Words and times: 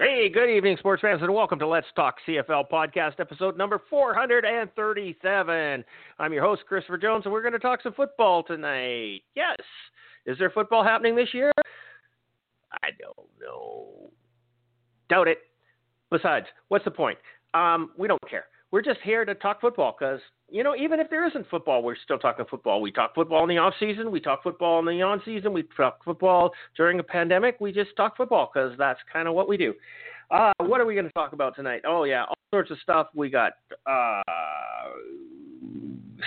Hey, 0.00 0.28
good 0.28 0.48
evening, 0.48 0.76
sports 0.78 1.00
fans, 1.00 1.22
and 1.22 1.34
welcome 1.34 1.58
to 1.58 1.66
Let's 1.66 1.88
Talk 1.96 2.18
CFL 2.24 2.70
podcast 2.70 3.18
episode 3.18 3.58
number 3.58 3.82
437. 3.90 5.84
I'm 6.20 6.32
your 6.32 6.44
host, 6.44 6.62
Christopher 6.68 6.98
Jones, 6.98 7.24
and 7.24 7.32
we're 7.32 7.42
going 7.42 7.52
to 7.54 7.58
talk 7.58 7.82
some 7.82 7.94
football 7.94 8.44
tonight. 8.44 9.22
Yes. 9.34 9.56
Is 10.24 10.38
there 10.38 10.50
football 10.50 10.84
happening 10.84 11.16
this 11.16 11.34
year? 11.34 11.50
I 12.80 12.90
don't 12.96 13.28
know. 13.40 14.12
Doubt 15.10 15.26
it. 15.26 15.38
Besides, 16.12 16.46
what's 16.68 16.84
the 16.84 16.92
point? 16.92 17.18
Um, 17.52 17.90
we 17.98 18.06
don't 18.06 18.22
care. 18.30 18.44
We're 18.70 18.82
just 18.82 19.00
here 19.02 19.24
to 19.24 19.34
talk 19.34 19.60
football 19.60 19.96
because, 19.98 20.20
you 20.50 20.64
know, 20.64 20.74
even 20.76 20.98
if 20.98 21.10
there 21.10 21.26
isn't 21.26 21.48
football, 21.50 21.82
we're 21.82 21.96
still 22.02 22.18
talking 22.18 22.46
football. 22.50 22.80
We 22.80 22.90
talk 22.90 23.14
football 23.14 23.42
in 23.42 23.48
the 23.48 23.58
off 23.58 23.74
season. 23.78 24.10
We 24.10 24.20
talk 24.20 24.42
football 24.42 24.78
in 24.78 24.86
the 24.86 25.02
on 25.02 25.20
season. 25.24 25.52
We 25.52 25.64
talk 25.76 26.02
football 26.04 26.52
during 26.76 26.98
a 27.00 27.02
pandemic. 27.02 27.56
We 27.60 27.72
just 27.72 27.94
talk 27.96 28.16
football 28.16 28.50
because 28.52 28.72
that's 28.78 29.00
kind 29.12 29.28
of 29.28 29.34
what 29.34 29.48
we 29.48 29.56
do. 29.56 29.74
Uh, 30.30 30.52
what 30.60 30.80
are 30.80 30.86
we 30.86 30.94
going 30.94 31.06
to 31.06 31.12
talk 31.12 31.32
about 31.32 31.54
tonight? 31.54 31.82
Oh, 31.86 32.04
yeah, 32.04 32.24
all 32.24 32.34
sorts 32.50 32.70
of 32.70 32.78
stuff. 32.82 33.08
We 33.14 33.30
got 33.30 33.52
uh, 33.86 34.22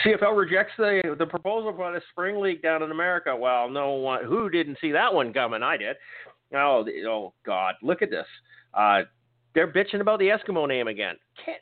CFL 0.05 0.37
rejects 0.37 0.73
the 0.77 1.15
the 1.17 1.25
proposal 1.25 1.73
for 1.75 1.91
the 1.91 2.01
spring 2.11 2.39
league 2.39 2.61
down 2.61 2.83
in 2.83 2.91
America. 2.91 3.35
Well, 3.35 3.69
no 3.69 3.91
one 3.91 4.23
who 4.25 4.49
didn't 4.49 4.77
see 4.81 4.91
that 4.91 5.13
one 5.13 5.33
coming. 5.33 5.63
I 5.63 5.77
did. 5.77 5.97
Oh, 6.55 6.85
oh 7.07 7.33
God, 7.45 7.75
look 7.81 8.01
at 8.01 8.09
this. 8.09 8.27
Uh, 8.73 9.01
they're 9.53 9.71
bitching 9.71 10.01
about 10.01 10.19
the 10.19 10.29
Eskimo 10.29 10.67
name 10.67 10.87
again. 10.87 11.15
Can't. 11.45 11.61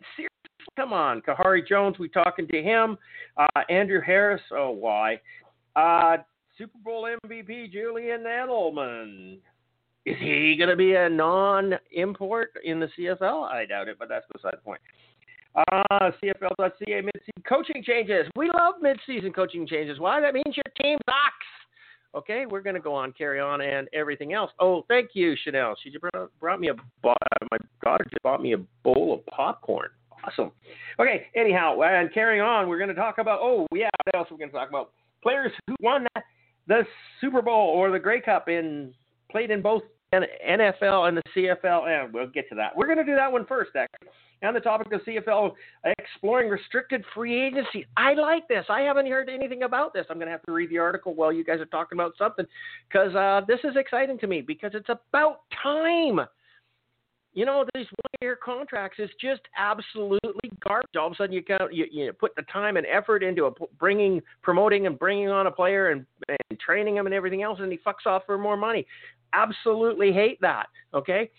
Come 0.76 0.94
on, 0.94 1.22
Kahari 1.22 1.66
Jones. 1.66 2.00
We 2.00 2.10
talking 2.10 2.48
to 2.48 2.62
him. 2.62 2.98
Uh, 3.38 3.62
Andrew 3.70 4.02
Harris. 4.02 4.42
Oh, 4.52 4.72
why? 4.72 5.20
Uh, 5.76 6.18
Super 6.58 6.78
Bowl 6.84 7.10
MVP 7.26 7.72
Julian 7.72 8.22
Edelman. 8.22 9.40
Is 10.06 10.16
he 10.20 10.56
going 10.58 10.70
to 10.70 10.76
be 10.76 10.96
a 10.96 11.10
non-import 11.10 12.52
in 12.64 12.80
the 12.80 12.88
CFL? 12.98 13.44
I 13.44 13.66
doubt 13.66 13.88
it, 13.88 13.98
but 14.00 14.10
that's 14.10 14.26
beside 14.34 14.54
the 14.54 14.58
point. 14.58 14.82
Uh, 15.56 16.12
CFL.ca 16.24 17.02
mid-season 17.02 17.44
coaching 17.48 17.84
changes. 17.84 18.28
We 18.36 18.48
love 18.48 18.76
mid-season 18.82 19.34
coaching 19.34 19.68
changes. 19.68 20.00
Why? 20.00 20.22
That 20.22 20.34
means 20.34 20.56
your 20.56 20.74
team 20.82 20.98
sucks. 21.06 21.46
Okay, 22.16 22.46
we're 22.50 22.62
going 22.62 22.76
to 22.76 22.82
go 22.82 22.94
on, 22.94 23.12
carry 23.14 23.40
on, 23.40 23.62
and 23.62 23.88
everything 23.94 24.34
else. 24.34 24.52
Oh, 24.60 24.84
thank 24.88 25.12
you, 25.14 25.36
Chanel. 25.44 25.76
She 25.84 25.92
just 25.92 26.02
brought, 26.02 26.32
brought 26.40 26.60
me 26.60 26.70
a. 26.70 26.74
My 27.04 27.58
daughter 27.84 28.06
just 28.06 28.24
bought 28.24 28.42
me 28.42 28.54
a 28.54 28.58
bowl 28.84 29.14
of 29.14 29.26
popcorn. 29.28 29.90
Awesome. 30.24 30.52
Okay, 31.00 31.28
anyhow, 31.36 31.80
and 31.82 32.14
carrying 32.14 32.42
on, 32.42 32.68
we're 32.68 32.78
going 32.78 32.90
to 32.90 32.96
talk 32.96 33.18
about. 33.18 33.40
Oh, 33.42 33.66
yeah, 33.74 33.90
what 34.06 34.16
else 34.16 34.28
are 34.32 34.36
we 34.36 34.40
going 34.40 34.52
to 34.52 34.58
talk 34.58 34.70
about? 34.70 34.92
Players 35.24 35.52
who 35.68 35.76
won 35.82 36.08
the 36.68 36.84
Super 37.22 37.42
Bowl 37.42 37.70
or 37.70 37.92
the 37.92 38.00
Grey 38.00 38.22
Cup 38.22 38.48
in 38.48 38.94
played 39.32 39.52
in 39.52 39.62
both 39.62 39.84
NFL 40.14 41.08
and 41.08 41.18
the 41.18 41.24
CFL, 41.36 41.88
and 41.88 42.14
we'll 42.14 42.28
get 42.28 42.50
to 42.50 42.56
that. 42.56 42.76
We're 42.76 42.88
going 42.88 42.98
to 42.98 43.04
do 43.04 43.16
that 43.16 43.32
one 43.32 43.46
first, 43.46 43.72
actually. 43.76 44.10
On 44.42 44.54
the 44.54 44.60
topic 44.62 44.92
of 44.94 45.02
CFL 45.02 45.52
exploring 45.98 46.50
restricted 46.50 47.04
free 47.14 47.46
agency. 47.46 47.86
I 47.98 48.14
like 48.14 48.48
this. 48.48 48.64
I 48.70 48.82
haven't 48.82 49.08
heard 49.08 49.28
anything 49.28 49.64
about 49.64 49.94
this. 49.94 50.06
I'm 50.10 50.16
going 50.16 50.28
to 50.28 50.32
have 50.32 50.44
to 50.44 50.54
read 50.54 50.70
the 50.70 50.78
article 50.78 51.14
while 51.14 51.34
you 51.34 51.44
guys 51.44 51.60
are 51.60 51.66
talking 51.66 51.98
about 51.98 52.14
something 52.18 52.46
because 52.88 53.14
uh, 53.16 53.42
this 53.48 53.60
is 53.66 53.76
exciting 53.76 54.18
to 54.20 54.28
me 54.28 54.40
because 54.40 54.72
it's 54.74 54.88
about 54.88 55.42
time. 55.62 56.22
You 57.34 57.46
know, 57.46 57.64
these 57.76 57.86
one-year 57.86 58.38
contracts 58.44 59.00
is 59.00 59.10
just 59.22 59.42
absolutely 59.58 60.50
garbage. 60.68 60.96
All 60.98 61.08
of 61.08 61.14
a 61.14 61.16
sudden, 61.16 61.34
you, 61.34 61.44
count, 61.44 61.74
you, 61.74 61.86
you 61.92 62.12
put 62.12 62.36
the 62.36 62.42
time 62.52 62.76
and 62.76 62.86
effort 62.88 63.24
into 63.24 63.46
a, 63.46 63.52
bringing, 63.80 64.22
promoting, 64.42 64.88
and 64.88 64.98
bringing 64.98 65.30
on 65.30 65.48
a 65.48 65.52
player 65.52 65.92
and, 65.92 66.06
and 66.28 66.60
training 66.60 66.98
him 66.98 67.06
and 67.06 67.14
everything 67.14 67.44
else, 67.44 67.60
and 67.62 67.72
he 67.72 67.78
fucks 67.78 68.08
off 68.08 68.24
for 68.26 68.38
more 68.38 68.58
money 68.58 68.86
absolutely 69.34 70.12
hate 70.12 70.40
that. 70.42 70.68
Okay. 70.94 71.30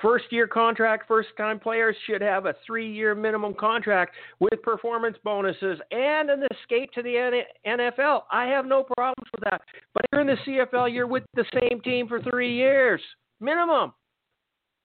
First 0.00 0.26
year 0.30 0.46
contract, 0.46 1.08
first 1.08 1.30
time 1.36 1.58
players 1.58 1.96
should 2.06 2.20
have 2.20 2.46
a 2.46 2.54
three 2.64 2.90
year 2.90 3.16
minimum 3.16 3.54
contract 3.54 4.14
with 4.38 4.62
performance 4.62 5.16
bonuses 5.24 5.80
and 5.90 6.30
an 6.30 6.44
escape 6.52 6.92
to 6.92 7.02
the 7.02 7.42
NFL. 7.66 8.22
I 8.30 8.44
have 8.44 8.64
no 8.64 8.84
problems 8.84 9.28
with 9.32 9.42
that. 9.50 9.60
But 9.94 10.04
you're 10.12 10.20
in 10.20 10.28
the 10.28 10.36
CFL, 10.46 10.94
you're 10.94 11.08
with 11.08 11.24
the 11.34 11.44
same 11.60 11.80
team 11.80 12.06
for 12.06 12.22
three 12.22 12.54
years 12.54 13.00
minimum. 13.40 13.92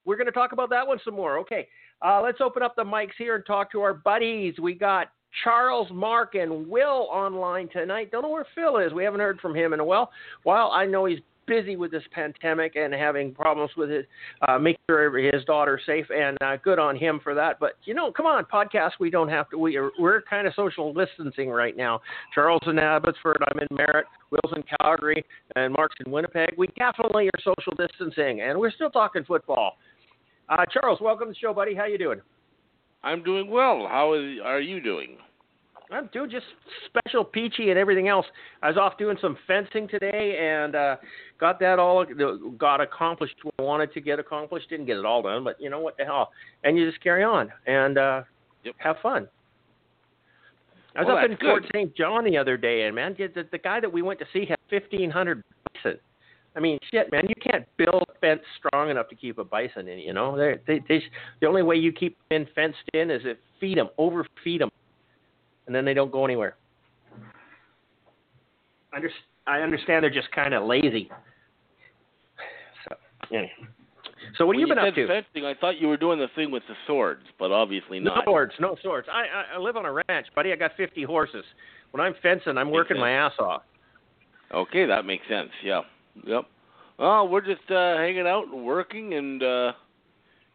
We're 0.06 0.18
going 0.18 0.28
to 0.28 0.32
talk 0.34 0.52
about 0.52 0.70
that 0.70 0.86
one 0.86 1.00
some 1.04 1.16
more. 1.16 1.40
Okay. 1.40 1.68
Uh, 2.02 2.22
let's 2.22 2.42
open 2.42 2.64
up 2.64 2.76
the 2.76 2.84
mics 2.84 3.14
here 3.18 3.36
and 3.36 3.46
talk 3.46 3.72
to 3.72 3.82
our 3.82 3.94
buddies. 3.94 4.56
We 4.62 4.74
got 4.74 5.08
Charles, 5.44 5.88
Mark, 5.92 6.36
and 6.36 6.68
Will 6.68 7.08
online 7.12 7.70
tonight. 7.70 8.12
Don't 8.12 8.24
know 8.24 8.30
where 8.30 8.46
Phil 8.54 8.78
is. 8.78 8.94
We 8.94 9.04
haven't 9.04 9.22
heard 9.22 9.40
from 9.40 9.56
him 9.56 9.74
in 9.74 9.80
a 9.80 9.86
while. 9.86 10.12
While 10.44 10.72
I 10.72 10.86
know 10.86 11.06
he's 11.06 11.20
busy 11.46 11.76
with 11.76 11.92
this 11.92 12.04
pandemic 12.12 12.76
and 12.76 12.94
having 12.94 13.34
problems 13.34 13.72
with 13.76 13.90
his 13.90 14.06
uh, 14.48 14.58
sure 14.90 15.18
his 15.18 15.44
daughter's 15.46 15.82
safe, 15.86 16.06
and 16.16 16.38
uh, 16.42 16.58
good 16.58 16.80
on 16.80 16.96
him 16.96 17.20
for 17.24 17.34
that. 17.36 17.60
But 17.60 17.74
you 17.86 17.94
know, 17.94 18.12
come 18.12 18.26
on, 18.26 18.46
podcast. 18.46 18.92
We 19.00 19.10
don't 19.10 19.30
have 19.30 19.50
to. 19.50 19.58
We 19.58 19.78
are, 19.78 19.92
we're 20.00 20.22
kind 20.24 20.48
of 20.48 20.54
social 20.56 20.94
distancing 20.94 21.50
right 21.50 21.76
now. 21.76 22.02
Charles 22.34 22.62
in 22.68 22.80
Abbotsford, 22.80 23.44
I'm 23.48 23.60
in 23.60 23.68
Merritt, 23.76 24.06
Will's 24.32 24.54
in 24.56 24.64
Calgary, 24.80 25.24
and 25.56 25.74
Mark's 25.74 25.96
in 26.06 26.12
Winnipeg. 26.12 26.54
We 26.58 26.68
definitely 26.78 27.28
are 27.28 27.40
social 27.44 27.74
distancing, 27.78 28.42
and 28.42 28.60
we're 28.60 28.72
still 28.72 28.90
talking 28.90 29.24
football. 29.24 29.78
Uh, 30.50 30.66
Charles, 30.72 31.00
welcome 31.00 31.28
to 31.28 31.32
the 31.32 31.36
show, 31.36 31.54
buddy. 31.54 31.74
How 31.74 31.86
you 31.86 31.98
doing? 31.98 32.22
I'm 33.04 33.24
doing 33.24 33.50
well. 33.50 33.88
How 33.90 34.14
is, 34.14 34.40
are 34.44 34.60
you 34.60 34.82
doing? 34.82 35.18
I'm 35.92 36.10
doing 36.12 36.30
just 36.30 36.46
special 36.86 37.24
peachy 37.24 37.70
and 37.70 37.78
everything 37.78 38.08
else. 38.08 38.26
I 38.62 38.68
was 38.68 38.78
off 38.78 38.98
doing 38.98 39.18
some 39.22 39.38
fencing 39.46 39.88
today 39.88 40.38
and 40.42 40.76
uh, 40.76 40.96
got 41.40 41.60
that 41.60 41.78
all 41.78 42.06
got 42.58 42.82
accomplished 42.82 43.36
what 43.44 43.54
I 43.60 43.62
wanted 43.62 43.94
to 43.94 44.02
get 44.02 44.18
accomplished. 44.20 44.70
Didn't 44.70 44.88
get 44.88 44.98
it 44.98 45.06
all 45.06 45.22
done, 45.22 45.44
but 45.44 45.62
you 45.62 45.70
know 45.70 45.80
what 45.80 45.98
the 45.98 46.06
hell. 46.06 46.32
And 46.64 46.78
you 46.78 46.90
just 46.90 47.04
carry 47.04 47.24
on 47.24 47.52
and 47.68 47.98
uh, 47.98 48.24
yep. 48.64 48.76
have 48.80 48.96
fun. 49.04 49.28
I 50.96 51.02
was 51.02 51.08
well, 51.08 51.18
up 51.18 51.30
in. 51.30 51.38
Fort 51.38 51.64
St. 51.74 51.96
John 51.96 52.24
the 52.24 52.38
other 52.38 52.58
day, 52.58 52.84
and 52.84 52.96
man, 52.96 53.16
the, 53.18 53.48
the 53.52 53.58
guy 53.58 53.80
that 53.80 53.92
we 53.92 54.02
went 54.02 54.20
to 54.20 54.26
see 54.32 54.46
had 54.46 54.60
1,500 54.70 55.44
bison. 55.74 56.00
I 56.56 56.60
mean, 56.60 56.78
shit, 56.92 57.12
man, 57.12 57.26
you 57.28 57.36
can't 57.42 57.66
build 57.78 58.04
a 58.08 58.20
fence 58.20 58.42
strong 58.58 58.90
enough 58.90 59.10
to 59.10 59.16
keep 59.16 59.38
a 59.40 59.44
bison 59.44 59.88
in. 59.88 60.00
You 60.00 60.14
know, 60.14 60.38
They're, 60.38 60.60
they 60.68 60.82
they 60.88 61.04
the 61.42 61.48
only 61.48 61.64
way 61.64 61.76
you 61.76 61.92
keep 61.92 62.18
them 62.30 62.46
fenced 62.54 62.78
in 62.94 63.10
is 63.10 63.22
if 63.26 63.38
feed 63.60 63.78
them, 63.78 63.90
overfeed 63.98 64.62
them 64.62 64.70
and 65.68 65.76
then 65.76 65.86
they 65.86 65.94
don't 65.94 66.12
go 66.12 66.26
anywhere. 66.26 66.56
I 69.48 69.60
understand 69.60 70.04
they're 70.04 70.10
just 70.10 70.32
kind 70.32 70.54
of 70.54 70.64
lazy. 70.64 71.10
So, 72.88 72.96
anyway. 73.32 73.52
So 74.38 74.46
what 74.46 74.56
when 74.56 74.60
have 74.60 74.70
you 74.70 74.76
been 74.76 74.84
said 74.84 74.88
up 74.90 74.96
to? 74.96 75.08
Fencing, 75.08 75.46
I 75.46 75.54
thought 75.60 75.82
you 75.82 75.88
were 75.88 75.98
doing 75.98 76.20
the 76.20 76.28
thing 76.36 76.52
with 76.52 76.64
the 76.68 76.76
swords, 76.88 77.24
but 77.40 77.52
obviously 77.52 78.00
no 78.00 78.16
not. 78.16 78.26
swords, 78.26 78.54
no 78.60 78.78
swords. 78.82 79.08
I, 79.12 79.24
I 79.24 79.56
I 79.56 79.58
live 79.60 79.76
on 79.76 79.86
a 79.86 79.92
ranch, 79.92 80.28
buddy. 80.36 80.52
I 80.52 80.56
got 80.56 80.72
50 80.78 81.04
horses. 81.04 81.44
When 81.92 82.02
I'm 82.02 82.16
fencing, 82.22 82.58
I'm 82.58 82.68
Makes 82.68 82.74
working 82.74 82.96
sense. 82.96 83.02
my 83.02 83.12
ass 83.12 83.34
off. 83.40 83.64
Okay, 84.54 84.86
that 84.86 85.06
makes 85.06 85.28
sense. 85.28 85.50
Yeah. 85.64 85.82
Yep. 86.26 86.46
Well, 87.00 87.28
we're 87.28 87.42
just 87.42 87.70
uh, 87.72 87.98
hanging 87.98 88.28
out 88.28 88.46
and 88.52 88.66
working, 88.66 89.16
and 89.16 89.42
uh, 89.42 89.72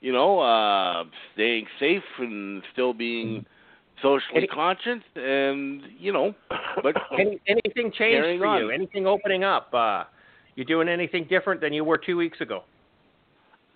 you 0.01 0.13
know, 0.13 0.39
uh, 0.39 1.05
staying 1.35 1.67
safe 1.81 2.03
and 2.19 2.63
still 2.73 2.95
being 2.95 3.45
socially 4.03 4.39
Any- 4.39 4.47
conscious, 4.47 5.03
and 5.17 5.83
you 5.99 6.13
know, 6.13 6.35
but 6.83 6.95
Any, 7.19 7.41
anything 7.49 7.93
changed 7.93 8.39
for 8.41 8.47
on. 8.47 8.61
you? 8.61 8.71
Anything 8.71 9.07
opening 9.07 9.43
up? 9.45 9.73
Uh, 9.75 10.05
you 10.55 10.65
doing 10.65 10.89
anything 10.89 11.27
different 11.29 11.61
than 11.61 11.73
you 11.73 11.85
were 11.85 11.99
two 11.99 12.17
weeks 12.17 12.41
ago? 12.41 12.63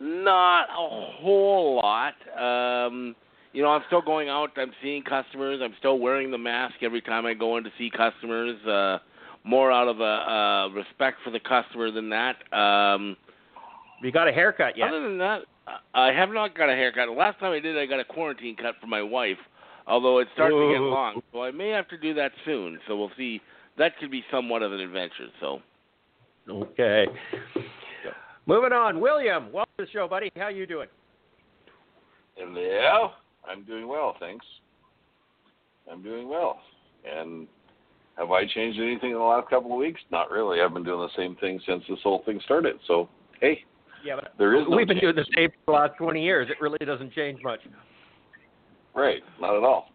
Not 0.00 0.64
a 0.70 1.16
whole 1.20 1.76
lot. 1.76 2.14
Um, 2.36 3.14
you 3.52 3.62
know, 3.62 3.68
I'm 3.68 3.82
still 3.86 4.02
going 4.02 4.28
out. 4.28 4.50
I'm 4.56 4.72
seeing 4.82 5.02
customers. 5.02 5.60
I'm 5.62 5.74
still 5.78 5.98
wearing 5.98 6.30
the 6.30 6.38
mask 6.38 6.76
every 6.82 7.00
time 7.02 7.26
I 7.26 7.34
go 7.34 7.56
in 7.56 7.64
to 7.64 7.70
see 7.78 7.90
customers. 7.90 8.56
Uh, 8.66 8.98
more 9.44 9.72
out 9.72 9.88
of 9.88 10.00
a, 10.00 10.04
uh 10.04 10.68
respect 10.74 11.18
for 11.24 11.30
the 11.30 11.40
customer 11.40 11.90
than 11.90 12.08
that. 12.10 12.36
Um, 12.56 13.16
You 14.02 14.12
got 14.12 14.28
a 14.28 14.32
haircut 14.32 14.76
yet? 14.76 14.88
Other 14.88 15.02
than 15.02 15.18
that, 15.18 15.42
I 15.94 16.08
have 16.12 16.30
not 16.30 16.56
got 16.56 16.68
a 16.68 16.74
haircut. 16.74 17.06
The 17.06 17.12
last 17.12 17.38
time 17.38 17.52
I 17.52 17.60
did, 17.60 17.78
I 17.78 17.86
got 17.86 18.00
a 18.00 18.04
quarantine 18.04 18.56
cut 18.56 18.74
for 18.80 18.86
my 18.86 19.02
wife. 19.02 19.38
Although 19.86 20.18
it's 20.18 20.30
starting 20.34 20.58
to 20.58 20.74
get 20.74 20.80
long, 20.80 21.22
so 21.32 21.42
I 21.42 21.50
may 21.50 21.70
have 21.70 21.88
to 21.88 21.98
do 21.98 22.14
that 22.14 22.30
soon. 22.44 22.78
So 22.86 22.96
we'll 22.96 23.10
see. 23.16 23.40
That 23.78 23.96
could 23.98 24.10
be 24.10 24.22
somewhat 24.30 24.62
of 24.62 24.72
an 24.72 24.80
adventure. 24.80 25.28
So 25.40 25.60
Okay. 26.48 27.06
Moving 28.46 28.72
on, 28.72 29.00
William. 29.00 29.52
Welcome 29.52 29.72
to 29.78 29.84
the 29.84 29.90
show, 29.90 30.08
buddy. 30.08 30.30
How 30.36 30.48
you 30.48 30.66
doing? 30.66 30.88
Yeah, 32.36 33.08
I'm 33.48 33.62
doing 33.64 33.86
well, 33.86 34.16
thanks. 34.18 34.44
I'm 35.90 36.02
doing 36.02 36.28
well. 36.28 36.60
And 37.08 37.46
have 38.16 38.30
I 38.30 38.46
changed 38.46 38.78
anything 38.80 39.10
in 39.10 39.16
the 39.16 39.22
last 39.22 39.48
couple 39.48 39.72
of 39.72 39.78
weeks? 39.78 40.00
Not 40.10 40.30
really. 40.30 40.60
I've 40.60 40.74
been 40.74 40.84
doing 40.84 41.00
the 41.00 41.08
same 41.20 41.36
thing 41.36 41.60
since 41.66 41.82
this 41.88 41.98
whole 42.02 42.22
thing 42.24 42.40
started. 42.44 42.76
So, 42.86 43.08
hey, 43.40 43.64
Yeah, 44.04 44.16
but 44.16 44.32
there 44.38 44.54
is 44.54 44.66
no 44.68 44.76
we've 44.76 44.86
been 44.86 44.96
change. 45.00 45.14
doing 45.14 45.16
the 45.16 45.26
same 45.36 45.50
for 45.64 45.72
the 45.72 45.72
last 45.72 45.96
20 45.98 46.22
years. 46.22 46.48
It 46.50 46.60
really 46.60 46.78
doesn't 46.84 47.12
change 47.12 47.40
much. 47.42 47.60
Right, 48.94 49.22
not 49.40 49.56
at 49.56 49.62
all. 49.64 49.88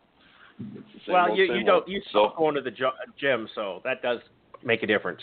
It's 0.60 0.74
the 0.94 1.00
same 1.06 1.14
well, 1.14 1.30
old, 1.30 1.38
you 1.38 1.46
you 1.54 1.64
don't 1.64 1.82
old. 1.84 1.88
you 1.88 2.02
so 2.12 2.34
going 2.36 2.56
to 2.56 2.62
the 2.62 2.72
gym, 3.20 3.48
so 3.54 3.82
that 3.84 4.02
does 4.02 4.20
make 4.64 4.82
a 4.82 4.88
difference. 4.88 5.22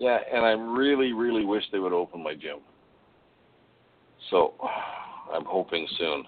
yeah, 0.00 0.18
and 0.32 0.44
I 0.44 0.50
really, 0.50 1.12
really 1.12 1.44
wish 1.44 1.62
they 1.70 1.78
would 1.78 1.92
open 1.92 2.22
my 2.24 2.34
gym. 2.34 2.58
So 4.30 4.54
I'm 5.32 5.44
hoping 5.44 5.86
soon. 5.98 6.24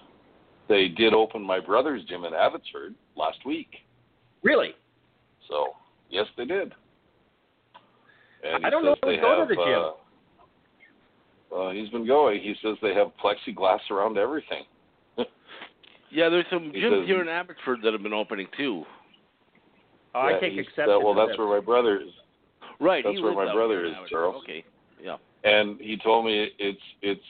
They 0.69 0.87
did 0.87 1.13
open 1.13 1.41
my 1.41 1.59
brother's 1.59 2.03
gym 2.05 2.23
in 2.25 2.33
Abbotsford 2.33 2.95
last 3.17 3.39
week. 3.45 3.69
Really? 4.43 4.75
So 5.49 5.69
yes, 6.09 6.25
they 6.37 6.45
did. 6.45 6.73
And 8.43 8.65
I 8.65 8.69
don't 8.69 8.85
know 8.85 8.93
if 8.93 9.01
they 9.01 9.17
go 9.17 9.33
to 9.35 9.39
have, 9.41 9.47
the 9.49 9.55
gym. 9.55 9.79
Uh, 9.79 9.91
well, 11.51 11.71
he's 11.71 11.89
been 11.89 12.07
going. 12.07 12.41
He 12.41 12.55
says 12.63 12.77
they 12.81 12.93
have 12.93 13.07
plexiglass 13.23 13.79
around 13.91 14.17
everything. 14.17 14.63
Yeah, 16.11 16.27
there's 16.29 16.45
some 16.49 16.71
He 16.73 16.79
gyms 16.79 17.01
says- 17.01 17.07
here 17.07 17.21
in 17.21 17.27
Abbotsford 17.27 17.81
that 17.83 17.93
have 17.93 18.01
been 18.01 18.13
opening 18.13 18.47
too. 18.57 18.83
Oh, 20.15 20.21
I 20.21 20.39
take 20.39 20.53
he's- 20.53 20.65
exception. 20.65 20.87
that- 20.87 20.99
well, 20.99 21.13
that's 21.13 21.29
this. 21.31 21.37
where 21.37 21.47
my 21.47 21.59
brother 21.59 22.01
is, 22.01 22.09
Right. 22.79 23.03
That's 23.03 23.17
he 23.17 23.21
where 23.21 23.33
my 23.33 23.53
brother 23.53 23.85
is, 23.85 23.93
Charles. 24.09 24.41
Okay. 24.43 24.63
Yeah. 24.99 25.17
and 25.43 25.79
he 25.79 25.97
told 25.97 26.25
me 26.25 26.49
it's 26.57 26.81
it's 27.03 27.21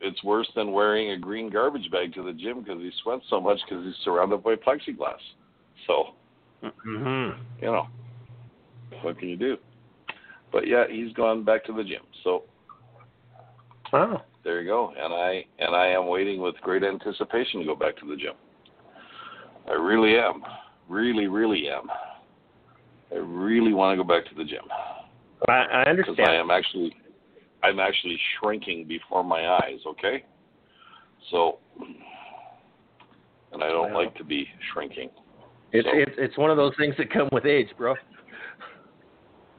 it's 0.00 0.22
worse 0.24 0.48
than 0.56 0.72
wearing 0.72 1.12
a 1.12 1.16
green 1.18 1.48
garbage 1.48 1.90
bag 1.92 2.12
to 2.14 2.22
the 2.24 2.32
gym 2.32 2.62
because 2.62 2.80
he 2.80 2.90
sweats 3.02 3.24
so 3.30 3.40
much 3.40 3.60
because 3.68 3.84
he's 3.84 3.94
surrounded 4.04 4.42
by 4.42 4.56
plexiglass. 4.56 5.20
So 5.86 6.14
Mm-hmm. 6.62 7.40
you 7.60 7.66
know, 7.70 7.86
what 9.02 9.18
can 9.18 9.28
you 9.28 9.36
do? 9.36 9.56
But 10.52 10.66
yeah, 10.66 10.84
he's 10.90 11.12
gone 11.12 11.44
back 11.44 11.64
to 11.66 11.72
the 11.72 11.84
gym. 11.84 12.02
So 12.24 12.44
Oh. 13.92 14.20
there 14.44 14.60
you 14.60 14.68
go. 14.68 14.92
And 14.98 15.12
I 15.14 15.44
and 15.58 15.74
I 15.74 15.88
am 15.88 16.06
waiting 16.08 16.40
with 16.40 16.56
great 16.60 16.82
anticipation 16.82 17.60
to 17.60 17.66
go 17.66 17.74
back 17.74 17.96
to 17.98 18.06
the 18.06 18.16
gym. 18.16 18.34
I 19.68 19.72
really 19.72 20.18
am. 20.18 20.42
Really, 20.88 21.26
really 21.26 21.68
am. 21.68 21.90
I 23.12 23.16
really 23.16 23.72
want 23.72 23.96
to 23.98 24.02
go 24.02 24.08
back 24.08 24.28
to 24.28 24.34
the 24.34 24.44
gym 24.44 24.64
I, 25.48 25.52
I 25.52 25.84
because 25.84 26.10
understand. 26.10 26.30
I 26.30 26.34
am 26.34 26.50
actually 26.50 26.94
I'm 27.62 27.80
actually 27.80 28.18
shrinking 28.38 28.86
before 28.86 29.24
my 29.24 29.48
eyes, 29.48 29.80
okay? 29.86 30.24
So 31.30 31.58
and 33.52 33.62
I 33.62 33.68
don't 33.68 33.94
like 33.94 34.14
to 34.16 34.24
be 34.24 34.46
shrinking. 34.72 35.10
It's 35.72 35.86
So- 35.86 35.96
it's 35.96 36.14
it's 36.18 36.36
one 36.38 36.50
of 36.50 36.56
those 36.56 36.74
things 36.76 36.96
that 36.96 37.10
come 37.10 37.28
with 37.32 37.46
age, 37.46 37.68
bro. 37.76 37.94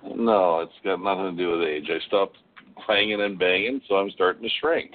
No, 0.04 0.62
it's 0.62 0.74
got 0.84 1.02
nothing 1.02 1.36
to 1.36 1.44
do 1.44 1.52
with 1.52 1.68
age. 1.68 1.90
I 1.90 2.00
stopped 2.08 2.38
clanging 2.86 3.22
and 3.22 3.38
banging, 3.38 3.82
so 3.88 3.96
I'm 3.96 4.10
starting 4.12 4.44
to 4.44 4.50
shrink. 4.60 4.92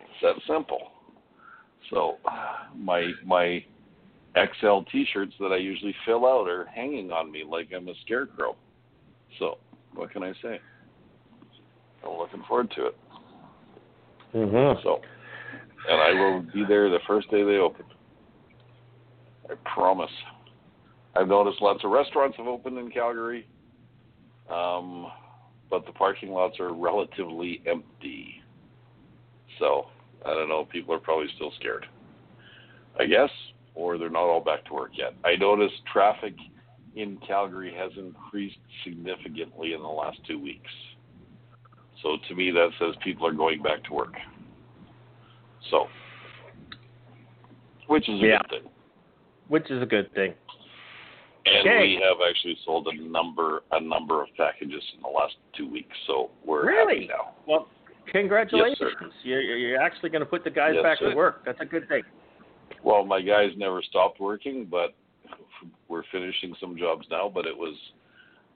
It's 0.00 0.20
that 0.22 0.36
simple. 0.46 0.90
So 1.90 2.18
my 2.76 3.12
my 3.24 3.64
XL 4.34 4.80
T-shirts 4.90 5.34
that 5.38 5.52
I 5.52 5.56
usually 5.56 5.94
fill 6.04 6.26
out 6.26 6.48
are 6.48 6.66
hanging 6.66 7.12
on 7.12 7.30
me 7.30 7.44
like 7.48 7.68
I'm 7.74 7.88
a 7.88 7.94
scarecrow. 8.04 8.56
So 9.38 9.58
what 9.94 10.10
can 10.10 10.22
I 10.22 10.32
say? 10.42 10.60
I'm 12.04 12.18
looking 12.18 12.42
forward 12.48 12.70
to 12.76 12.86
it. 12.86 12.96
Mm-hmm. 14.34 14.82
So, 14.82 15.00
and 15.88 16.00
I 16.00 16.12
will 16.12 16.42
be 16.52 16.64
there 16.66 16.90
the 16.90 16.98
first 17.06 17.30
day 17.30 17.44
they 17.44 17.56
open. 17.56 17.86
I 19.48 19.54
promise. 19.72 20.10
I've 21.16 21.28
noticed 21.28 21.62
lots 21.62 21.84
of 21.84 21.90
restaurants 21.90 22.36
have 22.38 22.46
opened 22.46 22.78
in 22.78 22.90
Calgary, 22.90 23.46
um, 24.50 25.06
but 25.70 25.86
the 25.86 25.92
parking 25.92 26.30
lots 26.30 26.58
are 26.58 26.72
relatively 26.72 27.62
empty. 27.66 28.34
So, 29.58 29.86
I 30.26 30.34
don't 30.34 30.48
know. 30.48 30.64
People 30.64 30.94
are 30.94 30.98
probably 30.98 31.28
still 31.36 31.52
scared. 31.58 31.86
I 32.98 33.06
guess, 33.06 33.30
or 33.74 33.98
they're 33.98 34.10
not 34.10 34.22
all 34.22 34.40
back 34.40 34.64
to 34.66 34.74
work 34.74 34.92
yet. 34.94 35.14
I 35.24 35.36
noticed 35.36 35.74
traffic 35.92 36.34
in 36.94 37.18
Calgary 37.26 37.74
has 37.76 37.90
increased 37.96 38.58
significantly 38.84 39.72
in 39.72 39.82
the 39.82 39.88
last 39.88 40.18
two 40.26 40.40
weeks. 40.40 40.70
So 42.02 42.16
to 42.28 42.34
me, 42.34 42.50
that 42.50 42.70
says 42.78 42.94
people 43.02 43.26
are 43.26 43.32
going 43.32 43.62
back 43.62 43.82
to 43.84 43.92
work. 43.94 44.14
So, 45.70 45.88
which 47.88 48.08
is 48.08 48.20
a 48.20 48.26
Yeah. 48.26 48.38
good 48.38 48.62
thing. 48.62 48.70
Which 49.48 49.70
is 49.70 49.82
a 49.82 49.86
good 49.86 50.12
thing. 50.14 50.34
And 51.46 51.80
we 51.80 52.00
have 52.02 52.18
actually 52.28 52.56
sold 52.64 52.88
a 52.88 53.02
number 53.02 53.62
a 53.72 53.80
number 53.80 54.22
of 54.22 54.28
packages 54.36 54.82
in 54.96 55.02
the 55.02 55.08
last 55.08 55.34
two 55.56 55.70
weeks, 55.70 55.94
so 56.06 56.30
we're 56.44 56.66
Really? 56.66 57.06
happy 57.06 57.08
now. 57.08 57.34
Well, 57.46 57.68
congratulations. 58.10 58.78
Yes, 58.90 59.10
you're, 59.22 59.42
you're 59.42 59.80
actually 59.82 60.08
going 60.10 60.20
to 60.20 60.26
put 60.26 60.42
the 60.42 60.50
guys 60.50 60.72
Yes, 60.74 60.82
back 60.82 60.98
sir. 60.98 61.10
to 61.10 61.16
work. 61.16 61.42
That's 61.44 61.60
a 61.60 61.66
good 61.66 61.86
thing. 61.88 62.02
Well, 62.82 63.04
my 63.04 63.20
guys 63.20 63.50
never 63.56 63.82
stopped 63.82 64.20
working, 64.20 64.66
but 64.70 64.94
we're 65.88 66.04
finishing 66.10 66.54
some 66.60 66.78
jobs 66.78 67.06
now. 67.10 67.30
But 67.32 67.46
it 67.46 67.56
was 67.56 67.76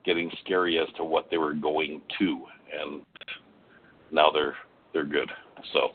getting 0.03 0.31
scary 0.43 0.79
as 0.79 0.87
to 0.97 1.03
what 1.03 1.29
they 1.29 1.37
were 1.37 1.53
going 1.53 2.01
to, 2.19 2.41
and 2.81 3.01
now 4.11 4.31
they're 4.31 4.55
they're 4.93 5.05
good. 5.05 5.29
So 5.73 5.89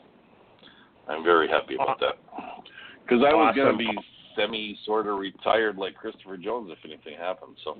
I'm 1.09 1.23
very 1.23 1.49
happy 1.49 1.75
about 1.75 1.99
that 1.99 2.15
because 3.03 3.23
I 3.25 3.33
was 3.33 3.53
going 3.55 3.71
to 3.71 3.77
be 3.77 3.89
semi 4.35 4.77
sort 4.85 5.07
of 5.07 5.17
retired 5.17 5.77
like 5.77 5.95
Christopher 5.95 6.37
Jones 6.37 6.69
if 6.71 6.79
anything 6.85 7.17
happens. 7.17 7.57
So 7.63 7.77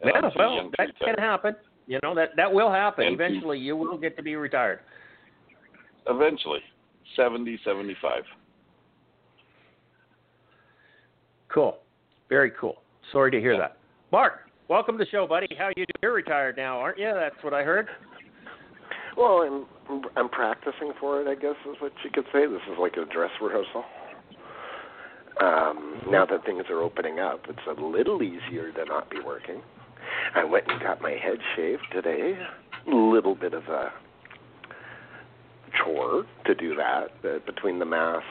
and 0.00 0.12
Yeah, 0.14 0.30
well, 0.36 0.70
that 0.78 0.86
retire. 0.88 1.14
can 1.14 1.22
happen. 1.22 1.56
You 1.86 1.98
know 2.02 2.14
that 2.14 2.30
that 2.36 2.52
will 2.52 2.70
happen. 2.70 3.06
And 3.06 3.18
to- 3.18 3.24
Eventually, 3.24 3.58
you 3.58 3.76
will 3.76 3.96
get 3.98 4.16
to 4.16 4.22
be 4.22 4.36
retired. 4.36 4.80
Eventually, 6.08 6.60
seventy, 7.16 7.58
seventy-five. 7.64 8.24
Cool. 11.48 11.78
Very 12.28 12.50
cool. 12.58 12.82
Sorry 13.12 13.30
to 13.30 13.40
hear 13.40 13.56
that. 13.58 13.76
Mark, 14.10 14.40
welcome 14.68 14.98
to 14.98 15.04
the 15.04 15.10
show, 15.10 15.26
buddy. 15.26 15.48
How 15.56 15.68
you 15.68 15.74
doing? 15.86 15.86
You're 16.02 16.12
retired 16.14 16.56
now, 16.56 16.78
aren't 16.78 16.98
you? 16.98 17.12
That's 17.14 17.36
what 17.42 17.54
I 17.54 17.62
heard. 17.62 17.88
Well, 19.16 19.66
I'm 19.88 20.02
I'm 20.16 20.28
practicing 20.28 20.92
for 20.98 21.20
it. 21.20 21.28
I 21.28 21.34
guess 21.34 21.54
is 21.70 21.76
what 21.80 21.92
you 22.02 22.10
could 22.10 22.24
say. 22.32 22.46
This 22.46 22.60
is 22.72 22.78
like 22.80 22.94
a 22.96 23.04
dress 23.12 23.30
rehearsal. 23.40 23.84
Um, 25.40 26.00
now 26.08 26.24
that 26.26 26.44
things 26.44 26.64
are 26.70 26.82
opening 26.82 27.18
up, 27.18 27.46
it's 27.48 27.66
a 27.66 27.80
little 27.80 28.22
easier 28.22 28.72
to 28.72 28.84
not 28.84 29.10
be 29.10 29.20
working. 29.20 29.60
I 30.34 30.44
went 30.44 30.66
and 30.68 30.80
got 30.80 31.00
my 31.00 31.12
head 31.12 31.38
shaved 31.56 31.86
today. 31.92 32.38
A 32.86 32.94
little 32.94 33.34
bit 33.34 33.54
of 33.54 33.64
a 33.64 33.92
chore 35.82 36.24
to 36.46 36.54
do 36.54 36.74
that 36.76 37.08
uh, 37.24 37.38
between 37.46 37.78
the 37.78 37.84
mask. 37.84 38.24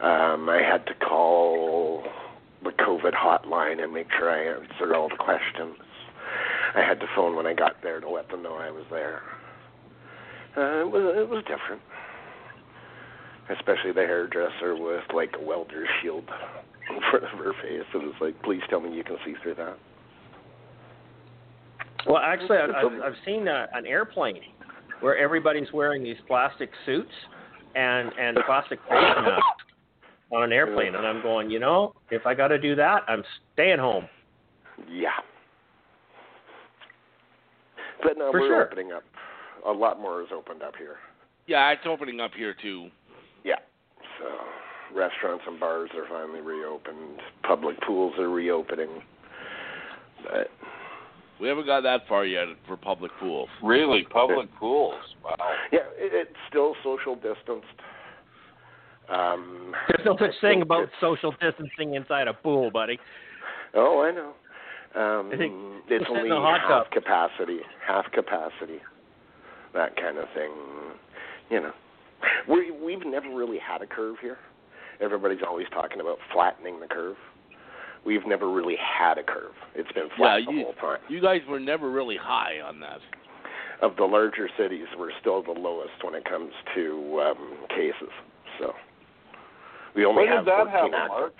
Um, 0.00 0.48
I 0.48 0.62
had 0.62 0.86
to 0.86 0.94
call 0.94 2.04
the 2.62 2.70
COVID 2.70 3.12
hotline 3.14 3.82
and 3.82 3.92
make 3.92 4.06
sure 4.16 4.30
I 4.30 4.60
answered 4.60 4.94
all 4.94 5.08
the 5.08 5.16
questions. 5.16 5.76
I 6.74 6.80
had 6.80 7.00
to 7.00 7.06
phone 7.16 7.34
when 7.34 7.46
I 7.46 7.54
got 7.54 7.82
there 7.82 8.00
to 8.00 8.08
let 8.08 8.30
them 8.30 8.42
know 8.42 8.54
I 8.54 8.70
was 8.70 8.84
there. 8.90 9.22
Uh, 10.56 10.80
it 10.80 10.90
was 10.90 11.14
it 11.16 11.28
was 11.28 11.44
different, 11.44 11.82
especially 13.56 13.92
the 13.92 14.00
hairdresser 14.02 14.76
with 14.76 15.04
like 15.14 15.34
a 15.40 15.44
welder's 15.44 15.88
shield 16.02 16.24
in 16.90 17.00
front 17.10 17.24
of 17.24 17.38
her 17.38 17.52
face. 17.62 17.82
It 17.94 17.96
was 17.98 18.14
like, 18.20 18.40
please 18.42 18.62
tell 18.68 18.80
me 18.80 18.94
you 18.94 19.04
can 19.04 19.16
see 19.24 19.34
through 19.42 19.54
that. 19.56 19.78
Well, 22.06 22.18
actually, 22.18 22.58
I- 22.58 22.64
It's 22.66 23.02
I've, 23.04 23.14
seen 23.24 23.48
a, 23.48 23.66
an 23.74 23.86
airplane 23.86 24.40
where 25.00 25.16
everybody's 25.16 25.72
wearing 25.72 26.02
these 26.02 26.16
plastic 26.26 26.70
suits 26.86 27.10
and 27.74 28.10
and 28.18 28.38
plastic 28.46 28.78
face 28.82 28.90
masks 28.90 29.42
on 30.30 30.42
an 30.42 30.52
airplane, 30.52 30.94
and 30.94 31.06
I'm 31.06 31.22
going, 31.22 31.50
you 31.50 31.58
know, 31.58 31.94
if 32.10 32.26
I 32.26 32.34
got 32.34 32.48
to 32.48 32.58
do 32.58 32.74
that, 32.76 33.02
I'm 33.08 33.22
staying 33.54 33.78
home. 33.78 34.06
Yeah. 34.90 35.08
But 38.02 38.16
no, 38.18 38.30
For 38.30 38.40
we're 38.40 38.48
sure. 38.48 38.66
opening 38.66 38.92
up. 38.92 39.02
A 39.66 39.72
lot 39.72 40.00
more 40.00 40.22
is 40.22 40.28
opened 40.32 40.62
up 40.62 40.74
here. 40.76 40.96
Yeah, 41.46 41.70
it's 41.72 41.82
opening 41.86 42.20
up 42.20 42.30
here 42.36 42.54
too. 42.60 42.88
Yeah. 44.20 44.26
So 44.26 44.96
restaurants 44.96 45.44
and 45.46 45.60
bars 45.60 45.90
are 45.96 46.06
finally 46.08 46.40
reopened. 46.40 47.20
Public 47.42 47.76
pools 47.86 48.14
are 48.18 48.28
reopening. 48.30 48.88
But 50.24 50.48
We 51.40 51.48
haven't 51.48 51.66
got 51.66 51.82
that 51.82 52.00
far 52.08 52.24
yet 52.24 52.46
for 52.66 52.76
public 52.76 53.12
pools. 53.20 53.48
Really, 53.62 54.06
public 54.10 54.48
pools. 54.58 54.94
Wow. 55.24 55.36
yeah, 55.72 55.80
it, 55.96 56.12
it's 56.12 56.36
still 56.48 56.74
social 56.82 57.14
distanced. 57.14 57.66
Um, 59.08 59.74
There's 59.88 60.04
no 60.04 60.16
such 60.18 60.34
thing 60.40 60.62
about 60.62 60.88
social 61.00 61.32
distancing 61.40 61.94
inside 61.94 62.28
a 62.28 62.34
pool, 62.34 62.70
buddy. 62.70 62.98
Oh, 63.74 64.02
I 64.02 64.10
know. 64.10 64.32
Um, 65.00 65.30
I 65.32 65.36
think 65.36 65.52
it's 65.88 66.04
only 66.10 66.30
hot 66.30 66.60
half 66.60 66.84
tub. 66.84 66.92
capacity. 66.92 67.60
Half 67.86 68.10
capacity. 68.12 68.80
that 69.74 69.96
kind 69.96 70.18
of 70.18 70.24
thing. 70.34 70.50
You 71.50 71.60
know, 71.60 71.72
we 72.48 72.70
we've 72.70 73.04
never 73.06 73.28
really 73.34 73.58
had 73.58 73.82
a 73.82 73.86
curve 73.86 74.16
here. 74.20 74.38
Everybody's 75.00 75.40
always 75.46 75.66
talking 75.72 76.00
about 76.00 76.18
flattening 76.32 76.80
the 76.80 76.86
curve. 76.86 77.16
We've 78.04 78.26
never 78.26 78.50
really 78.50 78.76
had 78.76 79.18
a 79.18 79.22
curve. 79.22 79.52
It's 79.74 79.90
been 79.92 80.08
flat 80.16 80.40
Yeah, 80.40 80.46
the 80.46 80.52
you- 80.58 80.64
whole 80.64 80.74
time. 80.74 80.98
You 81.08 81.20
guys 81.20 81.40
were 81.48 81.60
never 81.60 81.90
really 81.90 82.16
high 82.16 82.60
on 82.64 82.80
that. 82.80 83.00
Of 83.80 83.94
the 83.96 84.04
larger 84.04 84.48
cities, 84.58 84.86
we're 84.98 85.12
still 85.20 85.42
the 85.42 85.52
lowest 85.52 86.02
when 86.02 86.14
it 86.16 86.24
comes 86.24 86.52
to 86.74 87.20
um, 87.22 87.56
cases. 87.68 88.10
So 88.58 88.72
we 89.94 90.04
only 90.04 90.24
When 90.24 90.32
have 90.32 90.44
did 90.46 90.52
that 90.52 90.66
14 90.66 90.72
happen, 90.72 90.94
active. 90.94 91.10
Mark? 91.10 91.34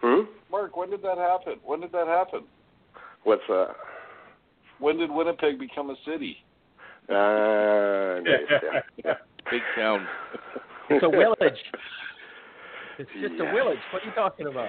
Hmm? 0.00 0.20
Mark, 0.52 0.76
when 0.76 0.90
did 0.90 1.02
that 1.02 1.18
happen? 1.18 1.54
When 1.64 1.80
did 1.80 1.90
that 1.92 2.06
happen? 2.06 2.42
What's 3.24 3.42
uh? 3.50 3.72
When 4.78 4.98
did 4.98 5.10
Winnipeg 5.10 5.58
become 5.58 5.90
a 5.90 5.96
city? 6.04 6.36
Uh, 7.08 8.20
nice, 8.22 8.62
yeah. 8.62 8.80
yeah. 9.04 9.14
Big 9.50 9.62
town. 9.76 10.06
It's 10.90 11.02
a 11.02 11.08
village. 11.08 11.58
It's 12.98 13.10
just 13.20 13.34
Yeah. 13.38 13.48
a 13.50 13.54
village. 13.54 13.78
What 13.90 14.02
are 14.02 14.06
you 14.06 14.12
talking 14.14 14.46
about? 14.48 14.68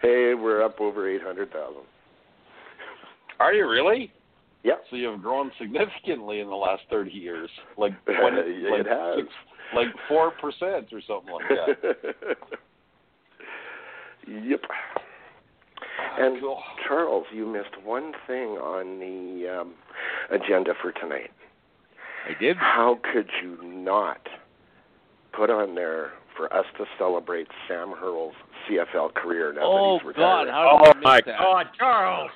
Hey, 0.00 0.34
we're 0.34 0.62
up 0.62 0.80
over 0.80 1.08
eight 1.10 1.20
hundred 1.20 1.52
thousand. 1.52 1.82
Are 3.40 3.52
you 3.52 3.68
really? 3.68 4.12
Yep. 4.62 4.84
So 4.88 4.94
you've 4.94 5.20
grown 5.20 5.50
significantly 5.58 6.38
in 6.38 6.48
the 6.48 6.54
last 6.54 6.82
thirty 6.90 7.10
years, 7.10 7.50
like 7.76 7.92
twenty, 8.04 8.38
it 8.38 8.70
like 8.70 8.86
has. 8.86 9.16
six, 9.16 9.28
like 9.74 9.88
four 10.08 10.30
percent 10.30 10.92
or 10.92 11.00
something 11.08 11.32
like 11.34 11.48
that. 11.48 12.36
yep. 14.44 14.60
And 16.20 16.40
Cool. 16.40 16.62
Charles, 16.86 17.26
you 17.34 17.46
missed 17.46 17.82
one 17.84 18.12
thing 18.28 18.50
on 18.58 19.00
the 19.00 19.60
um, 19.62 19.74
agenda 20.30 20.74
for 20.80 20.92
tonight. 20.92 21.30
I 22.28 22.38
did. 22.40 22.56
How 22.56 22.98
could 23.12 23.28
you 23.42 23.58
not 23.62 24.20
put 25.32 25.50
on 25.50 25.74
there 25.74 26.12
for 26.36 26.52
us 26.52 26.64
to 26.78 26.84
celebrate 26.98 27.46
Sam 27.68 27.92
Hurl's 27.98 28.34
CFL 28.68 29.14
career 29.14 29.52
now 29.52 29.60
Oh 29.64 29.98
that 29.98 30.06
he's 30.06 30.16
God, 30.16 30.48
how 30.48 30.92
did 30.94 30.96
I 30.96 30.98
Oh 30.98 31.00
my 31.02 31.20
that? 31.26 31.38
God, 31.38 31.66
Charles! 31.78 32.30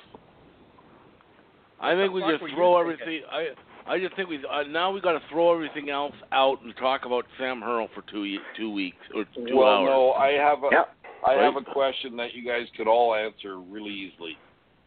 I 1.79 1.95
think 1.95 2.13
we 2.13 2.21
just 2.21 2.43
throw 2.55 2.79
everything. 2.79 3.21
I 3.31 3.47
I 3.87 3.99
just 3.99 4.15
think 4.15 4.29
we 4.29 4.37
uh, 4.37 4.63
now 4.63 4.91
we 4.91 4.99
got 4.99 5.13
to 5.13 5.21
throw 5.31 5.53
everything 5.53 5.89
else 5.89 6.15
out 6.31 6.61
and 6.63 6.75
talk 6.77 7.05
about 7.05 7.25
Sam 7.37 7.61
Hurl 7.61 7.87
for 7.95 8.03
two 8.11 8.37
two 8.57 8.71
weeks 8.71 8.97
or 9.15 9.25
two 9.35 9.55
well, 9.55 9.67
hours. 9.67 9.87
no, 9.87 10.11
I 10.13 10.31
have 10.33 10.59
a, 10.63 10.69
Yep. 10.71 10.93
I 11.25 11.33
have 11.33 11.55
a 11.55 11.63
question 11.71 12.15
that 12.17 12.33
you 12.33 12.45
guys 12.45 12.67
could 12.75 12.87
all 12.87 13.15
answer 13.15 13.59
really 13.59 13.91
easily. 13.91 14.37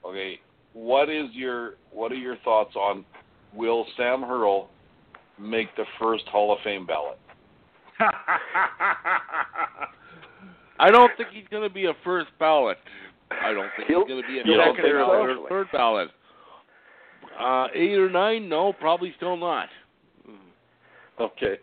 Okay, 0.04 0.40
what 0.74 1.08
is 1.08 1.26
your 1.32 1.74
what 1.92 2.12
are 2.12 2.16
your 2.16 2.36
thoughts 2.38 2.76
on 2.76 3.04
will 3.54 3.86
Sam 3.96 4.22
Hurl 4.22 4.68
make 5.40 5.74
the 5.76 5.84
first 6.00 6.24
Hall 6.28 6.52
of 6.52 6.58
Fame 6.62 6.86
ballot? 6.86 7.18
I 10.78 10.90
don't 10.90 11.10
think 11.16 11.28
he's 11.32 11.44
going 11.50 11.62
to 11.68 11.72
be 11.72 11.86
a 11.86 11.92
first 12.04 12.28
ballot. 12.38 12.78
I 13.30 13.52
don't 13.52 13.68
think 13.76 13.88
He'll- 13.88 14.00
he's 14.00 14.08
going 14.08 14.22
to 14.22 14.28
be 14.28 14.38
a 14.40 14.44
you 14.44 14.56
don't 14.56 14.74
second 14.76 14.82
think 14.84 14.94
or 14.94 15.04
so? 15.04 15.46
third, 15.46 15.48
third 15.48 15.66
ballot. 15.72 16.08
Uh, 17.38 17.66
eight 17.74 17.98
or 17.98 18.10
nine? 18.10 18.48
No, 18.48 18.72
probably 18.72 19.12
still 19.16 19.36
not. 19.36 19.68
Okay. 21.20 21.58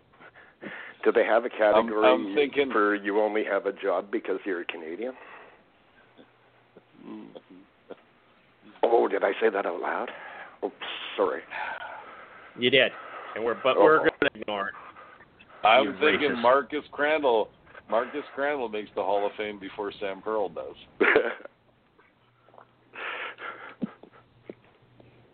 Do 1.04 1.12
they 1.12 1.24
have 1.26 1.46
a 1.46 1.50
category 1.50 2.08
I'm 2.08 2.34
thinking- 2.36 2.72
for 2.72 2.96
you 2.96 3.20
only 3.20 3.44
have 3.44 3.66
a 3.66 3.74
job 3.74 4.12
because 4.12 4.40
you're 4.46 4.62
a 4.62 4.66
Canadian? 4.66 5.14
Oh, 8.84 9.08
did 9.08 9.24
I 9.24 9.32
say 9.42 9.50
that 9.50 9.66
out 9.66 9.80
loud? 9.82 10.10
Oops, 10.64 10.76
sorry. 11.16 11.42
you 12.60 12.70
did, 12.70 12.92
and 13.38 13.46
we're 13.46 13.54
but 13.64 13.78
we're 13.78 13.98
Oh. 13.98 14.00
going 14.00 14.12
to 14.34 14.40
ignore 14.40 14.70
it. 14.70 14.76
I'm 15.64 15.86
You 15.86 15.94
thinking 16.00 16.32
racist. 16.32 16.42
Marcus 16.42 16.84
Crandall. 16.92 17.50
Marcus 17.90 18.24
Crandall 18.36 18.68
makes 18.68 18.90
the 18.96 19.04
Hall 19.04 19.26
of 19.26 19.32
Fame 19.38 19.60
before 19.60 19.92
Sam 20.00 20.22
Pearl 20.22 20.50
does. 20.50 20.76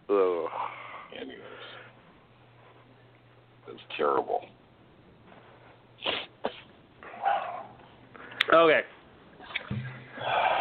Ugh. 0.09 0.49
Anyways, 1.15 1.39
it's 3.69 3.81
terrible. 3.97 4.41
Okay. 8.53 8.81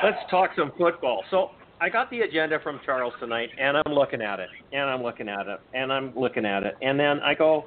Let's 0.05 0.19
talk 0.31 0.51
some 0.57 0.73
football. 0.79 1.25
So 1.31 1.51
I 1.83 1.89
got 1.89 2.09
the 2.11 2.21
agenda 2.21 2.61
from 2.63 2.79
Charles 2.87 3.13
tonight, 3.19 3.49
and 3.59 3.77
I'm 3.77 3.93
looking 3.93 4.23
at 4.23 4.39
it, 4.39 4.49
and 4.73 4.89
I'm 4.89 5.03
looking 5.03 5.29
at 5.29 5.49
it, 5.49 5.59
and 5.75 5.93
I'm 5.93 6.17
looking 6.17 6.47
at 6.47 6.63
it, 6.63 6.77
and 6.81 6.99
then 6.99 7.19
I 7.19 7.35
go, 7.35 7.65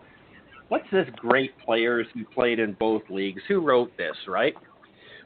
"What's 0.69 0.89
this 0.89 1.05
great 1.17 1.51
players 1.59 2.07
who 2.13 2.23
played 2.23 2.59
in 2.59 2.77
both 2.79 3.01
leagues? 3.09 3.43
Who 3.49 3.59
wrote 3.59 3.91
this, 3.97 4.15
right?" 4.25 4.55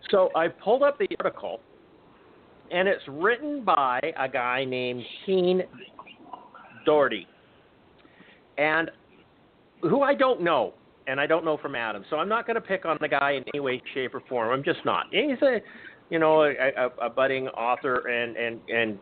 So 0.10 0.32
I 0.34 0.48
pulled 0.48 0.82
up 0.82 0.98
the 0.98 1.08
article, 1.20 1.62
and 2.72 2.88
it's 2.88 3.08
written 3.08 3.64
by 3.64 4.00
a 4.18 4.28
guy 4.28 4.66
named 4.66 5.06
Keen 5.24 5.62
Doherty, 6.84 7.28
and 8.58 8.90
who 9.84 10.02
I 10.02 10.16
don't 10.16 10.42
know 10.42 10.74
and 11.10 11.20
I 11.20 11.26
don't 11.26 11.44
know 11.44 11.58
from 11.58 11.74
Adam. 11.74 12.06
So 12.12 12.18
I'm 12.18 12.30
not 12.30 12.46
going 12.46 12.54
to 12.56 12.62
pick 12.62 12.86
on 12.86 12.96
the 13.02 13.08
guy 13.08 13.32
in 13.32 13.44
any 13.52 13.60
way, 13.60 13.82
shape, 13.96 14.14
or 14.14 14.22
form. 14.30 14.52
I'm 14.52 14.64
just 14.64 14.86
not. 14.86 15.08
He's 15.10 15.42
a, 15.42 15.60
you 16.10 16.20
know, 16.20 16.44
a, 16.44 16.52
a, 16.52 17.08
a 17.08 17.10
budding 17.10 17.48
author 17.50 18.08
and 18.08 18.36
and 18.36 18.60
and 18.70 19.00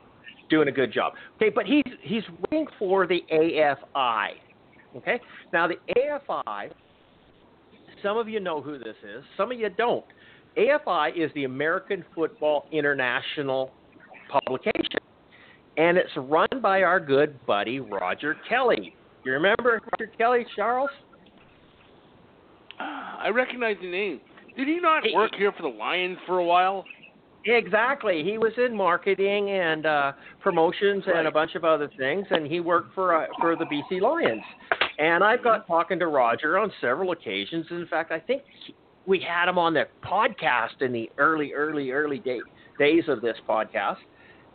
doing 0.49 0.67
a 0.67 0.71
good 0.71 0.93
job. 0.93 1.13
Okay, 1.35 1.49
but 1.49 1.65
he's 1.65 1.83
he's 2.01 2.23
writing 2.51 2.67
for 2.77 3.07
the 3.07 3.21
AFI. 3.31 4.29
Okay, 4.95 5.19
now 5.53 5.67
the 5.67 5.75
AFI. 5.97 6.71
Some 8.03 8.17
of 8.17 8.29
you 8.29 8.39
know 8.39 8.61
who 8.61 8.77
this 8.77 8.95
is. 9.03 9.23
Some 9.37 9.51
of 9.51 9.59
you 9.59 9.69
don't. 9.69 10.05
AFI 10.57 11.15
is 11.15 11.31
the 11.33 11.45
American 11.45 12.03
Football 12.15 12.67
International 12.71 13.71
publication, 14.31 14.99
and 15.77 15.97
it's 15.97 16.09
run 16.15 16.47
by 16.61 16.83
our 16.83 16.99
good 16.99 17.43
buddy 17.45 17.79
Roger 17.79 18.35
Kelly. 18.47 18.95
You 19.23 19.33
remember 19.33 19.81
Roger 19.91 20.11
Kelly, 20.17 20.45
Charles? 20.55 20.89
I 22.79 23.29
recognize 23.33 23.77
the 23.81 23.89
name. 23.89 24.21
Did 24.55 24.67
he 24.67 24.79
not 24.79 25.03
work 25.13 25.31
here 25.37 25.51
for 25.51 25.63
the 25.63 25.75
Lions 25.75 26.17
for 26.25 26.39
a 26.39 26.43
while? 26.43 26.85
Exactly. 27.45 28.23
He 28.23 28.37
was 28.37 28.51
in 28.57 28.75
marketing 28.75 29.49
and 29.51 29.85
uh, 29.85 30.11
promotions 30.41 31.03
and 31.07 31.27
a 31.27 31.31
bunch 31.31 31.55
of 31.55 31.63
other 31.63 31.89
things, 31.97 32.25
and 32.29 32.45
he 32.45 32.59
worked 32.59 32.93
for 32.93 33.15
uh, 33.15 33.27
for 33.39 33.55
the 33.55 33.65
BC 33.65 34.01
Lions. 34.01 34.41
And 34.99 35.23
I've 35.23 35.43
got 35.43 35.65
talking 35.67 35.99
to 35.99 36.07
Roger 36.07 36.57
on 36.57 36.71
several 36.81 37.11
occasions. 37.11 37.65
In 37.69 37.87
fact, 37.87 38.11
I 38.11 38.19
think 38.19 38.41
he- 38.65 38.75
we 39.05 39.19
had 39.19 39.47
him 39.47 39.57
on 39.57 39.73
the 39.73 39.85
podcast 40.03 40.81
in 40.81 40.91
the 40.91 41.09
early, 41.17 41.53
early, 41.53 41.91
early 41.91 42.19
day, 42.19 42.39
days 42.77 43.03
of 43.07 43.21
this 43.21 43.37
podcast. 43.47 43.95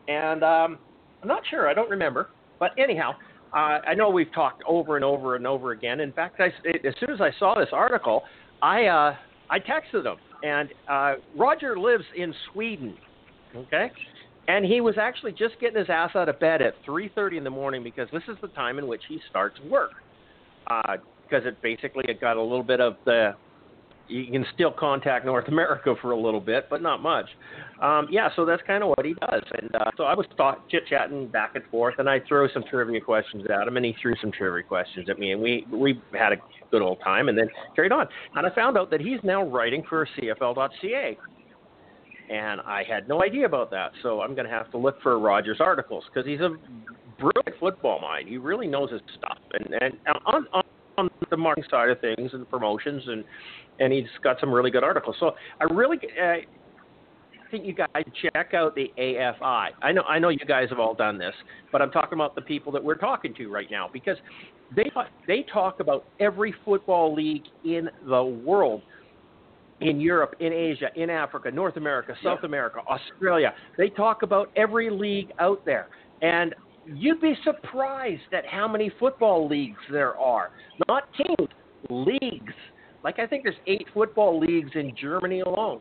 And 0.08 0.42
um, 0.44 0.78
I'm 1.22 1.28
not 1.28 1.42
sure. 1.48 1.68
I 1.70 1.74
don't 1.74 1.88
remember. 1.88 2.28
But 2.60 2.72
anyhow, 2.76 3.12
uh, 3.54 3.78
I 3.86 3.94
know 3.94 4.10
we've 4.10 4.32
talked 4.34 4.62
over 4.68 4.96
and 4.96 5.04
over 5.04 5.36
and 5.36 5.46
over 5.46 5.70
again. 5.72 6.00
In 6.00 6.12
fact, 6.12 6.38
I, 6.40 6.48
as 6.86 6.94
soon 7.00 7.10
as 7.10 7.20
I 7.22 7.30
saw 7.38 7.54
this 7.54 7.70
article, 7.72 8.24
I 8.60 8.84
uh, 8.86 9.16
I 9.48 9.58
texted 9.58 10.04
him, 10.04 10.16
and 10.42 10.68
uh, 10.88 11.14
Roger 11.36 11.78
lives 11.78 12.04
in 12.16 12.34
Sweden, 12.52 12.96
okay, 13.56 13.90
and 14.48 14.64
he 14.64 14.80
was 14.80 14.96
actually 14.98 15.32
just 15.32 15.58
getting 15.60 15.78
his 15.78 15.88
ass 15.88 16.10
out 16.14 16.28
of 16.28 16.38
bed 16.40 16.62
at 16.62 16.74
3:30 16.86 17.38
in 17.38 17.44
the 17.44 17.50
morning 17.50 17.82
because 17.82 18.08
this 18.12 18.22
is 18.28 18.36
the 18.40 18.48
time 18.48 18.78
in 18.78 18.86
which 18.86 19.02
he 19.08 19.20
starts 19.30 19.58
work, 19.70 19.92
because 20.66 21.46
it 21.46 21.60
basically 21.62 22.04
it 22.08 22.20
got 22.20 22.36
a 22.36 22.42
little 22.42 22.64
bit 22.64 22.80
of 22.80 22.96
the 23.04 23.34
you 24.08 24.30
can 24.30 24.44
still 24.54 24.70
contact 24.70 25.24
North 25.24 25.48
America 25.48 25.94
for 26.00 26.12
a 26.12 26.18
little 26.18 26.40
bit, 26.40 26.66
but 26.68 26.82
not 26.82 27.02
much. 27.02 27.26
Um, 27.80 28.06
yeah, 28.10 28.28
so 28.36 28.44
that's 28.44 28.62
kind 28.66 28.82
of 28.82 28.90
what 28.90 29.04
he 29.04 29.14
does. 29.14 29.42
And 29.60 29.74
uh, 29.74 29.90
so 29.96 30.04
I 30.04 30.14
was 30.14 30.26
talk- 30.36 30.68
chit 30.70 30.84
chatting 30.88 31.28
back 31.28 31.52
and 31.54 31.64
forth, 31.70 31.94
and 31.98 32.08
I 32.08 32.20
threw 32.28 32.48
some 32.52 32.64
trivia 32.68 33.00
questions 33.00 33.44
at 33.50 33.66
him, 33.66 33.76
and 33.76 33.86
he 33.86 33.94
threw 34.00 34.14
some 34.20 34.32
trivia 34.32 34.62
questions 34.62 35.08
at 35.08 35.18
me, 35.18 35.32
and 35.32 35.40
we 35.40 35.66
we 35.70 36.00
had 36.12 36.32
a 36.32 36.36
good 36.70 36.82
old 36.82 37.00
time, 37.02 37.28
and 37.28 37.36
then 37.36 37.48
carried 37.74 37.92
on. 37.92 38.06
And 38.34 38.46
I 38.46 38.54
found 38.54 38.76
out 38.76 38.90
that 38.90 39.00
he's 39.00 39.18
now 39.22 39.42
writing 39.42 39.82
for 39.88 40.06
CFL.ca. 40.18 41.18
And 42.30 42.60
I 42.62 42.82
had 42.88 43.08
no 43.08 43.22
idea 43.22 43.44
about 43.44 43.70
that, 43.72 43.92
so 44.02 44.22
I'm 44.22 44.34
going 44.34 44.46
to 44.46 44.52
have 44.52 44.70
to 44.70 44.78
look 44.78 45.02
for 45.02 45.18
Rogers 45.18 45.58
articles 45.60 46.04
because 46.06 46.26
he's 46.26 46.40
a 46.40 46.56
brilliant 47.18 47.60
football 47.60 48.00
mind. 48.00 48.28
He 48.28 48.38
really 48.38 48.66
knows 48.66 48.90
his 48.90 49.00
stuff, 49.18 49.38
and 49.52 49.74
and 49.82 49.94
on, 50.24 50.46
on 50.52 50.62
on 50.98 51.08
the 51.30 51.36
marketing 51.36 51.68
side 51.70 51.90
of 51.90 52.00
things 52.00 52.30
and 52.32 52.48
promotions, 52.50 53.02
and 53.06 53.24
and 53.80 53.92
he's 53.92 54.06
got 54.22 54.38
some 54.40 54.52
really 54.52 54.70
good 54.70 54.84
articles. 54.84 55.16
So 55.18 55.32
I 55.60 55.64
really 55.64 55.98
uh, 56.22 56.36
think 57.52 57.66
you 57.66 57.74
guys 57.74 58.04
check 58.20 58.54
out 58.54 58.74
the 58.74 58.90
AFI. 58.98 59.68
I 59.80 59.92
know 59.92 60.02
I 60.02 60.18
know 60.18 60.30
you 60.30 60.44
guys 60.46 60.68
have 60.70 60.80
all 60.80 60.94
done 60.94 61.18
this, 61.18 61.34
but 61.70 61.80
I'm 61.80 61.90
talking 61.90 62.14
about 62.14 62.34
the 62.34 62.42
people 62.42 62.72
that 62.72 62.82
we're 62.82 62.96
talking 62.96 63.34
to 63.34 63.48
right 63.48 63.70
now 63.70 63.88
because 63.92 64.16
they 64.74 64.90
they 65.26 65.44
talk 65.52 65.80
about 65.80 66.04
every 66.18 66.54
football 66.64 67.14
league 67.14 67.44
in 67.64 67.88
the 68.08 68.24
world. 68.24 68.82
In 69.80 70.00
Europe, 70.00 70.36
in 70.38 70.52
Asia, 70.52 70.90
in 70.94 71.10
Africa, 71.10 71.50
North 71.50 71.76
America, 71.76 72.14
South 72.22 72.44
America, 72.44 72.78
Australia. 72.88 73.52
They 73.76 73.88
talk 73.88 74.22
about 74.22 74.48
every 74.54 74.88
league 74.90 75.32
out 75.40 75.64
there. 75.64 75.88
And 76.20 76.54
you'd 76.86 77.20
be 77.20 77.34
surprised 77.44 78.32
at 78.32 78.46
how 78.46 78.68
many 78.68 78.90
football 78.98 79.48
leagues 79.48 79.78
there 79.90 80.16
are. 80.16 80.50
Not 80.88 81.04
teams, 81.16 81.48
leagues. 81.90 82.52
Like 83.04 83.18
I 83.18 83.26
think 83.26 83.44
there's 83.44 83.56
eight 83.66 83.86
football 83.92 84.38
leagues 84.38 84.70
in 84.74 84.94
Germany 85.00 85.40
alone. 85.40 85.80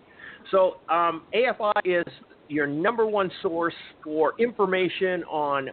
So 0.49 0.77
um, 0.89 1.23
AFI 1.35 1.81
is 1.85 2.13
your 2.49 2.67
number 2.67 3.05
one 3.05 3.31
source 3.41 3.73
for 4.03 4.33
information 4.39 5.23
on 5.25 5.69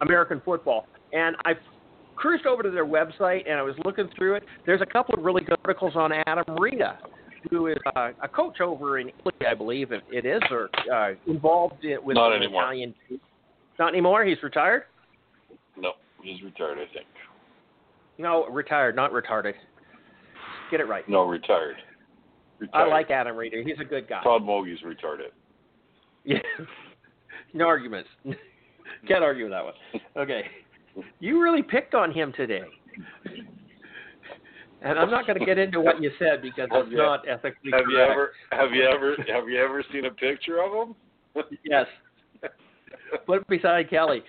American 0.00 0.40
football. 0.44 0.86
And 1.12 1.36
I 1.44 1.54
cruised 2.16 2.46
over 2.46 2.62
to 2.62 2.70
their 2.70 2.86
website 2.86 3.48
and 3.48 3.58
I 3.58 3.62
was 3.62 3.74
looking 3.84 4.08
through 4.16 4.34
it. 4.34 4.44
There's 4.66 4.82
a 4.82 4.86
couple 4.86 5.14
of 5.18 5.24
really 5.24 5.42
good 5.42 5.58
articles 5.64 5.94
on 5.96 6.12
Adam 6.26 6.44
Rita, 6.58 6.98
who 7.50 7.68
is 7.68 7.78
uh, 7.96 8.10
a 8.22 8.28
coach 8.28 8.60
over 8.60 8.98
in 8.98 9.08
Italy, 9.08 9.34
I 9.48 9.54
believe 9.54 9.92
it, 9.92 10.02
it 10.10 10.26
is, 10.26 10.42
or 10.50 10.68
uh, 10.92 11.14
involved 11.26 11.84
in, 11.84 11.98
with 12.02 12.16
Not 12.16 12.30
the 12.30 12.36
anymore. 12.36 12.62
Italian 12.62 12.94
team. 13.08 13.20
Not 13.78 13.88
anymore. 13.88 14.24
He's 14.24 14.42
retired. 14.42 14.84
No, 15.76 15.92
he's 16.22 16.42
retired, 16.42 16.78
I 16.78 16.92
think. 16.92 17.06
No, 18.18 18.46
retired, 18.48 18.96
not 18.96 19.12
retarded. 19.12 19.54
Get 20.70 20.80
it 20.80 20.88
right. 20.88 21.08
No, 21.08 21.22
retired. 21.22 21.76
Retired. 22.58 22.88
I 22.88 22.88
like 22.90 23.10
Adam 23.10 23.36
Rita. 23.36 23.62
He's 23.64 23.78
a 23.80 23.84
good 23.84 24.08
guy. 24.08 24.22
Todd 24.22 24.42
Mogie's 24.42 24.80
retarded. 24.82 25.28
Yeah. 26.24 26.40
no 27.54 27.66
arguments. 27.68 28.10
Can't 29.08 29.22
argue 29.24 29.44
with 29.44 29.52
that 29.52 29.64
one. 29.64 29.74
Okay. 30.16 30.42
You 31.20 31.40
really 31.40 31.62
picked 31.62 31.94
on 31.94 32.12
him 32.12 32.34
today. 32.36 32.62
And 34.82 34.98
I'm 34.98 35.10
not 35.10 35.26
going 35.26 35.38
to 35.38 35.44
get 35.46 35.56
into 35.56 35.80
what 35.80 36.02
you 36.02 36.10
said 36.18 36.42
because 36.42 36.68
Have 36.70 36.82
it's 36.82 36.90
you- 36.92 36.98
not 36.98 37.26
ethically 37.26 37.70
Have 37.72 37.84
you 37.88 37.98
ever 37.98 38.32
have 38.52 38.72
you 38.72 38.84
ever 38.84 39.16
have 39.32 39.48
you 39.48 39.58
ever 39.58 39.82
seen 39.92 40.04
a 40.04 40.10
picture 40.10 40.62
of 40.62 40.88
him? 40.88 40.94
Yes. 41.64 41.86
Put 43.26 43.46
beside 43.48 43.88
Kelly. 43.90 44.22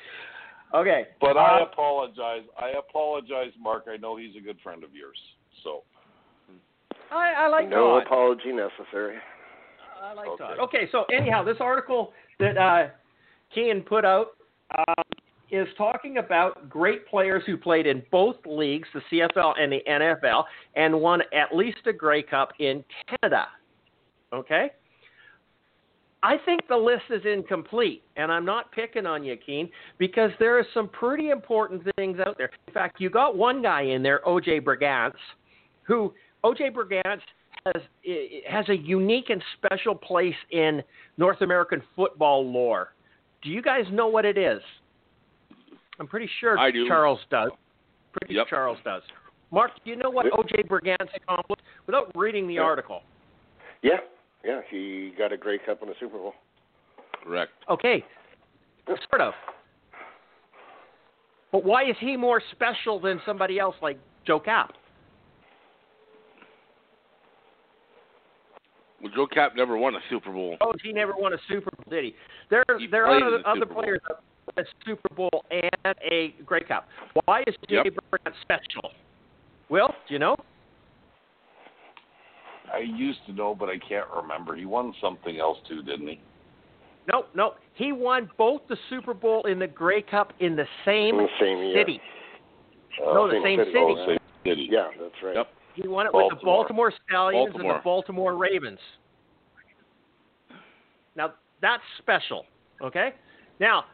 Okay. 0.74 1.08
But 1.20 1.38
I 1.38 1.62
Uh, 1.62 1.64
apologize. 1.64 2.44
I 2.60 2.70
apologize, 2.78 3.52
Mark. 3.60 3.86
I 3.92 3.98
know 3.98 4.16
he's 4.18 4.36
a 4.36 4.42
good 4.42 4.60
friend 4.62 4.84
of 4.84 4.94
yours. 4.94 5.18
So 5.64 5.84
I, 7.12 7.34
I 7.38 7.48
like 7.48 7.68
no 7.70 7.96
Todd. 8.00 8.04
apology 8.06 8.52
necessary. 8.52 9.18
I 10.02 10.14
like 10.14 10.28
Okay. 10.30 10.44
Todd. 10.44 10.60
Okay, 10.60 10.88
so 10.92 11.06
anyhow, 11.12 11.44
this 11.44 11.58
article 11.60 12.14
that 12.40 12.58
uh, 12.58 12.88
Kean 13.54 13.82
put 13.82 14.06
out 14.06 14.28
um, 14.78 15.04
is 15.52 15.68
talking 15.78 16.18
about 16.18 16.70
great 16.70 17.08
players 17.08 17.42
who 17.48 17.58
played 17.58 17.88
in 17.88 18.04
both 18.12 18.36
leagues, 18.46 18.88
the 18.94 19.02
CFL 19.12 19.54
and 19.60 19.72
the 19.72 19.82
NFL, 19.90 20.44
and 20.76 21.02
won 21.02 21.22
at 21.34 21.56
least 21.56 21.80
a 21.88 21.94
Grey 21.94 22.22
Cup 22.22 22.50
in 22.60 22.84
Canada. 23.10 23.48
Okay? 24.32 24.70
I 26.22 26.36
think 26.46 26.68
the 26.68 26.76
list 26.76 27.04
is 27.10 27.22
incomplete, 27.26 28.04
and 28.18 28.32
I'm 28.32 28.44
not 28.44 28.72
picking 28.74 29.06
on 29.06 29.24
you, 29.24 29.38
Keen, 29.38 29.70
because 29.98 30.32
there 30.38 30.58
are 30.60 30.66
some 30.74 30.90
pretty 30.90 31.30
important 31.30 31.84
things 31.96 32.20
out 32.26 32.38
there. 32.38 32.50
In 32.68 32.74
fact, 32.74 33.00
you 33.00 33.10
got 33.10 33.38
one 33.38 33.62
guy 33.62 33.84
in 33.84 34.04
there, 34.04 34.20
OJ 34.28 34.62
Brigance, 34.62 35.14
who 35.84 36.14
OJ 36.44 36.74
Brigance 36.74 37.22
has 37.66 37.82
has 38.48 38.68
a 38.70 38.76
unique 38.76 39.30
and 39.30 39.42
special 39.58 39.96
place 39.96 40.36
in 40.52 40.82
North 41.18 41.42
American 41.42 41.82
football 41.96 42.46
lore. 42.50 42.94
Do 43.42 43.50
you 43.50 43.62
guys 43.62 43.86
know 43.92 44.08
what 44.08 44.26
it 44.26 44.38
is? 44.38 44.62
I'm 46.00 46.08
pretty 46.08 46.30
sure 46.40 46.58
do. 46.72 46.88
Charles 46.88 47.20
does. 47.30 47.52
Pretty 48.14 48.36
Yep. 48.36 48.48
sure 48.48 48.58
Charles 48.58 48.80
does. 48.84 49.04
Mark, 49.52 49.72
do 49.84 49.90
you 49.90 49.96
know 49.96 50.10
what 50.10 50.28
OJ 50.32 50.64
Brigance 50.68 51.14
accomplished 51.16 51.64
without 51.86 52.12
reading 52.16 52.48
the 52.48 52.60
article? 52.60 53.04
Yeah, 53.82 53.98
yeah, 54.44 54.62
he 54.70 55.14
got 55.18 55.32
a 55.32 55.38
Grey 55.38 55.58
Cup 55.58 55.82
and 55.82 55.92
a 55.92 55.94
Super 56.00 56.18
Bowl. 56.18 56.34
Correct. 57.24 57.52
Okay, 57.70 58.04
sort 58.86 59.22
of. 59.22 59.34
But 61.52 61.64
why 61.64 61.84
is 61.90 61.96
he 62.00 62.16
more 62.16 62.42
special 62.52 63.00
than 63.00 63.22
somebody 63.26 63.60
else 63.60 63.76
like 63.82 64.00
Joe 64.26 64.40
Kapp? 64.40 64.74
Well, 69.02 69.12
Joe 69.16 69.28
Kapp 69.28 69.56
never 69.56 69.78
won 69.78 69.96
a 69.96 70.00
Super 70.10 70.32
Bowl. 70.32 70.58
Oh, 70.62 70.74
he 70.84 70.92
never 70.92 71.14
won 71.18 71.34
a 71.34 71.38
Super 71.48 71.72
Bowl, 71.72 71.86
did 71.90 72.04
he? 72.04 72.16
There, 72.50 72.64
He 72.78 72.88
there 72.88 73.08
are 73.08 73.24
other, 73.24 73.38
the 73.38 73.50
other 73.50 73.66
players 73.66 74.02
that 74.08 74.18
won 74.56 74.66
a 74.66 74.70
Super 74.86 75.16
Bowl 75.16 75.44
and 75.50 75.96
a 76.12 76.36
Grey 76.46 76.64
Cup. 76.64 76.88
Why 77.26 77.44
is 77.48 77.56
Jay 77.70 77.82
Yep. 77.86 77.94
Brant 78.10 78.36
special? 78.42 78.92
Will, 79.70 79.88
do 80.08 80.14
you 80.14 80.20
know? 80.20 80.36
I 82.74 82.80
used 82.80 83.20
to 83.28 83.34
know, 83.34 83.56
but 83.56 83.70
I 83.70 83.78
can't 83.78 84.08
remember. 84.16 84.56
He 84.56 84.66
won 84.66 84.94
something 85.02 85.40
else 85.40 85.58
too, 85.68 85.82
didn't 85.82 86.08
he? 86.08 86.22
No, 87.12 87.26
no. 87.34 87.54
He 87.74 87.92
won 87.92 88.30
both 88.38 88.62
the 88.70 88.78
Super 88.90 89.14
Bowl 89.14 89.46
and 89.46 89.62
the 89.62 89.68
Grey 89.68 90.02
Cup 90.02 90.34
in 90.40 90.56
the 90.56 90.66
same 90.86 91.20
In 91.20 91.26
the 91.26 91.28
same 91.40 91.74
city. 91.74 92.02
Uh, 93.02 93.14
No, 93.14 93.28
the 93.28 93.42
same 93.44 93.60
city. 93.60 93.74
Oh, 93.78 94.06
same 94.08 94.18
city. 94.46 94.68
Yeah, 94.70 94.88
that's 95.02 95.14
right. 95.24 95.36
Yep. 95.36 95.48
He 95.76 95.88
won 95.88 96.06
it 96.06 96.14
with 96.14 96.30
the 96.30 96.36
Baltimore. 96.36 96.64
Baltimore 96.64 96.94
Stallions 97.08 97.56
and 97.56 97.70
the 97.70 97.80
Baltimore 97.84 98.36
Ravens. 98.36 98.80
Now 101.16 101.34
that's 101.62 101.84
special, 101.98 102.46
okay? 102.82 103.14
Now, 103.60 103.86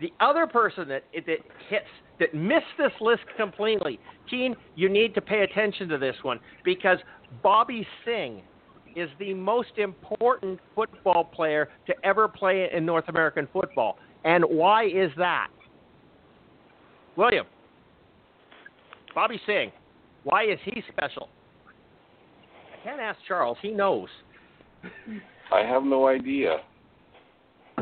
the 0.00 0.12
other 0.20 0.46
person 0.46 0.88
that 0.88 1.04
that 1.14 1.38
hits 1.68 1.86
that 2.18 2.34
missed 2.34 2.64
this 2.78 2.92
list 3.00 3.22
completely, 3.36 3.98
Keen, 4.28 4.56
you 4.74 4.88
need 4.88 5.14
to 5.14 5.20
pay 5.20 5.42
attention 5.42 5.88
to 5.88 5.98
this 5.98 6.16
one 6.22 6.40
because 6.64 6.98
Bobby 7.42 7.86
Singh 8.04 8.42
is 8.94 9.10
the 9.18 9.34
most 9.34 9.76
important 9.76 10.58
football 10.74 11.24
player 11.24 11.68
to 11.86 11.94
ever 12.04 12.26
play 12.26 12.68
in 12.72 12.86
North 12.86 13.08
American 13.08 13.46
football. 13.52 13.98
And 14.24 14.44
why 14.44 14.86
is 14.86 15.10
that? 15.18 15.48
William. 17.16 17.46
Bobby 19.14 19.40
Singh. 19.46 19.70
Why 20.24 20.44
is 20.44 20.58
he 20.64 20.82
special? 20.92 21.28
I 22.72 22.84
can't 22.84 23.00
ask 23.00 23.18
Charles. 23.28 23.58
He 23.60 23.70
knows. 23.70 24.08
I 25.52 25.60
have 25.60 25.84
no 25.84 26.08
idea. 26.08 26.58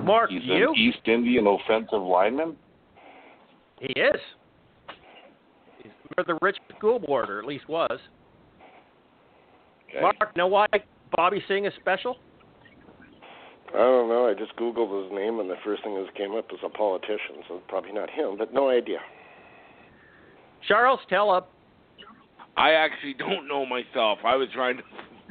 Mark, 0.02 0.30
He's 0.30 0.42
you? 0.44 0.70
an 0.70 0.76
East 0.76 1.06
Indian 1.06 1.46
offensive 1.46 2.02
lineman. 2.02 2.56
He 3.80 3.92
is. 4.00 4.20
He's 5.82 5.92
for 6.14 6.24
the 6.24 6.38
rich 6.42 6.56
school 6.76 6.98
board, 6.98 7.30
or 7.30 7.38
at 7.38 7.46
least 7.46 7.68
was. 7.68 7.98
Okay. 9.88 10.00
Mark, 10.00 10.36
know 10.36 10.46
why 10.46 10.66
Bobby 11.16 11.42
Singh 11.46 11.66
is 11.66 11.72
special? 11.80 12.18
I 13.74 13.78
don't 13.78 14.08
know. 14.08 14.28
I 14.28 14.34
just 14.34 14.56
googled 14.56 15.02
his 15.02 15.12
name, 15.12 15.40
and 15.40 15.50
the 15.50 15.56
first 15.64 15.82
thing 15.82 15.94
that 15.94 16.14
came 16.14 16.34
up 16.34 16.50
was 16.50 16.60
a 16.64 16.68
politician. 16.68 17.42
So 17.48 17.60
probably 17.68 17.92
not 17.92 18.08
him, 18.08 18.36
but 18.38 18.54
no 18.54 18.68
idea. 18.68 18.98
Charles, 20.68 21.00
tell 21.08 21.30
up. 21.30 21.50
I 22.56 22.72
actually 22.72 23.14
don't 23.14 23.48
know 23.48 23.66
myself. 23.66 24.20
I 24.24 24.36
was 24.36 24.48
trying 24.54 24.76
to 24.76 24.82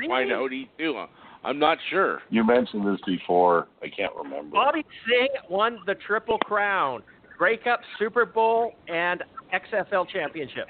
find 0.07 0.31
out 0.31 0.51
he 0.51 0.69
too. 0.77 1.05
I'm 1.43 1.59
not 1.59 1.77
sure. 1.89 2.21
You 2.29 2.45
mentioned 2.45 2.85
this 2.87 3.01
before. 3.05 3.67
I 3.81 3.87
can't 3.89 4.15
remember. 4.15 4.51
Bobby 4.51 4.85
Singh 5.07 5.27
won 5.49 5.79
the 5.85 5.95
Triple 5.95 6.37
Crown, 6.39 7.03
Grey 7.37 7.57
Cup, 7.57 7.81
Super 7.99 8.25
Bowl, 8.25 8.73
and 8.87 9.23
XFL 9.53 10.07
championship. 10.09 10.67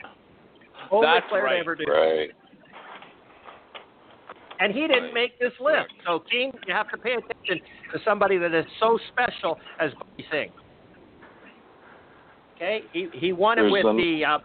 Only 0.92 1.08
That's 1.08 1.30
player 1.30 1.42
to 1.42 1.46
right. 1.48 1.60
ever 1.60 1.76
do. 1.76 1.84
Right. 1.88 2.30
And 4.60 4.74
he 4.74 4.82
didn't 4.82 5.06
Right. 5.06 5.14
make 5.14 5.40
this 5.40 5.54
list. 5.60 5.92
So, 6.06 6.20
King, 6.20 6.52
you 6.68 6.74
have 6.74 6.90
to 6.90 6.98
pay 6.98 7.14
attention 7.14 7.60
to 7.92 8.00
somebody 8.06 8.38
that 8.38 8.54
is 8.54 8.66
so 8.80 8.98
special 9.10 9.60
as 9.80 9.94
Bobby 9.96 10.26
Singh. 10.32 10.52
Okay, 12.56 12.84
he 12.94 13.10
he 13.14 13.34
won 13.34 13.58
it 13.58 13.64
There's 13.64 13.72
with 13.74 13.84
some- 13.84 13.98
the 13.98 14.24
uh, 14.26 14.40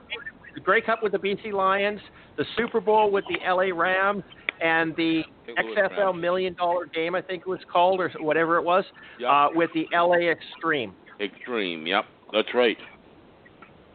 the 0.55 0.61
Grey 0.61 0.81
Cup 0.81 1.03
with 1.03 1.12
the 1.12 1.19
BC 1.19 1.53
Lions, 1.53 2.01
the 2.37 2.45
Super 2.57 2.81
Bowl 2.81 3.11
with 3.11 3.25
the 3.29 3.38
LA 3.47 3.71
Rams, 3.73 4.25
and 4.62 4.94
the 4.97 5.23
XFL 5.49 6.18
Million 6.18 6.55
Dollar 6.55 6.87
Game, 6.87 7.14
I 7.14 7.23
think 7.23 7.42
it 7.42 7.49
was 7.49 7.61
called, 7.73 8.01
or 8.01 8.11
whatever 8.21 8.57
it 8.57 8.64
was, 8.64 8.85
Yep. 9.18 9.31
uh, 9.31 9.49
with 9.55 9.71
the 9.75 9.87
LA 9.92 10.31
Extreme. 10.31 10.94
Extreme. 11.21 11.87
Yep. 11.87 12.05
That's 12.33 12.49
right. 12.55 12.77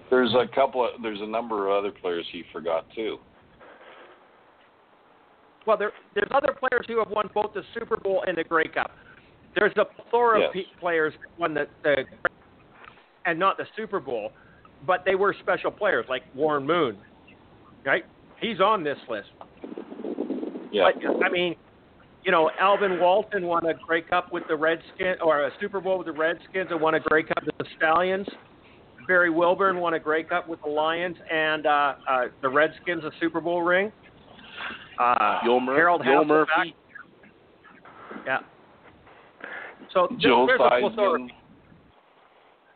There's 0.10 0.34
a 0.34 0.46
couple. 0.54 0.86
Of, 0.86 1.02
there's 1.02 1.22
a 1.22 1.28
number 1.28 1.68
of 1.70 1.78
other 1.78 1.92
players 1.92 2.26
he 2.32 2.44
forgot 2.52 2.86
too. 2.96 3.18
Well, 5.66 5.78
there, 5.78 5.92
there's 6.14 6.30
other 6.34 6.54
players 6.54 6.86
who 6.88 7.00
have 7.00 7.10
won 7.10 7.30
both 7.34 7.54
the 7.54 7.64
Super 7.74 7.96
Bowl 7.98 8.24
and 8.28 8.38
the 8.38 8.44
Grey 8.44 8.68
Cup. 8.68 8.92
There's 9.56 9.72
a 9.78 9.86
plethora 9.86 10.42
Yes. 10.42 10.50
of 10.74 10.80
players 10.80 11.14
that 11.22 11.40
won 11.40 11.54
the, 11.54 11.68
the 11.84 12.04
and 13.26 13.40
not 13.40 13.58
the 13.58 13.66
Super 13.78 14.00
Bowl, 14.02 14.32
but 14.86 15.04
they 15.06 15.16
were 15.16 15.34
special 15.42 15.72
players 15.72 16.06
like 16.10 16.24
Warren 16.36 16.66
Moon, 16.68 16.98
right? 17.86 18.04
He's 18.42 18.60
on 18.60 18.84
this 18.84 18.98
list. 19.08 19.30
Yeah. 20.74 20.90
But, 20.94 21.24
I 21.26 21.30
mean, 21.30 21.56
you 22.26 22.32
know, 22.32 22.50
Alvin 22.60 23.00
Walton 23.00 23.46
won 23.46 23.66
a 23.66 23.74
Grey 23.74 24.02
Cup 24.02 24.34
with 24.34 24.44
the 24.50 24.56
Redskins, 24.56 25.18
or 25.24 25.46
a 25.46 25.52
Super 25.62 25.80
Bowl 25.80 26.00
with 26.00 26.08
the 26.08 26.14
Redskins, 26.14 26.68
and 26.72 26.82
won 26.82 26.96
a 26.96 27.00
Grey 27.00 27.24
Cup 27.24 27.46
with 27.46 27.58
the 27.58 27.66
Stallions. 27.78 28.28
Barry 29.08 29.30
Wilburn 29.30 29.80
won 29.80 29.94
a 29.94 30.00
Grey 30.00 30.24
Cup 30.24 30.48
with 30.48 30.62
the 30.64 30.70
Lions 30.70 31.18
and 31.32 31.66
uh, 31.66 31.96
uh, 32.10 32.22
the 32.42 32.50
Redskins, 32.50 33.04
a 33.04 33.12
Super 33.20 33.42
Bowl 33.42 33.62
ring. 33.62 33.92
Uh, 35.00 35.40
Joe, 35.46 35.60
Mur- 35.60 35.76
Harold 35.76 36.02
Joe 36.04 36.24
Hasselbach. 36.24 36.28
Murphy. 36.28 36.76
Yeah. 38.26 38.40
So 39.94 40.08
th- 40.08 40.22
Joe 40.22 40.46
there's 40.48 40.60
a 40.60 40.80
plethora. 40.80 41.20
Theismann. 41.20 41.28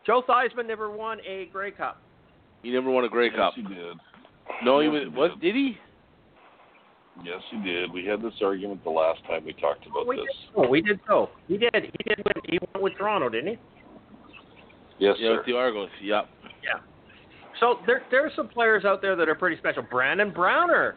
Joe 0.06 0.24
Theismann 0.28 0.68
never 0.68 0.92
won 0.92 1.20
a 1.28 1.46
Grey 1.52 1.72
Cup. 1.72 2.02
He 2.64 2.72
never 2.72 2.90
won 2.90 3.06
a 3.06 3.10
Grey 3.10 3.28
yes, 3.28 3.36
Cup. 3.38 3.54
he 3.56 3.62
did. 3.62 3.96
No, 4.64 4.82
he 4.82 4.88
was. 4.90 5.04
he 5.04 5.10
Was 5.10 5.32
did. 5.32 5.42
did 5.42 5.56
he? 5.56 5.78
Yes, 7.24 7.42
he 7.52 7.58
did. 7.64 7.92
We 7.92 8.06
had 8.06 8.22
this 8.22 8.34
argument 8.44 8.84
the 8.84 8.90
last 8.90 9.20
time 9.26 9.44
we 9.46 9.54
talked 9.54 9.86
about 9.88 10.08
we 10.08 10.18
this. 10.18 10.26
did 10.26 10.56
so. 10.64 10.70
We 10.70 10.82
did 10.82 11.00
so. 11.08 11.30
He 11.48 11.58
did. 11.58 11.74
He 11.74 12.04
did. 12.08 12.18
Win. 12.26 12.34
He 12.48 12.60
went 12.74 12.84
with 12.84 12.94
Toronto, 12.98 13.30
didn't 13.30 13.48
he? 13.54 13.58
Yes, 15.00 15.16
Yeah, 15.20 15.30
sir. 15.32 15.38
with 15.38 15.46
the 15.46 15.54
Argos. 15.54 15.90
Yep. 16.02 16.26
Yeah. 16.64 16.80
So 17.60 17.80
there, 17.88 18.04
there 18.12 18.26
are 18.26 18.32
some 18.36 18.48
players 18.48 18.86
out 18.86 19.02
there 19.02 19.16
that 19.16 19.28
are 19.28 19.36
pretty 19.36 19.58
special. 19.58 19.84
Brandon 19.90 20.32
Browner. 20.32 20.96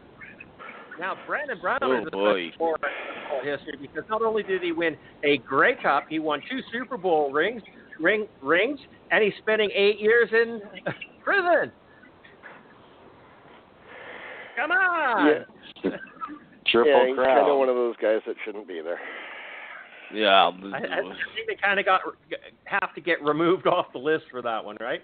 Now, 0.99 1.15
Brandon 1.25 1.57
Browner 1.59 1.79
Oh, 1.81 2.01
is 2.01 2.07
a 2.07 2.11
boy. 2.11 2.49
special 2.49 2.57
for 2.57 2.77
football 2.77 3.43
history 3.43 3.77
because 3.81 4.03
not 4.09 4.21
only 4.21 4.43
did 4.43 4.61
he 4.61 4.71
win 4.71 4.95
a 5.23 5.37
Grey 5.39 5.75
Cup, 5.81 6.05
he 6.09 6.19
won 6.19 6.41
two 6.49 6.59
Super 6.71 6.97
Bowl 6.97 7.31
rings, 7.31 7.63
ring 7.99 8.27
rings, 8.43 8.79
and 9.09 9.23
he's 9.23 9.33
spending 9.41 9.71
eight 9.75 9.99
years 9.99 10.29
in 10.31 10.61
prison. 11.23 11.71
Come 14.55 14.71
on. 14.71 15.27
Yeah. 15.83 15.91
Triple 16.71 16.91
yeah, 16.91 17.07
he's 17.07 17.15
crown. 17.15 17.37
kind 17.39 17.51
of 17.51 17.57
one 17.57 17.69
of 17.69 17.75
those 17.75 17.95
guys 18.01 18.21
that 18.25 18.35
shouldn't 18.45 18.67
be 18.67 18.81
there. 18.81 18.99
Yeah. 20.13 20.51
I, 20.73 20.77
I 20.77 21.01
think 21.01 21.47
they 21.47 21.55
kind 21.61 21.79
of 21.79 21.85
got 21.85 22.01
have 22.65 22.93
to 22.95 23.01
get 23.01 23.21
removed 23.23 23.67
off 23.73 23.87
the 23.93 23.99
list 23.99 24.25
for 24.31 24.41
that 24.41 24.63
one, 24.63 24.77
right? 24.79 25.01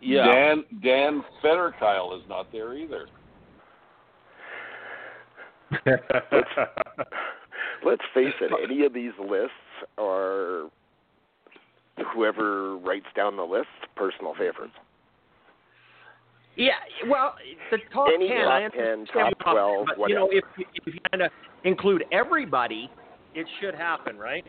yeah. 0.00 0.24
Dan 0.26 0.64
Dan 0.82 1.24
Fetterkyle 1.42 2.16
is 2.18 2.24
not 2.28 2.50
there 2.52 2.76
either. 2.76 3.06
Let's 7.84 8.02
face 8.14 8.34
it, 8.40 8.50
any 8.62 8.84
of 8.84 8.92
these 8.92 9.12
lists 9.20 9.52
are 9.98 10.68
whoever 12.12 12.76
writes 12.76 13.06
down 13.14 13.36
the 13.36 13.44
list 13.44 13.68
personal 13.96 14.34
favorites. 14.34 14.74
Yeah, 16.60 16.72
well, 17.08 17.36
the 17.70 17.78
top 17.90 18.08
Any 18.14 18.28
ten, 18.28 18.44
top 18.44 18.52
I 18.52 18.60
10, 18.60 18.68
understand 18.68 19.08
top 19.12 19.44
top 19.44 19.54
12, 19.54 19.86
but 19.96 20.10
you 20.10 20.14
know, 20.14 20.28
if 20.30 20.44
you, 20.58 20.66
if 20.74 20.94
you 20.94 21.00
kind 21.10 21.22
of 21.22 21.30
include 21.64 22.04
everybody, 22.12 22.90
it 23.34 23.46
should 23.60 23.74
happen, 23.74 24.18
right? 24.18 24.44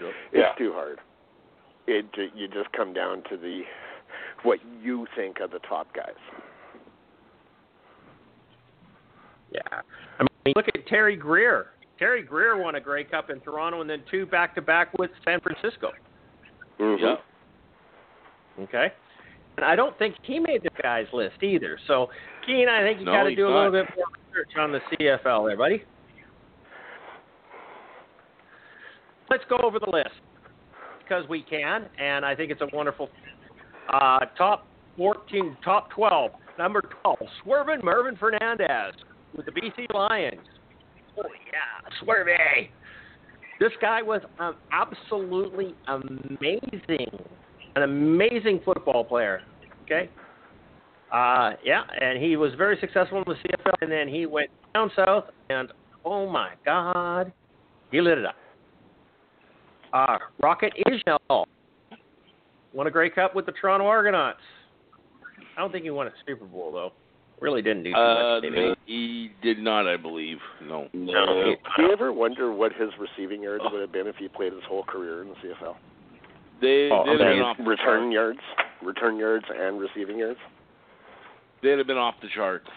It's 0.00 0.14
Yeah. 0.32 0.54
too 0.56 0.72
hard. 0.72 1.00
It 1.86 2.06
you 2.34 2.48
just 2.48 2.72
come 2.72 2.94
down 2.94 3.24
to 3.28 3.36
the 3.36 3.62
what 4.42 4.58
you 4.80 5.06
think 5.16 5.42
are 5.42 5.48
the 5.48 5.58
top 5.60 5.94
guys. 5.94 6.14
Yeah. 9.52 9.60
I 10.18 10.22
mean, 10.46 10.54
look 10.56 10.66
at 10.74 10.86
Terry 10.86 11.14
Greer. 11.14 11.66
Terry 11.98 12.22
Greer 12.22 12.56
won 12.56 12.74
a 12.76 12.80
Grey 12.80 13.04
Cup 13.04 13.28
in 13.28 13.38
Toronto 13.40 13.82
and 13.82 13.88
then 13.88 14.02
two 14.10 14.24
back 14.24 14.54
to 14.54 14.62
back 14.62 14.98
with 14.98 15.10
San 15.24 15.40
Francisco. 15.40 15.92
Mhm. 16.78 17.00
Yep. 17.00 17.24
Okay. 18.60 18.92
And 19.56 19.64
I 19.64 19.76
don't 19.76 19.96
think 19.98 20.16
he 20.22 20.38
made 20.38 20.62
the 20.62 20.70
guys 20.82 21.06
list 21.12 21.42
either. 21.42 21.78
So, 21.86 22.08
Keen, 22.44 22.68
I 22.68 22.82
think 22.82 23.00
you 23.00 23.06
No, 23.06 23.12
got 23.12 23.22
to 23.24 23.34
do 23.34 23.46
a 23.46 23.54
little 23.54 23.70
bit 23.70 23.86
more 23.96 24.06
research 24.28 24.56
on 24.58 24.72
the 24.72 24.80
CFL 24.92 25.48
there, 25.48 25.56
buddy. 25.56 25.84
Let's 29.30 29.44
go 29.48 29.56
over 29.62 29.78
the 29.78 29.90
list 29.90 30.14
because 30.98 31.28
we 31.28 31.42
can, 31.42 31.86
and 31.98 32.24
I 32.24 32.34
think 32.34 32.50
it's 32.50 32.60
a 32.60 32.68
wonderful 32.72 33.08
uh, 33.92 34.20
top 34.36 34.66
14, 34.96 35.56
top 35.64 35.90
12. 35.90 36.32
Number 36.56 36.82
12, 37.02 37.18
Swervin 37.44 37.82
Mervin 37.82 38.16
Fernandez 38.16 38.94
with 39.36 39.46
the 39.46 39.52
BC 39.52 39.92
Lions. 39.92 40.40
Oh, 41.18 41.24
yeah, 41.52 41.90
Swervy. 42.00 42.68
This 43.58 43.72
guy 43.80 44.02
was 44.02 44.20
um, 44.38 44.56
absolutely 44.72 45.74
amazing. 45.88 47.18
An 47.76 47.82
amazing 47.82 48.60
football 48.64 49.04
player. 49.04 49.42
Okay? 49.84 50.08
Uh, 51.12 51.52
yeah, 51.64 51.82
and 52.00 52.22
he 52.22 52.36
was 52.36 52.52
very 52.56 52.76
successful 52.80 53.18
in 53.18 53.24
the 53.26 53.34
CFL, 53.34 53.74
and 53.82 53.90
then 53.92 54.08
he 54.08 54.26
went 54.26 54.50
down 54.74 54.90
south, 54.96 55.24
and 55.48 55.72
oh 56.04 56.28
my 56.28 56.50
God, 56.64 57.32
he 57.92 58.00
lit 58.00 58.18
it 58.18 58.26
up. 58.26 58.34
Uh, 59.92 60.18
Rocket 60.42 60.72
Ismail 60.86 61.46
won 62.72 62.86
a 62.86 62.90
Grey 62.90 63.10
Cup 63.10 63.34
with 63.36 63.46
the 63.46 63.52
Toronto 63.52 63.86
Argonauts. 63.86 64.40
I 65.56 65.60
don't 65.60 65.70
think 65.70 65.84
he 65.84 65.90
won 65.90 66.08
a 66.08 66.12
Super 66.26 66.46
Bowl 66.46 66.72
though. 66.72 66.92
Really 67.40 67.62
didn't 67.62 67.84
do 67.84 67.92
too 67.92 67.96
Uh, 67.96 68.34
much. 68.40 68.42
did 68.42 68.54
he? 68.86 68.92
he 68.92 69.30
did 69.42 69.58
not, 69.58 69.86
I 69.86 69.96
believe. 69.96 70.38
No. 70.62 70.88
No. 70.92 71.54
Do 71.76 71.82
you 71.82 71.92
ever 71.92 72.12
wonder 72.12 72.52
what 72.52 72.72
his 72.72 72.90
receiving 72.98 73.42
yards 73.42 73.62
would 73.70 73.80
have 73.80 73.92
been 73.92 74.06
if 74.08 74.16
he 74.16 74.26
played 74.28 74.52
his 74.52 74.62
whole 74.64 74.82
career 74.84 75.22
in 75.22 75.28
the 75.28 75.34
CFL? 75.36 75.76
They 76.60 76.88
Oh, 76.92 77.04
they'd 77.04 77.12
have 77.12 77.34
been 77.34 77.42
off 77.42 77.56
return 77.60 78.12
charts. 78.12 78.14
yards, 78.14 78.40
return 78.82 79.16
yards, 79.16 79.44
and 79.54 79.80
receiving 79.80 80.18
yards. 80.18 80.38
They'd 81.62 81.78
have 81.78 81.86
been 81.86 81.96
off 81.98 82.14
the 82.22 82.28
charts. 82.34 82.68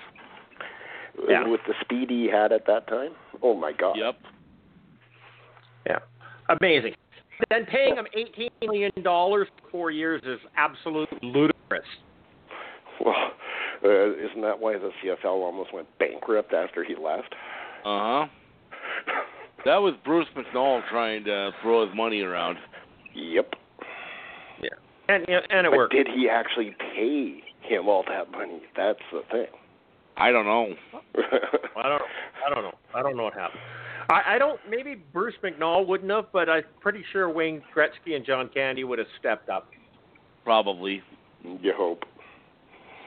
Yeah. 1.28 1.48
With 1.48 1.62
the 1.68 1.74
speed 1.82 2.10
he 2.10 2.28
had 2.32 2.52
at 2.52 2.66
that 2.68 2.88
time, 2.88 3.12
oh 3.42 3.56
my 3.56 3.72
God! 3.72 3.98
Yep. 3.98 4.16
Yeah, 5.88 6.00
amazing. 6.60 6.94
Then 7.50 7.66
paying 7.66 7.96
him 7.96 8.06
eighteen 8.14 8.50
million 8.62 8.92
dollars 9.04 9.48
for 9.64 9.70
four 9.72 9.92
years 9.92 10.22
is 10.26 10.40
absolutely 10.58 11.18
ludicrous. 11.24 11.86
Well, 13.04 13.32
uh, 13.84 14.12
isn't 14.14 14.42
that 14.42 14.60
why 14.60 14.74
the 14.74 14.92
CFL 15.04 15.26
almost 15.26 15.74
went 15.74 15.88
bankrupt 16.00 16.54
after 16.54 16.84
he 16.84 16.96
left? 16.96 17.34
Uh 17.86 18.26
huh. 18.26 18.26
That 19.66 19.78
was 19.78 19.96
Bruce 20.06 20.28
McNall 20.36 20.82
trying 20.90 21.26
to 21.26 21.52
throw 21.62 21.86
his 21.86 21.94
money 21.94 22.22
around. 22.22 22.58
Yep. 23.16 23.54
And 25.10 25.24
and 25.30 25.66
it 25.66 25.72
but 25.72 25.78
worked. 25.78 25.94
did 25.94 26.08
he 26.08 26.28
actually 26.30 26.76
pay 26.94 27.42
him 27.62 27.88
all 27.88 28.04
that 28.10 28.30
money? 28.32 28.62
That's 28.76 29.00
the 29.12 29.22
thing. 29.32 29.48
I 30.18 30.32
don't 30.32 30.46
know. 30.46 30.74
I 31.78 31.84
don't. 31.84 32.02
I 32.46 32.54
don't 32.54 32.64
know. 32.64 32.74
I 32.94 33.02
don't 33.02 33.16
know 33.16 33.24
what 33.24 33.34
happened. 33.34 33.62
I, 34.10 34.36
I 34.36 34.38
don't. 34.40 34.60
Maybe 34.70 34.96
Bruce 35.14 35.36
McNall 35.44 35.88
wouldn't 35.88 36.12
have, 36.12 36.26
but 36.34 36.50
I'm 36.50 36.64
pretty 36.82 37.04
sure 37.12 37.30
Wayne 37.30 37.62
Gretzky 37.76 38.16
and 38.16 38.26
John 38.26 38.50
Candy 38.54 38.84
would 38.84 39.00
have 39.00 39.08
stepped 39.20 39.50
up. 39.50 39.70
Probably. 40.44 41.02
you 41.44 41.74
hope. 41.76 42.04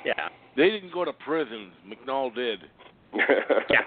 Yeah. 0.05 0.29
They 0.57 0.71
didn't 0.71 0.93
go 0.93 1.05
to 1.05 1.13
prison. 1.13 1.71
McNall 1.87 2.35
did. 2.35 2.61
Yeah. 3.71 3.81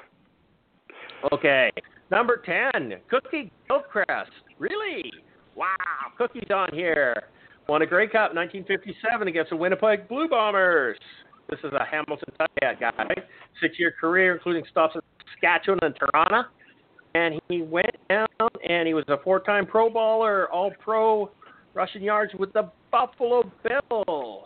Okay. 1.32 1.71
Number 2.12 2.38
ten, 2.45 2.95
Cookie 3.10 3.52
Gilchrist. 3.67 4.32
Really? 4.60 5.12
Wow. 5.56 5.67
Cookie's 6.17 6.49
on 6.54 6.69
here. 6.73 7.23
Won 7.67 7.82
a 7.82 7.86
Grey 7.86 8.08
Cup 8.08 8.34
1957 8.34 9.28
against 9.28 9.49
the 9.52 9.56
Winnipeg 9.56 10.08
Blue 10.10 10.28
Bombers. 10.28 10.97
This 11.49 11.60
is 11.63 11.71
a 11.73 11.86
Hamilton 11.86 12.34
Ticat 12.39 12.80
guy. 12.80 13.15
Six-year 13.62 13.93
career, 13.99 14.34
including 14.34 14.63
stops 14.69 14.95
in 14.95 15.02
Saskatchewan 15.34 15.80
and 15.82 15.95
Toronto. 15.95 16.49
And 17.15 17.39
he 17.47 17.62
went 17.62 17.95
down, 18.10 18.28
and 18.67 18.88
he 18.88 18.93
was 18.93 19.06
a 19.08 19.17
four-time 19.23 19.65
Pro 19.65 19.89
Bowler, 19.89 20.52
All-Pro 20.52 21.30
rushing 21.73 22.02
yards 22.02 22.34
with 22.38 22.52
the 22.54 22.69
Buffalo 22.91 23.49
Bills. 23.63 24.45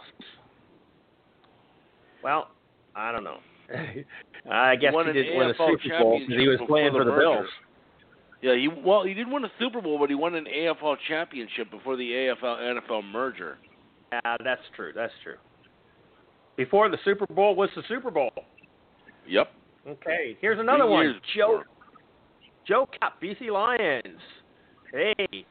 Well, 2.24 2.50
I 2.96 3.12
don't 3.12 3.24
know. 3.24 3.38
I 4.52 4.76
guess 4.76 4.94
won 4.94 5.08
he 5.08 5.14
didn't 5.14 5.38
win 5.38 5.50
a 5.50 5.54
Super 5.54 6.00
Bowl 6.00 6.20
because 6.20 6.40
he 6.40 6.48
was 6.48 6.60
playing 6.68 6.92
for 6.92 7.04
the 7.04 7.12
the 7.12 7.18
Bills. 7.18 7.48
Merger. 8.44 8.56
Yeah, 8.56 8.60
he 8.60 8.82
well, 8.82 9.04
he 9.04 9.14
didn't 9.14 9.32
win 9.34 9.46
a 9.46 9.52
Super 9.60 9.82
Bowl, 9.82 9.98
but 10.00 10.10
he 10.10 10.16
won 10.16 10.36
an 10.36 10.46
AFL 10.46 10.98
championship 11.08 11.72
before 11.72 11.96
the 11.98 12.10
AFL 12.10 12.80
NFL 12.80 13.04
merger. 13.12 13.58
Yeah, 14.12 14.38
that's 14.44 14.62
true. 14.76 14.92
That's 14.96 15.14
true. 15.24 15.36
Before 16.56 16.90
the 16.90 16.98
Super 17.06 17.26
Bowl 17.28 17.56
was 17.56 17.70
the 17.76 17.84
Super 17.88 18.10
Bowl. 18.12 18.32
Yep. 19.28 19.52
Okay, 19.88 20.38
here's 20.42 20.60
another 20.60 20.84
Three 20.84 20.92
one. 20.92 21.22
Joe 21.36 21.48
before. 21.60 21.66
Joe 22.68 22.90
Kapp, 23.00 23.22
BC 23.22 23.50
Lions. 23.52 24.20
Hey, 24.92 25.46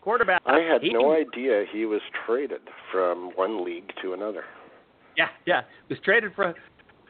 quarterback. 0.00 0.42
I 0.46 0.60
had 0.60 0.82
He- 0.82 0.92
no 0.92 1.12
idea 1.12 1.64
he 1.72 1.84
was 1.86 2.00
traded 2.26 2.60
from 2.90 3.30
one 3.34 3.64
league 3.64 3.92
to 4.02 4.12
another. 4.12 4.44
Yeah, 5.16 5.28
yeah. 5.46 5.62
Was 5.88 5.98
traded 6.00 6.34
from 6.34 6.54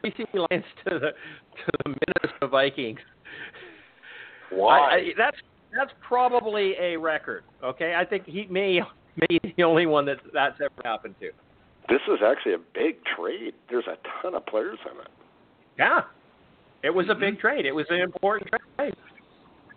BC 0.03 0.25
Lions 0.33 0.65
to 0.87 0.99
the 0.99 1.11
to 1.11 1.71
the 1.85 1.89
Minnesota 1.89 2.47
Vikings. 2.47 2.99
Why? 4.55 4.79
I, 4.79 4.93
I, 4.95 5.11
that's 5.17 5.37
that's 5.75 5.91
probably 6.07 6.75
a 6.79 6.95
record. 6.97 7.43
Okay, 7.63 7.95
I 7.95 8.05
think 8.05 8.25
he 8.25 8.45
may 8.49 8.79
may 9.17 9.39
be 9.41 9.53
the 9.57 9.63
only 9.63 9.85
one 9.85 10.05
that 10.05 10.17
that's 10.33 10.59
ever 10.61 10.73
happened 10.83 11.15
to. 11.21 11.31
This 11.89 12.01
is 12.07 12.19
actually 12.25 12.53
a 12.53 12.59
big 12.73 12.95
trade. 13.17 13.53
There's 13.69 13.87
a 13.87 13.97
ton 14.21 14.35
of 14.35 14.45
players 14.45 14.79
in 14.89 14.99
it. 15.01 15.07
Yeah, 15.77 16.01
it 16.83 16.89
was 16.91 17.07
a 17.07 17.11
Mm-hmm. 17.11 17.19
big 17.21 17.39
trade. 17.39 17.65
It 17.65 17.73
was 17.73 17.85
an 17.89 17.99
important 17.99 18.49
trade. 18.77 18.93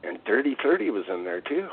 And 0.05 0.19
Dirty 0.25 0.57
Thirty 0.63 0.91
was 0.91 1.05
in 1.13 1.25
there 1.25 1.41
too. 1.41 1.69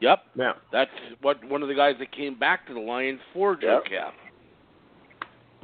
Yep. 0.00 0.18
Yeah. 0.36 0.52
That's 0.70 0.90
what 1.22 1.42
one 1.44 1.62
of 1.62 1.68
the 1.68 1.74
guys 1.74 1.96
that 1.98 2.12
came 2.12 2.38
back 2.38 2.66
to 2.68 2.74
the 2.74 2.78
Lions 2.80 3.18
for 3.32 3.56
Joe 3.56 3.80
Yep. 3.82 3.90
Kapp. 3.90 4.14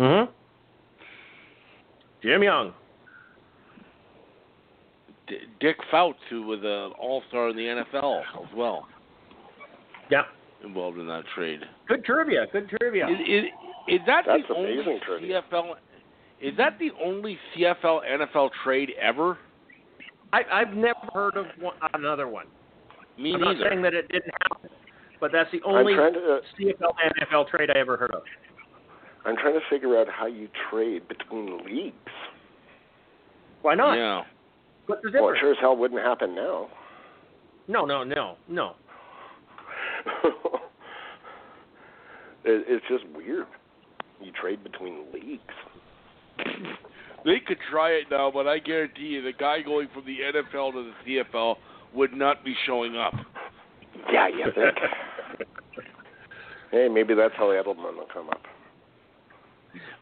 Mm-hmm. 0.00 0.32
Jim 2.22 2.42
Young. 2.42 2.72
D- 5.26 5.38
Dick 5.60 5.76
Fouts, 5.90 6.18
who 6.30 6.42
was 6.42 6.60
an 6.62 6.92
All 7.00 7.22
Star 7.28 7.48
in 7.50 7.56
the 7.56 7.62
NFL 7.62 8.20
as 8.20 8.48
well. 8.56 8.86
Yeah. 10.10 10.22
involved 10.64 10.98
in 10.98 11.06
that 11.06 11.24
trade. 11.34 11.60
Good 11.88 12.04
trivia. 12.04 12.46
Good 12.52 12.68
trivia. 12.78 13.06
Is, 13.08 13.18
is, 13.26 13.44
is 13.88 14.00
that 14.06 14.24
That's 14.26 14.42
the 14.48 14.54
only 14.54 14.98
trivia. 15.06 15.42
CFL? 15.50 15.74
Is 16.40 16.56
that 16.58 16.78
the 16.78 16.90
only 17.02 17.38
CFL 17.56 18.00
NFL 18.10 18.50
trade 18.62 18.90
ever? 19.00 19.38
I, 20.32 20.42
I've 20.52 20.74
never 20.74 20.98
heard 21.12 21.36
of 21.36 21.46
one, 21.60 21.74
another 21.94 22.28
one. 22.28 22.46
Me 23.18 23.34
I'm 23.34 23.40
neither. 23.40 23.54
not 23.60 23.68
saying 23.70 23.82
that 23.82 23.94
it 23.94 24.08
didn't 24.08 24.32
happen, 24.42 24.68
but 25.20 25.30
that's 25.32 25.50
the 25.52 25.60
only 25.64 25.94
trying 25.94 26.12
to 26.14 26.18
uh, 26.18 26.38
CFL 26.58 26.92
NFL 27.22 27.48
trade 27.48 27.70
I 27.74 27.78
ever 27.78 27.96
heard 27.96 28.10
of. 28.14 28.22
I'm 29.24 29.36
trying 29.36 29.54
to 29.54 29.60
figure 29.70 29.98
out 29.98 30.08
how 30.08 30.26
you 30.26 30.48
trade 30.70 31.06
between 31.08 31.64
leagues. 31.64 31.94
Why 33.62 33.74
not? 33.74 33.94
Yeah. 33.94 34.22
What's 34.86 35.02
the 35.02 35.10
Well, 35.20 35.30
it 35.30 35.38
sure 35.40 35.52
as 35.52 35.58
hell 35.60 35.76
wouldn't 35.76 36.00
happen 36.00 36.34
now. 36.34 36.68
No, 37.68 37.84
no, 37.84 38.04
no, 38.04 38.36
no. 38.48 38.74
it, 42.44 42.64
it's 42.68 42.84
just 42.88 43.04
weird. 43.14 43.46
You 44.20 44.32
trade 44.32 44.62
between 44.62 45.04
leagues. 45.12 45.42
They 47.24 47.40
could 47.40 47.58
try 47.70 47.90
it 47.90 48.04
now, 48.10 48.30
but 48.30 48.46
I 48.46 48.58
guarantee 48.58 49.02
you, 49.02 49.22
the 49.22 49.32
guy 49.32 49.62
going 49.62 49.88
from 49.94 50.04
the 50.04 50.18
NFL 50.18 50.72
to 50.72 50.92
the 51.06 51.24
CFL 51.34 51.56
would 51.94 52.12
not 52.12 52.44
be 52.44 52.54
showing 52.66 52.96
up. 52.96 53.14
Yeah, 54.12 54.28
you 54.28 54.44
think? 54.54 55.48
hey, 56.70 56.88
maybe 56.92 57.14
that's 57.14 57.34
how 57.36 57.44
Edelman 57.44 57.96
will 57.96 58.08
come 58.12 58.28
up. 58.28 58.42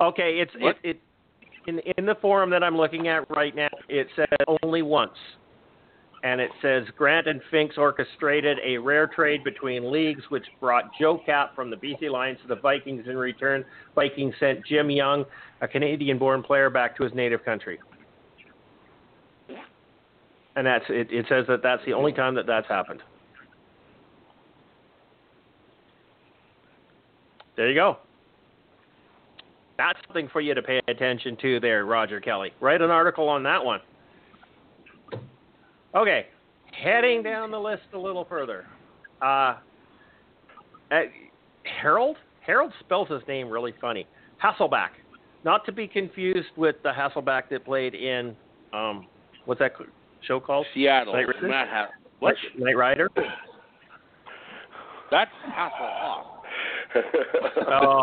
Okay, 0.01 0.39
it's 0.41 0.53
What? 0.59 0.77
it, 0.83 0.91
it 0.91 1.01
in 1.67 1.79
in 1.97 2.07
the 2.07 2.17
forum 2.17 2.51
that 2.51 2.63
I'm 2.63 2.77
looking 2.77 3.09
at 3.09 3.29
right 3.31 3.55
now. 3.55 3.69
It 3.89 4.07
says 4.17 4.29
only 4.63 4.83
once, 4.83 5.17
and 6.23 6.41
it 6.41 6.51
says 6.61 6.85
Grant 6.97 7.27
and 7.27 7.41
Finks 7.51 7.77
orchestrated 7.79 8.59
a 8.65 8.79
rare 8.79 9.07
trade 9.07 9.45
between 9.45 9.91
leagues, 9.91 10.23
which 10.29 10.45
brought 10.61 10.91
Joe 11.01 11.21
Kapp 11.25 11.55
from 11.55 11.71
the 11.71 11.77
BC 11.77 12.11
Lions 12.11 12.39
to 12.43 12.49
the 12.49 12.61
Vikings. 12.61 13.07
In 13.09 13.17
return, 13.17 13.65
Vikings 13.95 14.35
sent 14.39 14.65
Jim 14.67 14.91
Young, 14.91 15.25
a 15.61 15.69
Canadian-born 15.69 16.43
player, 16.43 16.71
back 16.71 16.97
to 16.97 17.05
his 17.05 17.13
native 17.15 17.45
country. 17.45 17.79
And 20.55 20.67
that's 20.67 20.85
it. 20.89 21.11
It 21.11 21.27
says 21.29 21.47
that 21.49 21.63
that's 21.63 21.83
the 21.87 21.95
only 21.95 22.13
time 22.13 22.35
that 22.35 22.47
that's 22.47 22.69
happened. 22.69 23.03
There 27.57 27.69
you 27.69 27.75
go. 27.75 27.99
That's 29.83 29.99
something 30.07 30.29
for 30.33 30.41
you 30.41 30.55
to 30.55 30.63
pay 30.63 30.81
attention 30.87 31.37
to 31.43 31.59
there, 31.59 31.85
Roger 31.87 32.21
Kelly. 32.21 32.53
Write 32.61 32.83
an 32.83 32.91
article 32.91 33.29
on 33.29 33.43
that 33.43 33.65
one. 33.65 33.81
Okay, 35.93 36.27
heading 36.71 37.21
down 37.25 37.51
the 37.51 37.59
list 37.59 37.83
a 37.93 37.99
little 37.99 38.25
further. 38.25 38.67
Uh, 39.21 39.57
uh, 40.93 41.01
Harald? 41.65 42.17
Harald 42.47 42.73
spells 42.79 43.09
his 43.09 43.23
name 43.27 43.49
really 43.49 43.75
funny. 43.81 44.07
Hasselbach. 44.43 44.91
Not 45.45 45.67
to 45.67 45.73
be 45.73 45.89
confused 45.89 46.51
with 46.57 46.77
the 46.85 46.93
Hasselbeck 46.93 47.49
that 47.51 47.65
played 47.65 47.97
in, 47.97 48.37
um, 48.73 49.09
what's 49.47 49.59
that 49.59 49.73
show 50.21 50.39
called? 50.39 50.65
Seattle. 50.75 51.13
Knight 51.13 51.27
Rider? 51.27 51.49
Matt 51.49 51.69
ha- 51.69 51.89
what? 52.21 52.37
Knight 52.57 52.77
Rider? 52.77 53.11
That's 55.11 55.31
Hasselhoff. 55.53 56.32
Oh. 57.69 58.03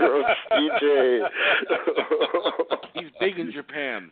Roast 0.00 0.28
DJ. 0.52 1.20
He's 2.94 3.10
big 3.20 3.38
in 3.38 3.50
Japan. 3.52 4.10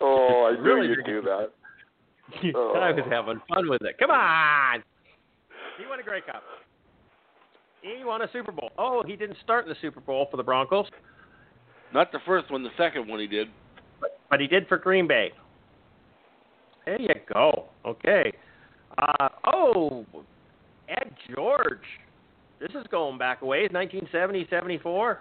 oh, 0.00 0.50
I 0.50 0.56
knew 0.56 0.62
Really 0.62 0.88
you'd 0.88 1.04
do 1.04 1.22
that. 1.22 1.50
I 2.54 2.92
was 2.92 3.04
having 3.10 3.40
fun 3.48 3.68
with 3.68 3.82
it. 3.82 3.96
Come 3.98 4.10
on. 4.10 4.82
He 5.78 5.86
won 5.86 6.00
a 6.00 6.02
Grey 6.02 6.20
Cup. 6.20 6.42
He 7.82 8.04
won 8.04 8.22
a 8.22 8.28
Super 8.32 8.52
Bowl. 8.52 8.70
Oh, 8.78 9.02
he 9.06 9.16
didn't 9.16 9.36
start 9.42 9.64
in 9.64 9.68
the 9.70 9.76
Super 9.80 10.00
Bowl 10.00 10.26
for 10.30 10.36
the 10.36 10.42
Broncos, 10.42 10.86
Not 11.94 12.10
the 12.12 12.18
first 12.26 12.50
one, 12.50 12.62
the 12.62 12.70
second 12.76 13.08
one 13.08 13.20
he 13.20 13.26
did. 13.26 13.48
but 14.30 14.40
he 14.40 14.46
did 14.46 14.66
for 14.68 14.78
Green 14.78 15.06
Bay. 15.06 15.32
There 16.84 17.00
you 17.00 17.14
go. 17.32 17.66
Okay. 17.86 18.32
Uh, 18.96 19.28
oh, 19.52 20.04
Ed 20.88 21.12
George. 21.34 21.78
This 22.60 22.70
is 22.70 22.86
going 22.90 23.18
back 23.18 23.42
a 23.42 23.46
ways, 23.46 23.70
1970, 23.72 24.46
74. 24.50 25.20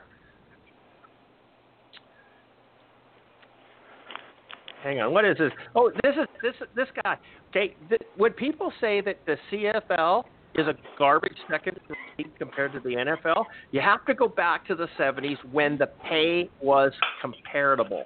Hang 4.84 5.02
on, 5.02 5.12
what 5.12 5.26
is 5.26 5.38
this? 5.38 5.52
Oh, 5.76 5.91
this 6.04 6.13
is 6.13 6.28
this 6.41 6.54
this 6.76 6.88
guy. 7.04 7.17
Okay, 7.50 7.76
th- 7.89 8.02
when 8.15 8.32
people 8.34 8.71
say 8.80 9.02
that 9.02 9.17
the 9.26 9.36
CFL 9.52 10.23
is 10.56 10.67
a 10.67 10.73
garbage 10.97 11.38
second 11.50 11.80
league 12.17 12.30
compared 12.38 12.73
to 12.73 12.80
the 12.80 12.89
NFL, 12.89 13.45
you 13.71 13.82
have 13.82 14.06
to 14.06 14.13
go 14.13 14.28
back 14.28 14.65
to 14.67 14.76
the 14.76 14.88
70s 14.97 15.38
when 15.52 15.78
the 15.78 15.88
pay 16.08 16.50
was 16.62 16.91
comparable. 17.21 18.06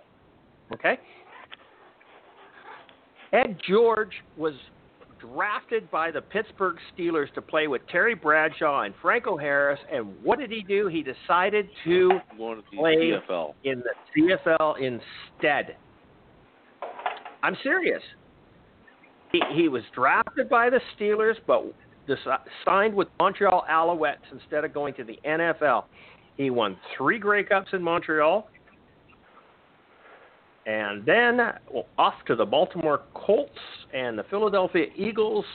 Okay? 0.74 0.98
Ed 3.34 3.58
George 3.67 4.12
was 4.38 4.54
drafted 5.21 5.89
by 5.91 6.12
the 6.12 6.21
Pittsburgh 6.21 6.77
Steelers 6.93 7.31
to 7.34 7.41
play 7.41 7.67
with 7.67 7.81
Terry 7.88 8.15
Bradshaw 8.15 8.81
and 8.81 8.93
Franco 9.01 9.38
Harris, 9.38 9.79
and 9.91 10.13
what 10.23 10.39
did 10.39 10.51
he 10.51 10.63
do? 10.63 10.88
He 10.88 11.03
decided 11.03 11.69
to 11.86 12.19
Going 12.38 12.57
to 12.57 12.63
the 12.71 12.77
Play. 12.77 12.95
CFL. 13.29 13.53
in 13.63 13.81
the 13.81 14.38
CFL 14.57 14.75
instead. 14.77 15.75
I'm 17.43 17.55
serious. 17.63 18.01
He, 19.31 19.41
he 19.53 19.67
was 19.69 19.84
drafted 19.95 20.49
by 20.49 20.69
the 20.69 20.81
Steelers, 20.97 21.36
but 21.47 21.73
signed 22.65 22.93
with 22.93 23.07
Montreal 23.19 23.63
Alouettes 23.69 24.17
instead 24.31 24.65
of 24.65 24.73
going 24.73 24.93
to 24.95 25.03
the 25.03 25.17
NFL. 25.25 25.86
He 26.38 26.49
won 26.49 26.77
three 26.97 27.19
Grey 27.19 27.43
Cups 27.43 27.69
in 27.73 27.81
Montreal, 27.81 28.49
and 30.65 31.06
then 31.06 31.39
well, 31.71 31.88
off 31.97 32.13
to 32.28 32.36
the 32.36 32.45
Baltimore 32.45 33.02
Colts 33.13 33.52
and 33.93 34.17
the 34.17 34.24
Philadelphia 34.24 34.86
Eagles. 34.95 35.45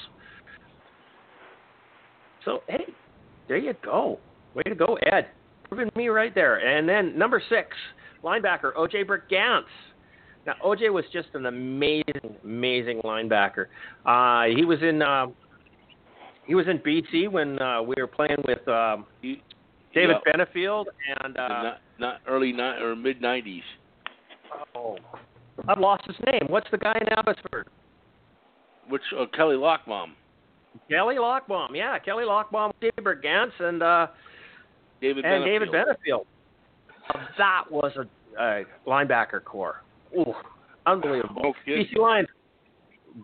So 2.45 2.63
hey, 2.69 2.87
there 3.49 3.57
you 3.57 3.75
go. 3.83 4.19
Way 4.55 4.63
to 4.65 4.75
go, 4.75 4.99
Ed. 5.13 5.29
Proving 5.69 5.91
me 5.97 6.09
right 6.09 6.35
there. 6.35 6.57
And 6.57 6.89
then 6.89 7.17
number 7.19 7.43
six, 7.49 7.69
linebacker 8.25 8.75
OJ 8.75 9.05
Brigance. 9.07 9.63
Now 10.47 10.55
OJ 10.65 10.93
was 10.93 11.05
just 11.13 11.29
an 11.35 11.47
amazing, 11.47 12.37
amazing 12.45 13.01
linebacker. 13.05 13.67
Uh, 14.05 14.55
he 14.55 14.65
was 14.65 14.79
in 14.83 15.03
uh, 15.03 15.27
he 16.47 16.55
was 16.55 16.67
in 16.69 16.79
BC 16.79 17.31
when 17.31 17.61
uh, 17.61 17.83
we 17.83 17.95
were 17.99 18.07
playing 18.07 18.39
with 18.47 18.67
um, 18.69 19.07
David 19.23 20.17
yeah, 20.27 20.33
Benefield 20.33 20.87
and 21.21 21.37
uh, 21.37 21.49
not, 21.49 21.81
not 21.99 22.21
early 22.29 22.53
ni- 22.53 22.63
or 22.63 22.95
mid 22.95 23.21
'90s. 23.21 23.63
Oh, 24.75 24.99
I've 25.69 25.79
lost 25.79 26.05
his 26.07 26.17
name. 26.27 26.43
What's 26.49 26.71
the 26.71 26.79
guy 26.79 26.97
in 27.01 27.09
Abbotsford? 27.09 27.69
Which 28.89 29.03
uh, 29.19 29.27
Kelly 29.35 29.57
Lochbaum, 29.57 30.11
Kelly 30.91 31.17
Lochbaum. 31.17 31.69
Yeah, 31.75 31.99
Kelly 31.99 32.25
Lochbaum, 32.25 32.73
David 32.81 33.05
Brigance, 33.05 33.53
and 33.61 33.83
uh, 33.83 34.07
David 35.01 35.25
and 35.25 35.45
David 35.45 35.69
Benefield. 35.69 36.25
That 37.39 37.65
was 37.71 37.93
a, 37.97 38.43
a 38.43 38.65
linebacker 38.87 39.43
core. 39.45 39.83
Ooh, 40.17 40.35
unbelievable. 40.87 41.55
Kidding. 41.65 41.87
BC 41.87 41.99
Lions. 41.99 42.29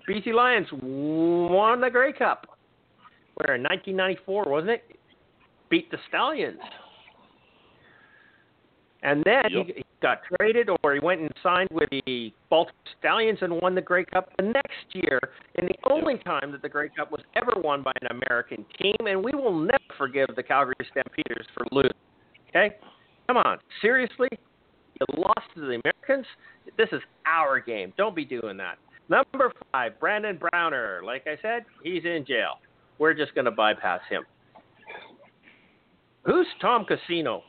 BC 0.09 0.33
Lions 0.33 0.67
won 0.73 1.81
the 1.81 1.91
Grey 1.91 2.13
Cup. 2.13 2.47
Where 3.35 3.57
in 3.57 3.63
1994, 3.63 4.45
wasn't 4.47 4.71
it? 4.71 4.97
Beat 5.71 5.91
the 5.91 5.99
Stallions. 6.09 6.59
And 9.03 9.23
then 9.25 9.43
Yep. 9.51 9.67
he, 9.67 9.73
he 9.79 9.85
got 10.01 10.21
traded, 10.39 10.69
or 10.83 10.95
he 10.95 11.01
went 11.01 11.21
and 11.21 11.31
signed 11.43 11.69
with 11.73 11.89
the 11.91 12.33
Baltimore 12.51 12.75
Stallions 12.99 13.39
and 13.43 13.61
won 13.61 13.75
the 13.75 13.81
Grey 13.81 14.05
Cup 14.05 14.31
the 14.39 14.45
next 14.45 14.87
year. 14.93 15.19
in 15.57 15.67
the 15.67 15.75
only 15.91 16.19
time 16.19 16.53
that 16.53 16.63
the 16.63 16.69
Grey 16.69 16.89
Cup 16.89 17.11
was 17.11 17.21
ever 17.35 17.53
won 17.57 17.83
by 17.83 17.93
an 18.03 18.17
American 18.23 18.65
team, 18.81 18.95
and 19.07 19.23
we 19.23 19.33
will 19.33 19.59
never 19.59 19.79
forgive 19.99 20.29
the 20.37 20.43
Calgary 20.43 20.75
Stampeders 20.91 21.47
for 21.55 21.65
losing. 21.73 21.91
Okay, 22.49 22.77
come 23.27 23.37
on, 23.39 23.59
seriously, 23.81 24.29
you 24.31 25.07
lost 25.17 25.41
to 25.55 25.61
the 25.63 25.81
Americans. 25.85 26.27
This 26.77 26.89
is 26.93 27.01
our 27.27 27.59
game. 27.59 27.93
Don't 27.97 28.15
be 28.15 28.25
doing 28.25 28.57
that. 28.59 28.79
Number 29.09 29.53
five, 29.73 29.99
Brandon 29.99 30.39
Browner. 30.39 31.03
Like 31.05 31.27
I 31.27 31.37
said, 31.43 31.65
he's 31.83 32.05
in 32.05 32.25
jail. 32.27 32.61
We're 32.99 33.15
just 33.15 33.35
going 33.35 33.47
to 33.47 33.51
bypass 33.51 34.01
him. 34.09 34.23
Who's 36.25 36.47
Tom 36.61 36.85
Casino? 36.85 37.43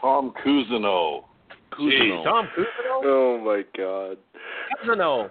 Tom 0.00 0.32
Cousineau. 0.44 1.24
Cousineau. 1.72 2.24
Tom 2.24 2.48
Cousineau? 2.56 3.00
Oh 3.04 3.40
my 3.44 3.62
God. 3.76 4.18
Cousineau. 4.84 5.30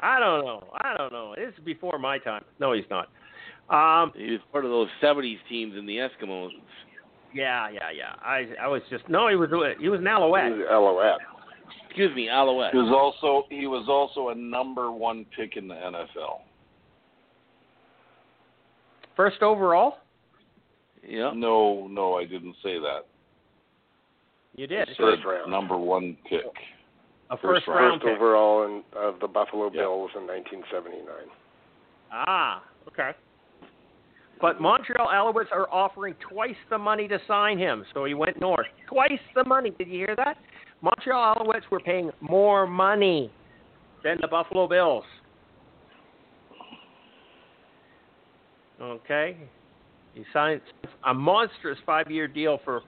I 0.00 0.18
don't 0.18 0.44
know. 0.44 0.64
I 0.80 0.96
don't 0.96 1.12
know. 1.12 1.34
It's 1.38 1.58
before 1.60 1.98
my 1.98 2.18
time. 2.18 2.44
No, 2.58 2.72
he's 2.72 2.84
not. 2.90 3.08
Um, 3.70 4.12
He 4.16 4.32
was 4.32 4.40
part 4.50 4.64
of 4.64 4.70
those 4.70 4.88
'70s 5.02 5.38
teams 5.48 5.76
in 5.76 5.86
the 5.86 5.96
Eskimos. 5.98 6.50
yeah, 7.32 7.68
yeah, 7.70 7.90
yeah. 7.96 8.14
I, 8.20 8.48
I 8.60 8.66
was 8.66 8.82
just 8.90 9.08
no. 9.08 9.28
He 9.28 9.36
was 9.36 9.48
he 9.78 9.88
was 9.88 9.98
an 9.98 10.04
This 10.04 10.10
Alouette. 10.12 10.52
is 10.52 10.58
Alouette. 10.70 11.18
Excuse 11.86 12.14
me, 12.16 12.28
Alouette. 12.28 12.72
He 12.72 12.78
was 12.78 12.90
also 12.92 13.46
he 13.48 13.66
was 13.66 13.86
also 13.88 14.30
a 14.30 14.34
number 14.34 14.90
one 14.90 15.24
pick 15.36 15.56
in 15.56 15.68
the 15.68 15.74
NFL. 15.74 16.40
First 19.16 19.42
overall? 19.42 19.98
Yeah. 21.06 21.32
No, 21.34 21.86
no, 21.90 22.14
I 22.14 22.24
didn't 22.24 22.54
say 22.62 22.78
that. 22.78 23.00
You 24.54 24.66
did. 24.66 24.88
I 24.88 24.92
First 24.96 25.22
said 25.22 25.28
round. 25.28 25.50
number 25.50 25.76
one 25.76 26.16
pick. 26.28 26.44
A 27.30 27.36
first 27.36 27.64
first, 27.64 27.68
round. 27.68 27.80
round 27.80 28.02
First 28.02 28.12
pick. 28.12 28.16
overall 28.20 28.64
in, 28.66 28.82
of 28.96 29.18
the 29.20 29.26
Buffalo 29.28 29.66
Yeah. 29.72 29.80
Bills 29.82 30.10
in 30.16 30.26
1979. 30.26 31.06
Ah, 32.12 32.62
okay. 32.88 33.10
But 34.40 34.60
Montreal 34.60 35.06
Alouettes 35.08 35.50
are 35.52 35.68
offering 35.72 36.14
twice 36.28 36.56
the 36.68 36.76
money 36.78 37.08
to 37.08 37.18
sign 37.28 37.58
him, 37.58 37.84
so 37.94 38.04
he 38.04 38.12
went 38.14 38.40
north. 38.40 38.66
Twice 38.88 39.20
the 39.34 39.44
money. 39.44 39.70
Did 39.70 39.88
you 39.88 39.98
hear 40.04 40.16
that? 40.16 40.36
Montreal 40.82 41.36
Alouettes 41.36 41.70
were 41.70 41.80
paying 41.80 42.10
more 42.20 42.66
money 42.66 43.30
than 44.04 44.18
the 44.20 44.26
Buffalo 44.28 44.66
Bills. 44.68 45.04
Okay. 48.80 49.36
He 50.14 50.24
signed 50.32 50.60
a 51.04 51.14
monstrous 51.14 51.78
five-year 51.86 52.28
deal 52.28 52.60
for 52.64 52.82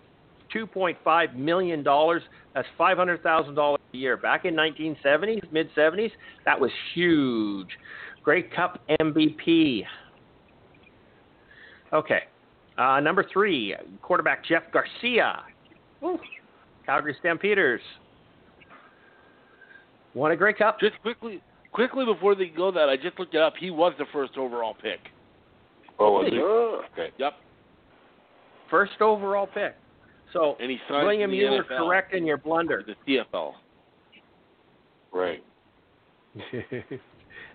$2.5 0.55 1.37
million. 1.37 1.83
That's 1.83 2.69
$500,000 2.79 3.77
a 3.77 3.97
year. 3.97 4.17
Back 4.17 4.45
in 4.45 4.55
1970s, 4.55 5.51
mid-70s, 5.53 6.11
that 6.45 6.61
was 6.61 6.71
huge. 6.95 7.69
Grey 8.23 8.43
Cup 8.43 8.81
MVP. 9.01 9.83
Okay. 11.93 12.21
Uh, 12.77 13.01
number 13.01 13.25
three, 13.33 13.75
quarterback 14.03 14.45
Jeff 14.45 14.65
Garcia. 14.73 15.43
Woo. 16.01 16.19
Calgary 16.85 17.17
Stampeders. 17.21 17.81
Won 20.15 20.33
a 20.33 20.37
Grey 20.37 20.55
Cup. 20.55 20.81
Just 20.81 21.01
quickly, 21.03 21.41
quickly 21.73 22.05
before 22.05 22.35
they 22.35 22.47
go 22.47 22.71
that, 22.73 22.89
I 22.89 22.97
just 22.97 23.19
looked 23.19 23.35
it 23.35 23.41
up. 23.41 23.55
He 23.59 23.71
was 23.71 23.93
the 23.99 24.07
first 24.13 24.37
overall 24.37 24.75
pick. 24.75 25.01
Oh, 25.99 26.13
was 26.13 26.29
he? 26.31 26.39
Oh, 26.41 26.83
Okay. 26.93 27.11
Yep. 27.19 27.35
First 28.71 29.01
overall 29.01 29.47
pick. 29.47 29.77
So, 30.33 30.57
And 30.59 30.71
he 30.71 30.79
William, 30.91 31.33
you 31.33 31.51
were 31.51 31.65
correct 31.65 32.13
in 32.13 32.27
your 32.27 32.39
blunder. 32.39 32.83
The 32.85 33.23
CFL. 33.33 33.53
Right. 35.13 35.45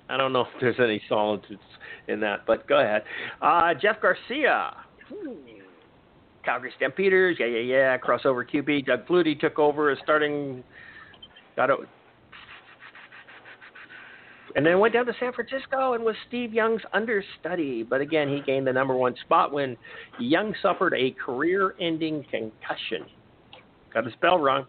I 0.10 0.18
don't 0.18 0.32
know 0.32 0.42
if 0.42 0.48
there's 0.62 0.80
any 0.80 1.02
solitudes 1.10 1.62
in 2.08 2.20
that, 2.22 2.46
but 2.48 2.68
go 2.68 2.80
ahead. 2.80 3.04
Uh, 3.42 3.74
Jeff 3.80 4.02
Garcia. 4.02 4.76
Calgary 6.46 6.72
Stampeders, 6.78 7.38
yeah, 7.40 7.48
yeah, 7.48 7.60
yeah. 7.60 7.98
Crossover 7.98 8.50
QB. 8.50 8.86
Doug 8.86 9.06
Flutie 9.08 9.40
took 9.40 9.60
over 9.60 9.90
as 9.92 9.98
starting. 10.04 10.64
Got 11.56 11.70
it. 11.70 11.80
And 14.56 14.66
then 14.66 14.80
went 14.80 14.94
down 14.94 15.06
to 15.06 15.14
San 15.20 15.32
Francisco 15.34 15.94
and 15.94 16.04
was 16.04 16.16
Steve 16.28 16.54
Young's 16.54 16.82
understudy. 16.94 17.84
But 17.84 18.02
again, 18.02 18.30
he 18.30 18.42
gained 18.42 18.66
the 18.66 18.74
number 18.74 18.96
one 18.96 19.16
spot 19.26 19.52
when 19.54 19.78
Young 20.20 20.56
suffered 20.62 20.94
a 20.96 21.12
career 21.24 21.76
ending 21.80 22.26
concussion. 22.32 23.06
Got 23.94 24.06
his 24.06 24.14
spell 24.14 24.40
wrong. 24.40 24.66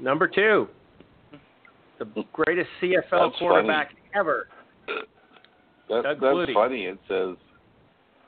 Number 0.00 0.28
two, 0.28 0.68
the 1.98 2.24
greatest 2.32 2.68
CFL 2.82 3.10
That's 3.10 3.38
quarterback 3.38 3.94
ever. 4.14 4.48
That, 5.88 6.02
that's 6.02 6.20
Flutie. 6.20 6.52
funny. 6.52 6.84
It 6.86 6.98
says 7.08 7.36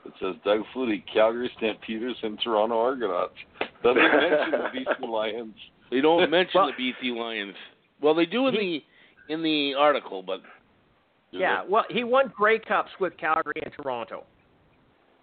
it 0.05 0.13
says 0.21 0.35
Doug 0.45 0.61
Flutie, 0.73 1.03
Calgary 1.13 1.51
Stampeders, 1.57 2.15
and 2.23 2.39
Toronto 2.41 2.79
Argonauts. 2.79 3.33
Doesn't 3.83 4.01
mention 4.01 4.51
the 4.51 5.03
BC 5.05 5.09
Lions. 5.09 5.55
They 5.91 6.01
don't 6.01 6.29
mention 6.29 6.51
Well- 6.61 6.71
the 6.77 6.93
BC 7.09 7.15
Lions. 7.15 7.55
Well, 8.01 8.13
they 8.13 8.25
do 8.25 8.47
in 8.47 8.53
He- 8.53 8.59
the 9.27 9.33
in 9.33 9.43
the 9.43 9.73
article, 9.77 10.23
but 10.23 10.41
Yeah, 11.31 11.63
well, 11.67 11.83
he 11.89 12.03
won 12.05 12.31
Grey 12.35 12.59
Cups 12.59 12.91
with 12.99 13.17
Calgary 13.17 13.61
and 13.63 13.73
Toronto. 13.73 14.23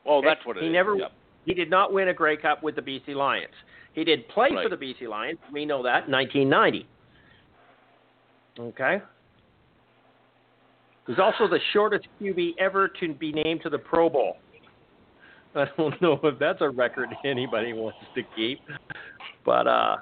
oh, 0.04 0.18
Okay. 0.18 0.28
that's 0.28 0.44
what 0.44 0.56
it 0.58 0.62
He 0.62 0.68
is. 0.68 0.72
never- 0.72 0.96
Yep. 0.96 1.12
He 1.46 1.54
did 1.54 1.70
not 1.70 1.92
win 1.92 2.08
a 2.08 2.14
Grey 2.14 2.36
Cup 2.36 2.62
with 2.62 2.74
the 2.74 2.82
BC 2.82 3.14
Lions. 3.14 3.54
He 3.94 4.04
did 4.04 4.26
play 4.28 4.50
Right. 4.50 4.62
for 4.62 4.68
the 4.68 4.76
BC 4.76 5.06
Lions. 5.06 5.38
We 5.52 5.64
know 5.64 5.82
that, 5.82 6.08
1990. 6.08 6.86
Okay. 8.58 9.00
He's 11.06 11.18
also 11.18 11.46
the 11.48 11.60
shortest 11.72 12.06
QB 12.20 12.54
ever 12.58 12.88
to 12.88 13.14
be 13.14 13.32
named 13.32 13.62
to 13.62 13.70
the 13.70 13.78
Pro 13.78 14.08
Bowl. 14.08 14.38
I 15.54 15.66
don't 15.76 16.00
know 16.02 16.18
if 16.22 16.38
that's 16.38 16.60
a 16.60 16.68
record 16.70 17.08
anybody 17.24 17.72
wants 17.72 17.98
to 18.14 18.22
keep, 18.36 18.60
but 19.44 19.66
uh, 19.66 19.96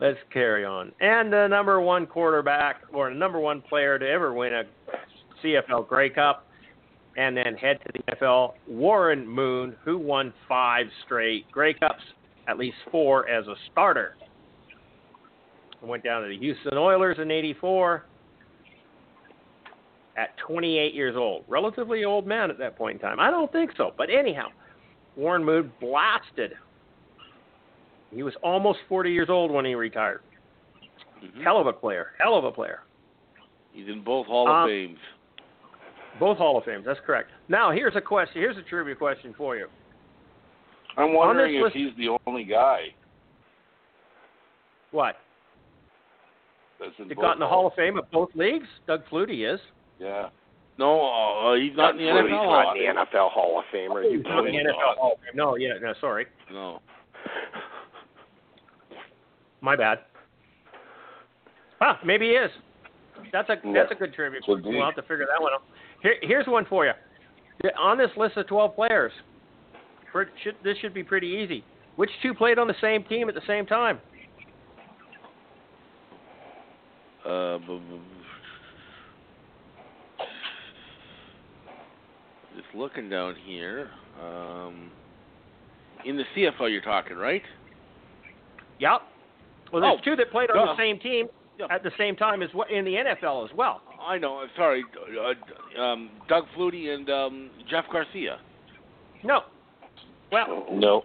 let's 0.00 0.18
carry 0.32 0.64
on. 0.64 0.92
And 1.00 1.32
the 1.32 1.46
number 1.48 1.80
one 1.80 2.06
quarterback 2.06 2.82
or 2.92 3.10
the 3.10 3.16
number 3.16 3.38
one 3.38 3.62
player 3.62 3.98
to 3.98 4.08
ever 4.08 4.32
win 4.32 4.52
a 4.52 4.64
CFL 5.42 5.88
Grey 5.88 6.10
Cup 6.10 6.46
and 7.16 7.36
then 7.36 7.54
head 7.56 7.78
to 7.86 7.92
the 7.92 8.12
NFL, 8.14 8.54
Warren 8.68 9.26
Moon, 9.26 9.74
who 9.84 9.98
won 9.98 10.32
five 10.48 10.86
straight 11.04 11.50
Grey 11.50 11.74
Cups, 11.74 12.02
at 12.46 12.58
least 12.58 12.76
four 12.90 13.28
as 13.28 13.46
a 13.46 13.54
starter. 13.72 14.16
Went 15.82 16.04
down 16.04 16.22
to 16.22 16.28
the 16.28 16.38
Houston 16.38 16.76
Oilers 16.76 17.16
in 17.20 17.30
'84 17.30 18.04
at 20.16 20.36
28 20.38 20.94
years 20.94 21.14
old. 21.16 21.44
Relatively 21.48 22.04
old 22.04 22.26
man 22.26 22.50
at 22.50 22.58
that 22.58 22.76
point 22.76 22.94
in 22.94 23.00
time. 23.00 23.20
I 23.20 23.30
don't 23.30 23.52
think 23.52 23.70
so, 23.76 23.92
but 23.96 24.08
anyhow, 24.10 24.48
Warren 25.16 25.44
Moon 25.44 25.70
blasted. 25.80 26.52
He 28.14 28.22
was 28.22 28.34
almost 28.42 28.78
40 28.88 29.10
years 29.10 29.28
old 29.30 29.50
when 29.50 29.64
he 29.64 29.74
retired. 29.74 30.22
Mhm. 31.22 31.42
Hell 31.42 31.58
of 31.60 31.66
a 31.66 31.72
player. 31.72 32.12
Hell 32.18 32.34
of 32.36 32.44
a 32.44 32.52
player. 32.52 32.82
He's 33.72 33.88
in 33.88 34.02
both 34.02 34.26
Hall 34.26 34.48
Um, 34.48 34.62
of 34.64 34.68
Fames. 34.68 34.98
Both 36.18 36.38
Hall 36.38 36.56
of 36.56 36.64
Fames. 36.64 36.84
That's 36.84 37.00
correct. 37.00 37.30
Now, 37.48 37.70
here's 37.70 37.94
a 37.96 38.00
question. 38.00 38.40
Here's 38.40 38.56
a 38.56 38.62
trivia 38.62 38.94
question 38.94 39.34
for 39.34 39.56
you. 39.56 39.68
I'm 40.96 41.12
wondering 41.12 41.54
if 41.56 41.62
list- 41.62 41.76
he's 41.76 41.94
the 41.96 42.16
only 42.26 42.44
guy 42.44 42.94
What? 44.92 45.16
that's 46.78 46.98
in 46.98 47.08
That 47.08 47.16
got 47.16 47.32
in 47.34 47.40
the 47.40 47.46
Hall 47.46 47.66
of 47.66 47.74
Fame 47.74 47.98
of 47.98 48.10
both 48.10 48.34
leagues? 48.34 48.68
Doug 48.86 49.04
Flutie 49.06 49.46
is. 49.52 49.60
Yeah. 49.98 50.30
No, 50.78 51.00
uh, 51.06 51.54
he's 51.54 51.74
not 51.76 51.92
in 51.92 51.98
the 51.98 52.04
Doug 52.06 52.24
Flutie's 52.24 52.32
NFL. 52.32 52.50
not 52.50 52.76
in 52.76 52.82
the 52.82 52.88
NFL 53.02 53.28
Hall 53.30 53.58
of 53.58 53.64
Fame. 53.66 53.92
Are 53.92 54.02
you 54.02 54.22
Not 54.22 54.46
in 54.46 54.52
the? 54.52 54.72
NFL 54.72 54.96
Hall 54.96 55.12
of 55.14 55.20
Fame. 55.20 55.30
No, 55.34 55.56
yeah, 55.56 55.74
no, 55.80 55.92
sorry. 56.00 56.26
No. 56.50 56.80
My 59.66 59.74
bad. 59.74 59.98
Ah, 61.80 61.98
maybe 62.04 62.26
he 62.26 62.32
is. 62.34 62.52
That's 63.32 63.48
a 63.48 63.56
No. 63.64 63.72
that's 63.72 63.90
a 63.90 63.96
good 63.96 64.14
trivia 64.14 64.40
We'll 64.46 64.84
have 64.84 64.94
to 64.94 65.02
figure 65.02 65.26
that 65.26 65.42
one 65.42 65.54
out. 65.54 65.64
Here, 66.02 66.14
here's 66.22 66.46
one 66.46 66.66
for 66.66 66.86
you. 66.86 66.92
On 67.76 67.98
this 67.98 68.16
list 68.16 68.36
of 68.36 68.46
12 68.46 68.76
players, 68.76 69.10
this 70.62 70.78
should 70.78 70.94
be 70.94 71.02
pretty 71.02 71.26
easy. 71.26 71.64
Which 71.96 72.10
two 72.22 72.32
played 72.32 72.60
on 72.60 72.68
the 72.68 72.76
same 72.80 73.02
team 73.02 73.28
at 73.28 73.34
the 73.34 73.40
same 73.44 73.66
time? 73.66 73.98
Uh, 77.24 77.58
just 82.54 82.72
looking 82.72 83.10
down 83.10 83.34
here. 83.44 83.90
Um, 84.22 84.92
in 86.04 86.16
the 86.16 86.24
CFL, 86.36 86.70
you're 86.70 86.82
talking, 86.82 87.16
right? 87.16 87.42
Yep. 88.78 89.02
Well, 89.72 89.82
there's 89.82 89.98
Oh, 90.00 90.04
two 90.04 90.16
that 90.16 90.30
played 90.30 90.50
on 90.50 90.56
duh. 90.66 90.72
the 90.72 90.78
same 90.78 90.98
team 90.98 91.28
at 91.70 91.82
the 91.82 91.90
same 91.98 92.16
time 92.16 92.42
as 92.42 92.50
in 92.70 92.84
the 92.84 92.94
NFL 92.94 93.44
as 93.50 93.56
well. 93.56 93.80
I 94.00 94.18
know. 94.18 94.44
Sorry, 94.56 94.84
uh, 95.18 95.80
um, 95.80 96.10
Doug 96.28 96.44
Flutie 96.56 96.94
and 96.94 97.08
um, 97.10 97.50
Jeff 97.68 97.84
Garcia. 97.92 98.38
No. 99.24 99.40
Well, 100.30 100.66
No. 100.72 101.04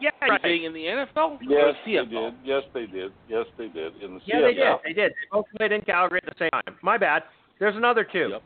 yeah, 0.00 0.10
Are 0.22 0.28
right. 0.28 0.40
saying 0.42 0.64
in 0.64 0.72
the 0.72 0.84
NFL 0.84 1.38
Yes, 1.42 1.74
or 1.74 1.74
they 1.86 2.04
did. 2.06 2.34
Yes, 2.44 2.62
they 2.74 2.86
did. 2.86 3.12
Yes, 3.28 3.46
they 3.56 3.68
did. 3.68 4.02
In 4.02 4.14
the 4.14 4.20
Yeah, 4.26 4.40
they 4.40 4.54
did. 4.54 4.66
They 4.84 4.92
did. 4.92 5.12
They 5.12 5.16
both 5.30 5.46
played 5.56 5.72
in 5.72 5.80
Calgary 5.82 6.20
at 6.26 6.32
the 6.36 6.38
same 6.38 6.50
time. 6.50 6.76
My 6.82 6.98
bad. 6.98 7.22
There's 7.60 7.76
another 7.76 8.04
two. 8.04 8.28
Yep. 8.30 8.42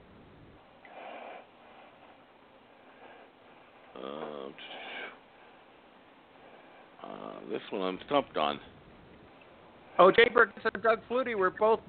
Uh, 3.96 4.48
uh, 7.06 7.32
this 7.50 7.62
one 7.70 7.82
I'm 7.82 7.98
stumped 8.06 8.36
on. 8.36 8.60
O.J. 9.98 10.28
Burgess 10.32 10.62
and 10.72 10.82
Doug 10.82 11.00
Flutie 11.10 11.34
were 11.34 11.50
both 11.50 11.80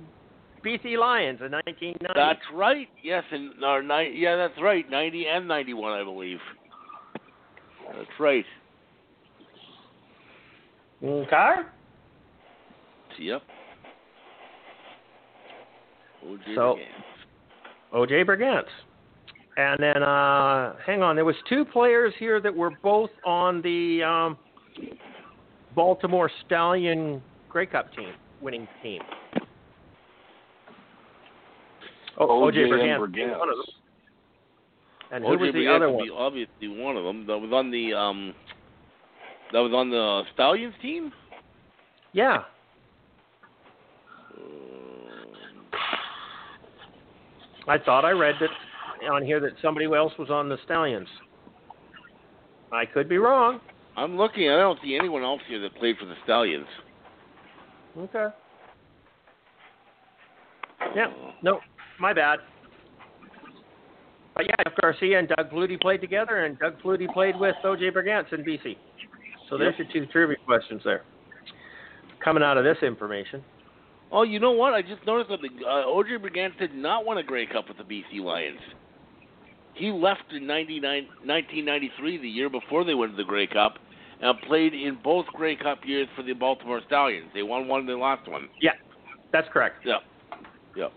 BC 0.65 0.97
Lions 0.97 1.39
in 1.41 1.51
1990. 1.51 2.07
That's 2.15 2.39
right. 2.53 2.87
Yes, 3.03 3.23
and 3.31 3.63
or 3.63 3.81
ni- 3.83 4.13
yeah, 4.15 4.35
that's 4.35 4.59
right. 4.61 4.89
Ninety 4.89 5.25
and 5.27 5.47
ninety-one, 5.47 5.93
I 5.93 6.03
believe. 6.03 6.39
That's 7.87 8.09
right. 8.19 8.45
okay. 11.03 11.53
Yep. 13.19 13.41
O.J. 16.25 16.55
So- 16.55 16.75
O.J. 17.93 18.23
Brigance. 18.23 18.63
And 19.57 19.77
then, 19.81 20.03
uh, 20.03 20.75
hang 20.85 21.01
on, 21.03 21.15
there 21.17 21.25
was 21.25 21.35
two 21.49 21.65
players 21.65 22.13
here 22.17 22.39
that 22.39 22.55
were 22.55 22.71
both 22.81 23.09
on 23.25 23.61
the 23.61 24.01
um, 24.03 24.37
Baltimore 25.75 26.31
Stallion 26.45 27.21
Grey 27.49 27.65
Cup 27.65 27.93
team, 27.95 28.13
winning 28.41 28.67
team. 28.83 29.01
Oh, 32.17 32.27
OJ 32.27 32.53
OJ 32.53 32.69
Brigance. 32.69 32.99
Brigance. 32.99 33.39
One 33.39 33.49
of 33.49 33.55
them. 33.57 33.65
And 35.11 35.23
OJ 35.23 35.27
who 35.27 35.37
was 35.39 35.53
the 35.53 35.67
other 35.67 35.89
would 35.89 35.95
one? 35.95 36.07
Be 36.07 36.13
obviously 36.15 36.67
one 36.67 36.95
of 36.95 37.03
them. 37.03 37.25
That 37.27 37.37
was 37.37 37.51
on 37.51 37.71
the 37.71 37.93
um. 37.93 38.33
That 39.51 39.59
was 39.59 39.73
on 39.73 39.89
the 39.89 40.23
Stallions 40.33 40.75
team. 40.81 41.11
Yeah. 42.13 42.43
I 47.67 47.77
thought 47.77 48.05
I 48.05 48.11
read 48.11 48.35
that 48.41 49.09
on 49.11 49.23
here 49.25 49.39
that 49.39 49.51
somebody 49.61 49.85
else 49.85 50.13
was 50.19 50.29
on 50.29 50.49
the 50.49 50.57
Stallions. 50.65 51.07
I 52.71 52.85
could 52.85 53.09
be 53.09 53.17
wrong. 53.17 53.59
I'm 53.95 54.17
looking. 54.17 54.49
I 54.49 54.57
don't 54.57 54.79
see 54.83 54.95
anyone 54.95 55.23
else 55.23 55.41
here 55.47 55.59
that 55.61 55.75
played 55.75 55.97
for 55.97 56.05
the 56.05 56.15
Stallions. 56.23 56.67
Okay. 57.97 58.27
Yeah. 60.95 61.07
No, 61.43 61.59
my 61.99 62.13
bad. 62.13 62.39
But 64.35 64.45
yeah, 64.47 64.55
Jeff 64.63 64.73
Garcia 64.81 65.19
and 65.19 65.27
Doug 65.27 65.49
Flutie 65.51 65.79
played 65.81 66.01
together, 66.01 66.45
and 66.45 66.57
Doug 66.59 66.81
Flutie 66.81 67.11
played 67.13 67.37
with 67.37 67.55
OJ 67.63 67.91
Brigance 67.91 68.31
in 68.31 68.43
BC. 68.43 68.77
So 69.49 69.57
there's 69.57 69.75
your 69.77 69.87
two 69.91 70.05
trivia 70.11 70.37
questions 70.45 70.81
there. 70.85 71.03
Coming 72.23 72.43
out 72.43 72.57
of 72.57 72.63
this 72.63 72.77
information. 72.81 73.43
Oh, 74.11 74.23
you 74.23 74.39
know 74.39 74.51
what? 74.51 74.73
I 74.73 74.81
just 74.81 75.05
noticed 75.05 75.29
something. 75.29 75.51
Uh, 75.65 75.85
OJ 75.87 76.17
Brigance 76.19 76.57
did 76.57 76.73
not 76.73 77.05
win 77.05 77.17
a 77.17 77.23
Grey 77.23 77.45
Cup 77.45 77.67
with 77.67 77.77
the 77.77 77.83
BC 77.83 78.23
Lions. 78.23 78.59
He 79.73 79.91
left 79.91 80.23
in 80.31 80.45
99, 80.45 80.81
1993, 81.25 82.17
the 82.17 82.27
year 82.27 82.49
before 82.49 82.83
they 82.83 82.93
won 82.93 83.15
the 83.15 83.23
Grey 83.23 83.47
Cup, 83.47 83.75
and 84.21 84.41
played 84.41 84.73
in 84.73 84.97
both 85.03 85.25
Grey 85.27 85.55
Cup 85.55 85.79
years 85.85 86.07
for 86.15 86.23
the 86.23 86.33
Baltimore 86.33 86.81
Stallions. 86.87 87.29
They 87.33 87.43
won 87.43 87.67
one, 87.67 87.85
they 87.85 87.93
lost 87.93 88.29
one. 88.29 88.49
Yeah, 88.61 88.71
that's 89.31 89.47
correct. 89.51 89.85
Yep. 89.85 90.01
yeah. 90.75 90.87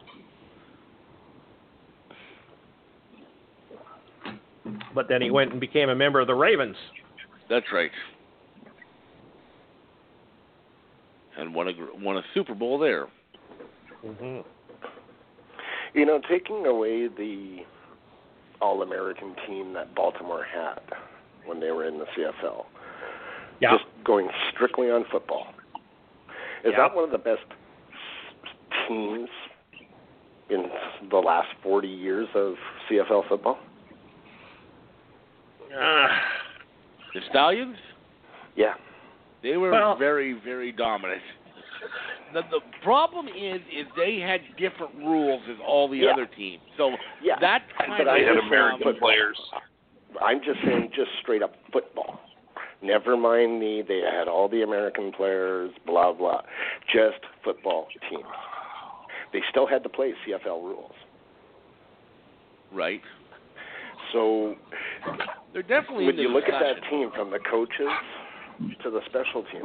But 4.95 5.09
then 5.09 5.23
he 5.23 5.31
went 5.31 5.53
and 5.53 5.61
became 5.61 5.89
a 5.89 5.95
member 5.95 6.21
of 6.21 6.27
the 6.27 6.35
Ravens. 6.35 6.77
That's 7.49 7.67
right. 7.73 7.91
And 11.39 11.55
won 11.55 11.69
a 11.69 11.73
won 11.99 12.19
a 12.19 12.23
Super 12.35 12.55
Bowl 12.55 12.79
there. 12.79 13.07
Mm-hmm. 14.05 14.41
You 15.95 16.07
know, 16.07 16.21
taking 16.29 16.67
away 16.67 17.09
the 17.09 17.59
All 18.61 18.83
American 18.83 19.35
team 19.47 19.73
that 19.75 19.95
Baltimore 19.95 20.45
had 20.45 20.81
when 21.47 21.59
they 21.61 21.71
were 21.71 21.87
in 21.87 21.99
the 21.99 22.07
CFL, 22.17 22.65
Yeah. 23.61 23.73
just 23.73 23.85
going 24.05 24.29
strictly 24.53 24.91
on 24.91 25.05
football, 25.11 25.47
is 26.65 26.73
Yeah. 26.73 26.79
that 26.89 26.95
one 26.95 27.05
of 27.05 27.11
the 27.11 27.19
best 27.19 27.45
teams 28.89 29.29
in 30.51 30.71
the 31.11 31.17
last 31.19 31.49
40 31.63 31.89
years 31.89 32.29
of 32.35 32.57
CFL 32.89 33.23
football? 33.29 33.59
Ah, 35.75 36.23
The 37.15 37.21
Stallions, 37.29 37.77
Yeah. 38.57 38.75
they 39.43 39.57
were 39.57 39.71
Well- 39.71 39.97
very 39.97 40.33
very 40.33 40.73
dominant. 40.73 41.23
The, 42.33 42.43
the 42.51 42.61
problem 42.83 43.29
is 43.29 43.61
is 43.71 43.87
they 43.97 44.19
had 44.19 44.41
different 44.57 44.95
rules 44.97 45.43
as 45.51 45.59
all 45.61 45.89
the 45.89 45.99
Yeah. 45.99 46.11
other 46.13 46.25
teams. 46.27 46.63
So 46.77 46.97
Yeah. 47.21 47.39
that 47.41 47.69
kind 47.77 47.93
But 47.99 48.09
of 48.09 48.15
They 48.15 48.25
had 48.25 48.37
American 48.39 48.89
um, 48.89 48.97
players. 48.97 49.39
I'm 50.21 50.43
just 50.43 50.61
saying, 50.63 50.91
just 50.93 51.11
straight 51.21 51.43
up 51.43 51.55
football. 51.73 52.21
Never 52.83 53.17
mind 53.17 53.63
the 53.63 53.83
they 53.87 54.01
had 54.01 54.29
all 54.29 54.49
the 54.49 54.63
American 54.63 55.13
players, 55.13 55.71
blah 55.87 56.13
blah. 56.13 56.43
Just 56.93 57.21
football 57.45 57.87
teams. 58.11 58.25
They 59.33 59.41
still 59.51 59.67
had 59.67 59.83
to 59.85 59.89
play 59.89 60.13
CFL 60.27 60.63
rules. 60.63 60.93
right. 62.73 63.01
So 64.13 64.57
They're 65.55 65.63
definitely 65.63 66.07
when 66.07 66.19
you 66.19 66.29
look 66.29 66.45
at 66.45 66.61
that 66.61 66.91
team 66.91 67.11
from 67.15 67.31
the 67.31 67.39
coaches 67.39 67.89
to 68.83 68.91
the 68.91 69.01
special 69.07 69.43
teams, 69.51 69.65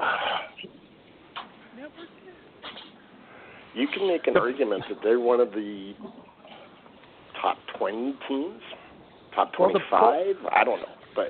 you 3.75 3.87
can 3.87 4.07
make 4.07 4.27
an 4.27 4.37
argument 4.37 4.83
that 4.89 4.99
they're 5.03 5.19
one 5.19 5.39
of 5.39 5.51
the 5.51 5.93
top 7.41 7.57
20 7.77 8.15
teams, 8.27 8.61
top 9.35 9.51
Well, 9.59 9.73
the 9.73 9.79
25. 9.89 10.35
I 10.51 10.63
don't 10.63 10.79
know, 10.79 10.87
but 11.15 11.27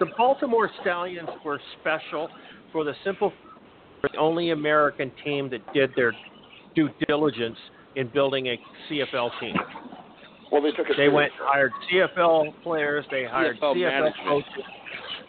the 0.00 0.06
Baltimore 0.16 0.68
Stallions 0.80 1.28
were 1.44 1.60
special 1.80 2.28
for 2.72 2.82
the 2.82 2.94
simple 3.04 3.32
the 4.02 4.18
only 4.18 4.50
American 4.50 5.12
team 5.22 5.50
that 5.50 5.60
did 5.74 5.90
their 5.94 6.12
due 6.74 6.88
diligence 7.06 7.58
in 7.96 8.08
building 8.08 8.46
a 8.46 8.58
CFL 8.88 9.30
team. 9.38 9.54
well, 10.50 10.62
they 10.62 10.70
took. 10.70 10.86
They 10.96 11.08
went 11.08 11.30
hired 11.38 11.72
CFL 11.92 12.62
players. 12.62 13.04
They 13.10 13.24
hired 13.24 13.58
CFL 13.60 13.74
CFL, 13.74 13.90
management. 13.90 14.26
coaches. 14.26 14.64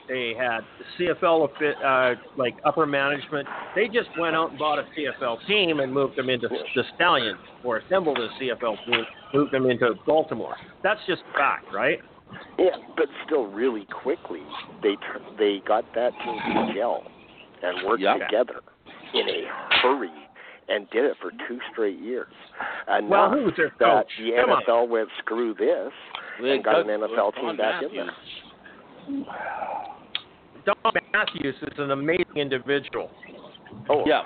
They 0.07 0.33
had 0.37 0.61
CFL 0.99 1.49
uh, 1.83 2.21
like 2.37 2.55
upper 2.65 2.85
management. 2.85 3.47
They 3.75 3.87
just 3.87 4.09
went 4.19 4.35
out 4.35 4.51
and 4.51 4.59
bought 4.59 4.79
a 4.79 4.85
CFL 4.97 5.45
team 5.47 5.79
and 5.79 5.93
moved 5.93 6.17
them 6.17 6.29
into 6.29 6.49
the 6.49 6.83
Stallions, 6.95 7.39
or 7.63 7.77
assembled 7.77 8.17
a 8.17 8.27
CFL 8.41 8.85
team, 8.85 9.05
moved 9.33 9.53
them 9.53 9.69
into 9.69 9.93
Baltimore. 10.05 10.55
That's 10.83 10.99
just 11.07 11.21
fact, 11.33 11.65
right? 11.73 11.99
Yeah, 12.57 12.77
but 12.95 13.07
still, 13.25 13.47
really 13.47 13.85
quickly, 13.85 14.41
they 14.83 14.95
tur- 14.97 15.21
they 15.37 15.59
got 15.65 15.85
that 15.95 16.11
team 16.23 16.39
to 16.67 16.73
gel 16.73 17.03
and 17.63 17.85
work 17.87 17.99
Yeah. 17.99 18.17
together 18.17 18.61
in 19.13 19.27
a 19.29 19.43
hurry 19.81 20.11
and 20.69 20.89
did 20.91 21.05
it 21.05 21.17
for 21.21 21.31
two 21.47 21.59
straight 21.71 21.97
years. 21.99 22.31
Enough 22.87 23.09
Well, 23.09 23.29
who 23.31 23.43
was 23.45 23.53
their 23.55 23.69
that 23.79 24.07
coach? 24.07 24.17
the 24.17 24.31
Come 24.39 24.49
on. 24.51 24.61
NFL 24.63 24.87
went 24.87 25.09
screw 25.19 25.53
this 25.53 25.91
They 26.41 26.51
and 26.55 26.63
got 26.63 26.79
an 26.81 26.87
Doug- 26.87 27.09
NFL 27.09 27.31
Don 27.31 27.43
team 27.45 27.55
back 27.57 27.81
in 27.83 27.95
there. 27.95 28.11
Don 30.65 30.93
Matthews 31.11 31.55
is 31.61 31.79
an 31.79 31.91
amazing 31.91 32.35
individual. 32.37 33.09
Oh, 33.89 34.05
Yeah. 34.05 34.23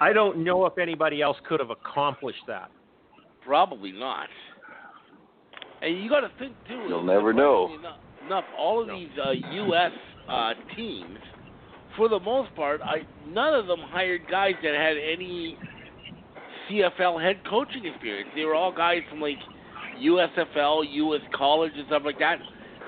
I 0.00 0.12
don't 0.12 0.38
know 0.38 0.66
if 0.66 0.78
anybody 0.78 1.22
else 1.22 1.38
could 1.46 1.60
have 1.60 1.70
accomplished 1.70 2.44
that. 2.48 2.70
Probably 3.46 3.92
not. 3.92 4.28
And 5.82 6.02
you 6.02 6.08
got 6.08 6.20
to 6.20 6.30
think 6.38 6.54
too. 6.68 6.84
You'll 6.88 7.02
never 7.02 7.32
know. 7.32 7.74
Enough, 7.78 7.96
enough, 8.26 8.44
all 8.56 8.82
of 8.82 8.88
these 8.88 9.08
uh, 9.22 9.32
U.S. 9.32 9.90
Uh, 10.28 10.52
teams, 10.76 11.18
for 11.96 12.08
the 12.08 12.20
most 12.20 12.54
part, 12.54 12.80
I 12.82 12.98
none 13.28 13.54
of 13.54 13.66
them 13.66 13.80
hired 13.80 14.22
guys 14.30 14.54
that 14.62 14.74
had 14.74 14.96
any 14.96 15.58
CFL 16.70 17.20
head 17.20 17.40
coaching 17.48 17.84
experience. 17.84 18.30
They 18.36 18.44
were 18.44 18.54
all 18.54 18.72
guys 18.72 19.00
from 19.10 19.20
like 19.20 19.38
USFL, 20.00 20.84
U.S. 20.88 21.20
college, 21.34 21.72
and 21.76 21.86
stuff 21.86 22.02
like 22.04 22.18
that. 22.20 22.38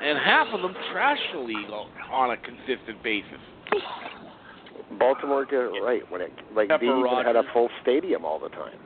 And 0.02 0.18
half 0.18 0.48
of 0.52 0.62
them 0.62 0.74
trash 0.92 1.18
the 1.32 1.40
league 1.40 1.70
on- 1.70 2.30
a 2.30 2.36
consistent 2.36 3.02
basis. 3.02 3.40
Baltimore 4.98 5.44
did 5.44 5.54
it 5.74 5.82
right 5.82 6.02
when 6.10 6.20
it 6.20 6.32
like 6.54 6.68
Pepper 6.68 6.80
they 6.80 6.86
even 6.86 7.24
had 7.24 7.36
a 7.36 7.42
full 7.52 7.68
stadium 7.82 8.24
all 8.24 8.38
the 8.38 8.50
time. 8.50 8.78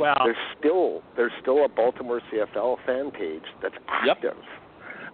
Well, 0.00 0.16
There's 0.24 0.36
still 0.58 1.02
there's 1.14 1.32
still 1.42 1.64
a 1.64 1.68
Baltimore 1.68 2.20
CFL 2.32 2.78
fan 2.86 3.10
page 3.10 3.42
that's 3.62 3.74
Yep. 4.06 4.16
active. 4.16 4.36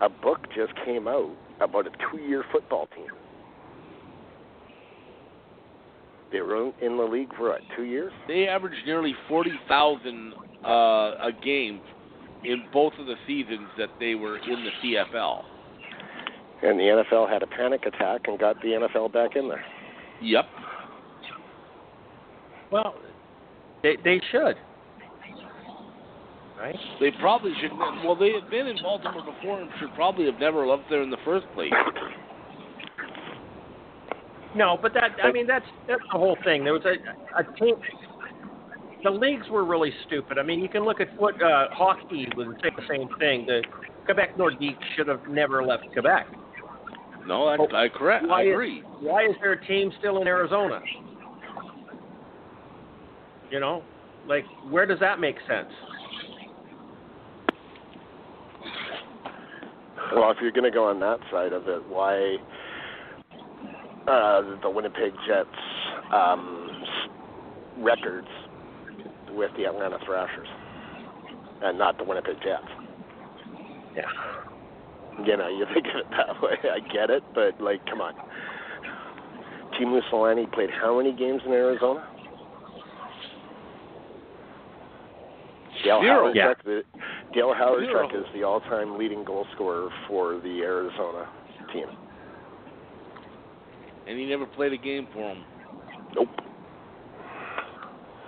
A 0.01 0.09
book 0.09 0.47
just 0.55 0.73
came 0.85 1.09
out 1.09 1.31
about 1.61 1.87
a 1.87 1.91
two-year 2.11 2.45
football 2.53 2.87
team. 2.95 3.09
They 6.31 6.41
were 6.41 6.71
in 6.81 6.97
the 6.97 7.03
league 7.05 7.35
for 7.37 7.51
what, 7.51 7.63
two 7.77 7.85
years? 7.85 8.13
They 8.29 8.47
averaged 8.47 8.85
nearly 8.87 9.15
forty 9.29 9.53
thousand 9.69 10.35
uh, 10.65 11.17
a 11.21 11.31
game 11.43 11.81
in 12.45 12.65
both 12.73 12.93
of 12.99 13.07
the 13.07 13.15
seasons 13.27 13.69
that 13.79 13.89
they 13.99 14.15
were 14.15 14.37
in 14.39 14.65
the 14.65 14.71
CFL. 14.83 15.43
And 16.63 16.79
the 16.79 16.85
NFL 16.85 17.29
had 17.29 17.43
a 17.43 17.47
panic 17.47 17.87
attack 17.87 18.23
and 18.29 18.39
got 18.39 18.61
the 18.63 18.69
NFL 18.69 19.13
back 19.13 19.37
in 19.37 19.49
there. 19.49 19.65
Yep. 20.23 20.45
well, 22.71 22.95
they 23.83 23.97
they 24.05 24.21
should, 24.31 24.57
right? 26.59 26.77
They 27.01 27.11
probably 27.21 27.53
should. 27.61 27.71
Well, 28.05 28.17
they 28.17 28.33
had 28.33 28.49
been 28.51 28.67
in 28.67 28.77
Baltimore 28.83 29.23
before 29.25 29.61
and 29.61 29.71
should 29.81 29.95
probably 29.95 30.27
have 30.27 30.39
never 30.41 30.67
left 30.67 30.85
there 30.91 31.03
in 31.03 31.11
the 31.11 31.17
first 31.25 31.47
place. 31.55 31.73
No, 34.55 34.79
but 34.81 34.95
that 34.95 35.11
I 35.23 35.33
mean 35.33 35.47
that's 35.47 35.67
that's 35.87 36.03
the 36.13 36.19
whole 36.19 36.37
thing. 36.45 36.65
There 36.65 36.73
was 36.73 36.85
a 36.85 36.95
a 37.39 37.45
team. 37.59 37.75
The 39.05 39.11
leagues 39.11 39.47
were 39.51 39.65
really 39.65 39.93
stupid. 40.07 40.39
I 40.39 40.43
mean, 40.43 40.61
you 40.61 40.69
can 40.69 40.85
look 40.85 41.01
at 41.01 41.09
what 41.21 41.41
uh, 41.43 41.69
hockey 41.71 42.27
would 42.37 42.49
say 42.63 42.71
the 42.75 42.83
same 42.89 43.09
thing. 43.19 43.47
The 43.47 43.63
Quebec 44.07 44.37
Nordiques 44.37 44.79
should 44.97 45.07
have 45.09 45.29
never 45.29 45.63
left 45.63 45.85
Quebec. 45.93 46.27
No, 47.27 47.51
that's 47.51 47.73
I 47.75 47.89
correct. 47.89 48.25
I 48.25 48.29
Why 48.29 48.43
is- 48.45 48.53
agree. 48.53 48.83
Why 49.01 49.25
is 49.25 49.35
there 49.43 49.53
a 49.53 49.67
team 49.67 49.93
still 49.99 50.21
in 50.23 50.27
Arizona? 50.27 50.81
You 53.51 53.61
know, 53.61 53.83
like 54.27 54.45
where 54.71 54.87
does 54.87 54.99
that 55.01 55.21
make 55.21 55.37
sense? 55.47 55.71
Well, 60.15 60.31
if 60.31 60.39
you're 60.41 60.53
going 60.53 60.65
to 60.65 60.71
go 60.71 60.85
on 60.85 61.01
that 61.01 61.19
side 61.31 61.53
of 61.53 61.69
it, 61.69 61.83
why 61.89 62.37
uh, 64.07 64.61
the 64.63 64.71
Winnipeg 64.71 65.13
Jets 65.27 65.49
um, 66.13 66.85
records 67.79 68.29
with 69.31 69.51
the 69.57 69.65
Atlanta 69.65 69.99
Thrashers, 70.05 70.49
and 71.63 71.79
not 71.79 71.99
the 71.99 72.05
Winnipeg 72.05 72.37
Jets. 72.37 72.69
Yeah. 73.97 74.03
You 75.25 75.37
know, 75.37 75.49
you 75.49 75.67
think 75.75 75.87
of 75.87 75.97
it 75.97 76.07
that 76.11 76.41
way. 76.43 76.57
I 76.71 76.81
get 76.93 77.11
it, 77.11 77.23
but 77.35 77.61
like, 77.61 77.85
come 77.87 78.01
on. 78.01 78.15
Teemu 79.75 80.01
Selanne 80.11 80.51
played 80.53 80.71
how 80.71 80.97
many 80.97 81.13
games 81.13 81.43
in 81.45 81.53
Arizona? 81.53 82.07
Dale 85.85 86.01
Zero. 86.03 86.33
Hawerchuk, 86.33 86.35
Yeah. 86.35 86.53
the, 86.65 86.83
Dale 87.33 87.55
Hawerchuk 87.55 87.87
Zero. 87.87 88.09
is 88.09 88.27
the 88.35 88.43
all-time 88.43 88.99
leading 88.99 89.25
goal 89.25 89.47
scorer 89.55 89.91
for 90.09 90.41
the 90.41 90.63
Arizona 90.63 91.29
team. 91.73 91.87
And 94.07 94.19
he 94.19 94.27
never 94.27 94.47
played 94.47 94.73
a 94.73 94.77
game 94.77 95.09
for 95.13 95.35
them. 95.35 95.45
Nope. 96.15 96.29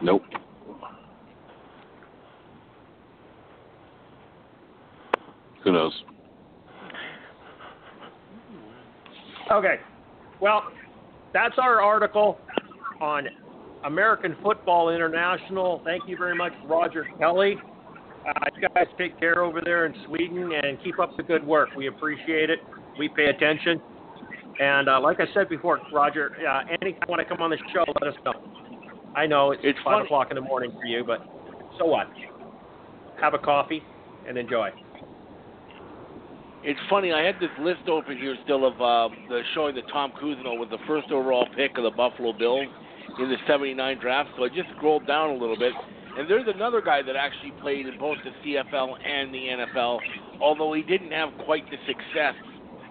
Nope. 0.02 0.22
Who 5.64 5.72
knows? 5.72 5.92
Okay. 9.50 9.76
Well, 10.40 10.64
that's 11.32 11.54
our 11.58 11.80
article 11.80 12.38
on 13.00 13.26
American 13.84 14.36
Football 14.42 14.90
International. 14.90 15.80
Thank 15.84 16.02
you 16.06 16.16
very 16.16 16.34
much, 16.34 16.52
Roger 16.66 17.06
Kelly. 17.18 17.56
Uh, 18.26 18.32
you 18.56 18.68
guys 18.74 18.86
take 18.98 19.18
care 19.18 19.42
over 19.42 19.60
there 19.64 19.86
in 19.86 19.94
Sweden 20.06 20.50
and 20.52 20.82
keep 20.82 20.98
up 20.98 21.16
the 21.16 21.22
good 21.22 21.46
work. 21.46 21.70
We 21.76 21.86
appreciate 21.86 22.50
it. 22.50 22.58
We 22.98 23.08
pay 23.08 23.26
attention. 23.26 23.80
And 24.60 24.88
uh, 24.88 25.00
like 25.00 25.20
I 25.20 25.26
said 25.32 25.48
before, 25.48 25.78
Roger, 25.92 26.32
uh, 26.46 26.62
anytime 26.68 26.98
you 27.06 27.08
want 27.08 27.20
to 27.20 27.24
come 27.24 27.40
on 27.40 27.50
the 27.50 27.58
show, 27.72 27.84
let 28.00 28.12
us 28.12 28.18
know. 28.24 28.32
I 29.14 29.26
know 29.26 29.52
it's, 29.52 29.62
It's 29.64 29.78
5 29.78 29.84
funny. 29.84 30.04
o'clock 30.04 30.26
in 30.30 30.34
the 30.34 30.40
morning 30.40 30.72
for 30.72 30.84
you, 30.84 31.04
but 31.06 31.20
so 31.78 31.86
what? 31.86 32.08
Have 33.20 33.34
a 33.34 33.38
coffee 33.38 33.82
and 34.28 34.36
enjoy. 34.36 34.70
It's 36.64 36.80
funny. 36.90 37.12
I 37.12 37.22
had 37.22 37.36
this 37.36 37.50
list 37.60 37.88
open 37.88 38.18
here 38.18 38.36
still 38.44 38.66
of 38.66 38.74
uh, 38.74 39.14
the 39.28 39.42
showing 39.54 39.76
that 39.76 39.88
Tom 39.92 40.12
Cousineau 40.20 40.58
was 40.58 40.68
the 40.70 40.78
first 40.88 41.10
overall 41.12 41.46
pick 41.56 41.78
of 41.78 41.84
the 41.84 41.90
Buffalo 41.90 42.32
Bills 42.32 42.66
in 43.18 43.28
the 43.28 43.36
'79 43.46 43.98
draft. 44.00 44.30
So 44.36 44.44
I 44.44 44.48
just 44.48 44.68
scrolled 44.76 45.06
down 45.06 45.30
a 45.30 45.34
little 45.34 45.58
bit, 45.58 45.72
and 46.16 46.28
there's 46.28 46.46
another 46.52 46.80
guy 46.80 47.02
that 47.02 47.16
actually 47.16 47.52
played 47.60 47.86
in 47.86 47.98
both 47.98 48.18
the 48.24 48.30
CFL 48.44 48.94
and 49.04 49.32
the 49.32 49.38
NFL, 49.38 49.98
although 50.40 50.72
he 50.72 50.82
didn't 50.82 51.12
have 51.12 51.30
quite 51.44 51.64
the 51.70 51.76
success 51.86 52.34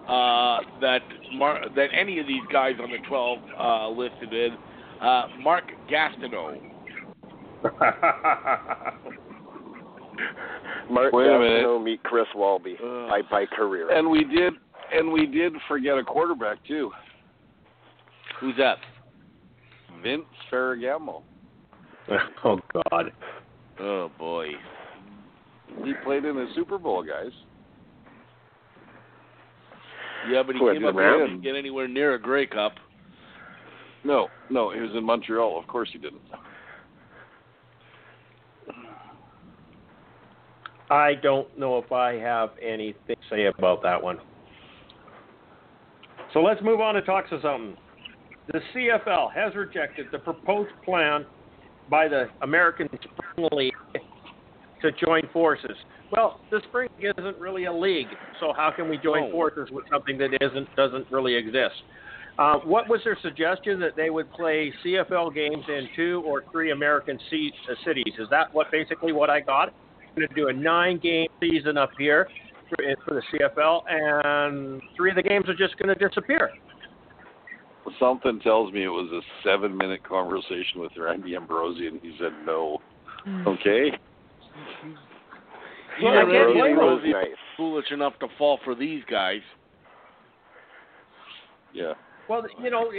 uh, 0.07 0.59
that 0.81 1.01
Mar- 1.33 1.65
that 1.75 1.87
any 1.93 2.19
of 2.19 2.27
these 2.27 2.43
guys 2.51 2.75
on 2.81 2.89
the 2.89 2.97
12 3.07 3.39
uh, 3.59 3.89
listed 3.89 4.33
in. 4.33 4.57
Uh, 5.01 5.27
Mark 5.41 5.65
Gastineau. 5.91 6.59
Mark 10.89 11.13
Wait 11.13 11.27
a 11.27 11.37
minute. 11.37 11.63
Gastineau 11.63 11.83
meet 11.83 12.01
Chris 12.03 12.25
Walby 12.35 12.77
Ugh. 12.81 13.09
by 13.09 13.21
by 13.29 13.45
career. 13.45 13.91
And 13.91 14.09
we 14.09 14.23
did, 14.23 14.53
and 14.93 15.11
we 15.11 15.25
did 15.25 15.53
forget 15.67 15.97
a 15.97 16.03
quarterback 16.03 16.57
too, 16.65 16.91
Who's 18.39 18.55
that? 18.57 18.77
Vince 20.07 20.25
Ferragamo. 20.51 21.21
oh, 22.45 22.59
God. 22.89 23.11
Oh 23.79 24.09
boy. 24.17 24.47
He 25.83 25.93
played 26.03 26.23
in 26.23 26.35
the 26.35 26.47
Super 26.55 26.77
Bowl, 26.77 27.03
guys. 27.03 27.31
Yeah, 30.31 30.43
but 30.45 30.55
he 30.55 30.59
Who, 30.59 30.73
came 30.73 30.85
up 30.85 30.95
the 30.95 31.01
here 31.01 31.27
didn't 31.27 31.41
get 31.41 31.55
anywhere 31.55 31.87
near 31.87 32.15
a 32.15 32.19
Grey 32.19 32.47
Cup. 32.47 32.73
No, 34.03 34.29
no, 34.49 34.71
he 34.73 34.79
was 34.79 34.91
in 34.95 35.03
Montreal. 35.03 35.59
Of 35.59 35.67
course 35.67 35.89
he 35.91 35.99
didn't. 35.99 36.21
I 40.89 41.15
don't 41.21 41.59
know 41.59 41.77
if 41.79 41.91
I 41.91 42.13
have 42.13 42.51
anything 42.61 42.95
to 43.07 43.15
say 43.29 43.45
about 43.47 43.83
that 43.83 44.01
one. 44.01 44.19
So 46.33 46.39
let's 46.39 46.61
move 46.61 46.79
on 46.79 46.95
to 46.95 47.01
talk 47.01 47.29
to 47.29 47.41
something. 47.41 47.75
The 48.51 48.59
CFL 48.73 49.33
has 49.33 49.55
rejected 49.55 50.07
the 50.11 50.19
proposed 50.19 50.71
plan 50.85 51.25
by 51.89 52.07
the 52.07 52.27
American 52.41 52.87
Spring 52.89 53.47
League 53.51 53.73
to 54.81 54.91
join 55.05 55.23
forces. 55.33 55.75
Well, 56.11 56.39
the 56.51 56.61
spring 56.69 56.89
isn't 56.99 57.37
really 57.37 57.65
a 57.65 57.73
league, 57.73 58.07
so 58.39 58.53
how 58.55 58.71
can 58.71 58.87
we 58.89 58.97
join 58.97 59.23
Oh. 59.23 59.31
forces 59.31 59.69
with 59.71 59.85
something 59.89 60.17
that 60.19 60.41
isn't 60.41 60.73
doesn't 60.75 61.07
really 61.11 61.35
exist? 61.35 61.75
Uh, 62.39 62.59
what 62.59 62.87
was 62.87 63.03
their 63.03 63.17
suggestion 63.21 63.79
that 63.79 63.95
they 63.95 64.09
would 64.11 64.31
play 64.31 64.71
CFL 64.83 65.31
games 65.33 65.65
in 65.67 65.89
two 65.95 66.21
or 66.25 66.43
three 66.51 66.71
American 66.71 67.19
c- 67.29 67.51
uh, 67.69 67.73
cities? 67.83 68.13
Is 68.19 68.29
that 68.29 68.53
what 68.53 68.71
basically 68.71 69.11
what 69.11 69.29
I 69.29 69.39
got? 69.41 69.73
Going 70.15 70.27
to 70.27 70.35
do 70.35 70.47
a 70.47 70.53
nine-game 70.53 71.27
season 71.39 71.77
up 71.77 71.89
here 71.97 72.27
for, 72.69 72.77
for 73.05 73.13
the 73.15 73.21
CFL, 73.33 73.81
and 73.89 74.81
three 74.95 75.09
of 75.09 75.15
the 75.15 75.23
games 75.23 75.49
are 75.49 75.55
just 75.55 75.77
going 75.77 75.89
to 75.89 76.07
disappear. 76.07 76.51
Something 77.99 78.39
tells 78.41 78.73
me 78.73 78.83
it 78.83 78.87
was 78.89 79.09
a 79.11 79.21
seven-minute 79.47 80.03
conversation 80.03 80.81
with 80.81 80.91
Randy 80.97 81.35
Ambrosie, 81.35 81.87
and 81.87 81.99
he 82.01 82.15
said 82.19 82.31
no. 82.45 82.79
Hmm. 83.23 83.47
Okay. 83.47 83.91
Well, 86.01 86.13
Yeah, 86.13 86.19
I 86.19 86.23
Randy 86.23 86.53
blame 86.59 86.75
them. 86.75 86.85
was 86.85 87.01
Ambrosie 87.03 87.13
nice. 87.13 87.37
foolish 87.55 87.91
enough 87.91 88.13
to 88.19 88.27
fall 88.37 88.59
for 88.63 88.75
these 88.75 89.03
guys. 89.09 89.41
Yeah. 91.73 91.93
Well, 92.29 92.43
you 92.61 92.69
know, 92.69 92.91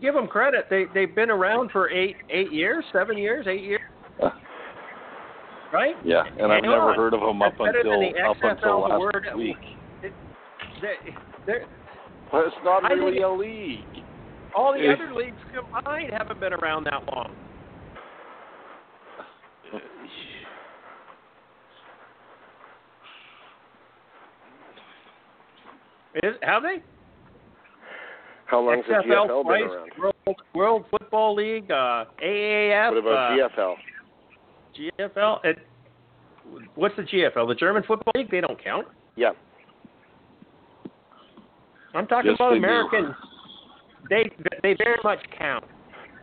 give 0.00 0.14
them 0.14 0.26
credit. 0.26 0.66
They 0.70 0.84
they've 0.94 1.14
been 1.14 1.30
around 1.30 1.70
for 1.70 1.90
eight 1.90 2.16
eight 2.30 2.50
years, 2.50 2.82
seven 2.92 3.18
years, 3.18 3.46
eight 3.46 3.62
years, 3.62 3.80
right? 5.72 5.94
Yeah, 6.04 6.22
and 6.38 6.50
I've 6.50 6.62
Hang 6.62 6.70
never 6.70 6.94
heard 6.94 7.12
of 7.12 7.20
them 7.20 7.42
up 7.42 7.52
That's 7.58 7.72
better 7.74 7.78
until 7.80 8.00
the 8.00 8.20
up 8.22 8.36
until 8.42 8.80
last 8.88 9.00
word- 9.00 9.26
week. 9.36 9.56
They, 10.00 10.08
they're, 11.46 11.66
But 12.32 12.46
it's 12.46 12.56
not 12.64 12.84
I 12.84 12.92
really 12.92 13.12
think- 13.14 13.24
a 13.24 13.28
league. 13.28 13.99
All 14.54 14.72
the 14.72 14.92
other 14.92 15.14
leagues 15.14 15.36
combined 15.54 16.12
haven't 16.12 16.40
been 16.40 16.52
around 16.52 16.84
that 16.84 17.04
long. 17.12 17.34
Is 26.22 26.34
have 26.42 26.62
they? 26.62 26.82
How 28.46 28.60
long 28.60 28.76
has 28.76 28.84
the 28.86 29.14
GFL 29.14 29.44
been 29.44 29.62
around? 29.62 29.90
World, 29.98 30.42
World 30.54 30.84
Football 30.90 31.36
League, 31.36 31.70
uh, 31.70 32.04
AAF, 32.22 32.90
What 32.90 32.98
about 32.98 33.38
uh, 33.38 33.48
GFL? 33.48 33.74
GFL. 34.98 35.44
It, 35.44 35.58
what's 36.74 36.96
the 36.96 37.02
GFL? 37.02 37.46
The 37.46 37.54
German 37.54 37.84
Football 37.86 38.12
League? 38.16 38.30
They 38.30 38.40
don't 38.40 38.62
count. 38.62 38.88
Yeah. 39.14 39.30
I'm 41.94 42.06
talking 42.08 42.32
Yes, 42.32 42.36
about 42.36 42.54
they 42.54 42.98
do. 42.98 43.14
American. 44.10 44.44
They 44.62 44.74
they 44.74 44.74
very 44.82 44.98
much 45.04 45.18
count. 45.38 45.64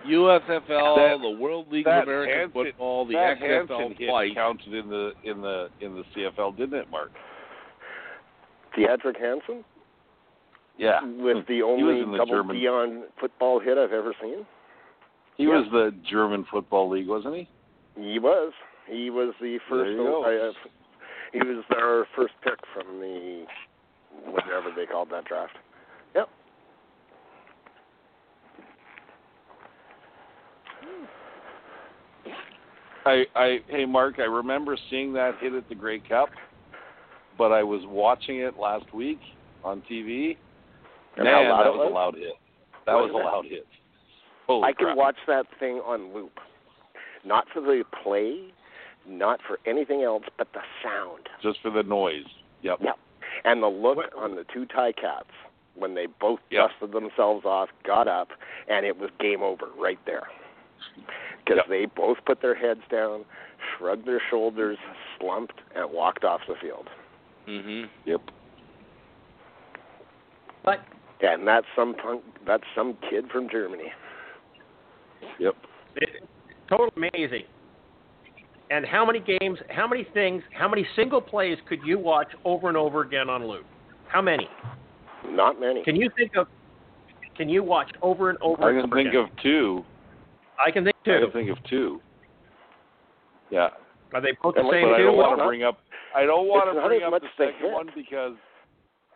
USFL, 0.05 0.95
That- 0.95 1.19
the 1.21 1.29
World 1.39 1.69
League 1.71 1.87
of 1.87 2.03
American 2.03 2.33
Hansen- 2.39 2.51
Football, 2.53 3.05
the 3.05 3.13
that 3.15 3.37
XFL 3.39 3.47
Hansen 3.79 3.95
hit 3.97 4.07
twice. 4.09 4.33
counted 4.33 4.73
in 4.73 4.89
the 4.89 5.13
in 5.23 5.41
the 5.41 5.69
in 5.81 5.95
the 5.95 6.03
CFL, 6.15 6.51
didn't 6.55 6.79
it, 6.79 6.89
Mark? 6.89 7.11
Theodric 8.75 9.17
Hansen 9.17 9.63
Yeah. 10.77 11.03
with 11.03 11.45
the 11.47 11.63
only 11.63 12.03
the 12.03 12.17
double 12.17 12.25
German- 12.35 12.55
Dion 12.57 13.03
football 13.19 13.59
hit 13.59 13.77
I've 13.77 13.93
ever 13.93 14.13
seen. 14.21 14.45
He 15.35 15.43
Yeah. 15.45 15.59
was 15.59 15.69
the 15.71 15.91
German 16.03 16.43
Football 16.45 16.89
League, 16.89 17.07
wasn't 17.07 17.35
he? 17.35 17.47
He 17.99 18.19
was. 18.19 18.53
He 18.85 19.09
was 19.09 19.33
the 19.41 19.57
first. 19.69 19.91
you 19.91 19.97
go. 19.97 20.53
he 21.33 21.39
was 21.39 21.63
our 21.75 22.05
first 22.15 22.33
pick 22.41 22.65
from 22.67 22.99
the 23.01 23.45
whatever 24.25 24.71
they 24.71 24.85
called 24.85 25.09
that 25.09 25.25
draft. 25.25 25.57
I, 33.07 33.23
I 33.35 33.59
hey 33.69 33.85
Mark, 33.85 34.15
I 34.19 34.23
remember 34.23 34.77
seeing 34.89 35.13
that 35.13 35.35
hit 35.39 35.53
at 35.53 35.67
the 35.69 35.75
Grey 35.75 35.99
Cup, 35.99 36.29
but 37.37 37.51
I 37.51 37.63
was 37.63 37.81
watching 37.85 38.39
it 38.39 38.57
last 38.59 38.93
week 38.93 39.19
on 39.63 39.81
TV. 39.89 40.37
And 41.15 41.25
Man, 41.25 41.45
how 41.45 41.51
loud 41.51 41.63
that 41.65 41.73
was 41.73 41.87
a 41.89 41.93
loud 41.93 42.15
hit. 42.15 42.33
That 42.85 42.93
Was 42.93 43.11
a 43.11 43.17
loud 43.17 43.45
hit. 43.45 43.65
Holy 44.45 44.63
I 44.63 44.71
could 44.73 44.85
crap. 44.85 44.97
watch 44.97 45.15
that 45.27 45.45
thing 45.59 45.81
on 45.85 46.13
loop. 46.13 46.31
Not 47.25 47.45
for 47.53 47.59
the 47.61 47.83
play, 48.03 48.53
not 49.07 49.39
for 49.47 49.59
anything 49.65 50.03
else, 50.03 50.23
but 50.37 50.47
the 50.53 50.61
sound. 50.83 51.27
just 51.41 51.59
for 51.61 51.71
the 51.71 51.83
noise. 51.83 52.23
Yep. 52.61 52.79
Yep. 52.81 52.95
And 53.45 53.61
the 53.61 53.67
look 53.67 53.97
What- 53.97 54.13
on 54.15 54.35
the 54.35 54.45
two 54.53 54.65
tie 54.67 54.91
cats 54.93 55.29
when 55.75 55.95
they 55.95 56.05
both 56.05 56.39
Yep. 56.49 56.69
dusted 56.69 56.91
themselves 56.91 57.45
off, 57.45 57.69
got 57.83 58.07
up, 58.07 58.29
and 58.67 58.85
it 58.85 58.97
was 58.97 59.09
game 59.19 59.43
over 59.43 59.67
right 59.77 59.99
there. 60.05 60.27
Because 61.47 61.63
Yep. 61.63 61.67
they 61.69 61.85
both 61.85 62.17
put 62.25 62.41
their 62.41 62.55
heads 62.55 62.81
down, 62.89 63.23
shrugged 63.77 64.05
their 64.05 64.19
shoulders, 64.29 64.77
slumped, 65.17 65.59
and 65.75 65.89
walked 65.89 66.25
off 66.25 66.41
the 66.47 66.55
field. 66.55 66.89
hmm 67.45 67.85
Yep. 68.05 68.21
But 70.63 70.81
And 71.21 71.47
that's 71.47 71.65
some 71.75 71.95
punk. 71.95 72.23
That's 72.45 72.63
some 72.75 72.95
kid 73.09 73.29
from 73.31 73.49
Germany. 73.49 73.91
Yep. 75.39 75.55
it, 75.95 76.09
totally 76.67 77.09
amazing. 77.13 77.43
And 78.69 78.85
how 78.85 79.05
many 79.05 79.19
games, 79.19 79.57
how 79.69 79.87
many 79.87 80.03
things, 80.03 80.43
how 80.51 80.67
many 80.67 80.85
single 80.95 81.21
plays 81.21 81.57
could 81.69 81.79
you 81.85 81.97
watch 81.97 82.27
over 82.43 82.67
and 82.67 82.75
over 82.75 83.01
again 83.01 83.29
on 83.29 83.47
loop? 83.47 83.65
How 84.09 84.21
many? 84.21 84.49
Not 85.25 85.59
many. 85.59 85.83
Can 85.83 85.95
you 85.95 86.09
think 86.17 86.35
of? 86.35 86.47
Can 87.37 87.47
you 87.47 87.63
watch 87.63 87.89
over 88.01 88.29
and 88.29 88.37
over? 88.41 88.63
I 88.63 88.81
can 88.81 88.89
think 88.91 89.09
again? 89.09 89.21
of 89.21 89.29
two. 89.41 89.85
I 90.65 90.71
can 90.71 90.83
think 90.83 90.95
I 91.01 91.05
two. 91.05 91.19
can 91.25 91.31
think 91.31 91.49
of 91.49 91.63
two. 91.69 92.01
Yeah, 93.49 93.69
Are 94.13 94.21
they 94.21 94.33
both 94.41 94.55
the 94.55 94.61
And 94.61 94.69
same 94.71 94.83
but 94.89 94.93
I 94.95 94.97
don't 94.99 95.15
want 95.17 95.39
to 95.39 95.45
bring 95.45 95.63
up. 95.63 95.79
I 96.15 96.23
don't 96.25 96.47
want 96.47 96.73
to 96.73 96.81
bring 96.85 97.03
up 97.03 97.13
the 97.13 97.19
the 97.19 97.45
second 97.45 97.71
one 97.71 97.89
because 97.95 98.33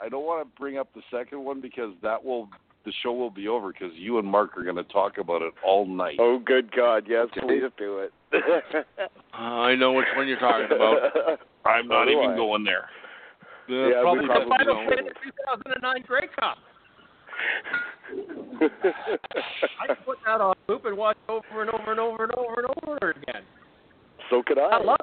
I 0.01 0.07
don't 0.09 0.25
want 0.25 0.47
to 0.47 0.59
bring 0.59 0.77
up 0.77 0.87
the 0.95 1.01
second 1.11 1.43
one 1.43 1.59
because 1.61 1.91
that 2.01 2.23
will 2.23 2.47
the 2.85 2.93
show 3.03 3.11
will 3.11 3.29
be 3.29 3.47
over 3.47 3.71
because 3.73 3.91
you 3.95 4.17
and 4.19 4.27
Mark 4.27 4.57
are 4.57 4.63
going 4.63 4.75
to 4.77 4.83
talk 4.85 5.17
about 5.17 5.41
it 5.41 5.53
all 5.65 5.85
night. 5.85 6.17
Oh, 6.19 6.39
good 6.39 6.71
God! 6.75 7.05
Yes, 7.07 7.27
Okay. 7.37 7.41
please 7.45 7.63
do 7.77 7.99
it. 7.99 8.13
Uh, 9.33 9.37
I 9.37 9.75
know 9.75 9.93
which 9.93 10.05
one 10.17 10.27
you're 10.27 10.37
talking 10.39 10.65
about. 10.75 11.39
I'm 11.65 11.87
not 11.87 12.09
even 12.09 12.31
I. 12.31 12.35
going 12.35 12.63
there. 12.65 12.89
Uh, 13.69 13.73
Yeah, 13.73 13.85
we 13.87 13.93
probably, 14.01 14.21
the 14.21 14.27
probably 14.27 14.49
final 14.57 14.73
don't. 14.75 14.99
of 14.99 15.05
the 15.05 15.13
2009 15.23 16.03
Grey 16.05 16.27
Cup. 16.39 16.57
I 18.61 19.87
could 19.87 20.05
put 20.05 20.17
that 20.25 20.41
on 20.41 20.55
loop 20.67 20.85
and 20.85 20.97
watch 20.97 21.17
over 21.29 21.61
and 21.61 21.69
over 21.71 21.91
and 21.91 21.99
over 21.99 22.23
and 22.23 22.33
over 22.37 22.53
and 22.61 22.67
over 22.83 23.11
again. 23.11 23.43
so 24.29 24.43
could 24.45 24.57
I. 24.59 24.77
I 24.77 24.83
love 24.83 24.97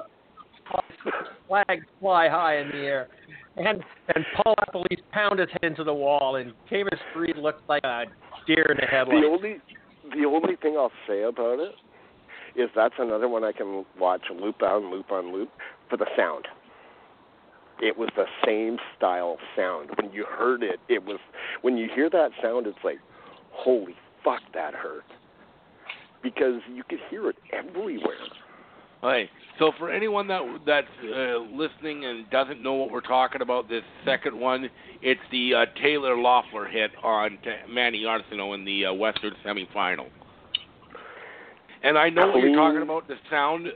flags 1.47 1.85
fly 1.99 2.29
high 2.29 2.59
in 2.59 2.69
the 2.69 2.77
air. 2.77 3.07
And 3.57 3.83
and 4.15 4.25
Paul 4.35 4.55
LaPolice 4.59 5.01
pound 5.11 5.39
his 5.39 5.49
head 5.49 5.63
into 5.63 5.83
the 5.83 5.93
wall, 5.93 6.35
and 6.37 6.53
Camus 6.69 6.99
Reed 7.15 7.37
looked 7.37 7.67
like 7.67 7.83
a 7.83 8.05
deer 8.47 8.67
in 8.71 8.77
the 8.77 8.85
headlights. 8.85 9.21
the 9.21 9.27
only 9.27 9.57
the 10.15 10.25
only 10.25 10.55
thing 10.61 10.75
I'll 10.77 10.91
say 11.07 11.23
about 11.23 11.59
it 11.59 11.73
is 12.55 12.69
that's 12.75 12.95
another 12.99 13.27
one 13.27 13.43
I 13.43 13.51
can 13.51 13.85
watch 13.99 14.21
loop 14.33 14.61
on 14.61 14.91
loop 14.91 15.11
on 15.11 15.33
loop 15.33 15.49
for 15.89 15.97
the 15.97 16.05
sound. 16.15 16.47
It 17.81 17.97
was 17.97 18.09
the 18.15 18.25
same 18.45 18.77
style 18.97 19.37
sound. 19.55 19.89
When 20.01 20.11
you 20.11 20.25
heard 20.25 20.63
it, 20.63 20.79
it 20.89 21.05
was 21.05 21.19
when 21.61 21.77
you 21.77 21.87
hear 21.93 22.09
that 22.09 22.31
sound, 22.41 22.67
it's 22.67 22.77
like, 22.83 22.99
holy 23.51 23.95
fuck, 24.23 24.41
that 24.53 24.73
hurt. 24.73 25.05
Because 26.21 26.61
you 26.69 26.83
could 26.83 26.99
hear 27.09 27.29
it 27.29 27.37
everywhere. 27.53 28.27
Hey, 29.01 29.29
so 29.57 29.71
for 29.77 29.89
anyone 29.89 30.27
that 30.27 30.41
that's 30.65 30.87
uh, 31.03 31.39
listening 31.55 32.03
and 32.03 32.29
doesn't 32.29 32.61
know 32.61 32.73
what 32.73 32.91
we're 32.91 32.99
talking 32.99 33.41
about, 33.41 33.69
this 33.69 33.83
second 34.03 34.37
one, 34.37 34.69
it's 35.01 35.21
the 35.31 35.53
uh, 35.55 35.65
Taylor 35.81 36.15
Loffler 36.15 36.69
hit 36.69 36.91
on 37.01 37.37
T- 37.43 37.73
Manny 37.73 38.03
Arceneaux 38.03 38.53
in 38.55 38.65
the 38.65 38.87
uh, 38.87 38.93
Western 38.93 39.33
semifinal. 39.45 40.07
And 41.81 41.97
I 41.97 42.09
know 42.09 42.27
what 42.27 42.43
you're 42.43 42.55
talking 42.55 42.81
about, 42.81 43.07
the 43.07 43.15
sound 43.29 43.67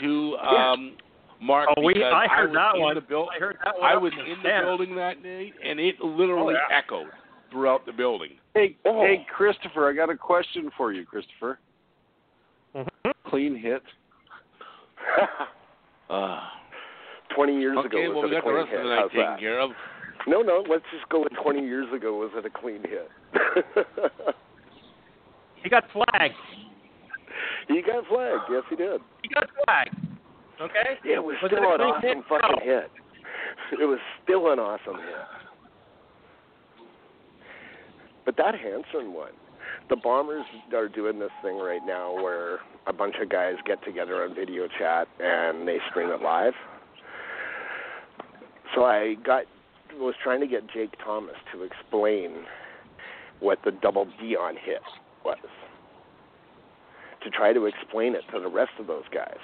to 0.00 0.36
um, 0.38 0.96
Mark. 1.44 1.68
Oh, 1.76 1.82
we 1.82 1.92
because 1.94 2.12
I 2.14 2.26
heard 2.26 2.50
was 2.50 2.56
that 2.56 2.74
in 2.76 2.80
one. 2.82 2.94
The 2.96 3.00
I 3.02 3.38
heard 3.38 3.58
that 3.64 3.78
one. 3.78 3.90
I 3.90 3.96
was 3.96 4.12
in 4.18 4.42
the 4.42 4.56
in 4.58 4.64
building 4.64 4.96
that 4.96 5.22
night, 5.22 5.52
and 5.62 5.78
it 5.78 6.00
literally 6.00 6.54
Oh, 6.56 6.66
yeah. 6.70 6.76
echoed 6.78 7.08
throughout 7.50 7.84
the 7.86 7.92
building. 7.92 8.30
Hey, 8.54 8.76
Oh. 8.86 9.00
hey, 9.02 9.26
Christopher, 9.34 9.88
I 9.90 9.92
got 9.92 10.10
a 10.10 10.16
question 10.16 10.70
for 10.76 10.92
you, 10.92 11.04
Christopher. 11.04 11.58
Mhm. 12.74 12.88
Clean 13.26 13.54
hit. 13.56 13.82
Uh, 16.10 16.40
Twenty 17.34 17.58
years 17.58 17.76
okay, 17.78 17.86
ago 18.04 18.12
well 18.12 18.22
was 18.22 18.30
we 18.30 18.36
it 18.36 18.38
a 18.38 18.42
got 18.42 18.44
the 18.44 18.50
clean 18.50 18.56
rest 18.56 18.68
hit? 18.70 18.78
of 18.80 18.84
the 18.84 18.94
night 18.94 19.10
taken 19.10 19.38
care 19.38 19.58
of. 19.60 19.70
No, 20.26 20.42
no. 20.42 20.62
Let's 20.68 20.84
just 20.92 21.08
go 21.08 21.20
with 21.22 21.32
twenty 21.42 21.64
years 21.64 21.86
ago. 21.94 22.14
Was 22.18 22.30
it 22.36 22.44
a 22.44 22.50
clean 22.50 22.82
hit? 22.82 23.10
He 25.62 25.70
got 25.70 25.84
flagged. 25.92 26.34
he 27.68 27.80
got 27.80 28.06
flagged. 28.06 28.42
Yes, 28.50 28.62
he 28.68 28.76
did. 28.76 29.00
He 29.22 29.28
got 29.30 29.48
flagged. 29.64 29.94
Okay. 30.60 30.98
Yeah, 31.04 31.16
it 31.16 31.24
was, 31.24 31.36
Was 31.42 31.50
still 31.50 31.62
it 31.62 31.74
an 31.74 31.80
awesome 31.80 32.02
hit? 32.02 32.24
fucking 32.28 32.56
No. 32.66 32.80
hit. 32.80 32.90
It 33.80 33.84
was 33.86 33.98
still 34.22 34.52
an 34.52 34.58
awesome 34.58 34.96
hit. 34.96 35.24
But 38.24 38.36
that 38.36 38.54
Hanson 38.54 39.12
one, 39.12 39.32
the 39.88 39.96
Bombers 39.96 40.44
are 40.74 40.88
doing 40.88 41.18
this 41.18 41.30
thing 41.42 41.56
right 41.58 41.80
now 41.84 42.14
where 42.14 42.58
a 42.86 42.92
bunch 42.92 43.16
of 43.20 43.28
guys 43.28 43.54
get 43.66 43.82
together 43.84 44.22
on 44.24 44.34
video 44.34 44.68
chat 44.78 45.08
and 45.20 45.66
they 45.66 45.78
stream 45.90 46.10
it 46.10 46.20
live. 46.22 46.54
So 48.74 48.84
I 48.84 49.14
got 49.24 49.44
was 49.98 50.14
trying 50.22 50.40
to 50.40 50.46
get 50.46 50.68
Jake 50.72 50.94
Thomas 51.04 51.36
to 51.52 51.62
explain 51.62 52.44
what 53.40 53.58
the 53.64 53.70
double 53.70 54.06
D 54.20 54.36
on 54.36 54.54
hit 54.56 54.82
was. 55.24 55.38
To 57.22 57.30
try 57.30 57.52
to 57.52 57.66
explain 57.66 58.14
it 58.14 58.22
to 58.32 58.40
the 58.40 58.48
rest 58.48 58.72
of 58.78 58.86
those 58.86 59.04
guys 59.12 59.38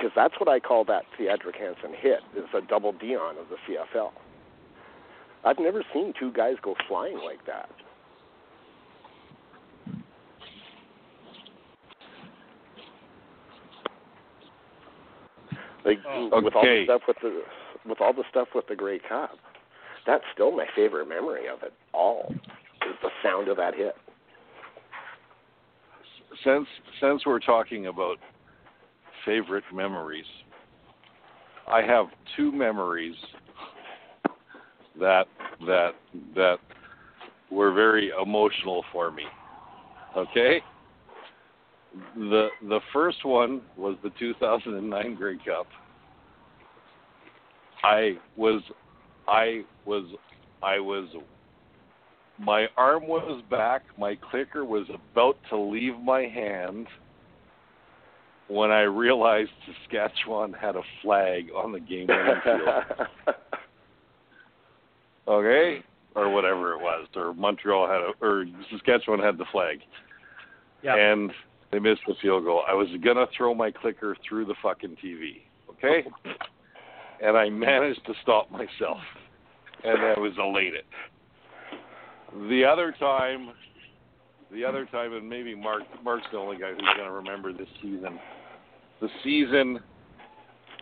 because 0.00 0.12
that's 0.16 0.34
what 0.40 0.48
I 0.48 0.60
call 0.60 0.84
that 0.86 1.02
Theodric 1.18 1.56
Hansen 1.58 1.92
hit 1.98 2.20
is 2.34 2.44
a 2.56 2.62
double 2.66 2.92
Dion 2.92 3.36
of 3.38 3.46
the 3.50 3.56
CFL. 3.68 4.12
I've 5.44 5.58
never 5.58 5.84
seen 5.92 6.14
two 6.18 6.32
guys 6.32 6.54
go 6.62 6.74
flying 6.88 7.18
like 7.18 7.44
that. 7.46 7.68
Like 15.84 15.98
Oh. 16.06 16.40
with 16.40 16.54
all 16.54 16.62
the 16.62 16.84
stuff 16.84 17.02
with 17.06 17.18
the 17.20 17.44
with 17.86 18.00
all 18.00 18.12
the 18.12 18.24
stuff 18.28 18.48
with 18.54 18.66
the 18.68 18.76
Grey 18.76 18.98
Cup, 18.98 19.38
that's 20.06 20.24
still 20.34 20.50
my 20.50 20.66
favorite 20.76 21.08
memory 21.08 21.48
of 21.48 21.62
it 21.62 21.72
all. 21.92 22.34
Is 22.86 22.96
the 23.02 23.10
sound 23.22 23.48
of 23.48 23.56
that 23.56 23.74
hit. 23.74 23.96
Since 26.44 26.68
since 27.00 27.24
we're 27.24 27.40
talking 27.40 27.86
about 27.86 28.18
favorite 29.24 29.64
memories, 29.72 30.24
I 31.68 31.82
have 31.82 32.06
two 32.36 32.52
memories 32.52 33.14
that 34.98 35.26
that 35.66 35.92
that 36.34 36.58
were 37.50 37.72
very 37.72 38.10
emotional 38.22 38.84
for 38.92 39.10
me. 39.10 39.24
Okay? 40.16 40.60
The 42.16 42.48
the 42.68 42.80
first 42.92 43.24
one 43.24 43.62
was 43.76 43.96
the 44.02 44.10
2009 44.18 45.14
Grey 45.14 45.38
Cup. 45.44 45.66
I 47.82 48.18
was 48.36 48.62
I 49.26 49.62
was 49.84 50.04
I 50.62 50.78
was 50.78 51.08
my 52.38 52.66
arm 52.76 53.06
was 53.06 53.42
back, 53.50 53.82
my 53.98 54.16
clicker 54.30 54.64
was 54.64 54.86
about 54.88 55.36
to 55.50 55.58
leave 55.58 55.98
my 55.98 56.22
hand 56.22 56.86
when 58.50 58.70
I 58.70 58.82
realized 58.82 59.50
Saskatchewan 59.82 60.52
had 60.52 60.76
a 60.76 60.82
flag 61.02 61.50
on 61.54 61.72
the 61.72 61.80
game 61.80 62.06
winning 62.08 62.40
field. 62.44 63.36
Okay? 65.28 65.84
Or 66.16 66.28
whatever 66.28 66.72
it 66.72 66.80
was. 66.80 67.06
Or 67.14 67.32
Montreal 67.32 67.86
had 67.86 68.00
a 68.00 68.12
or 68.20 68.46
Saskatchewan 68.68 69.20
had 69.20 69.38
the 69.38 69.44
flag. 69.52 69.78
Yeah. 70.82 70.96
And 70.96 71.30
they 71.70 71.78
missed 71.78 72.00
the 72.08 72.14
field 72.20 72.44
goal. 72.44 72.64
I 72.66 72.74
was 72.74 72.88
gonna 73.04 73.26
throw 73.36 73.54
my 73.54 73.70
clicker 73.70 74.16
through 74.28 74.46
the 74.46 74.56
fucking 74.60 74.96
TV. 75.02 75.42
Okay? 75.70 76.08
And 77.22 77.36
I 77.36 77.50
managed 77.50 78.06
to 78.06 78.14
stop 78.22 78.50
myself. 78.50 78.96
And 79.84 79.98
I 79.98 80.18
was 80.18 80.32
elated. 80.38 80.84
The 82.48 82.64
other 82.64 82.94
time 82.98 83.50
the 84.50 84.64
other 84.64 84.86
time 84.86 85.12
and 85.12 85.28
maybe 85.28 85.54
Mark 85.54 85.82
Mark's 86.02 86.26
the 86.32 86.38
only 86.38 86.56
guy 86.56 86.70
who's 86.70 86.80
gonna 86.96 87.12
remember 87.12 87.52
this 87.52 87.68
season. 87.82 88.18
The 89.00 89.08
season 89.24 89.80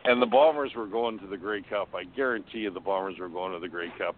and 0.04 0.20
the 0.22 0.26
Bombers 0.26 0.72
were 0.76 0.86
going 0.86 1.18
to 1.20 1.26
the 1.26 1.36
Grey 1.36 1.62
Cup. 1.62 1.88
I 1.94 2.04
guarantee 2.04 2.58
you 2.58 2.70
the 2.70 2.80
Bombers 2.80 3.18
were 3.18 3.28
going 3.28 3.52
to 3.52 3.58
the 3.60 3.68
Grey 3.68 3.90
Cup 3.98 4.16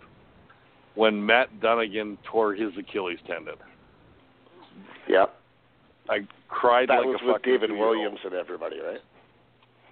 when 0.94 1.24
Matt 1.24 1.61
Dunnigan 1.61 2.18
tore 2.30 2.55
his 2.55 2.70
Achilles 2.78 3.18
tendon. 3.26 3.55
yep. 5.09 5.36
I 6.09 6.26
cried 6.48 6.88
That 6.88 6.98
like 6.98 7.07
was 7.07 7.20
a 7.22 7.26
with 7.26 7.34
fucking 7.36 7.53
David 7.53 7.68
two-year-old. 7.68 7.96
Williams 7.96 8.18
and 8.24 8.34
everybody, 8.34 8.80
right? 8.80 9.01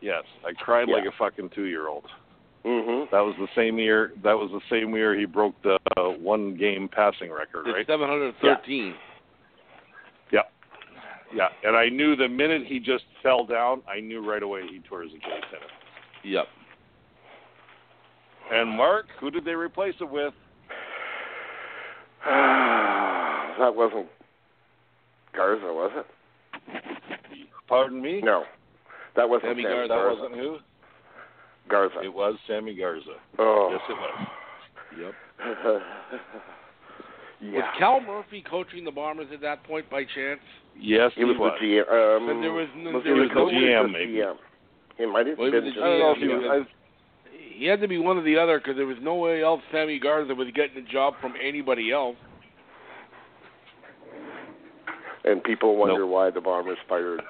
Yes, 0.01 0.25
I 0.45 0.53
cried 0.53 0.89
like 0.89 1.05
a 1.05 1.13
fucking 1.19 1.51
two-year-old. 1.55 2.05
Mhm. 2.65 3.11
That 3.11 3.21
was 3.21 3.35
the 3.39 3.47
same 3.55 3.79
year. 3.79 4.13
That 4.25 4.37
was 4.37 4.51
the 4.51 4.61
same 4.69 4.95
year 4.95 5.15
he 5.17 5.25
broke 5.27 5.55
the 5.63 5.79
uh, 5.97 6.09
one-game 6.19 6.89
passing 6.89 7.31
record, 7.31 7.67
It's 7.69 7.75
right? 7.75 7.87
713. 7.87 8.87
Yeah, 8.89 8.93
yeah. 11.35 11.49
And 11.65 11.77
I 11.77 11.89
knew 11.89 12.17
the 12.17 12.29
minute 12.29 12.63
he 12.67 12.79
just 12.79 13.05
fell 13.23 13.45
down, 13.45 13.83
I 13.89 14.01
knew 14.01 14.29
right 14.29 14.43
away 14.43 14.63
he 14.71 14.81
tore 14.89 15.03
his 15.03 15.13
Achilles 15.13 15.43
tendon. 15.51 15.69
Yep. 16.25 16.47
And 18.53 18.71
Mark, 18.71 19.07
who 19.21 19.31
did 19.31 19.45
they 19.45 19.53
replace 19.53 19.95
it 20.01 20.11
with? 20.11 20.33
that 22.25 23.75
wasn't 23.75 24.07
Garza, 25.35 25.67
was 25.67 25.93
it? 25.95 26.07
Pardon 27.69 28.01
me. 28.01 28.21
No, 28.23 28.45
that 29.15 29.29
wasn't 29.29 29.51
Sammy 29.53 29.63
Sammy 29.63 29.89
Garza. 29.89 29.89
that 29.89 30.21
wasn't 30.21 30.41
who. 30.41 30.59
Garza. 31.69 32.01
It 32.03 32.13
was 32.13 32.37
Sammy 32.47 32.75
Garza. 32.75 33.17
oh. 33.39 33.69
Yes, 33.71 33.81
it 33.89 33.93
was. 33.93 34.29
Yep. 34.99 35.83
yeah. 37.41 37.53
Was 37.53 37.75
Cal 37.79 38.01
Murphy 38.01 38.43
coaching 38.49 38.85
the 38.85 38.91
Bombers 38.91 39.29
at 39.33 39.41
that 39.43 39.63
point 39.65 39.89
by 39.91 40.03
chance? 40.05 40.41
Yes, 40.79 41.13
he 41.17 41.25
was, 41.25 41.37
the 41.37 41.65
GM. 41.65 41.89
Um, 41.91 42.27
Then 42.27 42.41
there 42.41 42.53
was- 42.53 42.69
was 42.77 43.03
there 43.05 43.15
he 43.15 43.21
was 43.21 43.29
the 43.31 43.35
no 43.35 43.47
GM 43.49 43.93
maybe. 43.93 44.13
GM? 44.15 44.37
He 44.97 45.07
might 45.07 45.27
have 45.27 45.39
Well, 45.39 45.51
been 45.51 45.65
he 45.65 45.71
was 45.71 45.75
just 45.75 45.79
a 45.79 45.87
I 45.87 45.89
don't 45.91 45.99
know 46.01 46.11
if 46.13 46.19
he 46.19 46.27
yeah. 46.27 46.59
was. 46.59 46.67
He 47.59 47.65
had 47.67 47.81
to 47.81 47.89
be 47.89 47.99
one 47.99 48.17
or 48.19 48.23
the 48.23 48.39
other 48.39 48.59
because 48.59 48.77
there 48.77 48.87
was 48.87 48.99
no 49.01 49.17
way 49.17 49.43
else 49.43 49.61
Sammy 49.73 49.99
Garza 49.99 50.35
was 50.35 50.49
getting 50.55 50.77
a 50.79 50.87
job 50.87 51.15
from 51.21 51.35
anybody 51.43 51.91
else. 51.91 52.17
And 55.25 55.43
people 55.43 55.77
wonder 55.77 56.01
Nope. 56.01 56.11
why 56.11 56.31
the 56.31 56.41
Bombers 56.41 56.79
fired 56.89 57.21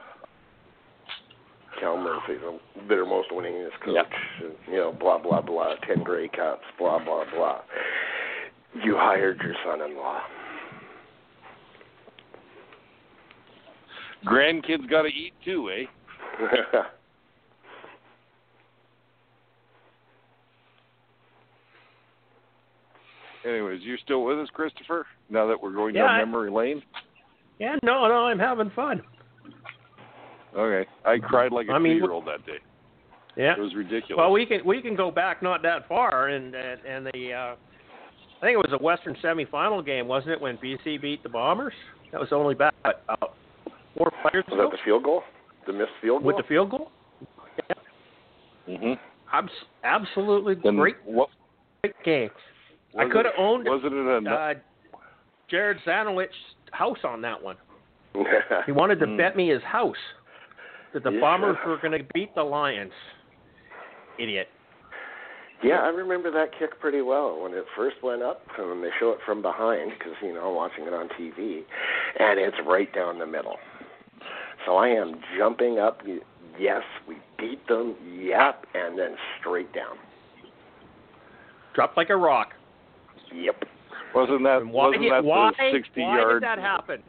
Cal 1.80 1.96
Murphy, 1.96 2.34
the 2.34 2.58
their 2.88 3.06
most 3.06 3.30
winningest 3.30 3.80
coach. 3.84 3.96
and, 4.42 4.52
You 4.70 4.76
know, 4.76 4.92
blah 4.92 5.18
blah 5.18 5.40
blah. 5.40 5.76
Ten 5.86 6.02
Grey 6.02 6.28
Cups. 6.28 6.64
Blah 6.78 6.98
blah 7.02 7.24
blah. 7.34 7.60
You 8.84 8.96
hired 8.96 9.40
your 9.40 9.54
son-in-law. 9.64 10.20
Grandkids 14.26 14.88
got 14.90 15.02
to 15.02 15.08
eat 15.08 15.32
too, 15.44 15.70
eh? 15.70 15.84
Anyways, 23.44 23.80
you 23.82 23.96
still 24.04 24.24
with 24.24 24.38
us, 24.38 24.48
Christopher? 24.52 25.06
Now 25.30 25.46
that 25.46 25.60
we're 25.62 25.72
going 25.72 25.94
Yeah, 25.94 26.02
down 26.02 26.10
I- 26.10 26.18
memory 26.24 26.50
lane. 26.50 26.82
Yeah, 27.58 27.76
no, 27.82 28.06
no, 28.06 28.26
I'm 28.26 28.38
having 28.38 28.70
fun. 28.70 29.02
Okay, 30.56 30.88
I 31.04 31.18
cried 31.18 31.52
like 31.52 31.68
a 31.68 31.72
I 31.72 31.78
mean, 31.78 31.94
two-year-old 31.98 32.24
that 32.26 32.44
day. 32.46 32.58
Yeah. 33.36 33.54
It 33.56 33.60
was 33.60 33.74
ridiculous. 33.74 34.16
Well, 34.16 34.32
we 34.32 34.46
can 34.46 34.64
we 34.64 34.80
can 34.80 34.96
go 34.96 35.10
back 35.10 35.42
not 35.42 35.62
that 35.62 35.86
far, 35.88 36.28
and 36.28 36.54
and, 36.54 36.80
and 36.84 37.06
the 37.06 37.32
uh, 37.32 37.54
I 38.38 38.46
think 38.46 38.54
it 38.54 38.70
was 38.70 38.78
a 38.78 38.82
Western 38.82 39.16
semifinal 39.22 39.84
game, 39.84 40.06
wasn't 40.06 40.32
it, 40.32 40.40
when 40.40 40.56
BC 40.58 41.00
beat 41.02 41.22
the 41.22 41.28
Bombers? 41.28 41.72
That 42.12 42.20
was 42.20 42.28
only 42.32 42.54
back 42.54 42.72
what, 42.82 43.02
uh, 43.08 43.16
four 43.96 44.08
or 44.08 44.12
five 44.22 44.32
years 44.32 44.44
Was 44.48 44.54
ago 44.58 44.70
that 44.70 44.76
the 44.76 44.82
field 44.84 45.02
goal? 45.04 45.22
The 45.66 45.72
missed 45.72 45.90
field 46.00 46.22
goal? 46.22 46.26
with 46.28 46.36
the 46.36 46.42
field 46.44 46.70
goal. 46.70 46.90
hmm 48.66 48.92
Abs- 49.32 49.50
absolutely 49.84 50.54
Then 50.62 50.76
great, 50.76 50.96
what? 51.04 51.28
great 51.82 51.94
game. 52.04 52.30
I 52.98 53.04
could 53.08 53.26
have 53.26 53.34
owned 53.36 53.66
Wasn't 53.68 53.92
it 53.92 54.26
a? 54.26 54.30
uh, 54.30 54.54
Jared 55.50 55.78
Zanowich's 55.86 56.30
house 56.72 56.98
on 57.04 57.20
that 57.22 57.42
one. 57.42 57.56
He 58.66 58.72
wanted 58.72 58.98
to 59.00 59.06
Mm. 59.06 59.18
bet 59.18 59.36
me 59.36 59.48
his 59.50 59.62
house 59.62 59.96
that 60.92 61.02
the 61.02 61.10
Yeah. 61.12 61.20
Bombers 61.20 61.56
were 61.66 61.76
going 61.76 61.92
to 61.98 62.04
beat 62.14 62.34
the 62.34 62.42
Lions. 62.42 62.92
Idiot. 64.18 64.48
Yeah, 65.62 65.80
I 65.80 65.88
remember 65.88 66.30
that 66.30 66.50
kick 66.58 66.78
pretty 66.80 67.00
well 67.02 67.40
when 67.42 67.52
it 67.52 67.64
first 67.76 67.96
went 68.02 68.22
up, 68.22 68.42
and 68.56 68.68
when 68.68 68.82
they 68.82 68.90
show 69.00 69.10
it 69.10 69.18
from 69.26 69.42
behind, 69.42 69.90
because 69.98 70.12
you 70.22 70.32
know 70.32 70.50
I'm 70.50 70.54
watching 70.54 70.84
it 70.84 70.92
on 70.92 71.08
TV, 71.20 71.62
and 72.18 72.38
it's 72.38 72.56
right 72.64 72.92
down 72.94 73.18
the 73.18 73.26
middle. 73.26 73.56
So 74.66 74.76
I 74.76 74.88
am 74.88 75.14
jumping 75.36 75.78
up. 75.78 76.02
Yes, 76.60 76.82
we 77.08 77.16
beat 77.38 77.66
them. 77.66 77.96
Yep, 78.20 78.66
and 78.74 78.96
then 78.98 79.16
straight 79.40 79.72
down. 79.72 79.96
Dropped 81.74 81.96
like 81.96 82.10
a 82.10 82.16
rock. 82.16 82.48
Yep. 83.34 83.64
Wasn't 84.14 84.42
that? 84.44 84.62
And 84.62 84.72
why 84.72 84.86
wasn't 84.86 85.10
that 85.10 85.24
why, 85.24 85.50
the 85.58 85.70
sixty 85.72 86.02
why 86.02 86.16
yard? 86.18 86.42
did 86.42 86.48
that 86.48 86.58
happen? 86.58 87.02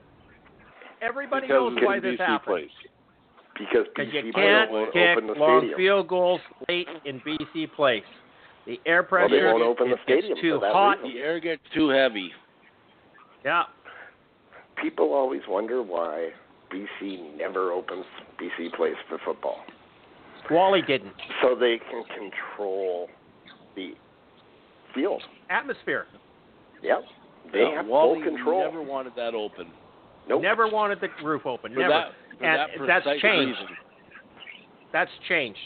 Everybody 1.02 1.47
knows 1.47 1.78
why 1.82 2.00
this 2.00 2.16
BC 2.16 2.26
happened. 2.26 2.45
plays. 2.45 2.70
Because 3.58 3.86
Because 3.95 4.14
you 4.14 4.22
BC 4.32 4.36
can't 4.36 4.72
won't 4.72 4.93
kick 4.93 5.18
open 5.18 5.28
the 5.28 5.34
long 5.34 5.60
stadium. 5.62 5.78
field 5.78 6.08
goals 6.08 6.41
late 6.68 6.88
in 7.06 7.20
BC 7.22 7.72
place. 7.76 8.04
The 8.70 8.80
air 8.86 9.01
Well, 9.11 9.28
they 9.28 9.39
pressure 9.39 9.45
won't 9.47 9.63
open 9.63 9.89
the 9.89 9.95
it 10.13 10.22
gets 10.28 10.41
too 10.41 10.59
for 10.59 10.59
that 10.67 10.74
hot. 10.74 11.01
reason. 11.01 11.17
The 11.17 11.24
air 11.24 11.39
gets 11.39 11.61
too 11.74 11.89
heavy. 11.89 12.32
Yeah, 13.43 13.63
People 14.80 15.13
always 15.13 15.41
wonder 15.47 15.82
why 15.82 16.30
BC 16.72 17.36
never 17.36 17.72
opens 17.72 18.05
BC 18.39 18.72
Place 18.76 18.93
for 19.09 19.17
football. 19.26 19.57
Wally 20.51 20.82
didn't. 20.84 21.13
So 21.41 21.55
they 21.55 21.80
can 21.89 22.03
control 22.15 23.09
the 23.76 23.93
field. 24.93 25.24
Atmosphere. 25.49 26.05
Yep. 26.84 26.99
They 27.51 27.59
Yeah, 27.63 27.76
have 27.78 27.88
Wally 27.88 28.22
full 28.22 28.32
control. 28.36 28.63
never 28.63 28.82
wanted 28.84 29.13
that 29.15 29.34
open. 29.34 29.67
Nope. 30.28 30.43
Never 30.43 30.67
wanted 30.67 31.01
the 31.01 31.09
roof 31.26 31.45
open. 31.47 31.74
For 31.74 31.80
Never. 31.80 31.89
that, 31.89 32.11
for 32.38 32.45
and 32.45 32.89
that 32.89 33.03
that's 33.03 33.22
changed. 33.22 33.59
reason. 33.59 33.78
That's 34.93 35.11
changed. 35.28 35.59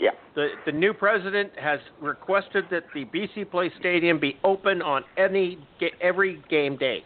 Yeah. 0.00 0.10
The 0.34 0.48
the 0.66 0.72
new 0.72 0.92
president 0.92 1.52
has 1.58 1.80
requested 2.00 2.64
that 2.70 2.84
the 2.94 3.04
BC 3.06 3.50
Place 3.50 3.72
Stadium 3.78 4.20
be 4.20 4.36
open 4.44 4.82
on 4.82 5.04
any 5.16 5.58
ga- 5.80 5.94
every 6.00 6.42
game 6.48 6.76
day. 6.76 7.04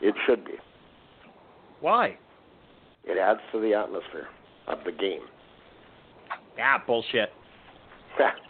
It 0.00 0.14
should 0.26 0.44
be. 0.44 0.54
Why? 1.80 2.16
It 3.04 3.18
adds 3.18 3.40
to 3.52 3.60
the 3.60 3.74
atmosphere 3.74 4.28
of 4.66 4.78
the 4.84 4.92
game. 4.92 5.20
Ah, 6.60 6.82
bullshit. 6.86 7.30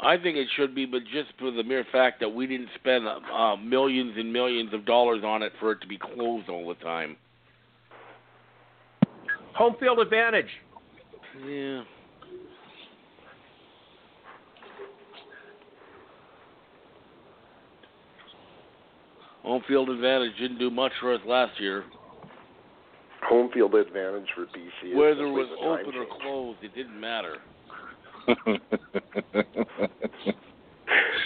I 0.00 0.16
think 0.16 0.36
it 0.36 0.46
should 0.56 0.74
be, 0.74 0.86
but 0.86 1.02
just 1.12 1.32
for 1.38 1.50
the 1.50 1.64
mere 1.64 1.84
fact 1.90 2.20
that 2.20 2.28
we 2.28 2.46
didn't 2.46 2.68
spend 2.76 3.06
uh, 3.08 3.56
millions 3.56 4.14
and 4.16 4.32
millions 4.32 4.72
of 4.72 4.86
dollars 4.86 5.24
on 5.24 5.42
it 5.42 5.52
for 5.58 5.72
it 5.72 5.80
to 5.80 5.88
be 5.88 5.98
closed 5.98 6.48
all 6.48 6.68
the 6.68 6.76
time. 6.76 7.16
Home 9.58 9.74
field 9.80 9.98
advantage. 9.98 10.46
Yeah. 11.44 11.82
Home 19.42 19.62
field 19.66 19.90
advantage 19.90 20.38
didn't 20.38 20.60
do 20.60 20.70
much 20.70 20.92
for 21.00 21.12
us 21.12 21.20
last 21.26 21.58
year. 21.58 21.82
Home 23.28 23.50
field 23.52 23.74
advantage 23.74 24.28
for 24.36 24.44
BC. 24.46 24.94
Whether 24.94 25.26
it 25.26 25.32
was 25.32 25.48
the 25.50 25.56
time 25.56 25.84
open 25.86 25.98
or 25.98 26.04
change. 26.04 26.22
closed, 26.22 26.58
it 26.62 26.72
didn't 26.76 27.00
matter. 27.00 27.38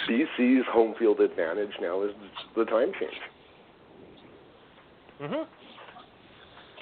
BC's 0.09 0.65
home 0.71 0.95
field 0.97 1.19
advantage 1.19 1.73
now 1.79 2.01
is 2.01 2.11
the 2.55 2.65
time 2.65 2.91
change. 2.99 3.13
hmm 5.21 5.43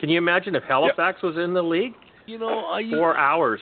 Can 0.01 0.09
you 0.09 0.17
imagine 0.17 0.55
if 0.55 0.63
Halifax 0.63 1.21
was 1.21 1.37
in 1.37 1.53
the 1.53 1.61
league? 1.61 1.93
You 2.25 2.39
know, 2.39 2.65
I 2.65 2.79
used, 2.79 2.95
Four 2.95 3.15
hours. 3.15 3.59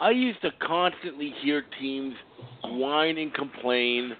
I 0.00 0.10
used 0.10 0.40
to 0.40 0.50
constantly 0.66 1.34
hear 1.42 1.62
teams 1.78 2.14
whine 2.64 3.18
and 3.18 3.34
complain 3.34 4.16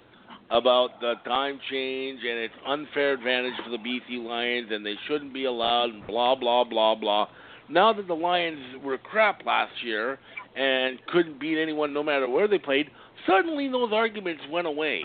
about 0.51 1.01
the 1.01 1.15
time 1.25 1.59
change 1.71 2.21
and 2.23 2.39
its 2.39 2.55
unfair 2.67 3.15
advantage 3.15 3.55
for 3.65 3.71
the 3.71 3.79
BC 3.79 4.23
Lions 4.23 4.69
and 4.73 4.85
they 4.85 4.97
shouldn't 5.07 5.33
be 5.33 5.47
allowed 5.47 5.91
and 5.95 6.07
blah 6.07 6.35
blah 6.35 6.65
blah 6.65 6.95
blah. 6.95 7.29
Now 7.71 7.95
that 7.95 8.07
the 8.09 8.15
Lions 8.15 8.61
were 8.85 8.99
crap 8.99 9.47
last 9.47 9.73
year 9.83 10.19
and 10.55 10.99
couldn't 11.07 11.41
beat 11.41 11.59
anyone 11.59 11.95
no 11.95 12.03
matter 12.03 12.29
where 12.29 12.47
they 12.47 12.59
played, 12.59 12.91
suddenly 13.27 13.69
those 13.69 13.91
arguments 13.91 14.43
went 14.51 14.67
away. 14.67 15.05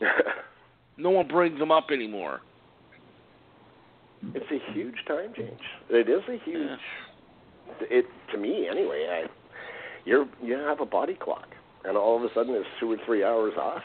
No 1.00 1.10
one 1.10 1.26
brings 1.28 1.58
them 1.58 1.70
up 1.72 1.86
anymore. 1.92 2.40
it's 4.34 4.46
a 4.50 4.72
huge 4.72 4.96
time 5.08 5.32
change. 5.34 5.60
It 5.88 6.08
is 6.08 6.22
a 6.28 6.38
huge. 6.44 6.78
It 7.82 8.04
to 8.32 8.38
me 8.38 8.68
anyway. 8.70 9.06
I, 9.10 9.26
you're 10.04 10.26
you 10.42 10.54
have 10.54 10.80
a 10.80 10.86
body 10.86 11.14
clock, 11.14 11.48
and 11.84 11.96
all 11.96 12.16
of 12.16 12.22
a 12.22 12.34
sudden 12.34 12.54
it's 12.54 12.66
two 12.78 12.90
or 12.92 12.96
three 13.06 13.24
hours 13.24 13.54
off. 13.58 13.82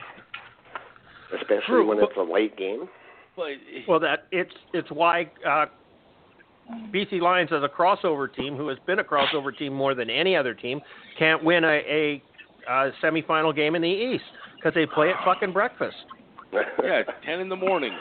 Especially 1.34 1.62
True, 1.68 1.88
when 1.88 2.00
but- 2.00 2.10
it's 2.10 2.18
a 2.18 2.22
late 2.22 2.58
game. 2.58 2.88
But 3.36 3.48
Well, 3.88 4.00
that 4.00 4.28
it's 4.32 4.54
it's 4.74 4.90
why 4.90 5.30
uh, 5.46 5.66
BC 6.94 7.20
Lions 7.20 7.50
as 7.52 7.64
a 7.64 7.68
crossover 7.70 8.34
team, 8.34 8.56
who 8.56 8.70
has 8.70 8.78
been 8.88 9.00
a 9.00 9.04
crossover 9.04 9.56
team 9.56 9.74
more 9.74 9.94
than 9.94 10.10
any 10.10 10.38
other 10.38 10.54
team, 10.54 10.80
can't 11.20 11.44
win 11.44 11.66
a, 11.66 11.68
a, 11.68 12.24
uh 12.70 12.92
semifinal 13.04 13.54
game 13.54 13.76
in 13.76 13.82
the 13.82 13.90
East 13.90 14.24
because 14.56 14.74
they 14.74 14.86
play 14.86 15.10
at 15.10 15.18
fucking 15.26 15.52
breakfast. 15.52 15.98
Yeah, 16.84 17.02
ten 17.26 17.40
in 17.40 17.50
the 17.50 17.56
morning. 17.56 17.92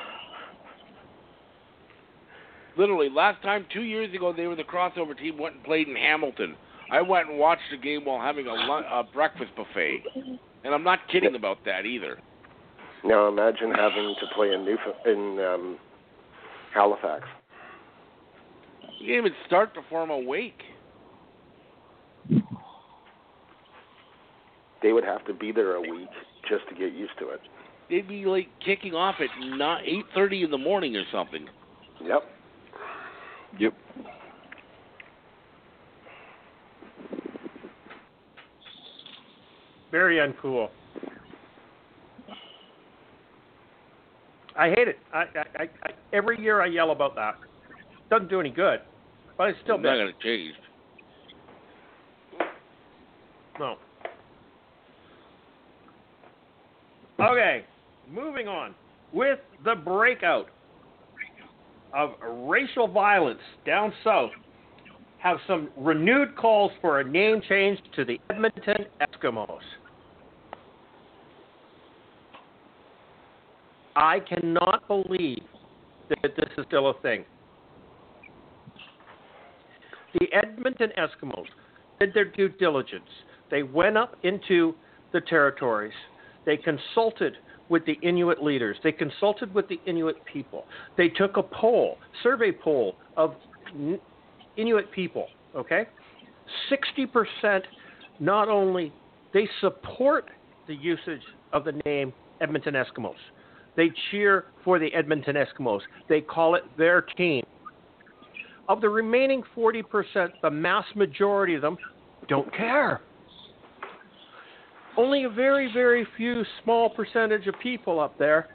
Literally, 2.76 3.08
last 3.08 3.42
time 3.42 3.66
two 3.72 3.82
years 3.82 4.12
ago 4.14 4.32
they 4.32 4.46
were 4.46 4.56
the 4.56 4.64
crossover 4.64 5.16
team 5.16 5.38
went 5.38 5.56
and 5.56 5.64
played 5.64 5.88
in 5.88 5.96
Hamilton. 5.96 6.56
I 6.90 7.00
went 7.02 7.28
and 7.28 7.38
watched 7.38 7.62
the 7.70 7.76
game 7.76 8.04
while 8.04 8.20
having 8.20 8.46
a, 8.46 8.52
lun- 8.52 8.84
a 8.90 9.02
breakfast 9.04 9.50
buffet, 9.56 10.02
and 10.64 10.74
I'm 10.74 10.84
not 10.84 11.00
kidding 11.10 11.34
about 11.34 11.58
that 11.64 11.86
either. 11.86 12.18
Now 13.04 13.28
imagine 13.28 13.70
having 13.70 14.14
to 14.20 14.26
play 14.34 14.52
in 14.52 14.64
New 14.64 14.78
in 15.06 15.44
um, 15.44 15.78
Halifax. 16.74 17.24
You 19.00 19.08
didn't 19.08 19.26
even 19.26 19.38
start 19.46 19.74
before 19.74 20.02
I'm 20.02 20.10
awake. 20.10 20.62
They 24.82 24.92
would 24.92 25.04
have 25.04 25.24
to 25.26 25.34
be 25.34 25.52
there 25.52 25.74
a 25.74 25.80
week 25.80 26.08
just 26.48 26.68
to 26.68 26.74
get 26.74 26.92
used 26.92 27.18
to 27.18 27.30
it. 27.30 27.40
They'd 27.90 28.08
be 28.08 28.24
like 28.24 28.48
kicking 28.64 28.94
off 28.94 29.16
at 29.20 29.28
not 29.56 29.82
eight 29.84 30.04
thirty 30.14 30.42
in 30.42 30.50
the 30.50 30.58
morning 30.58 30.96
or 30.96 31.04
something. 31.12 31.46
Yep. 32.02 32.22
yep. 33.58 33.74
Very 39.90 40.16
uncool. 40.16 40.70
I 44.56 44.68
hate 44.70 44.88
it. 44.88 44.98
I, 45.12 45.18
I, 45.18 45.22
I, 45.56 45.62
I 45.62 45.90
every 46.12 46.40
year 46.40 46.62
I 46.62 46.66
yell 46.66 46.90
about 46.90 47.14
that. 47.16 47.34
Doesn't 48.10 48.28
do 48.28 48.40
any 48.40 48.50
good, 48.50 48.80
but 49.36 49.48
it's 49.50 49.58
still 49.62 49.76
It's 49.76 49.84
not 49.84 49.94
going 49.94 50.12
to 50.12 50.22
change. 50.22 50.54
No. 53.58 53.76
Okay, 57.20 57.64
moving 58.10 58.48
on. 58.48 58.74
With 59.12 59.38
the 59.64 59.74
breakout 59.74 60.48
of 61.92 62.10
racial 62.22 62.88
violence 62.88 63.40
down 63.64 63.92
south, 64.02 64.30
have 65.18 65.38
some 65.46 65.70
renewed 65.76 66.36
calls 66.36 66.72
for 66.80 67.00
a 67.00 67.04
name 67.04 67.40
change 67.48 67.78
to 67.96 68.04
the 68.04 68.20
Edmonton 68.30 68.86
Eskimos. 69.00 69.60
I 73.96 74.20
cannot 74.20 74.86
believe 74.88 75.42
that 76.10 76.36
this 76.36 76.50
is 76.58 76.64
still 76.66 76.90
a 76.90 77.00
thing. 77.00 77.24
The 80.18 80.26
Edmonton 80.32 80.90
Eskimos 80.98 81.46
did 82.00 82.12
their 82.12 82.24
due 82.24 82.48
diligence. 82.48 83.08
They 83.50 83.62
went 83.62 83.96
up 83.96 84.16
into 84.24 84.74
the 85.12 85.20
territories. 85.22 85.94
They 86.44 86.56
consulted 86.56 87.36
with 87.68 87.84
the 87.86 87.98
Inuit 88.02 88.42
leaders. 88.42 88.76
They 88.82 88.92
consulted 88.92 89.54
with 89.54 89.68
the 89.68 89.80
Inuit 89.86 90.16
people. 90.30 90.64
They 90.96 91.08
took 91.08 91.36
a 91.36 91.42
poll, 91.42 91.98
survey 92.22 92.52
poll 92.52 92.96
of 93.16 93.34
Inuit 94.56 94.92
people, 94.92 95.26
okay? 95.56 95.86
60% 96.70 97.62
not 98.20 98.48
only 98.48 98.92
they 99.32 99.48
support 99.60 100.26
the 100.68 100.74
usage 100.74 101.22
of 101.52 101.64
the 101.64 101.72
name 101.84 102.12
Edmonton 102.40 102.74
Eskimos. 102.74 103.14
They 103.76 103.90
cheer 104.10 104.46
for 104.64 104.78
the 104.78 104.92
Edmonton 104.94 105.36
Eskimos. 105.36 105.80
They 106.08 106.20
call 106.20 106.54
it 106.54 106.62
their 106.78 107.02
team. 107.02 107.44
Of 108.68 108.80
the 108.80 108.88
remaining 108.88 109.42
40%, 109.56 109.82
the 110.42 110.50
mass 110.50 110.84
majority 110.94 111.54
of 111.54 111.62
them 111.62 111.76
don't 112.28 112.50
care. 112.54 113.00
Only 114.96 115.24
a 115.24 115.28
very, 115.28 115.70
very 115.72 116.06
few 116.16 116.44
small 116.62 116.88
percentage 116.88 117.46
of 117.46 117.54
people 117.60 117.98
up 117.98 118.16
there 118.18 118.48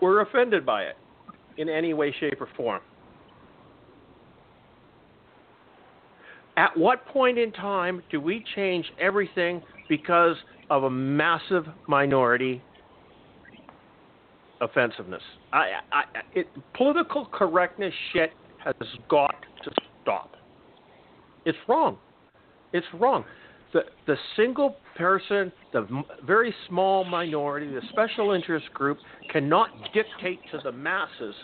were 0.00 0.20
offended 0.20 0.66
by 0.66 0.82
it 0.82 0.96
in 1.56 1.68
any 1.68 1.94
way, 1.94 2.14
shape, 2.20 2.40
or 2.40 2.48
form. 2.56 2.82
At 6.56 6.76
what 6.76 7.04
point 7.06 7.38
in 7.38 7.50
time 7.52 8.02
do 8.10 8.20
we 8.20 8.44
change 8.54 8.86
everything 9.00 9.62
because 9.88 10.36
of 10.70 10.84
a 10.84 10.90
massive 10.90 11.64
minority 11.88 12.62
offensiveness? 14.60 15.22
I, 15.52 15.72
I, 15.92 16.02
it, 16.34 16.46
political 16.74 17.26
correctness 17.26 17.92
shit 18.12 18.32
has 18.58 18.74
got 19.08 19.34
to 19.64 19.70
stop. 20.02 20.36
It's 21.44 21.58
wrong. 21.68 21.98
It's 22.72 22.86
wrong. 22.94 23.24
The 23.74 23.82
the 24.06 24.16
single 24.36 24.76
person, 24.96 25.52
the 25.72 25.86
very 26.24 26.54
small 26.68 27.04
minority, 27.04 27.66
the 27.66 27.82
special 27.90 28.32
interest 28.32 28.72
group 28.72 28.98
cannot 29.30 29.68
dictate 29.92 30.38
to 30.52 30.60
the 30.64 30.72
masses 30.72 31.34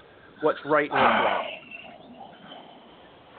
what's 0.40 0.60
right 0.64 0.88
and 0.90 1.24
wrong. 1.24 1.46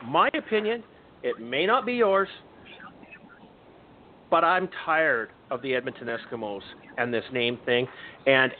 My 0.05 0.29
opinion, 0.37 0.83
it 1.23 1.39
may 1.39 1.65
not 1.65 1.85
be 1.85 1.93
yours, 1.93 2.27
but 4.29 4.43
I'm 4.43 4.69
tired 4.85 5.29
of 5.51 5.61
the 5.61 5.73
Edmonton 5.73 6.07
Eskimos 6.07 6.61
and 6.97 7.13
this 7.13 7.23
name 7.31 7.59
thing. 7.65 7.87
And 8.25 8.51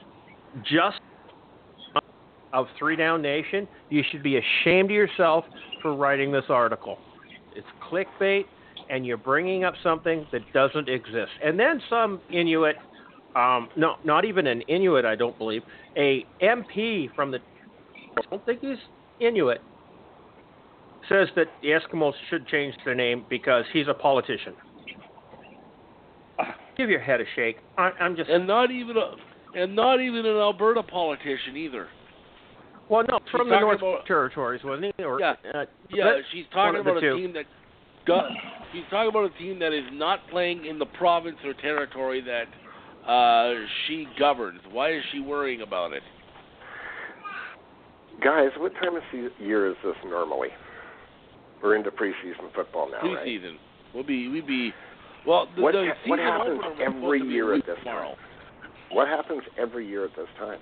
just 0.63 0.99
of 2.53 2.67
Three 2.77 2.95
Down 2.95 3.21
Nation, 3.21 3.67
you 3.89 4.03
should 4.11 4.23
be 4.23 4.37
ashamed 4.37 4.91
of 4.91 4.95
yourself 4.95 5.45
for 5.81 5.95
writing 5.95 6.31
this 6.31 6.43
article. 6.49 6.97
It's 7.55 7.67
clickbait, 7.89 8.45
and 8.91 9.05
you're 9.05 9.17
bringing 9.17 9.63
up 9.63 9.73
something 9.81 10.27
that 10.31 10.41
doesn't 10.53 10.89
exist. 10.89 11.31
And 11.43 11.57
then 11.59 11.81
some 11.89 12.19
Inuit, 12.31 12.75
um, 13.35 13.69
no, 13.77 13.95
not 14.03 14.25
even 14.25 14.45
an 14.47 14.61
Inuit, 14.63 15.05
I 15.05 15.15
don't 15.15 15.37
believe, 15.37 15.63
a 15.97 16.25
MP 16.41 17.13
from 17.15 17.31
the, 17.31 17.39
I 18.17 18.21
don't 18.29 18.45
think 18.45 18.59
he's 18.61 18.77
Inuit, 19.19 19.61
says 21.09 21.29
that 21.35 21.47
the 21.61 21.69
Eskimos 21.69 22.13
should 22.29 22.45
change 22.47 22.75
their 22.85 22.93
name 22.95 23.25
because 23.29 23.63
he's 23.73 23.87
a 23.87 23.93
politician. 23.93 24.53
Give 26.77 26.89
your 26.89 26.99
head 26.99 27.21
a 27.21 27.25
shake. 27.35 27.57
I, 27.77 27.91
I'm 27.99 28.15
just 28.15 28.29
And 28.29 28.45
not 28.47 28.71
even 28.71 28.97
a 28.97 29.15
and 29.53 29.75
not 29.75 29.99
even 29.99 30.25
an 30.25 30.37
Alberta 30.37 30.81
politician 30.81 31.57
either. 31.57 31.87
well, 32.87 33.03
no, 33.09 33.19
from 33.31 33.49
the 33.49 33.59
North 33.59 33.79
about- 33.79 34.05
Territories, 34.05 34.61
wasn't 34.63 34.93
he? 34.97 35.03
Or, 35.03 35.19
Yeah. 35.19 35.35
uh, 35.53 35.65
Yeah, 35.89 36.19
she's 36.31 36.45
talking 36.53 36.79
about 36.79 37.03
a 37.03 37.15
team 37.15 37.33
that 37.33 37.45
got. 38.05 38.25
She's 38.73 38.83
talking 38.89 39.09
about 39.09 39.31
a 39.33 39.37
team 39.37 39.59
that 39.59 39.73
is 39.73 39.83
not 39.91 40.19
playing 40.29 40.65
in 40.65 40.79
the 40.79 40.85
province 40.85 41.37
or 41.43 41.53
territory 41.53 42.21
that 42.21 43.09
uh, 43.09 43.53
she 43.87 44.07
governs. 44.17 44.61
Why 44.71 44.93
is 44.93 45.03
she 45.11 45.19
worrying 45.19 45.61
about 45.61 45.93
it? 45.93 46.03
Guys, 48.23 48.49
what 48.57 48.73
time 48.75 48.95
of 48.95 49.01
se- 49.11 49.43
year 49.43 49.69
is 49.69 49.75
this 49.83 49.95
normally? 50.05 50.49
We're 51.61 51.75
into 51.75 51.91
preseason 51.91 52.53
football 52.55 52.89
now, 52.89 53.01
right? 53.01 53.25
Preseason. 53.25 53.55
We'll 53.93 54.03
be 54.03 54.27
we 54.29 54.41
be. 54.41 54.71
Well, 55.25 55.47
the, 55.55 55.61
What 55.61 55.73
the 55.73 55.87
ha- 55.93 56.09
what 56.09 56.19
happens 56.19 56.61
every 56.81 57.19
supposed 57.19 57.21
to 57.21 57.27
be 57.27 57.33
year 57.33 57.53
at 57.55 57.65
this 57.65 57.75
tomorrow. 57.79 58.09
time? 58.09 58.17
What 58.91 59.07
happens 59.07 59.41
every 59.59 59.87
year 59.87 60.05
at 60.05 60.11
this 60.15 60.27
time? 60.39 60.59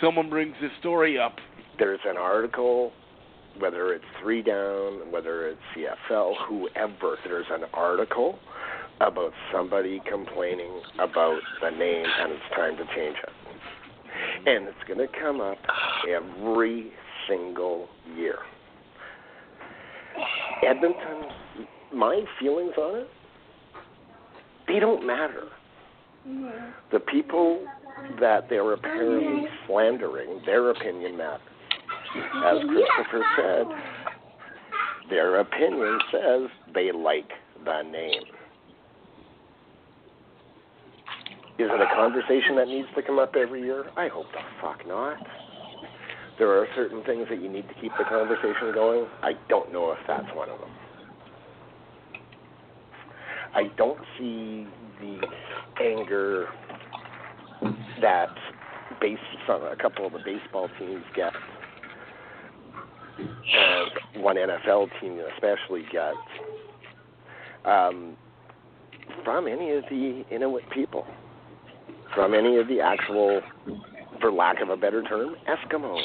Someone 0.00 0.28
brings 0.30 0.54
this 0.60 0.70
story 0.80 1.18
up. 1.18 1.36
There's 1.78 2.00
an 2.06 2.16
article, 2.16 2.92
whether 3.58 3.92
it's 3.92 4.04
three 4.22 4.42
down, 4.42 5.10
whether 5.10 5.48
it's 5.48 5.60
CFL, 5.76 6.34
whoever. 6.48 7.16
There's 7.24 7.46
an 7.50 7.64
article 7.72 8.38
about 9.00 9.32
somebody 9.52 10.00
complaining 10.08 10.82
about 10.98 11.40
the 11.60 11.70
name, 11.70 12.04
and 12.20 12.32
it's 12.32 12.42
time 12.54 12.76
to 12.76 12.84
change 12.94 13.16
it. 13.22 13.30
And 14.46 14.68
it's 14.68 14.84
going 14.86 14.98
to 14.98 15.08
come 15.20 15.40
up 15.40 15.58
every 16.08 16.92
single 17.28 17.88
year. 18.16 18.38
Edmonton, 20.66 21.30
my 21.92 22.22
feelings 22.38 22.72
on 22.78 23.00
it, 23.00 23.08
they 24.68 24.78
don't 24.78 25.06
matter. 25.06 25.48
Mm-hmm. 26.28 26.70
The 26.92 27.00
people 27.00 27.66
that 28.20 28.48
they're 28.48 28.72
apparently 28.72 29.48
slandering, 29.66 30.42
their 30.46 30.70
opinion 30.70 31.16
matters. 31.16 31.40
As 32.14 32.58
Christopher 32.68 33.24
said, 33.36 33.66
their 35.10 35.40
opinion 35.40 35.98
says 36.10 36.50
they 36.74 36.92
like 36.92 37.28
the 37.64 37.82
name. 37.82 38.22
Is 41.58 41.68
it 41.70 41.80
a 41.80 41.94
conversation 41.94 42.56
that 42.56 42.66
needs 42.66 42.88
to 42.96 43.02
come 43.02 43.18
up 43.18 43.34
every 43.36 43.62
year? 43.62 43.84
I 43.96 44.08
hope 44.08 44.26
the 44.32 44.40
fuck 44.60 44.86
not. 44.86 45.18
There 46.38 46.50
are 46.50 46.66
certain 46.74 47.04
things 47.04 47.26
that 47.30 47.40
you 47.42 47.48
need 47.48 47.68
to 47.68 47.74
keep 47.74 47.92
the 47.98 48.04
conversation 48.04 48.72
going. 48.74 49.06
I 49.22 49.32
don't 49.48 49.72
know 49.72 49.92
if 49.92 49.98
that's 50.08 50.26
one 50.34 50.48
of 50.48 50.58
them. 50.58 50.70
I 53.54 53.64
don't 53.76 54.00
see 54.18 54.66
the 55.00 55.20
anger 55.80 56.48
that 58.00 58.34
base 59.00 59.18
a 59.48 59.76
couple 59.80 60.06
of 60.06 60.12
the 60.12 60.20
baseball 60.24 60.68
teams 60.78 61.04
get, 61.14 61.32
and 63.24 64.22
one 64.22 64.36
NFL 64.36 64.88
team 65.00 65.20
especially 65.34 65.82
gets, 65.92 66.16
um, 67.64 68.16
from 69.24 69.46
any 69.46 69.72
of 69.72 69.84
the 69.90 70.24
Inuit 70.30 70.64
people, 70.70 71.06
from 72.14 72.34
any 72.34 72.56
of 72.58 72.68
the 72.68 72.80
actual, 72.80 73.40
for 74.20 74.32
lack 74.32 74.60
of 74.60 74.68
a 74.68 74.76
better 74.76 75.02
term, 75.02 75.36
Eskimos. 75.48 76.02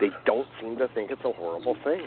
They 0.00 0.08
don't 0.26 0.46
seem 0.60 0.76
to 0.78 0.88
think 0.88 1.10
it's 1.10 1.22
a 1.24 1.32
horrible 1.32 1.76
thing. 1.82 2.06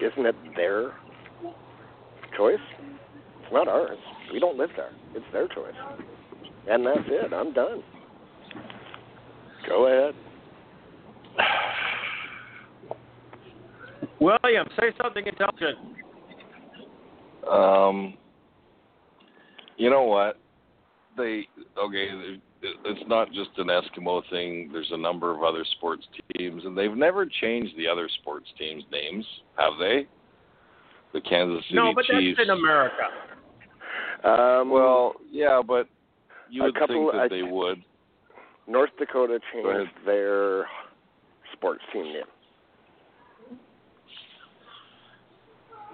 Isn't 0.00 0.26
it 0.26 0.36
their 0.56 0.92
choice? 2.36 2.56
It's 3.42 3.52
not 3.52 3.68
ours. 3.68 3.98
We 4.32 4.40
don't 4.40 4.58
live 4.58 4.70
there. 4.76 4.90
It's 5.14 5.24
their 5.32 5.48
choice. 5.48 5.74
And 6.68 6.86
that's 6.86 6.98
it. 7.06 7.32
I'm 7.32 7.52
done. 7.52 7.82
Go 9.68 9.86
ahead. 9.86 10.14
William, 14.20 14.66
say 14.78 14.92
something 15.02 15.26
intelligent. 15.26 15.78
Um, 17.50 18.14
you 19.76 19.90
know 19.90 20.04
what? 20.04 20.38
They 21.16 21.46
okay. 21.78 22.08
It's 22.62 23.08
not 23.08 23.32
just 23.32 23.50
an 23.58 23.66
Eskimo 23.66 24.22
thing. 24.30 24.70
There's 24.72 24.90
a 24.92 24.96
number 24.96 25.34
of 25.34 25.42
other 25.42 25.64
sports 25.76 26.06
teams, 26.36 26.64
and 26.64 26.78
they've 26.78 26.94
never 26.96 27.26
changed 27.26 27.76
the 27.76 27.88
other 27.88 28.08
sports 28.20 28.46
teams' 28.56 28.84
names, 28.92 29.26
have 29.58 29.72
they? 29.80 30.06
The 31.12 31.20
Kansas 31.22 31.64
City 31.64 31.74
no, 31.74 31.92
but 31.92 32.04
Chiefs. 32.04 32.38
that's 32.38 32.48
in 32.48 32.50
America. 32.56 33.02
Um, 34.24 34.70
Well, 34.70 35.14
yeah, 35.30 35.60
but 35.66 35.88
You 36.48 36.62
A 36.62 36.64
would 36.66 36.74
couple- 36.76 36.96
think 37.10 37.12
that 37.12 37.20
I- 37.22 37.28
they 37.28 37.42
would. 37.42 37.82
North 38.68 38.90
Dakota 38.98 39.40
changed 39.52 39.90
their 40.04 40.68
sports 41.62 41.82
team 41.92 42.02
name. 42.06 42.24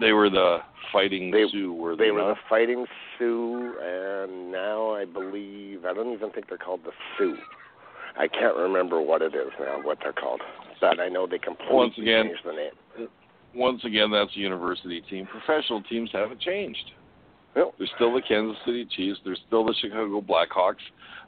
They 0.00 0.12
were 0.12 0.30
the 0.30 0.58
Fighting 0.92 1.30
They- 1.30 1.46
Sioux, 1.50 1.74
were 1.74 1.94
They 1.96 2.04
they, 2.06 2.10
were 2.12 2.20
not? 2.20 2.36
the 2.36 2.40
Fighting 2.48 2.86
Sioux, 3.18 3.74
and 3.82 4.50
now 4.50 4.92
I 4.94 5.04
believe 5.04 5.84
I 5.84 5.92
don't 5.92 6.12
even 6.12 6.30
think 6.30 6.48
they're 6.48 6.56
called 6.56 6.80
the 6.84 6.92
Sioux. 7.18 7.36
I 8.16 8.26
can't 8.28 8.56
remember 8.56 9.00
what 9.02 9.20
it 9.20 9.34
is 9.34 9.52
now, 9.60 9.80
what 9.82 9.98
they're 10.02 10.12
called, 10.14 10.40
but 10.80 10.98
I 10.98 11.08
know 11.08 11.26
they 11.26 11.38
completely 11.38 11.74
Once 11.76 11.98
again- 11.98 12.26
changed 12.28 12.44
the 12.44 12.52
name. 12.52 13.08
Once 13.54 13.84
again, 13.84 14.10
that's 14.10 14.34
a 14.36 14.38
university 14.38 15.00
team. 15.02 15.26
Professional 15.26 15.82
teams 15.82 16.10
haven't 16.12 16.40
changed. 16.40 16.92
Nope. 17.56 17.74
They're 17.78 17.86
still 17.96 18.12
the 18.14 18.22
Kansas 18.22 18.56
City 18.64 18.84
Chiefs. 18.86 19.20
They're 19.24 19.36
still 19.46 19.64
the 19.64 19.74
Chicago 19.74 20.20
Blackhawks. 20.20 20.82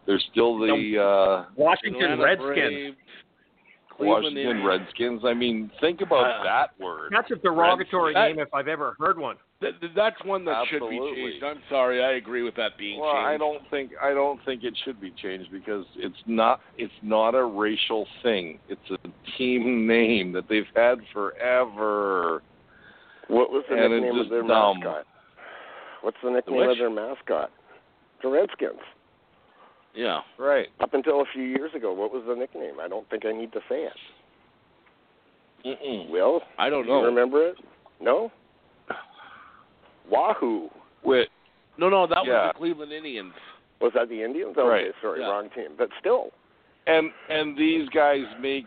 They're 0.07 0.21
still 0.31 0.59
the 0.59 0.99
uh, 1.03 1.45
Washington 1.57 2.13
Atlanta 2.13 2.23
Redskins. 2.25 2.55
Braves, 2.55 2.97
Cleveland 4.01 4.25
Washington 4.37 4.51
Indians. 4.51 4.67
Redskins. 4.67 5.23
I 5.25 5.35
mean, 5.35 5.71
think 5.81 6.01
about 6.01 6.41
Uh, 6.41 6.43
that 6.45 6.71
word. 6.81 7.13
That's 7.13 7.31
a 7.31 7.37
derogatory 7.37 8.15
That- 8.15 8.29
name 8.29 8.39
if 8.41 8.53
I've 8.55 8.69
ever 8.69 8.97
heard 8.99 9.19
one. 9.19 9.37
Th- 9.61 9.79
th- 9.79 9.93
that's 9.95 10.23
one 10.25 10.45
that 10.47 10.67
should 10.69 10.89
be 10.89 10.99
changed. 10.99 11.45
I'm 11.45 11.63
sorry, 11.69 12.03
I 12.03 12.13
agree 12.13 12.43
with 12.43 12.55
that 12.55 12.79
being 12.79 12.99
Well, 12.99 13.13
changed. 13.13 13.27
I 13.27 13.37
don't 13.37 13.67
think 13.69 13.93
I 14.01 14.15
don't 14.15 14.43
think 14.45 14.65
it 14.65 14.75
should 14.79 14.99
be 15.01 15.11
changed 15.11 15.51
because 15.53 15.85
it's 15.97 16.23
not 16.27 16.61
it's 16.79 16.93
not 17.03 17.35
a 17.35 17.45
racial 17.45 18.07
thing. 18.23 18.59
It's 18.69 18.91
a 18.91 18.99
team 19.37 19.87
name 19.87 20.33
that 20.33 20.49
they've 20.49 20.69
had 20.75 21.07
forever. 21.13 22.43
What 23.29 23.51
was 23.53 23.65
the 23.69 23.75
And 23.83 23.93
nickname 23.93 24.19
of 24.19 24.29
their 24.31 24.43
dumb. 24.43 24.79
mascot? 24.81 25.07
What's 26.01 26.17
the 26.23 26.31
nickname 26.31 26.57
which? 26.57 26.71
of 26.71 26.79
their 26.79 26.91
mascot? 26.91 27.51
The 28.23 28.29
Redskins. 28.29 28.81
Yeah. 29.95 30.21
Right. 30.39 30.69
Up 30.81 30.95
until 30.95 31.21
a 31.21 31.25
few 31.33 31.43
years 31.43 31.73
ago, 31.75 31.93
what 31.93 32.13
was 32.13 32.23
the 32.27 32.35
nickname? 32.35 32.75
I 32.81 32.89
don't 32.89 33.09
think 33.11 33.25
I 33.27 33.33
need 33.33 33.53
to 33.53 33.61
say 33.69 33.85
it. 33.85 33.93
Mm-mm. 35.67 36.11
Will, 36.11 36.41
I 36.59 36.71
don't 36.71 36.85
do 36.85 36.89
you 36.91 36.95
know. 37.01 37.05
remember 37.05 37.49
it? 37.49 37.57
No? 38.01 38.31
Wahoo. 40.11 40.69
Wait, 41.05 41.29
No, 41.79 41.89
no, 41.89 42.07
that 42.07 42.25
Yeah. 42.27 42.47
was 42.47 42.53
the 42.55 42.59
Cleveland 42.59 42.93
Indians. 42.93 43.33
Was 43.81 43.93
that 43.95 44.09
the 44.11 44.23
Indians? 44.23 44.57
Okay, 44.59 44.69
Right. 44.69 44.95
sorry, 45.01 45.21
Yeah. 45.21 45.31
wrong 45.31 45.49
team. 45.51 45.75
But 45.79 45.89
still, 45.99 46.31
and 46.87 47.11
and 47.29 47.57
these 47.57 47.89
guys 47.91 48.27
make 48.39 48.67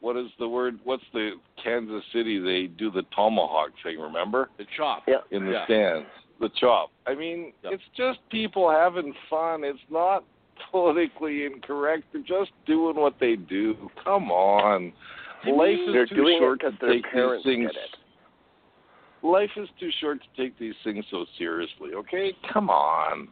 what 0.00 0.16
is 0.16 0.30
the 0.38 0.48
word? 0.48 0.78
What's 0.84 1.04
the 1.12 1.38
Kansas 1.56 2.04
City? 2.12 2.38
They 2.38 2.66
do 2.66 2.90
the 2.90 3.02
tomahawk 3.14 3.70
thing. 3.82 3.98
Remember 4.00 4.48
The 4.56 4.64
chop. 4.76 5.04
Yeah. 5.06 5.20
in 5.30 5.44
the 5.46 5.52
Yeah. 5.52 5.64
stands, 5.64 6.08
the 6.40 6.48
chop. 6.58 6.90
I 7.06 7.14
mean, 7.14 7.52
Yep. 7.62 7.72
it's 7.74 7.82
just 7.96 8.18
people 8.30 8.70
having 8.70 9.14
fun. 9.28 9.62
It's 9.62 9.78
not 9.90 10.24
politically 10.70 11.44
incorrect. 11.44 12.04
They're 12.12 12.22
just 12.22 12.50
doing 12.66 12.96
what 12.96 13.14
they 13.20 13.36
do. 13.36 13.90
Come 14.02 14.30
on. 14.30 14.92
Life 15.46 15.78
is 15.86 15.92
they're 15.92 16.06
too 16.06 16.16
doing 16.16 16.38
short 16.38 16.58
because 16.60 16.78
to 16.80 16.86
their 16.86 16.94
take 16.96 17.04
these 17.04 17.44
things. 17.44 17.70
did 17.72 17.76
it. 17.76 17.96
Life 19.22 19.50
is 19.56 19.68
too 19.78 19.90
short 20.00 20.18
to 20.22 20.42
take 20.42 20.58
these 20.58 20.74
things 20.82 21.04
so 21.10 21.24
seriously. 21.38 21.90
Okay, 21.94 22.32
come 22.52 22.70
on. 22.70 23.28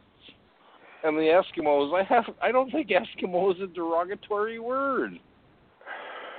And 1.03 1.17
the 1.17 1.21
Eskimos, 1.57 1.93
I 1.99 2.03
have, 2.03 2.25
I 2.41 2.51
don't 2.51 2.69
think 2.71 2.89
Eskimo 2.89 3.55
is 3.55 3.61
a 3.61 3.67
derogatory 3.67 4.59
word. 4.59 5.19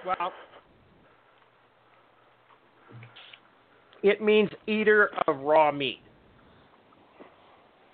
Well, 0.07 0.33
it 4.03 4.23
means 4.23 4.51
eater 4.67 5.11
of 5.27 5.39
raw 5.41 5.71
meat 5.73 6.01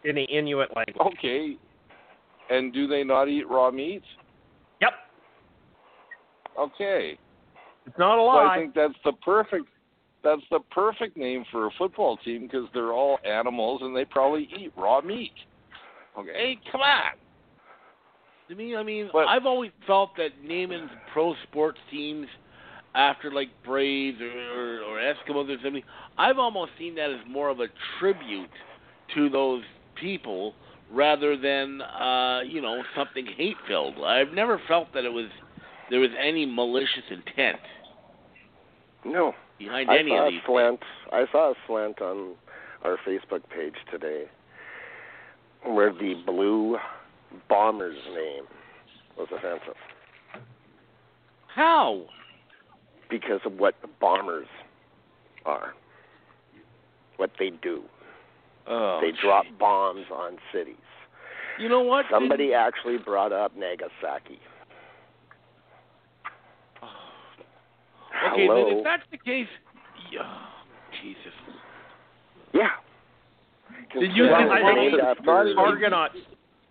in 0.06 0.14
the 0.16 0.24
Inuit 0.24 0.70
language. 0.74 0.96
Okay. 1.18 1.56
And 2.48 2.72
do 2.72 2.86
they 2.86 3.02
not 3.02 3.28
eat 3.28 3.48
raw 3.48 3.70
meat? 3.70 4.02
Yep, 4.80 4.92
Okay. 6.58 7.18
it's 7.86 7.98
not 7.98 8.18
a 8.18 8.22
So. 8.22 8.46
I 8.46 8.56
think 8.56 8.74
that's 8.74 8.94
the 9.04 9.12
perfect 9.12 9.66
that's 10.22 10.42
the 10.50 10.60
perfect 10.72 11.16
name 11.16 11.44
for 11.52 11.66
a 11.66 11.70
football 11.78 12.16
team 12.18 12.42
because 12.42 12.66
they're 12.74 12.92
all 12.92 13.18
animals 13.24 13.82
and 13.82 13.94
they 13.96 14.04
probably 14.04 14.48
eat 14.58 14.72
raw 14.76 15.00
meat. 15.00 15.32
Okay, 16.18 16.32
hey, 16.32 16.58
come 16.72 16.80
on. 16.80 17.12
To 18.48 18.54
me, 18.56 18.74
I 18.74 18.82
mean, 18.82 19.10
But- 19.12 19.28
I've 19.28 19.46
always 19.46 19.70
felt 19.86 20.16
that 20.16 20.30
naming 20.42 20.88
pro 21.12 21.34
sports 21.44 21.78
teams 21.90 22.26
after 22.94 23.30
like 23.30 23.50
Braves 23.64 24.20
or, 24.20 24.26
or, 24.26 24.80
or 24.82 24.98
Eskimos 24.98 25.48
or 25.48 25.62
something, 25.62 25.82
I've 26.16 26.38
almost 26.38 26.72
seen 26.78 26.94
that 26.96 27.10
as 27.10 27.20
more 27.28 27.48
of 27.48 27.60
a 27.60 27.68
tribute 27.98 28.50
to 29.14 29.28
those 29.28 29.62
people 30.00 30.54
rather 30.92 31.36
than 31.36 31.80
uh, 31.82 32.40
you 32.46 32.60
know 32.60 32.82
something 32.96 33.26
hate 33.36 33.56
filled. 33.68 33.94
I've 34.04 34.32
never 34.32 34.60
felt 34.68 34.88
that 34.94 35.04
it 35.04 35.12
was 35.12 35.28
there 35.90 36.00
was 36.00 36.10
any 36.20 36.46
malicious 36.46 37.04
intent 37.10 37.58
No. 39.04 39.34
behind 39.58 39.90
I 39.90 39.98
any 39.98 40.10
saw 40.10 40.22
of 40.22 40.26
a 40.28 40.30
these. 40.30 40.40
slant. 40.46 40.80
I 41.12 41.24
saw 41.32 41.50
a 41.52 41.54
slant 41.66 42.00
on 42.00 42.34
our 42.84 42.96
Facebook 43.06 43.42
page 43.54 43.74
today 43.90 44.24
where 45.64 45.92
the 45.92 46.14
blue 46.26 46.76
bomber's 47.48 47.96
name 48.14 48.44
was 49.18 49.28
offensive 49.32 49.74
How? 51.54 52.04
because 53.10 53.40
of 53.44 53.52
what 53.54 53.74
the 53.82 53.88
bombers 54.00 54.46
are, 55.44 55.74
what 57.16 57.30
they 57.38 57.50
do. 57.62 57.82
Oh, 58.68 58.98
they 59.00 59.12
drop 59.22 59.44
bombs 59.58 60.06
on 60.12 60.38
cities. 60.52 60.74
You 61.58 61.68
know 61.68 61.82
what? 61.82 62.04
Somebody 62.10 62.52
actually 62.52 62.98
brought 62.98 63.32
up 63.32 63.56
Nagasaki. 63.56 64.38
Oh. 66.82 66.86
Okay, 68.32 68.46
Hello. 68.46 68.68
then 68.68 68.78
if 68.78 68.84
that's 68.84 69.02
the 69.10 69.18
case, 69.18 69.46
yeah, 70.12 70.22
Jesus. 71.02 71.32
Yeah. 72.52 72.68
Did 73.92 74.12
you- 74.14 74.24
Consider 74.28 74.34
I 74.34 74.58
it 74.60 74.64
think 74.64 74.76
named 74.78 74.94
it's 74.94 75.04
after- 75.04 75.22
not 75.24 75.46
even- 75.46 75.58
Argonauts. 75.58 76.16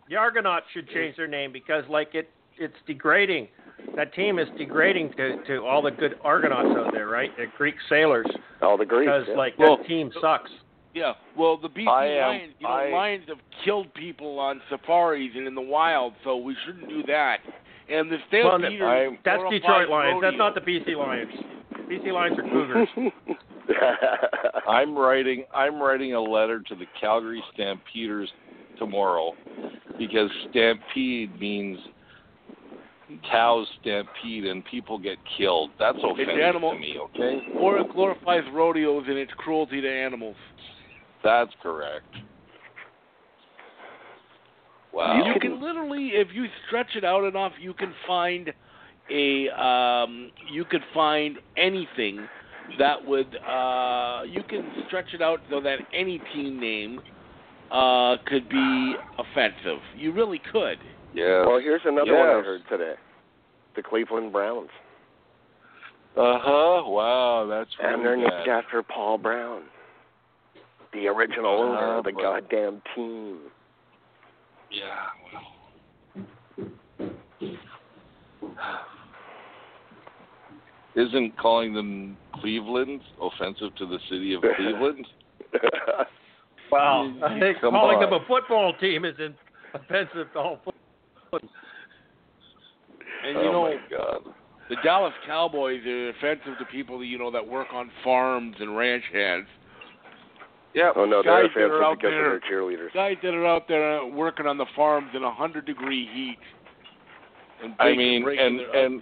The 0.07 0.15
Argonauts 0.17 0.65
should 0.71 0.87
change 0.89 1.15
their 1.15 1.27
name 1.27 1.51
because, 1.51 1.87
like, 1.87 2.13
it 2.15 2.29
it's 2.57 2.75
degrading. 2.87 3.49
That 3.95 4.13
team 4.13 4.39
is 4.39 4.47
degrading 4.57 5.13
to 5.13 5.37
to 5.45 5.65
all 5.65 5.81
the 5.81 5.91
good 5.91 6.17
Argonauts 6.23 6.75
out 6.77 6.93
there, 6.93 7.07
right? 7.07 7.35
The 7.37 7.47
Greek 7.57 7.75
sailors, 7.89 8.27
all 8.61 8.77
the 8.77 8.85
Greeks. 8.85 9.05
because 9.11 9.27
yeah. 9.29 9.35
like 9.35 9.57
Well- 9.57 9.77
that 9.77 9.87
team 9.87 10.11
sucks. 10.21 10.51
Yeah, 10.95 11.11
well, 11.37 11.57
the 11.57 11.67
BC 11.67 11.87
I 11.89 12.05
am- 12.05 12.27
lions, 12.29 12.53
you 12.57 12.67
know, 12.67 12.73
I- 12.73 12.89
lions 12.89 13.25
have 13.27 13.39
killed 13.65 13.93
people 13.93 14.39
on 14.39 14.61
safaris 14.69 15.35
and 15.35 15.45
in 15.45 15.53
the 15.53 15.61
wild, 15.61 16.13
so 16.23 16.37
we 16.37 16.55
shouldn't 16.65 16.87
do 16.87 17.03
that. 17.03 17.41
And 17.89 18.09
the 18.09 18.15
Well, 18.15 18.57
stampeders. 18.57 18.81
I'm- 18.81 19.19
That's 19.23 19.43
Detroit 19.49 19.89
Lions. 19.89 20.21
That's 20.21 20.37
not 20.37 20.55
the 20.55 20.61
BC 20.61 20.95
Lions. 20.95 21.33
BC 21.87 22.11
Lions 22.11 22.39
are 22.39 22.43
Cougars. 22.43 22.89
I'm 24.67 24.97
writing 24.97 25.45
I'm 25.53 25.81
writing 25.81 26.13
a 26.13 26.21
letter 26.21 26.61
to 26.61 26.75
the 26.75 26.85
Calgary 26.99 27.43
Stampeders 27.53 28.31
tomorrow 28.77 29.35
because 29.97 30.31
stampede 30.49 31.39
means 31.39 31.79
cows 33.29 33.67
stampede 33.81 34.45
and 34.45 34.63
people 34.65 34.97
get 34.97 35.17
killed. 35.37 35.71
That's 35.77 35.97
offensive 36.01 36.39
animal- 36.39 36.71
to 36.73 36.79
me, 36.79 36.97
okay? 36.99 37.47
Or 37.59 37.79
it 37.79 37.89
glorifies 37.89 38.43
rodeos 38.51 39.07
and 39.07 39.17
its 39.17 39.33
cruelty 39.33 39.81
to 39.81 39.91
animals. 39.91 40.35
That's 41.25 41.51
correct. 41.61 42.05
Wow. 44.93 45.23
You 45.25 45.39
can 45.41 45.59
literally, 45.59 46.11
if 46.13 46.27
you 46.33 46.45
stretch 46.67 46.95
it 46.95 47.03
out 47.03 47.25
enough, 47.25 47.51
you 47.59 47.73
can 47.73 47.93
find 48.05 48.53
a, 49.09 49.49
um, 49.49 50.31
you 50.51 50.63
could 50.65 50.83
find 50.93 51.37
anything 51.57 52.27
that 52.77 53.03
would, 53.03 53.35
uh, 53.37 54.21
you 54.29 54.43
can 54.47 54.71
stretch 54.85 55.07
it 55.13 55.21
out 55.21 55.39
so 55.49 55.59
that 55.61 55.79
any 55.93 56.21
team 56.31 56.59
name 56.59 56.99
uh, 57.71 58.17
could 58.27 58.47
be 58.47 58.93
offensive. 59.17 59.81
You 59.97 60.13
really 60.13 60.41
could. 60.51 60.77
yeah. 61.15 61.43
well, 61.43 61.59
here's 61.59 61.81
another 61.85 62.15
one 62.15 62.27
I 62.27 62.33
heard 62.33 62.61
today. 62.69 62.93
The 63.75 63.81
Cleveland 63.81 64.31
Browns. 64.31 64.69
Uh 66.15 66.37
huh. 66.39 66.83
Wow, 66.85 67.47
that's 67.49 67.71
really 67.81 67.93
And 67.93 68.05
they're 68.05 68.15
named 68.15 68.47
after 68.47 68.81
Paul 68.83 69.17
Brown, 69.17 69.63
the 70.95 71.07
original 71.07 71.47
owner 71.61 71.95
Uh, 71.95 71.97
of 71.99 72.05
the 72.05 72.11
goddamn 72.11 72.81
team. 72.95 73.39
Yeah. 74.71 75.09
Well. 75.33 75.43
Isn't 80.95 81.37
calling 81.37 81.73
them 81.73 82.17
Cleveland 82.35 83.01
offensive 83.21 83.75
to 83.75 83.85
the 83.85 83.99
city 84.09 84.33
of 84.33 84.41
Cleveland? 84.55 85.05
Wow, 86.71 87.13
I 87.23 87.39
think 87.39 87.61
Come 87.61 87.73
calling 87.73 87.97
on. 87.97 88.09
them 88.09 88.13
a 88.13 88.25
football 88.27 88.73
team 88.81 89.05
is 89.05 89.13
in- 89.19 89.35
offensive 89.75 90.33
to 90.33 90.39
all 90.39 90.59
football. 90.65 91.49
And 93.23 93.37
you 93.37 93.43
oh 93.47 93.51
know, 93.51 93.61
my 93.63 93.77
God. 93.95 94.33
the 94.69 94.75
Dallas 94.83 95.13
Cowboys 95.27 95.85
are 95.85 96.09
offensive 96.09 96.57
to 96.57 96.65
people 96.71 96.97
that 96.99 97.05
you 97.05 97.19
know 97.19 97.29
that 97.29 97.47
work 97.47 97.67
on 97.71 97.91
farms 98.03 98.55
and 98.59 98.75
ranch 98.75 99.03
hands. 99.13 99.45
Yeah. 100.75 100.91
Oh 100.95 101.05
no, 101.05 101.23
Guys 101.23 101.45
they're 101.55 101.69
that 101.69 101.73
are 101.75 101.83
out 101.83 101.97
because 101.97 102.11
there- 102.11 102.35
of 102.35 102.41
their 102.41 102.51
cheerleaders. 102.51 102.93
Guys 102.93 103.15
that 103.23 103.33
are 103.33 103.47
out 103.47 103.67
there 103.67 104.01
uh, 104.01 104.05
working 104.05 104.45
on 104.45 104.57
the 104.57 104.65
farms 104.75 105.09
in 105.15 105.23
a 105.23 105.31
hundred 105.33 105.65
degree 105.65 106.07
heat. 106.13 106.37
And 107.63 107.73
I 107.79 107.95
mean, 107.95 108.27
and 108.27 108.59
and 108.59 109.01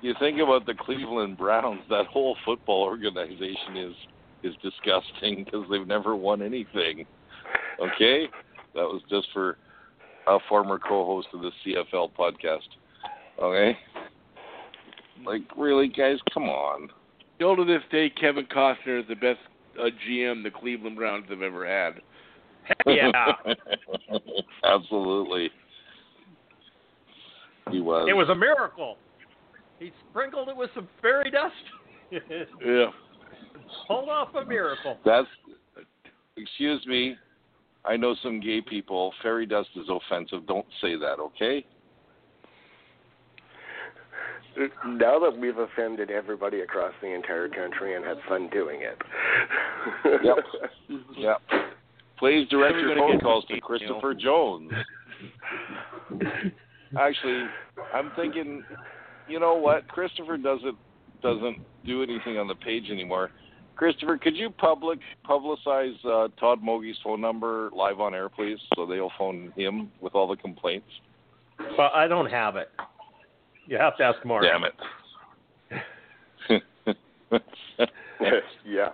you 0.00 0.14
think 0.18 0.40
about 0.40 0.64
the 0.64 0.72
Cleveland 0.74 1.36
Browns. 1.36 1.82
That 1.90 2.06
whole 2.06 2.36
football 2.46 2.82
organization 2.84 3.76
is 3.76 3.94
is 4.42 4.54
disgusting 4.62 5.44
because 5.44 5.66
they've 5.70 5.86
never 5.86 6.16
won 6.16 6.40
anything. 6.40 7.04
Okay, 7.78 8.26
that 8.74 8.82
was 8.82 9.02
just 9.10 9.28
for 9.34 9.58
a 10.26 10.38
former 10.48 10.78
co-host 10.78 11.28
of 11.34 11.42
the 11.42 11.50
CFL 11.66 12.12
podcast. 12.18 12.60
Okay, 13.42 13.76
like 15.26 15.42
really, 15.56 15.88
guys, 15.88 16.16
come 16.32 16.44
on. 16.44 16.88
Still 17.36 17.56
to 17.56 17.64
this 17.64 17.82
day, 17.90 18.10
Kevin 18.10 18.46
Costner 18.46 19.00
is 19.00 19.08
the 19.08 19.14
best 19.14 19.38
uh, 19.78 19.84
GM 20.08 20.42
the 20.42 20.50
Cleveland 20.50 20.96
Browns 20.96 21.26
have 21.28 21.42
ever 21.42 21.66
had. 21.66 22.00
yeah. 22.86 23.32
Absolutely. 24.64 25.50
He 27.70 27.80
was. 27.80 28.08
It 28.08 28.14
was 28.14 28.28
a 28.28 28.34
miracle. 28.34 28.96
He 29.78 29.92
sprinkled 30.08 30.48
it 30.48 30.56
with 30.56 30.70
some 30.74 30.88
fairy 31.00 31.30
dust. 31.30 31.54
Yeah. 32.64 32.86
Pulled 33.86 34.08
off 34.08 34.34
a 34.34 34.44
miracle. 34.44 34.98
That's. 35.04 35.28
Excuse 36.36 36.84
me. 36.86 37.16
I 37.84 37.96
know 37.96 38.14
some 38.22 38.40
gay 38.40 38.60
people. 38.60 39.12
Fairy 39.22 39.46
dust 39.46 39.68
is 39.76 39.86
offensive. 39.88 40.46
Don't 40.46 40.66
say 40.80 40.96
that, 40.96 41.18
okay? 41.18 41.64
Now 44.84 45.18
that 45.18 45.36
we've 45.38 45.58
offended 45.58 46.10
everybody 46.10 46.60
across 46.60 46.92
the 47.00 47.08
entire 47.14 47.48
country 47.48 47.94
and 47.96 48.04
had 48.04 48.16
fun 48.28 48.48
doing 48.52 48.80
it. 48.82 49.00
Yep. 50.22 50.36
Yep. 51.16 51.40
Please 52.18 52.46
direct 52.48 52.76
your 52.76 52.96
phone 52.96 53.18
calls 53.20 53.46
to 53.46 53.54
gay, 53.54 53.60
Christopher 53.60 54.14
Jones. 54.14 54.70
Actually, 56.98 57.44
I'm 57.94 58.10
thinking, 58.16 58.62
you 59.28 59.40
know 59.40 59.54
what? 59.54 59.88
Christopher 59.88 60.36
doesn't 60.36 60.76
doesn't 61.22 61.58
do 61.86 62.02
anything 62.02 62.38
on 62.38 62.46
the 62.46 62.54
page 62.54 62.90
anymore. 62.90 63.30
Christopher, 63.76 64.18
could 64.18 64.36
you 64.36 64.50
public 64.50 64.98
publicize 65.26 65.94
uh, 66.04 66.28
Todd 66.38 66.62
Mogie's 66.62 66.98
phone 67.02 67.20
number 67.20 67.70
live 67.74 68.00
on 68.00 68.14
air, 68.14 68.28
please, 68.28 68.58
so 68.76 68.84
they'll 68.84 69.12
phone 69.16 69.52
him 69.56 69.90
with 70.02 70.14
all 70.14 70.28
the 70.28 70.36
complaints? 70.36 70.88
But 71.76 71.92
I 71.94 72.06
don't 72.06 72.30
have 72.30 72.56
it. 72.56 72.68
You 73.70 73.78
have 73.78 73.96
to 73.98 74.02
ask 74.02 74.22
Mark. 74.26 74.42
Damn 74.42 74.64
it. 74.64 74.74
yeah. 78.66 78.88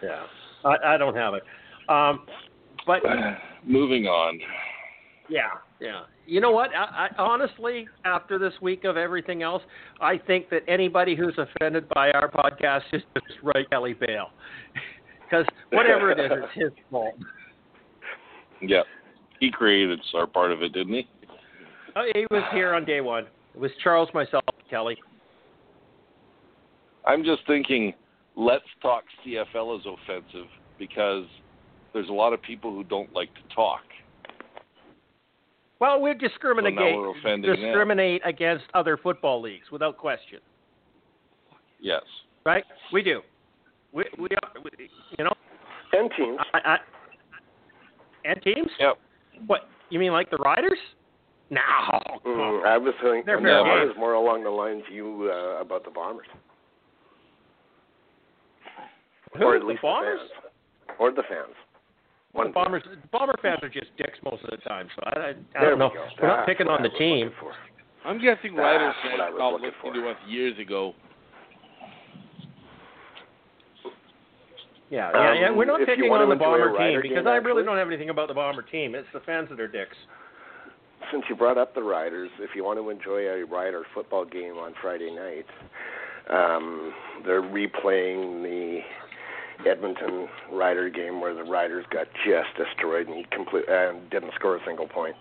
Yeah. 0.00 0.22
I, 0.64 0.94
I 0.94 0.96
don't 0.96 1.16
have 1.16 1.34
it. 1.34 1.42
Um, 1.88 2.24
but 2.86 3.02
Moving 3.66 4.06
on. 4.06 4.38
yeah, 5.28 5.48
yeah. 5.80 6.02
You 6.24 6.40
know 6.40 6.52
what? 6.52 6.70
I, 6.72 7.08
I, 7.08 7.20
honestly, 7.20 7.88
after 8.04 8.38
this 8.38 8.52
week 8.62 8.84
of 8.84 8.96
everything 8.96 9.42
else, 9.42 9.62
I 10.00 10.18
think 10.18 10.50
that 10.50 10.62
anybody 10.68 11.16
who's 11.16 11.36
offended 11.36 11.88
by 11.88 12.12
our 12.12 12.30
podcast 12.30 12.82
is 12.92 13.02
just 13.14 13.40
right 13.42 13.68
Kelly 13.70 13.94
Bale. 13.94 14.30
Because 15.24 15.46
whatever 15.70 16.12
it 16.12 16.20
is, 16.20 16.30
it's 16.32 16.62
his 16.62 16.84
fault. 16.92 17.16
Yeah. 18.64 18.82
He 19.40 19.50
created 19.50 19.98
our 20.14 20.28
part 20.28 20.52
of 20.52 20.62
it, 20.62 20.72
didn't 20.72 20.94
he? 20.94 21.08
Oh, 21.96 22.06
he 22.14 22.26
was 22.30 22.42
here 22.52 22.74
on 22.74 22.84
day 22.84 23.00
one. 23.00 23.24
It 23.54 23.60
was 23.60 23.70
Charles, 23.82 24.08
myself, 24.14 24.44
Kelly. 24.70 24.96
I'm 27.06 27.24
just 27.24 27.42
thinking, 27.46 27.92
let's 28.36 28.64
talk 28.80 29.04
CFL 29.26 29.78
is 29.80 29.86
offensive 29.86 30.46
because 30.78 31.24
there's 31.92 32.08
a 32.08 32.12
lot 32.12 32.32
of 32.32 32.40
people 32.42 32.72
who 32.72 32.84
don't 32.84 33.12
like 33.12 33.32
to 33.34 33.54
talk. 33.54 33.82
Well, 35.80 36.00
we 36.00 36.14
discriminate 36.14 36.74
So 36.76 36.80
now 36.84 36.96
we're 36.96 37.18
offending 37.18 37.50
them. 37.50 37.60
discriminate 37.60 38.22
against 38.24 38.64
other 38.72 38.96
football 38.96 39.42
leagues 39.42 39.70
without 39.72 39.98
question, 39.98 40.38
Yes. 41.80 42.02
right? 42.46 42.64
We 42.92 43.02
do. 43.02 43.20
We 43.92 44.04
we, 44.16 44.28
are, 44.42 44.62
we 44.62 44.88
you 45.18 45.24
know, 45.24 45.32
And 45.92 46.10
teams. 46.16 46.38
I, 46.54 46.58
I, 46.64 46.76
and 48.24 48.40
teams. 48.42 48.70
Yep. 48.78 48.98
What 49.48 49.68
you 49.90 49.98
mean, 49.98 50.12
like 50.12 50.30
the 50.30 50.36
Riders? 50.36 50.78
No. 51.52 51.60
Mm, 52.24 52.64
I 52.64 52.78
was 52.78 52.94
thinking 53.02 53.24
They're 53.26 53.36
I 53.36 53.42
fair 53.42 53.86
was 53.86 53.94
more 53.98 54.14
along 54.14 54.42
the 54.44 54.48
lines 54.50 54.82
you 54.90 55.28
uh, 55.30 55.60
about 55.60 55.84
the 55.84 55.90
Bombers, 55.90 56.26
Who? 59.36 59.44
or 59.44 59.56
at 59.56 59.60
the 59.60 59.66
least 59.66 59.82
Bombers? 59.82 60.18
the 60.18 60.40
fans, 60.88 60.96
or 60.98 61.10
the 61.12 61.22
fans. 61.28 61.52
Well, 62.32 62.44
One 62.44 62.46
the 62.46 62.52
Bombers. 62.54 62.82
Bomber 63.12 63.36
fans 63.42 63.60
are 63.62 63.68
just 63.68 63.94
dicks 63.98 64.16
most 64.24 64.42
of 64.44 64.50
the 64.50 64.56
time. 64.66 64.88
So 64.96 65.02
I, 65.04 65.10
I, 65.20 65.34
I 65.60 65.64
don't 65.68 65.78
know. 65.78 65.90
we 65.92 65.98
go. 66.00 66.06
We're 66.22 66.28
not 66.28 66.46
picking 66.46 66.68
on 66.68 66.82
the 66.82 66.88
team. 66.98 67.30
for. 67.38 67.52
I'm 68.06 68.16
guessing 68.16 68.56
Riders 68.56 68.94
That's 68.96 69.08
fans 69.12 69.18
what 69.18 69.20
I 69.20 69.28
was 69.30 69.36
stopped 69.36 69.52
looking 69.52 69.76
listening 69.84 70.02
for. 70.02 70.08
to 70.08 70.16
us 70.16 70.16
years 70.32 70.58
ago. 70.58 70.94
Yeah, 74.88 75.10
yeah, 75.14 75.40
yeah. 75.40 75.48
Um, 75.50 75.56
We're 75.56 75.64
not 75.66 75.80
if 75.82 75.86
picking 75.88 76.04
on 76.10 76.28
the 76.28 76.36
Bomber 76.36 76.76
team 76.76 77.00
because 77.00 77.24
game, 77.24 77.26
I 77.28 77.36
really 77.36 77.60
actually- 77.60 77.64
don't 77.64 77.76
have 77.78 77.88
anything 77.88 78.08
about 78.10 78.28
the 78.28 78.34
Bomber 78.34 78.62
team. 78.62 78.94
It's 78.94 79.08
the 79.12 79.20
fans 79.20 79.48
that 79.50 79.60
are 79.60 79.68
dicks. 79.68 79.96
Since 81.10 81.24
you 81.28 81.36
brought 81.36 81.58
up 81.58 81.74
the 81.74 81.82
Riders, 81.82 82.30
if 82.38 82.50
you 82.54 82.64
want 82.64 82.78
to 82.78 82.90
enjoy 82.90 83.26
a 83.26 83.44
Rider 83.44 83.82
football 83.94 84.24
game 84.24 84.54
on 84.54 84.74
Friday 84.80 85.10
night, 85.10 85.46
um, 86.30 86.92
they're 87.24 87.42
replaying 87.42 88.42
the 88.42 88.80
Edmonton 89.68 90.28
Rider 90.50 90.88
game 90.90 91.20
where 91.20 91.34
the 91.34 91.42
Riders 91.42 91.84
got 91.90 92.06
just 92.24 92.48
destroyed 92.56 93.08
and 93.08 93.16
he 93.16 93.26
complete 93.30 93.64
and 93.68 94.08
didn't 94.10 94.32
score 94.34 94.56
a 94.56 94.60
single 94.66 94.88
point. 94.88 95.16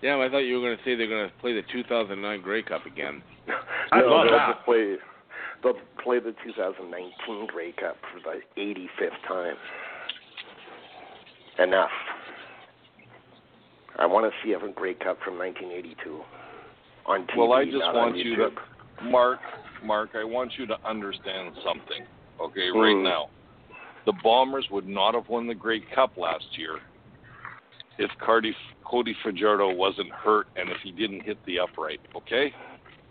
Damn, 0.00 0.20
I 0.20 0.28
thought 0.28 0.38
you 0.38 0.56
were 0.56 0.66
going 0.66 0.76
to 0.76 0.84
say 0.84 0.96
they're 0.96 1.06
going 1.06 1.28
to 1.28 1.34
play 1.36 1.52
the 1.54 1.62
2009 1.72 2.42
Grey 2.42 2.62
Cup 2.62 2.86
again. 2.86 3.22
I 3.92 4.00
no, 4.00 4.06
love 4.08 4.26
they'll 4.26 4.38
that. 4.38 4.64
play. 4.64 4.96
They'll 5.62 5.78
play 6.02 6.18
the 6.18 6.34
2019 6.44 7.46
Grey 7.46 7.72
Cup 7.72 7.96
for 8.12 8.20
the 8.20 8.40
85th 8.60 9.28
time. 9.28 9.54
Enough. 11.60 11.90
I 13.98 14.06
want 14.06 14.30
to 14.30 14.32
see 14.44 14.52
a 14.54 14.58
Grey 14.72 14.94
Cup 14.94 15.18
from 15.24 15.38
1982 15.38 16.20
on 17.06 17.26
TV. 17.26 17.36
Well, 17.36 17.52
I 17.52 17.64
just 17.64 17.76
want 17.78 18.16
you 18.16 18.36
to, 18.36 18.50
Mark, 19.04 19.38
Mark, 19.84 20.10
I 20.14 20.24
want 20.24 20.52
you 20.58 20.66
to 20.66 20.76
understand 20.84 21.54
something, 21.64 22.06
okay, 22.40 22.68
right 22.70 22.96
Mm. 22.96 23.02
now. 23.04 23.28
The 24.04 24.12
Bombers 24.24 24.68
would 24.70 24.88
not 24.88 25.14
have 25.14 25.28
won 25.28 25.46
the 25.46 25.54
Grey 25.54 25.80
Cup 25.80 26.16
last 26.16 26.58
year 26.58 26.80
if 27.98 28.10
Cardi, 28.18 28.54
Cody 28.84 29.14
Fajardo 29.22 29.72
wasn't 29.72 30.10
hurt 30.10 30.48
and 30.56 30.70
if 30.70 30.78
he 30.82 30.90
didn't 30.90 31.20
hit 31.20 31.38
the 31.46 31.60
upright, 31.60 32.00
okay? 32.16 32.52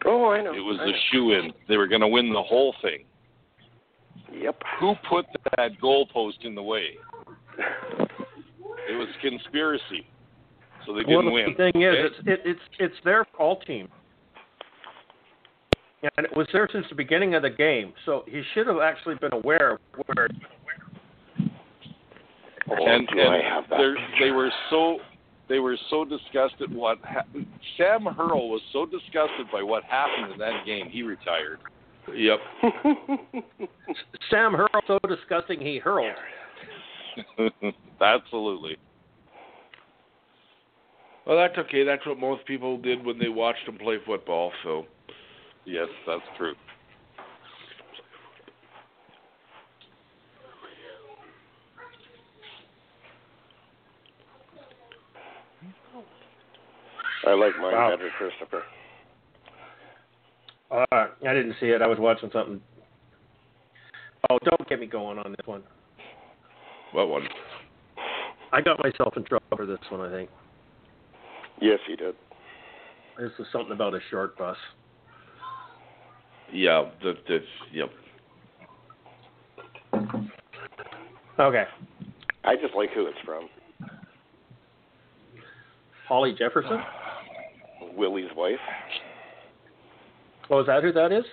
Oh, 0.05 0.29
I 0.29 0.41
know. 0.41 0.53
It 0.53 0.59
was 0.59 0.79
I 0.81 0.85
the 0.87 0.93
shoe 1.11 1.31
in. 1.33 1.53
They 1.67 1.77
were 1.77 1.87
going 1.87 2.01
to 2.01 2.07
win 2.07 2.33
the 2.33 2.41
whole 2.41 2.73
thing. 2.81 3.05
Yep. 4.33 4.61
Who 4.79 4.95
put 5.09 5.25
that 5.57 5.79
goalpost 5.81 6.43
in 6.43 6.55
the 6.55 6.63
way? 6.63 6.97
It 8.89 8.93
was 8.97 9.07
conspiracy. 9.21 10.07
So 10.85 10.93
they 10.93 11.03
Well, 11.07 11.21
didn't 11.21 11.33
win. 11.33 11.45
the 11.57 11.71
thing 11.71 11.81
is, 11.81 11.93
okay? 11.95 12.01
it's 12.05 12.27
it, 12.27 12.39
it's 12.45 12.59
it's 12.79 12.95
their 13.05 13.25
fault 13.37 13.63
team, 13.65 13.87
and 16.03 16.25
it 16.25 16.35
was 16.35 16.47
there 16.53 16.67
since 16.71 16.85
the 16.89 16.95
beginning 16.95 17.35
of 17.35 17.41
the 17.43 17.49
game. 17.49 17.93
So 18.05 18.23
he 18.27 18.41
should 18.53 18.67
have 18.67 18.79
actually 18.79 19.15
been 19.15 19.33
aware 19.33 19.73
of 19.73 19.79
where. 20.07 20.27
Oh, 22.69 22.75
and, 22.87 23.07
do 23.07 23.19
and 23.19 23.29
I 23.29 23.41
have 23.41 23.65
that 23.69 23.77
they're- 23.77 23.95
picture? 23.95 24.25
they 24.25 24.31
were 24.31 24.51
so 24.69 24.97
they 25.49 25.59
were 25.59 25.77
so 25.89 26.05
disgusted 26.05 26.73
what 26.73 26.99
happened. 27.03 27.45
Sam 27.77 28.05
Hurl 28.05 28.49
was 28.49 28.61
so 28.71 28.85
disgusted 28.85 29.47
by 29.51 29.61
what 29.61 29.83
happened 29.83 30.31
in 30.33 30.39
that 30.39 30.65
game 30.65 30.87
he 30.89 31.03
retired. 31.03 31.59
Yep. 32.15 32.39
Sam 34.29 34.53
hurled 34.53 34.83
so 34.87 34.97
disgusting 35.07 35.59
he 35.59 35.77
hurled. 35.77 36.15
Absolutely. 38.01 38.77
Well, 41.25 41.37
that's 41.37 41.57
okay. 41.57 41.83
That's 41.83 42.05
what 42.05 42.17
most 42.17 42.45
people 42.45 42.77
did 42.77 43.05
when 43.05 43.19
they 43.19 43.29
watched 43.29 43.67
him 43.67 43.77
play 43.77 43.97
football. 44.05 44.51
So, 44.63 44.85
Yes, 45.65 45.87
that's 46.07 46.23
true. 46.37 46.55
I 57.27 57.33
like 57.33 57.55
mine 57.59 57.73
Wow. 57.73 57.89
better, 57.91 58.09
Christopher. 58.17 58.63
Uh, 60.71 60.85
I 60.91 61.33
didn't 61.33 61.55
see 61.59 61.67
it. 61.67 61.81
I 61.83 61.87
was 61.87 61.99
watching 61.99 62.31
something. 62.31 62.61
Oh, 64.29 64.39
don't 64.43 64.67
get 64.67 64.79
me 64.79 64.87
going 64.87 65.19
on 65.19 65.31
this 65.37 65.45
one. 65.45 65.63
what 66.93 67.09
one? 67.09 67.27
I 68.51 68.61
got 68.61 68.83
myself 68.83 69.15
in 69.15 69.23
trouble 69.23 69.45
for 69.55 69.65
this 69.65 69.79
one. 69.89 70.01
I 70.01 70.09
think 70.09 70.29
Yes, 71.61 71.79
he 71.87 71.95
did. 71.95 72.15
this 73.19 73.31
was 73.37 73.47
something 73.51 73.71
about 73.71 73.93
a 73.93 73.99
short 74.09 74.37
bus. 74.37 74.57
Yeah, 76.51 76.89
that, 77.03 77.15
that's 77.29 77.45
yep. 77.71 77.89
Okay. 81.39 81.63
I 82.43 82.55
just 82.55 82.75
like 82.75 82.89
who 82.93 83.05
it's 83.05 83.17
from. 83.23 83.47
Holly 86.07 86.35
Jefferson. 86.37 86.81
Willie's 87.95 88.29
wife. 88.35 88.59
Oh, 90.49 90.59
is 90.59 90.67
that 90.67 90.83
who 90.83 90.91
that 90.91 91.11
is? 91.11 91.23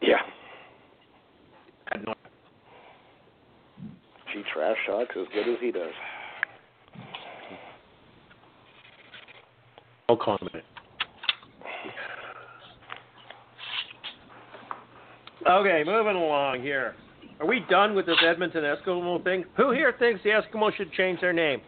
Yeah. 0.00 0.16
I 1.88 1.98
had 1.98 2.06
no. 2.06 2.14
She 4.32 4.42
trash 4.52 4.76
talks 4.86 5.16
as 5.18 5.26
good 5.32 5.52
as 5.52 5.58
he 5.60 5.72
does. 5.72 5.92
No 10.08 10.16
comment. 10.16 10.64
Okay, 15.46 15.82
moving 15.84 16.16
along 16.16 16.62
here. 16.62 16.94
Are 17.40 17.46
we 17.46 17.64
done 17.68 17.94
with 17.94 18.06
this 18.06 18.16
Edmonton 18.26 18.64
Eskimo 18.64 19.22
thing? 19.22 19.44
Who 19.56 19.72
here 19.72 19.94
thinks 19.98 20.22
the 20.22 20.30
Eskimo 20.30 20.74
should 20.74 20.92
change 20.92 21.20
their 21.20 21.32
name? 21.32 21.60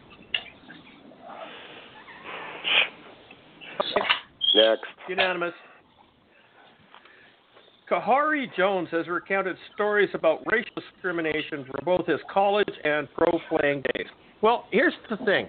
Next. 4.55 4.85
Unanimous. 5.07 5.53
Khari 7.89 8.47
Jones 8.57 8.89
has 8.91 9.07
recounted 9.07 9.55
stories 9.75 10.09
about 10.13 10.41
racial 10.51 10.71
discrimination 10.75 11.65
from 11.65 11.85
both 11.85 12.07
his 12.07 12.19
college 12.31 12.67
and 12.83 13.07
pro 13.13 13.39
playing 13.49 13.83
days. 13.93 14.07
Well, 14.41 14.65
here's 14.71 14.93
the 15.09 15.17
thing. 15.17 15.47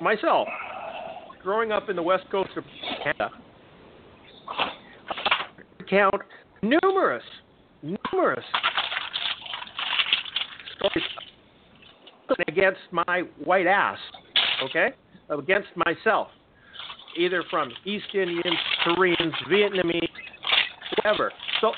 Myself, 0.00 0.46
growing 1.42 1.72
up 1.72 1.88
in 1.88 1.96
the 1.96 2.02
west 2.02 2.24
coast 2.30 2.50
of 2.56 2.64
Canada, 3.02 3.30
count 5.88 6.22
numerous, 6.62 7.22
numerous 7.82 8.44
stories 10.76 11.04
against 12.48 12.80
my 12.90 13.22
white 13.42 13.66
ass, 13.66 13.98
okay? 14.64 14.88
Against 15.30 15.68
myself, 15.76 16.28
either 17.18 17.42
from 17.50 17.70
East 17.84 18.14
Indians, 18.14 18.58
Koreans, 18.84 19.34
Vietnamese, 19.50 20.08
whoever. 21.02 21.32
So 21.60 21.72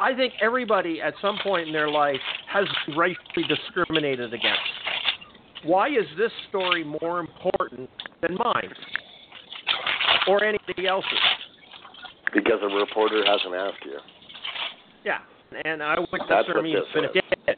I 0.00 0.14
think 0.14 0.34
everybody 0.42 1.00
at 1.00 1.14
some 1.22 1.38
point 1.42 1.68
in 1.68 1.72
their 1.72 1.90
life 1.90 2.20
has 2.52 2.64
been 2.86 2.96
racially 2.96 3.44
discriminated 3.48 4.34
against. 4.34 4.79
Why 5.64 5.88
is 5.88 6.06
this 6.16 6.32
story 6.48 6.84
more 6.84 7.20
important 7.20 7.90
than 8.22 8.34
mine 8.36 8.72
or 10.26 10.42
anybody 10.44 10.86
else's? 10.86 11.10
Because 12.32 12.60
a 12.62 12.74
reporter 12.74 13.24
hasn't 13.26 13.54
asked 13.54 13.84
you. 13.84 13.98
Yeah, 15.04 15.18
and 15.64 15.82
I 15.82 15.98
wouldn't 15.98 16.28
That's 16.28 16.46
necessarily 16.48 16.74
what 16.74 16.94
mean 16.94 17.10
this 17.12 17.22
if 17.22 17.32
it 17.32 17.46
did. 17.46 17.56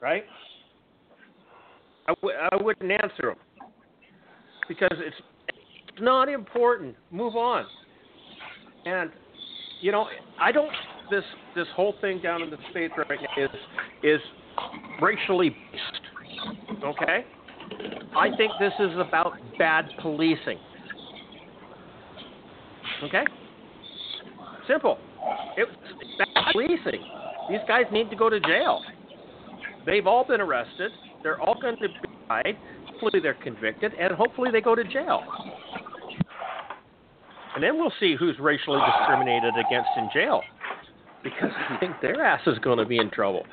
Right? 0.00 0.24
I 2.08 2.14
w- 2.22 2.36
I 2.52 2.62
wouldn't 2.62 2.90
answer 2.90 3.22
them 3.22 3.36
because 4.68 4.96
it's 4.98 5.16
it's 5.96 6.02
not 6.02 6.28
important. 6.28 6.94
Move 7.10 7.36
on. 7.36 7.66
And 8.84 9.10
you 9.80 9.92
know, 9.92 10.06
I 10.40 10.52
don't. 10.52 10.70
This 11.10 11.24
this 11.54 11.66
whole 11.74 11.94
thing 12.00 12.20
down 12.20 12.42
in 12.42 12.50
the 12.50 12.58
states 12.70 12.94
right 12.96 13.18
now 13.20 13.44
is 13.44 13.50
is 14.02 14.20
racially 15.00 15.50
based. 15.50 16.05
Okay. 16.84 17.24
I 18.16 18.28
think 18.36 18.52
this 18.60 18.72
is 18.78 18.98
about 18.98 19.32
bad 19.58 19.86
policing. 20.00 20.58
Okay. 23.02 23.24
Simple. 24.68 24.98
It's 25.56 25.70
bad 26.18 26.52
policing. 26.52 27.04
These 27.48 27.60
guys 27.68 27.84
need 27.92 28.10
to 28.10 28.16
go 28.16 28.28
to 28.28 28.40
jail. 28.40 28.82
They've 29.84 30.06
all 30.06 30.24
been 30.24 30.40
arrested. 30.40 30.90
They're 31.22 31.40
all 31.40 31.60
going 31.60 31.76
to 31.76 31.88
be 31.88 31.94
tried. 32.26 32.56
Hopefully, 32.86 33.20
they're 33.22 33.34
convicted, 33.34 33.92
and 33.94 34.12
hopefully, 34.14 34.50
they 34.50 34.60
go 34.60 34.74
to 34.74 34.84
jail. 34.84 35.22
And 37.54 37.62
then 37.62 37.78
we'll 37.78 37.92
see 38.00 38.16
who's 38.18 38.38
racially 38.38 38.80
discriminated 38.98 39.54
against 39.54 39.90
in 39.96 40.08
jail, 40.12 40.42
because 41.22 41.50
I 41.70 41.76
think 41.78 42.00
their 42.02 42.24
ass 42.24 42.40
is 42.46 42.58
going 42.58 42.78
to 42.78 42.84
be 42.84 42.98
in 42.98 43.10
trouble. 43.10 43.44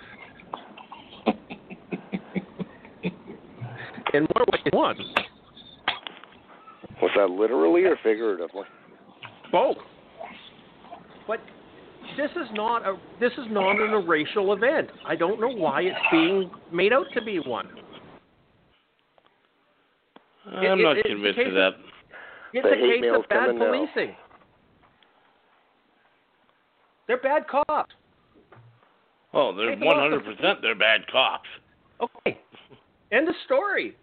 In 4.14 4.24
one 4.26 4.46
way, 4.52 4.60
one. 4.72 4.98
Was 7.02 7.12
that 7.16 7.30
literally 7.30 7.84
or 7.86 7.98
figuratively? 8.04 8.64
Both. 9.52 9.78
But 11.28 11.40
this 12.18 12.30
is 12.32 12.48
not 12.54 12.86
a 12.88 12.98
this 13.20 13.32
is 13.34 13.46
not 13.50 13.80
an, 13.82 13.90
a 13.94 14.00
racial 14.00 14.54
event. 14.54 14.90
I 15.06 15.16
don't 15.16 15.42
know 15.42 15.50
why 15.50 15.82
it's 15.82 15.98
being 16.12 16.52
made 16.72 16.94
out 16.94 17.08
to 17.14 17.22
be 17.22 17.40
one. 17.40 17.68
I'm 20.48 20.80
it- 20.80 20.84
not 20.84 20.98
it's 20.98 21.08
convinced 21.08 21.40
of 21.40 21.54
that. 21.54 21.72
It's 22.54 22.64
The 22.64 22.74
a 22.74 22.76
case 22.76 23.02
mail's 23.02 23.24
of 23.24 23.30
bad 23.30 23.46
coming 23.48 23.60
now. 23.60 23.66
policing. 23.72 24.16
They're 27.08 27.18
bad 27.22 27.48
cops. 27.48 27.94
Oh, 29.34 29.56
they're 29.56 29.72
Take 29.72 29.80
them 29.80 29.88
off 29.88 30.12
the- 30.12 30.32
100% 30.46 30.62
they're 30.62 30.76
bad 30.76 31.08
cops. 31.12 31.50
Okay. 32.00 32.40
End 33.12 33.28
of 33.28 33.34
story. 33.46 33.96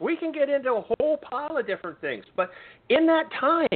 We 0.00 0.16
can 0.16 0.32
get 0.32 0.48
into 0.48 0.74
a 0.74 0.80
whole 0.82 1.18
pile 1.18 1.56
of 1.56 1.66
different 1.66 2.00
things, 2.00 2.24
but 2.36 2.50
in 2.90 3.06
that 3.06 3.30
time, 3.38 3.68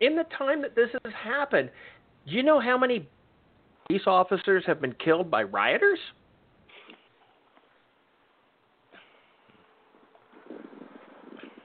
in 0.00 0.16
the 0.16 0.24
time 0.36 0.62
that 0.62 0.74
this 0.74 0.88
has 1.04 1.12
happened, 1.14 1.70
do 2.26 2.34
you 2.34 2.42
know 2.42 2.60
how 2.60 2.76
many 2.76 3.08
police 3.86 4.02
officers 4.06 4.64
have 4.66 4.80
been 4.80 4.94
killed 5.04 5.30
by 5.30 5.44
rioters? 5.44 5.98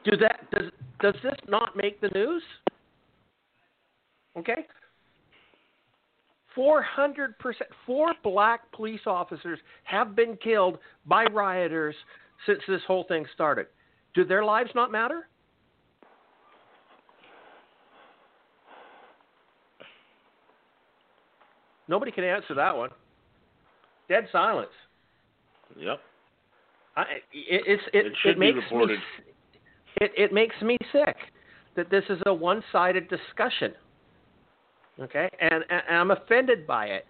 Do 0.05 0.17
that 0.17 0.51
does 0.51 0.71
does 0.99 1.15
this 1.23 1.35
not 1.47 1.75
make 1.75 1.99
the 2.01 2.09
news? 2.09 2.43
Okay? 4.37 4.65
400%, 6.57 7.33
four 7.85 8.13
black 8.23 8.71
police 8.73 9.01
officers 9.07 9.59
have 9.85 10.15
been 10.15 10.37
killed 10.37 10.77
by 11.05 11.25
rioters 11.25 11.95
since 12.45 12.59
this 12.67 12.81
whole 12.87 13.05
thing 13.07 13.25
started. 13.33 13.67
Do 14.13 14.23
their 14.23 14.43
lives 14.43 14.69
not 14.75 14.91
matter? 14.91 15.27
Nobody 21.87 22.11
can 22.11 22.23
answer 22.23 22.53
that 22.55 22.75
one. 22.75 22.89
Dead 24.07 24.27
silence. 24.31 24.69
Yep. 25.77 25.99
I, 26.95 27.01
it, 27.01 27.21
it's 27.33 27.83
it, 27.93 28.05
It 28.05 28.13
should 28.21 28.39
be 28.39 28.51
makes 28.51 28.63
reported. 28.65 28.99
me 28.99 29.33
it, 30.01 30.11
it 30.17 30.33
makes 30.33 30.55
me 30.61 30.77
sick 30.91 31.15
that 31.75 31.89
this 31.89 32.03
is 32.09 32.19
a 32.25 32.33
one-sided 32.33 33.09
discussion. 33.09 33.73
Okay, 34.99 35.27
and, 35.39 35.63
and 35.69 35.81
I'm 35.89 36.11
offended 36.11 36.67
by 36.67 36.85
it, 36.85 37.05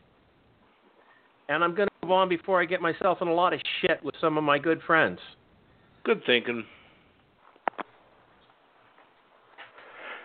and 1.49 1.63
I'm 1.63 1.75
going 1.75 1.89
to 1.89 1.93
move 2.07 2.11
on 2.11 2.30
before 2.30 2.61
I 2.61 2.65
get 2.65 2.81
myself 2.81 3.17
in 3.21 3.27
a 3.27 3.34
lot 3.34 3.53
of 3.53 3.59
shit 3.81 4.01
with 4.03 4.15
some 4.21 4.38
of 4.38 4.43
my 4.45 4.57
good 4.57 4.81
friends. 4.88 5.19
Good 6.05 6.21
thinking. 6.25 6.63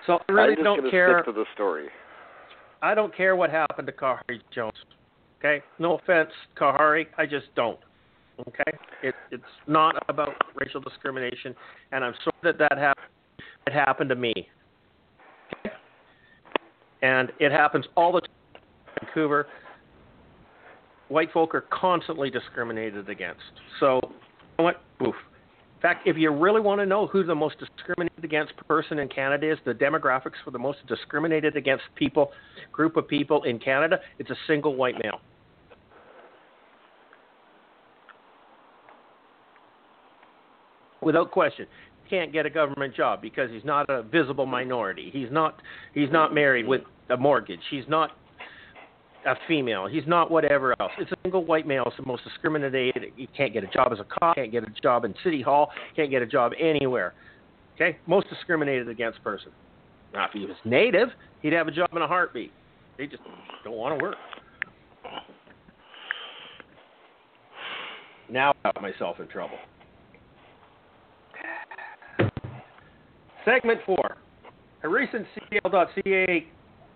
So 0.08 0.18
I 0.26 0.32
really 0.32 0.56
don't 0.56 0.90
care. 0.90 1.22
stick 1.22 1.34
to 1.34 1.38
the 1.38 1.44
story. 1.54 1.88
I 2.80 2.94
don't 2.94 3.14
care 3.14 3.36
what 3.36 3.50
happened 3.50 3.86
to 3.88 3.92
Khari 3.92 4.40
Jones. 4.54 4.72
Okay, 5.38 5.62
no 5.78 5.98
offense, 5.98 6.30
Khari, 6.58 7.06
I 7.18 7.26
just 7.26 7.54
don't. 7.54 7.78
Okay, 8.40 8.78
it, 9.02 9.14
it's 9.30 9.42
not 9.66 10.02
about 10.08 10.30
racial 10.54 10.80
discrimination, 10.80 11.54
and 11.92 12.02
I'm 12.02 12.14
sorry 12.24 12.36
that 12.42 12.58
that 12.58 12.78
happened. 12.78 13.06
It 13.66 13.74
happened 13.74 14.08
to 14.08 14.16
me, 14.16 14.32
okay? 15.66 15.74
and 17.02 17.30
it 17.38 17.52
happens 17.52 17.84
all 17.94 18.12
the 18.12 18.20
time 18.20 18.30
in 18.54 18.60
Vancouver. 19.04 19.46
White 21.08 21.30
folk 21.32 21.54
are 21.54 21.66
constantly 21.70 22.30
discriminated 22.30 23.10
against. 23.10 23.42
So, 23.78 24.00
you 24.02 24.10
know 24.58 24.64
what? 24.64 24.80
Oof. 25.06 25.14
In 25.78 25.82
fact, 25.82 26.08
if 26.08 26.16
you 26.16 26.32
really 26.32 26.60
want 26.60 26.80
to 26.80 26.86
know 26.86 27.06
who 27.06 27.22
the 27.22 27.36
most 27.36 27.54
discriminated 27.60 28.24
against 28.24 28.52
person 28.66 28.98
in 28.98 29.08
Canada 29.08 29.52
is, 29.52 29.58
the 29.64 29.72
demographics 29.72 30.32
for 30.44 30.50
the 30.50 30.58
most 30.58 30.78
discriminated 30.88 31.56
against 31.56 31.84
people 31.94 32.32
group 32.72 32.96
of 32.96 33.06
people 33.06 33.44
in 33.44 33.60
Canada, 33.60 34.00
it's 34.18 34.28
a 34.28 34.36
single 34.48 34.74
white 34.74 34.96
male. 35.00 35.20
Without 41.00 41.30
question, 41.30 41.66
can't 42.10 42.32
get 42.32 42.44
a 42.44 42.50
government 42.50 42.92
job 42.92 43.22
because 43.22 43.48
he's 43.48 43.64
not 43.64 43.88
a 43.88 44.02
visible 44.02 44.46
minority. 44.46 45.10
He's 45.12 45.30
not 45.30 45.62
he's 45.94 46.10
not 46.10 46.34
married 46.34 46.66
with 46.66 46.80
a 47.08 47.16
mortgage. 47.16 47.60
He's 47.70 47.84
not 47.86 48.17
a 49.26 49.34
female. 49.46 49.86
He's 49.86 50.06
not 50.06 50.30
whatever 50.30 50.74
else. 50.80 50.92
It's 50.98 51.12
a 51.12 51.16
single 51.22 51.44
white 51.44 51.66
male. 51.66 51.84
It's 51.86 51.96
the 51.96 52.06
most 52.06 52.24
discriminated. 52.24 53.12
He 53.16 53.26
can't 53.36 53.52
get 53.52 53.64
a 53.64 53.66
job 53.68 53.92
as 53.92 53.98
a 54.00 54.04
cop. 54.04 54.36
Can't 54.36 54.52
get 54.52 54.64
a 54.64 54.70
job 54.82 55.04
in 55.04 55.14
city 55.22 55.42
hall. 55.42 55.70
Can't 55.96 56.10
get 56.10 56.22
a 56.22 56.26
job 56.26 56.52
anywhere. 56.58 57.14
Okay, 57.74 57.98
most 58.06 58.28
discriminated 58.28 58.88
against 58.88 59.22
person. 59.22 59.52
Now, 60.12 60.24
if 60.26 60.32
he 60.32 60.40
was 60.40 60.56
native, 60.64 61.08
he'd 61.42 61.52
have 61.52 61.68
a 61.68 61.70
job 61.70 61.90
in 61.94 62.02
a 62.02 62.08
heartbeat. 62.08 62.52
They 62.96 63.06
just 63.06 63.22
don't 63.64 63.76
want 63.76 63.98
to 63.98 64.04
work. 64.04 64.16
Now 68.30 68.52
I 68.64 68.72
got 68.72 68.82
myself 68.82 69.20
in 69.20 69.28
trouble. 69.28 69.58
Segment 73.44 73.80
four. 73.86 74.16
A 74.82 74.88
recent 74.88 75.26
CFL.ca 75.52 76.46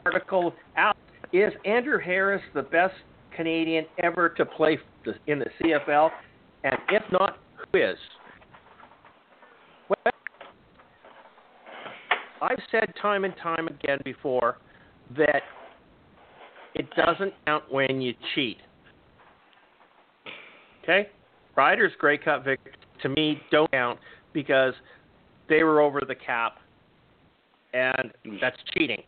article 0.05 0.53
out 0.77 0.97
is 1.33 1.53
Andrew 1.65 1.99
Harris 1.99 2.43
the 2.55 2.63
best 2.63 2.95
Canadian 3.35 3.87
ever 4.03 4.29
to 4.31 4.45
play 4.45 4.79
in 5.27 5.39
the 5.39 5.47
CFL? 5.61 6.11
And 6.65 6.77
if 6.91 7.03
not, 7.11 7.39
who 7.73 7.79
is? 7.79 7.97
Well, 9.89 10.13
I've 12.41 12.63
said 12.71 12.93
time 13.01 13.25
and 13.25 13.35
time 13.43 13.67
again 13.69 13.99
before 14.05 14.59
that 15.17 15.43
it 16.75 16.87
doesn't 16.97 17.33
count 17.47 17.65
when 17.71 18.01
you 18.01 18.15
cheat. 18.35 18.59
Okay? 20.83 21.09
Riders 21.57 21.93
Grey 21.99 22.19
Cup 22.19 22.45
victories 22.45 22.77
to 23.03 23.09
me 23.09 23.41
don't 23.51 23.71
count 23.73 23.99
because 24.33 24.75
they 25.49 25.63
were 25.63 25.81
over 25.81 26.01
the 26.07 26.15
cap 26.15 26.59
and 27.75 28.13
that's 28.41 28.57
cheating. 28.75 29.03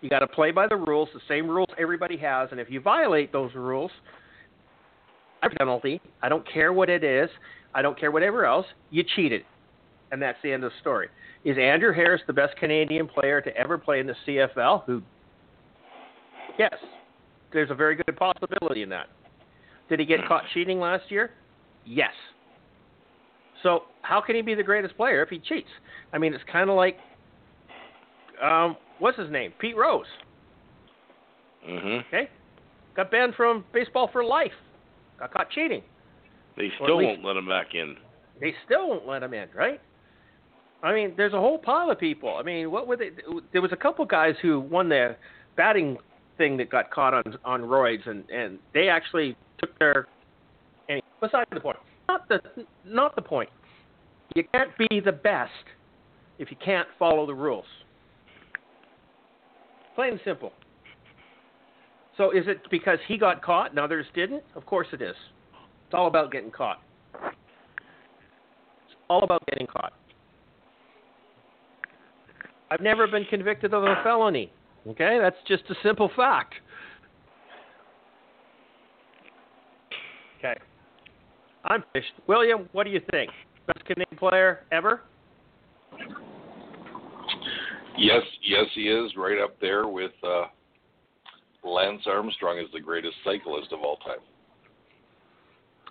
You 0.00 0.10
got 0.10 0.20
to 0.20 0.26
play 0.26 0.50
by 0.50 0.66
the 0.66 0.76
rules, 0.76 1.08
the 1.14 1.20
same 1.28 1.48
rules 1.48 1.68
everybody 1.78 2.16
has, 2.18 2.48
and 2.50 2.60
if 2.60 2.70
you 2.70 2.80
violate 2.80 3.32
those 3.32 3.54
rules, 3.54 3.90
a 5.42 5.50
penalty. 5.50 6.00
I 6.22 6.28
don't 6.28 6.46
care 6.50 6.72
what 6.72 6.88
it 6.88 7.04
is. 7.04 7.28
I 7.74 7.82
don't 7.82 7.98
care 7.98 8.10
whatever 8.10 8.44
else. 8.44 8.66
You 8.90 9.04
cheated, 9.14 9.42
and 10.12 10.20
that's 10.20 10.38
the 10.42 10.52
end 10.52 10.64
of 10.64 10.70
the 10.70 10.76
story. 10.80 11.08
Is 11.44 11.56
Andrew 11.58 11.92
Harris 11.92 12.22
the 12.26 12.32
best 12.32 12.56
Canadian 12.56 13.06
player 13.06 13.40
to 13.40 13.56
ever 13.56 13.78
play 13.78 14.00
in 14.00 14.06
the 14.06 14.14
CFL? 14.26 14.84
Who? 14.84 15.02
Yes, 16.58 16.74
there's 17.52 17.70
a 17.70 17.74
very 17.74 17.96
good 17.96 18.16
possibility 18.16 18.82
in 18.82 18.88
that. 18.90 19.06
Did 19.88 20.00
he 20.00 20.06
get 20.06 20.26
caught 20.26 20.44
cheating 20.54 20.80
last 20.80 21.10
year? 21.10 21.30
Yes. 21.84 22.12
So 23.62 23.82
how 24.02 24.20
can 24.20 24.36
he 24.36 24.42
be 24.42 24.54
the 24.54 24.62
greatest 24.62 24.96
player 24.96 25.22
if 25.22 25.28
he 25.28 25.38
cheats? 25.38 25.68
I 26.12 26.18
mean, 26.18 26.34
it's 26.34 26.44
kind 26.50 26.70
of 26.70 26.76
like, 26.76 26.98
um, 28.42 28.76
what's 28.98 29.18
his 29.18 29.30
name? 29.30 29.52
Pete 29.58 29.76
Rose. 29.76 30.06
Mm-hmm. 31.68 32.06
Okay, 32.08 32.30
got 32.94 33.10
banned 33.10 33.34
from 33.34 33.64
baseball 33.72 34.08
for 34.12 34.24
life. 34.24 34.52
Got 35.18 35.32
caught 35.32 35.50
cheating. 35.50 35.82
They 36.56 36.70
still 36.82 36.98
won't 36.98 37.24
let 37.24 37.36
him 37.36 37.48
back 37.48 37.74
in. 37.74 37.96
They 38.40 38.54
still 38.64 38.88
won't 38.88 39.06
let 39.06 39.22
him 39.22 39.34
in, 39.34 39.48
right? 39.54 39.80
I 40.82 40.92
mean, 40.94 41.14
there's 41.16 41.32
a 41.32 41.40
whole 41.40 41.58
pile 41.58 41.90
of 41.90 41.98
people. 41.98 42.36
I 42.36 42.42
mean, 42.42 42.70
what 42.70 42.86
were 42.86 42.96
they? 42.96 43.10
There 43.52 43.62
was 43.62 43.72
a 43.72 43.76
couple 43.76 44.04
guys 44.04 44.34
who 44.42 44.60
won 44.60 44.88
the 44.88 45.16
batting 45.56 45.96
thing 46.38 46.56
that 46.58 46.70
got 46.70 46.90
caught 46.90 47.14
on 47.14 47.36
on 47.44 47.62
roids, 47.62 48.06
and 48.08 48.28
and 48.30 48.58
they 48.74 48.88
actually 48.88 49.36
took 49.58 49.76
their. 49.78 50.06
And 50.88 51.02
besides 51.20 51.48
the 51.52 51.60
point, 51.60 51.78
not 52.08 52.28
the 52.28 52.40
not 52.84 53.16
the 53.16 53.22
point. 53.22 53.50
You 54.34 54.44
can't 54.52 54.70
be 54.78 55.00
the 55.00 55.12
best 55.12 55.50
if 56.38 56.50
you 56.50 56.56
can't 56.62 56.88
follow 56.98 57.26
the 57.26 57.34
rules. 57.34 57.64
Plain 59.96 60.12
and 60.12 60.20
simple. 60.24 60.52
So 62.16 62.30
is 62.30 62.44
it 62.46 62.60
because 62.70 62.98
he 63.08 63.18
got 63.18 63.42
caught 63.42 63.70
and 63.70 63.78
others 63.78 64.06
didn't? 64.14 64.44
Of 64.54 64.64
course 64.66 64.86
it 64.92 65.00
is. 65.02 65.16
It's 65.86 65.94
all 65.94 66.06
about 66.06 66.30
getting 66.30 66.50
caught. 66.50 66.80
It's 67.14 68.94
all 69.08 69.24
about 69.24 69.44
getting 69.46 69.66
caught. 69.66 69.94
I've 72.70 72.80
never 72.80 73.06
been 73.06 73.24
convicted 73.24 73.72
of 73.72 73.84
a 73.84 73.96
felony. 74.04 74.52
Okay, 74.86 75.18
that's 75.20 75.36
just 75.48 75.64
a 75.70 75.74
simple 75.82 76.10
fact. 76.14 76.54
Okay. 80.38 80.54
I'm 81.64 81.82
finished. 81.92 82.12
William, 82.26 82.68
what 82.72 82.84
do 82.84 82.90
you 82.90 83.00
think? 83.10 83.30
Best 83.66 83.84
Canadian 83.86 84.18
player 84.18 84.64
ever? 84.70 85.00
Yes, 87.98 88.22
yes, 88.42 88.66
he 88.74 88.88
is 88.88 89.12
right 89.16 89.38
up 89.42 89.58
there 89.60 89.88
with 89.88 90.12
uh, 90.22 90.44
Lance 91.64 92.02
Armstrong 92.06 92.58
as 92.58 92.70
the 92.72 92.80
greatest 92.80 93.14
cyclist 93.24 93.72
of 93.72 93.80
all 93.80 93.96
time. 93.98 94.18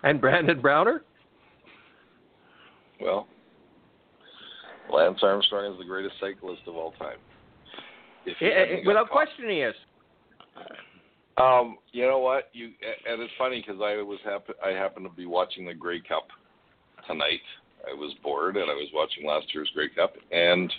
And 0.02 0.20
Brandon 0.20 0.60
Browner? 0.60 1.02
Well, 3.00 3.26
Lance 4.92 5.18
Armstrong 5.22 5.72
is 5.72 5.78
the 5.78 5.84
greatest 5.84 6.14
cyclist 6.20 6.62
of 6.66 6.76
all 6.76 6.92
time. 6.92 7.18
If 8.24 8.36
he 8.38 8.46
hadn't 8.46 8.84
got 8.84 8.86
Without 8.86 9.08
caught. 9.08 9.26
question, 9.26 9.50
he 9.50 9.60
is. 9.60 9.74
Um, 11.36 11.76
you 11.92 12.06
know 12.06 12.18
what? 12.18 12.48
You 12.52 12.66
and 13.08 13.20
it's 13.20 13.32
funny 13.36 13.62
because 13.64 13.80
I 13.82 14.00
was 14.00 14.18
happen 14.24 14.54
I 14.64 14.70
happened 14.70 15.06
to 15.06 15.14
be 15.14 15.26
watching 15.26 15.66
the 15.66 15.74
Grey 15.74 16.00
Cup 16.00 16.28
tonight. 17.06 17.42
I 17.86 17.92
was 17.92 18.14
bored 18.22 18.56
and 18.56 18.70
I 18.70 18.74
was 18.74 18.88
watching 18.94 19.26
last 19.26 19.46
year's 19.52 19.70
Grey 19.74 19.90
Cup, 19.90 20.14
and 20.32 20.72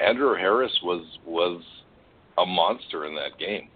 Andrew 0.00 0.34
Harris 0.34 0.72
was 0.82 1.04
was 1.26 1.62
a 2.38 2.46
monster 2.46 3.06
in 3.06 3.14
that 3.14 3.38
game. 3.38 3.68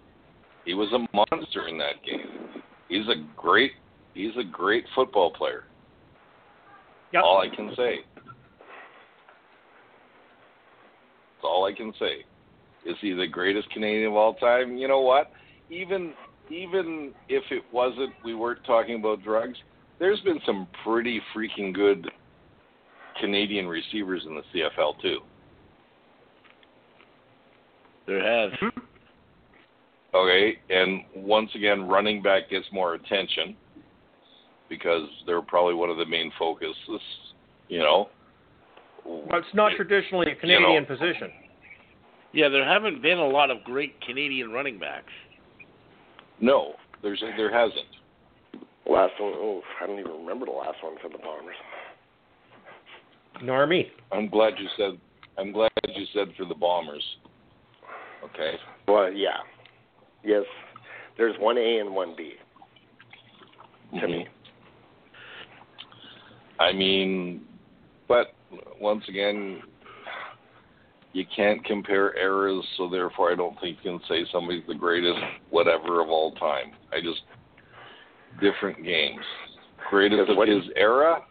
He 0.65 0.75
was 0.75 0.93
a 0.93 1.07
monster 1.17 1.69
in 1.69 1.79
that 1.79 2.03
game. 2.05 2.63
He's 2.89 3.07
a 3.09 3.25
great 3.37 3.73
he's 4.15 4.37
a 4.39 4.45
great 4.45 4.85
football 4.95 5.33
player. 5.33 5.65
Yep. 7.13 7.23
All 7.23 7.39
I 7.41 7.55
can 7.55 7.73
say. 7.77 8.01
That's 11.35 11.45
all 11.45 11.65
I 11.67 11.73
can 11.73 11.93
say. 11.99 12.25
Is 12.85 12.97
he 13.01 13.13
the 13.13 13.27
greatest 13.27 13.71
Canadian 13.71 14.09
of 14.09 14.15
all 14.15 14.35
time? 14.35 14.77
You 14.77 14.89
know 14.89 15.01
what? 15.01 15.31
Even 15.71 16.13
even 16.51 17.13
if 17.29 17.43
it 17.51 17.63
wasn't, 17.73 18.13
we 18.25 18.35
weren't 18.35 18.65
talking 18.65 18.97
about 18.97 19.23
drugs. 19.23 19.59
There's 19.99 20.21
been 20.21 20.41
some 20.47 20.69
pretty 20.85 21.21
freaking 21.35 21.75
good 21.75 22.09
Canadian 23.21 23.67
receivers 23.67 24.23
in 24.27 24.35
the 24.35 24.43
CFL 24.55 25.01
too. 25.01 25.19
There 28.07 28.23
has. 28.23 28.59
Hmm? 28.61 28.81
Okay, 30.15 30.59
and 30.71 31.03
once 31.15 31.51
again, 31.55 31.87
running 31.87 32.23
back 32.23 32.49
gets 32.49 32.67
more 32.73 32.95
attention 32.95 33.57
because 34.69 35.09
they're 35.27 35.43
probably 35.43 35.75
one 35.75 35.91
of 35.91 35.97
the 35.99 36.07
main 36.07 36.33
focuses. 36.39 37.01
You 37.69 37.81
know. 37.81 38.09
Well, 39.05 39.27
it's 39.39 39.55
not 39.55 39.73
It- 39.73 39.77
traditionally 39.77 40.27
a 40.27 40.31
you 40.31 40.37
Canadian 40.37 40.83
know, 40.83 40.89
position. 40.89 41.33
Yeah, 42.33 42.49
there 42.49 42.65
haven't 42.65 43.03
been 43.03 43.19
a 43.19 43.27
lot 43.29 43.51
of 43.51 43.63
great 43.65 44.01
Canadian 44.01 44.53
running 44.53 44.79
backs. 44.79 45.13
No, 46.41 46.75
there's 47.03 47.21
there 47.37 47.51
hasn't. 47.53 47.87
Last 48.87 49.19
one, 49.19 49.33
oh, 49.37 49.63
I 49.83 49.87
don't 49.87 49.99
even 49.99 50.13
remember 50.13 50.47
the 50.47 50.53
last 50.53 50.83
one 50.83 50.95
for 51.03 51.09
the 51.09 51.19
Bombers. 51.19 51.57
Nor 53.43 53.67
me. 53.67 53.91
I'm 54.13 54.29
glad 54.29 54.55
you 54.59 54.69
said. 54.77 54.99
I'm 55.39 55.53
glad 55.53 55.71
you 55.89 56.07
said 56.15 56.29
for 56.37 56.45
the 56.45 56.55
Bombers. 56.55 57.03
Okay. 58.37 58.57
Well, 58.87 59.11
yeah. 59.13 59.39
Yes, 60.23 60.45
there's 61.17 61.37
one 61.39 61.57
A 61.57 61.79
and 61.79 61.95
one 61.95 62.15
B 62.17 62.33
to 63.93 63.97
mm-hmm. 63.97 64.11
me. 64.11 64.27
I 66.59 66.73
mean, 66.73 67.43
but 68.09 68.35
once 68.81 69.05
again, 69.09 69.63
you 71.13 71.25
can't 71.35 71.65
compare 71.65 72.17
eras, 72.17 72.65
so 72.77 72.91
therefore 72.91 73.33
I 73.33 73.37
don't 73.37 73.59
think 73.61 73.79
you 73.83 73.93
can 73.93 74.01
say 74.09 74.27
somebody's 74.31 74.65
the 74.69 74.75
greatest 74.75 75.19
whatever 75.51 76.03
of 76.03 76.09
all 76.09 76.33
time. 76.33 76.73
I 76.93 77.01
just 77.01 77.23
different 78.41 78.85
games. 78.85 79.25
Greatest 79.89 80.29
of 80.29 80.37
what- 80.37 80.49
his 80.49 80.65
era. 80.77 81.25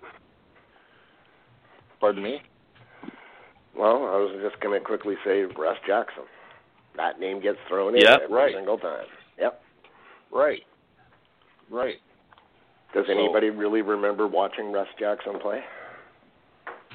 Pardon 1.99 2.23
me. 2.23 2.41
Well, 3.77 4.06
I 4.06 4.18
was 4.18 4.40
just 4.41 4.60
going 4.61 4.80
to 4.80 4.86
quickly 4.86 5.15
say 5.26 5.44
Russ 5.44 5.77
Jackson. 5.86 6.23
That 6.98 7.20
name 7.20 7.40
gets 7.42 7.58
thrown 7.68 7.96
in 7.96 8.02
Yep. 8.02 8.22
every 8.24 8.36
Right. 8.36 8.54
single 8.56 8.78
time. 8.78 9.06
Yep. 9.38 9.62
Right. 10.32 10.64
Right. 11.70 12.00
Does 12.94 13.06
So- 13.08 13.12
anybody 13.14 13.50
really 13.50 13.82
remember 13.82 14.28
watching 14.28 14.72
Russ 14.72 14.88
Jackson 14.98 15.40
play? 15.40 15.64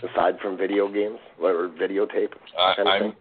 Aside 0.02 0.40
from 0.40 0.56
video 0.56 0.88
games 0.88 1.18
or 1.38 1.68
videotape? 1.68 2.32
I, 2.58 2.74
kind 2.74 2.88
of 2.88 2.94
I'm. 2.94 3.00
thing? 3.02 3.16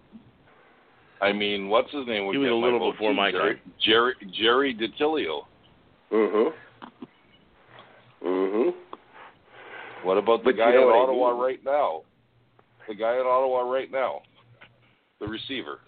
I 1.22 1.34
mean, 1.34 1.68
what's 1.68 1.92
his 1.92 2.08
name? 2.08 2.32
He 2.32 2.38
was 2.38 2.50
a 2.50 2.54
little 2.54 2.80
vote, 2.80 2.92
before 2.94 3.14
my 3.14 3.32
Jerry, 3.32 3.56
time. 3.56 3.74
Jerry 3.80 4.14
Jerry 4.32 4.74
DiTilio. 4.74 5.46
Mm-hmm. 6.12 6.50
Mm-hmm. 8.26 8.70
What 10.08 10.18
about 10.18 10.40
the 10.40 10.46
But 10.46 10.56
you 10.56 10.62
guy 10.64 10.72
know 10.72 10.82
in 10.84 10.88
what 10.88 10.96
I 10.96 11.00
Ottawa 11.00 11.32
mean. 11.34 11.42
right 11.42 11.66
now? 11.66 12.02
The 12.88 12.96
guy 12.96 13.14
in 13.16 13.26
Ottawa 13.26 13.70
right 13.70 13.92
now, 13.92 14.22
the 15.20 15.28
receiver. 15.28 15.80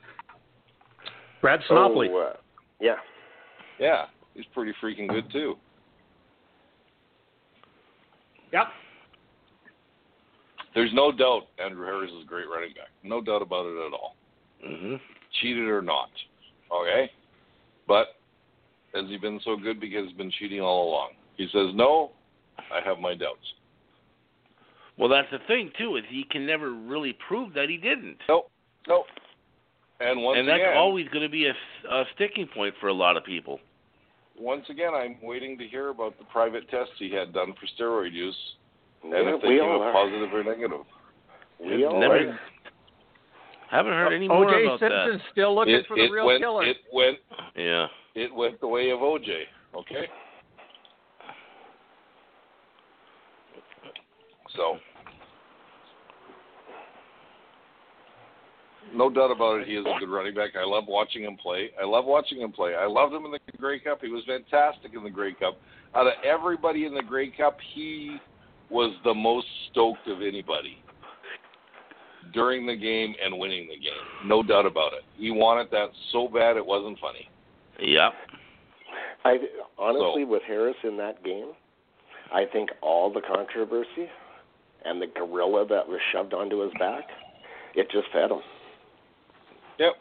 Brad 1.42 1.60
Sinopoli. 1.70 2.08
Oh, 2.12 2.32
uh, 2.32 2.38
yeah. 2.80 2.96
Yeah, 3.80 4.06
he's 4.36 4.46
pretty 4.54 4.74
freaking 4.82 5.10
good 5.10 5.32
too. 5.32 5.56
Yep. 8.54 8.68
There's 10.76 10.92
no 10.94 11.12
doubt 11.12 11.48
Andrew 11.64 11.86
Harris 11.86 12.12
is 12.12 12.24
a 12.24 12.28
great 12.28 12.48
running 12.48 12.70
back. 12.70 12.90
No 13.04 13.22
doubt 13.22 13.42
about 13.42 13.66
it 13.66 13.88
at 13.88 13.94
all. 13.94 14.16
hmm 14.64 14.96
Cheated 15.42 15.68
or 15.68 15.82
not. 15.82 16.10
Okay, 16.72 17.12
but 17.88 18.16
has 18.94 19.06
he 19.08 19.18
been 19.18 19.40
so 19.44 19.58
good 19.58 19.80
because 19.80 20.08
he's 20.08 20.18
been 20.18 20.32
cheating 20.40 20.62
all 20.62 20.90
along? 20.90 21.12
He 21.38 21.48
says 21.52 21.70
no. 21.74 22.12
I 22.58 22.80
have 22.86 23.00
my 23.00 23.14
doubts. 23.16 23.40
Well, 24.98 25.10
that's 25.10 25.30
the 25.32 25.40
thing 25.48 25.72
too 25.78 25.96
is 25.96 26.04
he 26.10 26.26
can 26.30 26.46
never 26.46 26.72
really 26.72 27.18
prove 27.28 27.54
that 27.54 27.70
he 27.70 27.78
didn't, 27.78 28.18
Nope. 28.30 28.52
Nope. 28.88 29.06
And 30.04 30.22
once 30.24 30.40
and 30.40 30.48
that's 30.48 30.62
again, 30.62 30.78
always 30.78 31.08
going 31.10 31.24
to 31.24 31.30
be 31.30 31.46
a, 31.48 31.54
a 31.94 32.04
sticking 32.16 32.48
point 32.48 32.74
for 32.80 32.88
a 32.88 32.94
lot 32.94 33.18
of 33.18 33.24
people. 33.24 33.60
once 34.40 34.66
again, 34.70 34.94
I'm 34.96 35.18
waiting 35.22 35.58
to 35.60 35.66
hear 35.68 35.90
about 35.90 36.18
the 36.18 36.26
private 36.26 36.68
tests 36.70 36.94
he 36.98 37.12
had 37.14 37.34
done 37.34 37.54
for 37.54 37.68
steroid 37.84 38.12
use, 38.12 38.36
and 39.04 39.12
Yeah, 39.12 39.36
if 39.36 39.42
they 39.42 39.48
came 39.50 39.62
up 39.70 39.94
positive 39.94 40.34
or 40.34 40.44
negative. 40.44 40.82
We 41.64 41.86
all 41.86 42.00
Never- 42.00 42.30
are. 42.32 42.40
Haven't 43.70 43.94
heard 43.94 44.12
any 44.14 44.28
more 44.28 44.46
O.J. 44.50 44.66
about 44.66 44.80
Simpson's 44.82 45.22
still 45.32 45.56
looking 45.56 45.76
it, 45.76 45.86
for 45.88 45.96
the 45.96 46.04
it 46.06 46.12
real 46.12 46.26
went, 46.26 46.42
killer. 46.42 46.66
It 46.66 46.78
went. 46.92 47.18
Yeah. 47.56 47.88
It 48.16 48.34
went 48.36 48.60
the 48.60 48.68
way 48.68 48.90
of 48.90 49.00
OJ. 49.00 49.44
Okay. 49.76 50.08
So, 54.56 54.78
no 58.94 59.10
doubt 59.10 59.32
about 59.32 59.62
it, 59.62 59.68
he 59.68 59.76
is 59.76 59.86
a 59.86 60.00
good 60.00 60.10
running 60.10 60.34
back. 60.34 60.52
I 60.60 60.66
love 60.66 60.86
watching 60.88 61.24
him 61.24 61.38
play. 61.38 61.72
I 61.82 61.86
love 61.86 62.06
watching 62.06 62.42
him 62.42 62.52
play. 62.52 62.76
I 62.76 62.86
loved 62.86 63.14
him 63.14 63.26
in 63.26 63.32
the 63.32 63.40
Grey 63.58 63.80
Cup. 63.80 64.00
He 64.02 64.10
was 64.10 64.24
fantastic 64.26 64.94
in 64.96 65.04
the 65.04 65.10
Grey 65.10 65.34
Cup. 65.34 65.58
Out 65.96 66.08
of 66.08 66.14
everybody 66.26 66.86
in 66.86 66.94
the 66.94 67.04
Grey 67.04 67.30
Cup, 67.30 67.58
he 67.74 68.18
was 68.70 68.94
the 69.04 69.14
most 69.14 69.48
stoked 69.70 70.08
of 70.08 70.22
anybody 70.22 70.78
during 72.34 72.66
the 72.66 72.76
game 72.76 73.14
and 73.24 73.38
winning 73.38 73.68
the 73.68 73.76
game. 73.76 74.28
No 74.28 74.42
doubt 74.44 74.66
about 74.66 74.94
it. 74.94 75.04
He 75.18 75.32
wanted 75.32 75.70
that 75.72 75.90
so 76.12 76.28
bad 76.28 76.58
it 76.58 76.66
wasn't 76.66 77.00
funny. 77.00 77.30
Yep. 77.80 78.14
I 79.24 79.38
honestly, 79.78 80.24
with 80.24 80.42
Harris 80.48 80.76
in 80.84 80.98
that 80.98 81.24
game, 81.24 81.52
I 82.34 82.46
think 82.52 82.70
all 82.82 83.12
the 83.12 83.22
controversy 83.22 84.10
and 84.86 85.02
the 85.02 85.08
gorilla 85.08 85.66
that 85.68 85.88
was 85.88 86.00
shoved 86.12 86.34
onto 86.34 86.62
his 86.62 86.72
back, 86.80 87.04
it 87.76 87.90
just 87.92 88.08
fed 88.12 88.32
him. 88.32 88.40
Yep. 89.80 89.94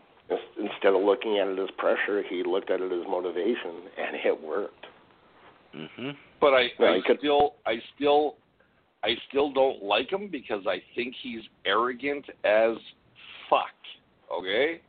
Instead 0.59 0.95
of 0.95 1.03
looking 1.03 1.39
at 1.39 1.49
it 1.49 1.59
as 1.59 1.71
pressure, 1.77 2.23
he 2.29 2.43
looked 2.45 2.71
at 2.71 2.81
it 2.81 2.93
as 2.93 3.07
motivation, 3.09 3.89
and 3.99 4.17
it 4.25 4.41
worked. 4.41 4.87
Mhm. 5.75 6.17
But 6.41 6.55
I, 6.55 6.73
No, 6.79 6.95
I 6.95 7.01
could- 7.01 7.19
still, 7.19 7.55
I 7.67 7.79
still, 7.95 8.37
I 9.03 9.17
still 9.29 9.51
don't 9.51 9.83
like 9.83 10.11
him 10.13 10.29
because 10.29 10.67
I 10.67 10.81
think 10.95 11.15
he's 11.17 11.49
arrogant 11.65 12.29
as 12.45 12.77
fuck. 13.49 13.75
Okay. 14.31 14.81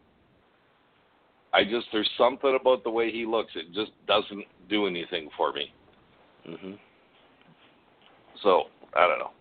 I 1.54 1.64
just 1.64 1.92
there's 1.92 2.10
something 2.18 2.56
about 2.56 2.84
the 2.84 2.92
way 2.92 3.12
he 3.12 3.26
looks. 3.26 3.56
It 3.56 3.72
just 3.74 3.92
doesn't 4.06 4.46
do 4.70 4.86
anything 4.88 5.30
for 5.32 5.52
me. 5.52 5.74
Mhm. 6.46 6.78
So 8.42 8.70
I 8.94 9.08
don't 9.08 9.20
know. 9.20 9.32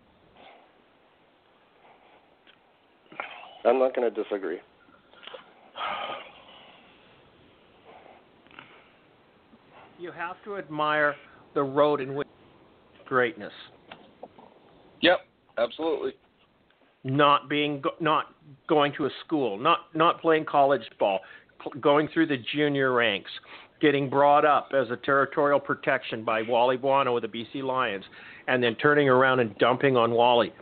I'm 3.64 3.78
not 3.78 3.94
going 3.94 4.12
to 4.12 4.22
disagree. 4.22 4.60
You 10.00 10.12
have 10.12 10.36
to 10.44 10.56
admire 10.56 11.14
the 11.54 11.62
road 11.62 12.00
in 12.00 12.14
which 12.14 12.26
greatness. 13.06 13.52
Yep. 15.02 15.18
Absolutely. 15.58 16.12
Not 17.04 17.48
being, 17.50 17.82
go- 17.82 17.90
not 18.00 18.34
going 18.66 18.92
to 18.96 19.06
a 19.06 19.10
school, 19.24 19.58
not 19.58 19.94
not 19.94 20.20
playing 20.20 20.44
college 20.46 20.82
ball, 20.98 21.20
going 21.80 22.08
through 22.12 22.26
the 22.26 22.36
junior 22.54 22.92
ranks, 22.92 23.30
getting 23.80 24.08
brought 24.08 24.44
up 24.44 24.70
as 24.74 24.90
a 24.90 24.96
territorial 24.96 25.60
protection 25.60 26.24
by 26.24 26.42
Wally 26.42 26.76
Buono 26.76 27.14
with 27.14 27.22
the 27.22 27.28
BC 27.28 27.62
Lions, 27.62 28.04
and 28.48 28.62
then 28.62 28.74
turning 28.76 29.08
around 29.08 29.40
and 29.40 29.56
dumping 29.58 29.96
on 29.96 30.12
Wally. 30.12 30.52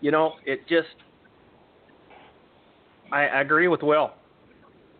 You 0.00 0.10
know, 0.10 0.34
it 0.44 0.66
just. 0.68 0.88
I, 3.12 3.40
agree 3.40 3.68
with 3.68 3.82
Will. 3.82 4.12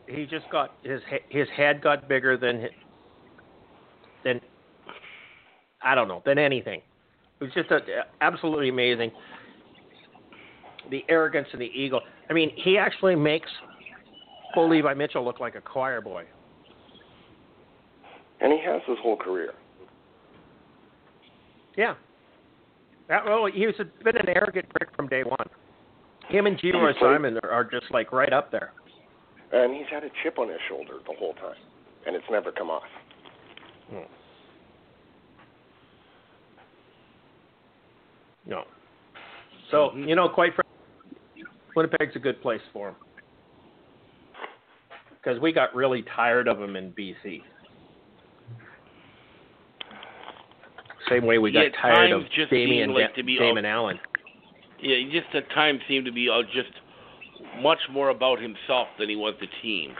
He 0.06 0.26
just 0.26 0.48
got 0.50 0.74
his 0.82 1.00
his 1.30 1.48
head 1.56 1.82
got 1.82 2.08
bigger 2.08 2.36
than 2.36 2.68
than 4.24 4.40
I 5.82 5.94
don't 5.94 6.08
know 6.08 6.22
than 6.24 6.38
anything. 6.38 6.80
It 7.40 7.44
was 7.44 7.52
just 7.54 7.70
a, 7.70 7.80
absolutely 8.20 8.68
amazing. 8.70 9.10
The 10.90 11.04
arrogance 11.08 11.48
and 11.52 11.60
the 11.60 11.66
ego. 11.66 12.00
I 12.28 12.32
mean, 12.32 12.52
he 12.56 12.78
actually 12.78 13.16
makes 13.16 13.48
Bo 14.54 14.66
Levi 14.66 14.94
Mitchell 14.94 15.24
look 15.24 15.40
like 15.40 15.54
a 15.54 15.60
choir 15.60 16.00
boy. 16.00 16.24
And 18.40 18.52
he 18.52 18.60
has 18.64 18.82
his 18.86 18.98
whole 19.02 19.16
career. 19.16 19.52
Yeah. 21.76 21.94
That, 23.08 23.24
well, 23.24 23.46
he 23.52 23.66
was 23.66 23.74
a, 23.78 23.84
been 24.04 24.16
an 24.16 24.28
arrogant 24.28 24.68
prick 24.70 24.94
from 24.96 25.08
day 25.08 25.22
one. 25.22 25.48
Him 26.28 26.46
and 26.46 26.58
Geroy 26.58 26.92
He's 26.92 27.00
Simon 27.00 27.38
are, 27.42 27.50
are 27.50 27.64
just 27.64 27.90
like 27.90 28.12
right 28.12 28.32
up 28.32 28.50
there. 28.50 28.72
And 29.52 29.74
he's 29.74 29.86
had 29.90 30.04
a 30.04 30.08
chip 30.22 30.38
on 30.38 30.48
his 30.48 30.58
shoulder 30.68 30.98
the 31.06 31.14
whole 31.18 31.34
time, 31.34 31.56
and 32.06 32.16
it's 32.16 32.24
never 32.30 32.50
come 32.50 32.70
off. 32.70 32.82
No. 38.46 38.64
So 39.70 39.90
Mhm. 39.90 40.08
you 40.08 40.14
know, 40.14 40.28
quite 40.28 40.52
frankly, 40.54 41.46
Winnipeg's 41.74 42.16
a 42.16 42.18
good 42.18 42.40
place 42.42 42.62
for 42.72 42.88
him 42.90 42.96
because 45.10 45.40
we 45.40 45.52
got 45.52 45.74
really 45.74 46.02
tired 46.02 46.48
of 46.48 46.60
him 46.60 46.76
in 46.76 46.92
BC. 46.92 47.42
Same 51.08 51.26
way 51.26 51.38
we 51.38 51.50
got 51.50 51.64
Yeah, 51.64 51.70
tired 51.80 52.12
of 52.12 52.28
just 52.30 52.50
Damian 52.50 52.92
like 52.94 53.14
be 53.14 53.38
Damon 53.38 53.64
Allen. 53.64 54.00
Yeah, 54.80 54.96
he 54.96 55.10
just 55.10 55.34
at 55.34 55.48
times 55.50 55.80
seemed 55.88 56.04
to 56.06 56.12
be 56.12 56.28
all 56.28 56.42
just 56.42 56.70
much 57.56 57.88
more 57.88 58.10
about 58.10 58.38
himself 58.38 58.88
than 58.98 59.08
he 59.08 59.16
was 59.16 59.34
the 59.38 59.46
team. 59.62 59.96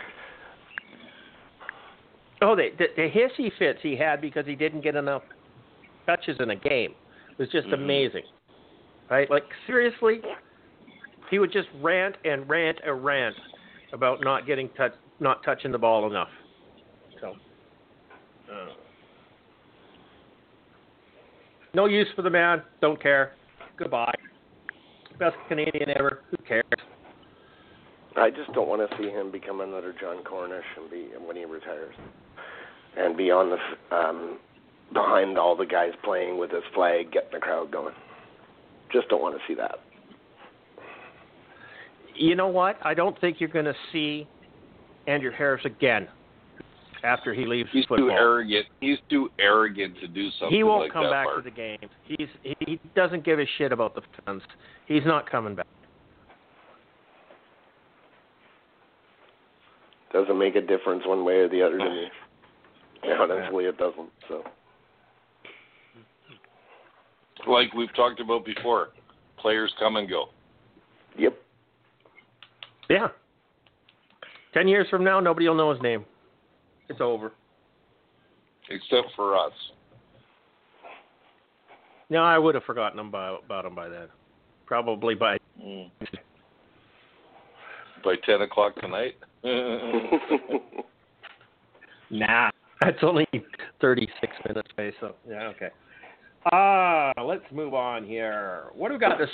Oh, 2.44 2.54
the, 2.54 2.68
the 2.76 2.86
the 2.94 3.08
hissy 3.08 3.50
fits 3.58 3.78
he 3.82 3.96
had 3.96 4.20
because 4.20 4.44
he 4.44 4.54
didn't 4.54 4.82
get 4.82 4.96
enough 4.96 5.22
touches 6.04 6.36
in 6.40 6.50
a 6.50 6.56
game 6.56 6.94
was 7.38 7.48
just 7.48 7.66
Mhm. 7.68 7.74
amazing. 7.74 8.24
Right? 9.10 9.30
Like 9.30 9.44
seriously, 9.66 10.20
he 11.30 11.38
would 11.38 11.50
just 11.50 11.68
rant 11.80 12.16
and 12.24 12.46
rant 12.48 12.80
and 12.84 13.02
rant 13.02 13.34
about 13.92 14.20
not 14.20 14.46
getting 14.46 14.68
touch, 14.70 14.92
not 15.20 15.42
touching 15.42 15.72
the 15.72 15.78
ball 15.78 16.06
enough. 16.06 16.28
So, 17.20 17.34
uh, 18.52 18.72
no 21.72 21.86
use 21.86 22.08
for 22.14 22.22
the 22.22 22.30
man. 22.30 22.62
Don't 22.82 23.00
care. 23.00 23.32
Goodbye. 23.78 24.14
Best 25.18 25.36
Canadian 25.48 25.90
ever. 25.96 26.24
Who 26.30 26.36
cares? 26.44 26.64
I 28.16 28.30
just 28.30 28.52
don't 28.52 28.68
want 28.68 28.88
to 28.88 28.96
see 28.96 29.08
him 29.10 29.30
become 29.32 29.60
another 29.60 29.94
Jon 30.00 30.22
Cornish 30.24 30.64
and 30.76 30.90
be 30.90 31.08
when 31.26 31.36
he 31.36 31.44
retires, 31.44 31.94
and 32.96 33.16
be 33.16 33.30
on 33.30 33.50
the 33.50 33.56
f- 33.56 33.92
um, 33.92 34.38
behind 34.92 35.36
all 35.38 35.56
the 35.56 35.66
guys 35.66 35.90
playing 36.04 36.38
with 36.38 36.50
his 36.50 36.62
flag, 36.74 37.10
getting 37.12 37.30
the 37.32 37.40
crowd 37.40 37.70
going. 37.72 37.94
Just 38.92 39.08
don't 39.08 39.20
want 39.20 39.34
to 39.36 39.40
see 39.48 39.54
that. 39.54 39.76
You 42.14 42.36
know 42.36 42.46
what? 42.48 42.76
I 42.82 42.94
don't 42.94 43.20
think 43.20 43.40
you're 43.40 43.48
going 43.48 43.64
to 43.64 43.74
see 43.92 44.28
Andrew 45.08 45.32
Harris 45.36 45.64
again 45.64 46.06
after 47.02 47.34
he 47.34 47.44
leaves 47.44 47.68
He's 47.72 47.84
football. 47.86 48.08
too 48.08 48.12
arrogant. 48.12 48.66
He's 48.80 48.98
too 49.10 49.30
arrogant 49.40 49.98
to 50.00 50.06
do 50.06 50.28
something 50.38 50.56
he 50.56 50.62
won't 50.62 50.84
like 50.84 50.92
come 50.92 51.04
that. 51.04 51.10
back 51.10 51.24
Mark. 51.26 51.38
to 51.44 51.50
the 51.50 51.54
games. 51.54 51.90
He's 52.04 52.28
he, 52.44 52.56
he 52.60 52.80
doesn't 52.94 53.24
give 53.24 53.40
a 53.40 53.44
shit 53.58 53.72
about 53.72 53.96
the 53.96 54.02
fans. 54.24 54.42
He's 54.86 55.02
not 55.04 55.28
coming 55.28 55.56
back. 55.56 55.66
Doesn't 60.14 60.38
make 60.38 60.54
a 60.54 60.60
difference 60.60 61.02
one 61.04 61.24
way 61.24 61.34
or 61.34 61.48
the 61.48 61.60
other 61.60 61.76
to 61.76 61.84
me. 61.84 62.06
Honestly, 63.20 63.64
it 63.64 63.76
doesn't. 63.76 64.08
So 64.28 64.44
Like 67.46 67.74
we've 67.74 67.94
talked 67.94 68.20
about 68.20 68.44
before, 68.46 68.90
players 69.38 69.74
come 69.78 69.96
and 69.96 70.08
go. 70.08 70.26
Yep. 71.18 71.36
Yeah. 72.88 73.08
Ten 74.54 74.68
years 74.68 74.86
from 74.88 75.02
now, 75.02 75.18
nobody 75.18 75.48
will 75.48 75.56
know 75.56 75.72
his 75.72 75.82
name. 75.82 76.04
It's 76.88 77.00
over. 77.00 77.32
except 78.70 79.08
for 79.16 79.36
us. 79.36 79.52
No, 82.08 82.22
I 82.22 82.38
would 82.38 82.54
have 82.54 82.64
forgotten 82.64 82.98
him 83.00 83.08
about 83.08 83.64
him 83.64 83.74
by 83.74 83.88
then. 83.88 84.06
Probably 84.66 85.14
by. 85.14 85.38
Mm. 85.60 85.90
By 88.04 88.16
ten 88.26 88.42
o'clock 88.42 88.74
tonight. 88.80 89.14
Nah. 92.10 92.50
That's 92.80 92.98
only 93.02 93.26
36 93.80 94.32
minutes 94.46 94.68
away, 94.76 94.92
so 95.00 95.14
yeah, 95.28 95.48
okay. 95.48 95.70
Ah, 96.52 97.12
let's 97.24 97.44
move 97.50 97.72
on 97.72 98.04
here. 98.04 98.64
What 98.74 98.88
do 98.88 98.94
we 98.94 99.00
got? 99.00 99.18
This 99.18 99.30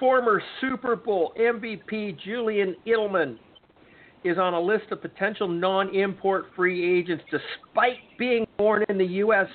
former 0.00 0.42
Super 0.60 0.96
Bowl 0.96 1.34
MVP 1.38 2.18
Julian 2.24 2.74
Edelman 2.86 3.36
is 4.24 4.38
on 4.38 4.54
a 4.54 4.60
list 4.60 4.84
of 4.90 5.02
potential 5.02 5.46
non-import 5.46 6.46
free 6.56 6.98
agents 6.98 7.22
despite 7.30 7.98
being 8.18 8.46
born 8.56 8.84
in 8.88 8.96
the 8.96 9.04
U.S. 9.04 9.46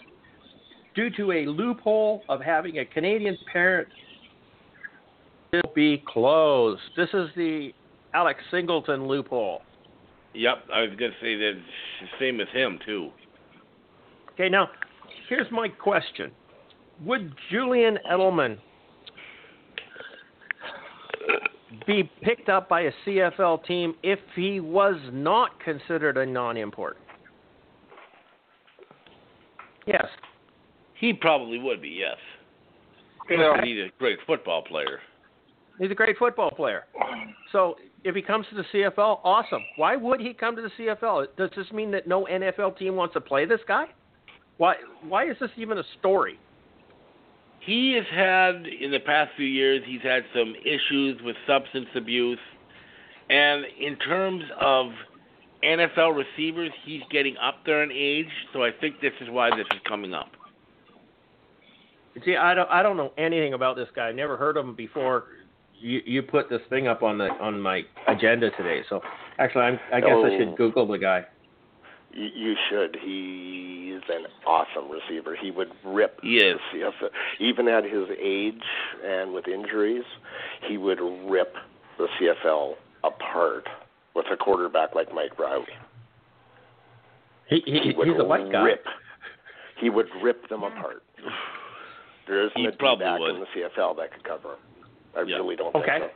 due 0.94 1.10
to 1.12 1.32
a 1.32 1.46
loophole 1.48 2.22
of 2.30 2.42
having 2.42 2.78
a 2.78 2.86
Canadian 2.86 3.38
parent 3.52 3.88
will 5.52 5.72
be 5.74 6.04
closed. 6.08 6.82
This 6.96 7.10
is 7.14 7.30
the 7.36 7.72
Alex 8.14 8.40
Singleton 8.52 9.08
loophole. 9.08 9.62
Yep, 10.34 10.66
I 10.74 10.82
was 10.82 10.92
gonna 10.92 11.12
say 11.22 11.36
that 11.36 11.54
same 12.20 12.40
as 12.40 12.48
him 12.54 12.80
too. 12.86 13.10
Okay, 14.34 14.50
now 14.50 14.70
here's 15.28 15.50
my 15.52 15.68
question: 15.68 16.32
Would 17.06 17.34
Julian 17.52 17.98
Edelman 18.10 18.58
be 21.86 22.10
picked 22.22 22.50
up 22.50 22.70
by 22.70 22.82
a 22.82 22.92
CFL 23.06 23.66
team 23.66 23.96
if 24.04 24.20
he 24.36 24.60
was 24.60 24.96
not 25.12 25.60
considered 25.60 26.18
a 26.18 26.26
non-import? 26.26 26.98
Yes. 29.86 30.06
He 31.00 31.14
probably 31.14 31.58
would 31.58 31.82
be, 31.82 31.90
yes. 31.90 32.18
Okay. 33.24 33.68
He's 33.68 33.78
a 33.86 33.90
great 33.98 34.20
football 34.28 34.62
player. 34.62 35.00
He's 35.80 35.92
a 35.92 35.96
great 35.96 36.18
football 36.18 36.52
player. 36.52 36.86
So 37.52 37.76
if 38.04 38.16
he 38.16 38.22
comes 38.22 38.46
to 38.50 38.56
the 38.56 38.64
CFL, 38.74 39.20
awesome. 39.24 39.64
Why 39.76 39.96
would 39.96 40.20
he 40.22 40.34
come 40.34 40.56
to 40.56 40.62
the 40.62 40.72
CFL? 40.78 41.28
Does 41.38 41.50
this 41.56 41.72
mean 41.72 41.92
that 41.92 42.08
no 42.08 42.26
NFL 42.26 42.78
team 42.78 42.96
wants 42.96 43.14
to 43.14 43.22
play 43.22 43.46
this 43.46 43.60
guy? 43.68 43.86
Why? 44.58 44.76
Why 45.08 45.30
is 45.30 45.38
this 45.40 45.52
even 45.58 45.78
a 45.78 45.84
story? 46.00 46.40
He 47.60 47.94
has 47.94 48.06
had 48.10 48.66
in 48.68 48.92
the 48.92 49.00
past 49.06 49.32
few 49.36 49.46
years. 49.46 49.84
He's 49.86 50.02
had 50.02 50.24
some 50.34 50.54
issues 50.64 51.22
with 51.24 51.36
substance 51.46 51.88
abuse, 51.96 52.40
and 53.30 53.66
in 53.80 53.98
terms 53.98 54.44
of 54.60 54.88
NFL 55.64 56.16
receivers, 56.16 56.72
he's 56.86 57.02
getting 57.12 57.36
up 57.38 57.56
there 57.66 57.84
in 57.84 57.92
age. 57.92 58.30
So 58.54 58.64
I 58.64 58.72
think 58.72 59.02
this 59.02 59.14
is 59.22 59.30
why 59.30 59.50
this 59.50 59.68
is 59.74 59.80
coming 59.88 60.14
up. 60.14 60.30
See, 62.26 62.36
I 62.36 62.54
don't, 62.54 62.70
I 62.70 62.82
don't 62.82 62.98
know 62.98 63.14
anything 63.18 63.54
about 63.54 63.76
this 63.76 63.88
guy. 63.96 64.08
I 64.08 64.12
never 64.12 64.36
heard 64.36 64.58
of 64.58 64.66
him 64.66 64.76
before. 64.76 65.26
You, 65.80 66.02
you 66.06 66.22
put 66.24 66.50
this 66.50 66.62
thing 66.70 66.88
up 66.88 67.04
on 67.04 67.18
the 67.18 67.30
on 67.40 67.62
my 67.62 67.84
agenda 68.08 68.50
today. 68.52 68.82
So 68.90 69.02
actually, 69.38 69.62
I'm, 69.64 69.80
I 69.94 70.02
guess 70.02 70.10
I 70.24 70.38
should 70.38 70.50
Oh. 70.50 70.56
Google 70.56 70.88
the 70.88 70.98
guy. 70.98 71.26
You, 72.14 72.28
you 72.36 72.56
should. 72.70 72.98
He's 73.02 74.02
an 74.14 74.26
awesome 74.46 74.90
receiver. 74.92 75.36
He 75.42 75.52
would 75.52 75.70
rip 75.86 76.20
He 76.22 76.38
is. 76.38 76.60
the 76.74 76.80
CFL. 76.80 77.10
Even 77.40 77.68
at 77.68 77.84
his 77.84 78.08
age 78.22 78.62
and 79.06 79.34
with 79.34 79.48
injuries, 79.48 80.04
he 80.68 80.78
would 80.78 81.00
rip 81.30 81.54
the 81.98 82.08
CFL 82.20 82.74
apart 83.04 83.68
with 84.16 84.26
a 84.32 84.36
quarterback 84.38 84.96
like 84.96 85.14
Mike 85.14 85.38
Reilly. 85.40 85.66
He, 87.48 87.62
he, 87.66 87.80
He 87.80 87.94
would 87.96 88.08
he's 88.08 88.20
a 88.20 88.24
white 88.24 88.52
guy. 88.52 88.62
rip. 88.64 88.86
He 89.80 89.90
would 89.90 90.08
rip 90.22 90.48
them 90.50 90.64
apart. 90.64 91.04
There 92.28 92.42
isn't 92.46 92.58
He 92.58 92.66
a 92.66 92.72
probably 92.74 93.06
back 93.06 93.20
would. 93.20 93.36
in 93.36 93.40
the 93.42 93.48
CFL 93.56 93.96
that 93.98 94.14
could 94.14 94.24
cover 94.24 94.50
him. 94.54 94.60
I 95.20 95.24
Yeah. 95.28 95.36
really 95.38 95.56
don't 95.56 95.76
Okay. 95.76 96.00
think 96.00 96.12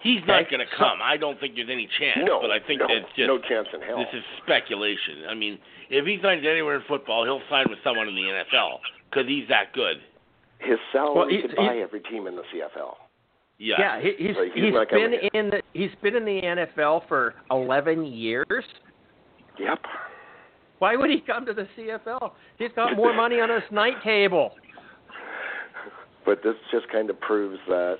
He's 0.00 0.20
not 0.26 0.48
going 0.50 0.60
to 0.60 0.70
so- 0.72 0.76
come. 0.76 0.98
I 1.02 1.16
don't 1.16 1.38
think 1.40 1.56
there's 1.56 1.70
any 1.70 1.86
chance. 1.98 2.20
No, 2.26 2.40
but 2.40 2.50
I 2.52 2.60
think 2.60 2.80
no, 2.80 2.86
it's 2.88 3.08
just 3.16 3.26
no 3.26 3.38
chance 3.38 3.66
in 3.72 3.80
hell. 3.82 3.98
this 3.98 4.12
is 4.12 4.22
speculation. 4.42 5.24
I 5.28 5.34
mean, 5.34 5.58
if 5.90 6.04
he 6.06 6.20
signs 6.22 6.44
anywhere 6.46 6.76
in 6.76 6.82
football, 6.82 7.24
he'll 7.24 7.42
sign 7.48 7.66
with 7.68 7.78
someone 7.82 8.06
in 8.08 8.14
the 8.14 8.22
NFL 8.30 8.80
because 9.10 9.26
he's 9.26 9.48
that 9.48 9.72
good. 9.72 10.00
His 10.58 10.78
salary 10.92 11.14
Well, 11.16 11.28
he- 11.28 11.42
could 11.42 11.50
he- 11.50 11.56
buy 11.56 11.78
every 11.78 12.00
team 12.00 12.26
in 12.28 12.36
the 12.36 12.44
CFL. 12.52 12.98
Yeah. 13.58 13.76
Yeah, 13.80 14.00
he, 14.00 14.12
he's 14.28 14.36
Like, 14.36 14.52
he's 14.52 14.64
he's 14.64 14.74
not 14.74 14.88
been 14.90 15.12
coming 15.12 15.30
in 15.32 15.50
the 15.50 15.62
he's 15.72 15.94
been 16.02 16.14
in 16.14 16.24
the 16.24 16.42
NFL 16.42 17.00
for 17.08 17.34
11 17.50 18.04
years. 18.04 18.64
Yep. 19.58 19.80
Why 20.78 20.94
would 20.94 21.10
he 21.10 21.20
come 21.20 21.46
to 21.46 21.54
the 21.54 21.66
CFL? 21.76 22.32
He's 22.58 22.70
got 22.76 22.94
more 22.96 23.14
money 23.14 23.40
on 23.40 23.48
his 23.48 23.62
night 23.72 24.00
table. 24.04 24.54
But 26.24 26.42
this 26.42 26.56
just 26.72 26.88
kind 26.90 27.08
of 27.08 27.20
proves 27.20 27.58
that, 27.68 27.98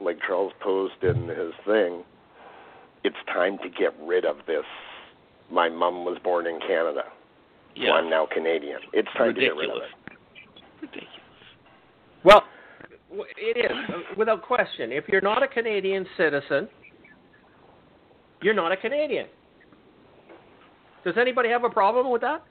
like 0.00 0.18
Charles 0.26 0.52
posed 0.60 1.02
in 1.02 1.28
his 1.28 1.52
thing, 1.66 2.02
it's 3.04 3.16
time 3.26 3.58
to 3.62 3.68
get 3.68 3.94
rid 4.02 4.24
of 4.24 4.36
this. 4.46 4.64
My 5.50 5.68
mom 5.68 6.04
was 6.04 6.18
born 6.22 6.46
in 6.46 6.60
Canada, 6.60 7.02
so 7.76 7.82
Yeah. 7.82 7.92
I'm 7.92 8.10
now 8.10 8.26
Canadian. 8.26 8.80
It's 8.92 9.08
time 9.16 9.34
to 9.34 9.40
get 9.40 9.56
rid 9.56 9.70
of 9.70 9.76
Ridiculous. 9.76 9.90
it. 10.06 10.82
Ridiculous. 10.82 11.14
Well, 12.24 12.42
it 13.36 13.56
is 13.56 13.70
uh, 13.88 13.98
without 14.16 14.42
question. 14.42 14.92
If 14.92 15.08
you're 15.08 15.20
not 15.22 15.42
a 15.42 15.48
Canadian 15.48 16.06
citizen, 16.16 16.68
you're 18.42 18.54
not 18.54 18.72
a 18.72 18.76
Canadian. 18.76 19.26
Does 21.04 21.14
anybody 21.16 21.48
have 21.48 21.64
a 21.64 21.70
problem 21.70 22.10
with 22.10 22.20
that? 22.22 22.42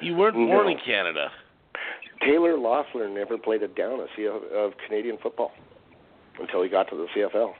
You 0.00 0.14
weren't 0.14 0.34
born 0.36 0.48
No. 0.48 0.68
in 0.68 0.78
Canada. 0.84 1.30
Taylor 2.20 2.54
Loffler 2.54 3.12
never 3.12 3.36
played 3.36 3.62
a 3.62 3.68
down 3.68 4.00
of, 4.00 4.08
of 4.54 4.72
Canadian 4.86 5.18
football 5.22 5.52
until 6.40 6.62
he 6.62 6.68
got 6.68 6.88
to 6.90 6.96
the 6.96 7.06
CFL. 7.16 7.52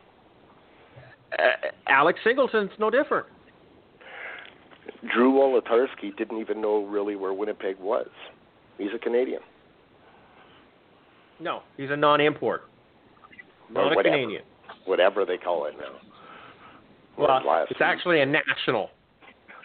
Uh, 1.32 1.42
Alex 1.88 2.20
Singleton's 2.24 2.70
no 2.78 2.90
different. 2.90 3.26
Drew 5.12 5.32
Wolitarsky 5.32 6.16
didn't 6.16 6.38
even 6.40 6.60
know 6.60 6.84
really 6.84 7.16
where 7.16 7.32
Winnipeg 7.32 7.78
was. 7.78 8.08
He's 8.78 8.90
a 8.94 8.98
Canadian. 8.98 9.40
No, 11.40 11.62
he's 11.76 11.90
a 11.90 11.96
non-import, 11.96 12.62
not 13.70 13.92
a 13.92 13.96
whatever. 13.96 14.16
Canadian. 14.16 14.42
Whatever 14.86 15.24
they 15.24 15.36
call 15.36 15.66
it 15.66 15.74
now. 15.78 15.98
Well, 17.18 17.40
it's 17.62 17.70
week. 17.70 17.80
actually 17.80 18.20
a 18.20 18.26
national. 18.26 18.90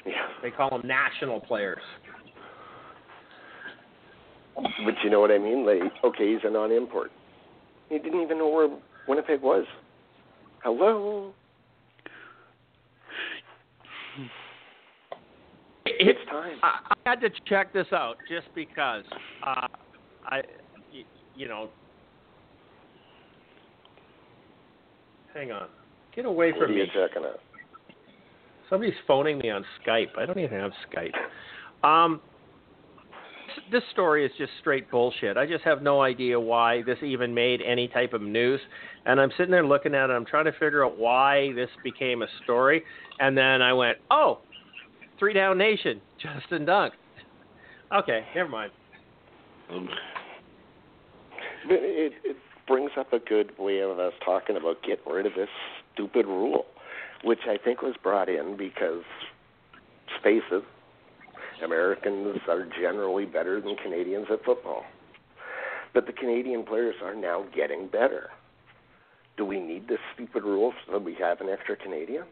Yeah. 0.05 0.13
They 0.41 0.51
call 0.51 0.69
them 0.69 0.81
national 0.85 1.39
players. 1.41 1.81
But 4.55 4.95
you 5.03 5.09
know 5.09 5.19
what 5.19 5.31
I 5.31 5.37
mean? 5.37 5.65
Like, 5.65 5.91
okay, 6.03 6.33
he's 6.33 6.41
a 6.43 6.49
non-import. 6.49 7.11
He 7.89 7.97
didn't 7.97 8.21
even 8.21 8.37
know 8.39 8.49
where 8.49 8.69
Winnipeg 9.07 9.41
was. 9.41 9.65
Hello. 10.63 11.33
It's 15.85 16.19
time. 16.29 16.57
I, 16.63 16.93
I 17.05 17.09
had 17.09 17.21
to 17.21 17.29
check 17.45 17.73
this 17.73 17.87
out 17.91 18.17
just 18.29 18.47
because 18.55 19.03
uh, 19.45 19.67
I, 20.25 20.41
you 21.35 21.47
know. 21.47 21.69
Hang 25.33 25.51
on, 25.51 25.67
get 26.15 26.25
away 26.25 26.53
from 26.57 26.73
me. 26.73 26.85
checking 26.87 27.23
out? 27.23 27.39
Somebody's 28.69 28.95
phoning 29.07 29.39
me 29.39 29.49
on 29.49 29.65
Skype. 29.85 30.17
I 30.17 30.25
don't 30.25 30.39
even 30.39 30.59
have 30.59 30.71
Skype. 30.91 31.87
Um, 31.87 32.21
this 33.71 33.83
story 33.91 34.25
is 34.25 34.31
just 34.37 34.51
straight 34.59 34.89
bullshit. 34.89 35.37
I 35.37 35.45
just 35.45 35.63
have 35.63 35.81
no 35.81 36.01
idea 36.01 36.39
why 36.39 36.81
this 36.83 36.97
even 37.03 37.33
made 37.33 37.61
any 37.61 37.87
type 37.87 38.13
of 38.13 38.21
news. 38.21 38.59
And 39.05 39.19
I'm 39.19 39.31
sitting 39.37 39.51
there 39.51 39.65
looking 39.65 39.95
at 39.95 40.09
it. 40.09 40.13
I'm 40.13 40.25
trying 40.25 40.45
to 40.45 40.51
figure 40.53 40.85
out 40.85 40.97
why 40.97 41.53
this 41.53 41.69
became 41.83 42.21
a 42.21 42.27
story. 42.43 42.83
And 43.19 43.37
then 43.37 43.61
I 43.61 43.73
went, 43.73 43.97
oh, 44.11 44.39
three 45.17 45.33
down 45.33 45.57
nation, 45.57 46.01
Justin 46.21 46.65
Dunk. 46.65 46.93
Okay, 47.91 48.23
never 48.35 48.49
mind. 48.49 48.71
Um, 49.71 49.89
it, 51.69 52.13
it 52.23 52.37
brings 52.67 52.91
up 52.97 53.13
a 53.13 53.19
good 53.19 53.51
way 53.57 53.79
of 53.79 53.99
us 53.99 54.13
talking 54.23 54.55
about 54.57 54.81
getting 54.83 55.11
rid 55.11 55.25
of 55.25 55.33
this 55.35 55.49
stupid 55.93 56.25
rule, 56.25 56.65
which 57.23 57.39
I 57.47 57.57
think 57.57 57.81
was 57.81 57.95
brought 58.01 58.29
in 58.29 58.57
because, 58.57 59.03
it, 60.23 60.63
Americans 61.63 62.39
are 62.47 62.67
generally 62.79 63.25
better 63.25 63.61
than 63.61 63.75
Canadians 63.77 64.27
at 64.31 64.43
football. 64.43 64.83
But 65.93 66.05
the 66.05 66.13
Canadian 66.13 66.63
players 66.63 66.95
are 67.03 67.15
now 67.15 67.45
getting 67.55 67.87
better. 67.87 68.29
Do 69.37 69.45
we 69.45 69.59
need 69.59 69.87
this 69.87 69.99
stupid 70.13 70.43
rule 70.43 70.73
so 70.85 70.93
that 70.93 71.03
we 71.03 71.15
have 71.15 71.41
an 71.41 71.49
extra 71.49 71.75
Canadian? 71.75 72.25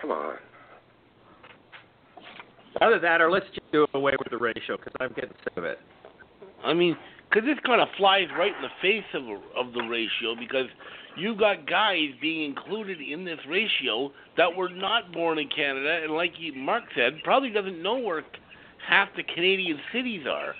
Come 0.00 0.10
on. 0.10 0.36
Either 2.80 2.98
that 2.98 3.20
or 3.20 3.30
let's 3.30 3.46
just 3.54 3.70
do 3.70 3.86
away 3.94 4.12
with 4.18 4.30
the 4.30 4.38
ratio 4.38 4.76
because 4.76 4.92
I'm 4.98 5.12
getting 5.12 5.34
sick 5.44 5.56
of 5.56 5.64
it. 5.64 5.78
I 6.64 6.74
mean, 6.74 6.96
because 7.28 7.46
this 7.46 7.58
kind 7.64 7.80
of 7.80 7.88
flies 7.96 8.26
right 8.36 8.52
in 8.54 8.62
the 8.62 8.74
face 8.80 9.04
of 9.14 9.22
of 9.56 9.72
the 9.72 9.82
ratio 9.82 10.34
because 10.38 10.66
you 11.16 11.36
got 11.36 11.66
guys 11.68 12.08
being 12.20 12.44
included 12.44 13.00
in 13.00 13.24
this 13.24 13.38
ratio 13.48 14.12
that 14.36 14.54
were 14.54 14.68
not 14.68 15.12
born 15.12 15.38
in 15.38 15.48
Canada, 15.48 16.00
and 16.02 16.12
like 16.12 16.32
Mark 16.56 16.84
said, 16.96 17.14
probably 17.24 17.50
doesn't 17.50 17.82
know 17.82 17.98
where 17.98 18.22
half 18.86 19.08
the 19.16 19.22
Canadian 19.22 19.78
cities 19.92 20.26
are. 20.28 20.54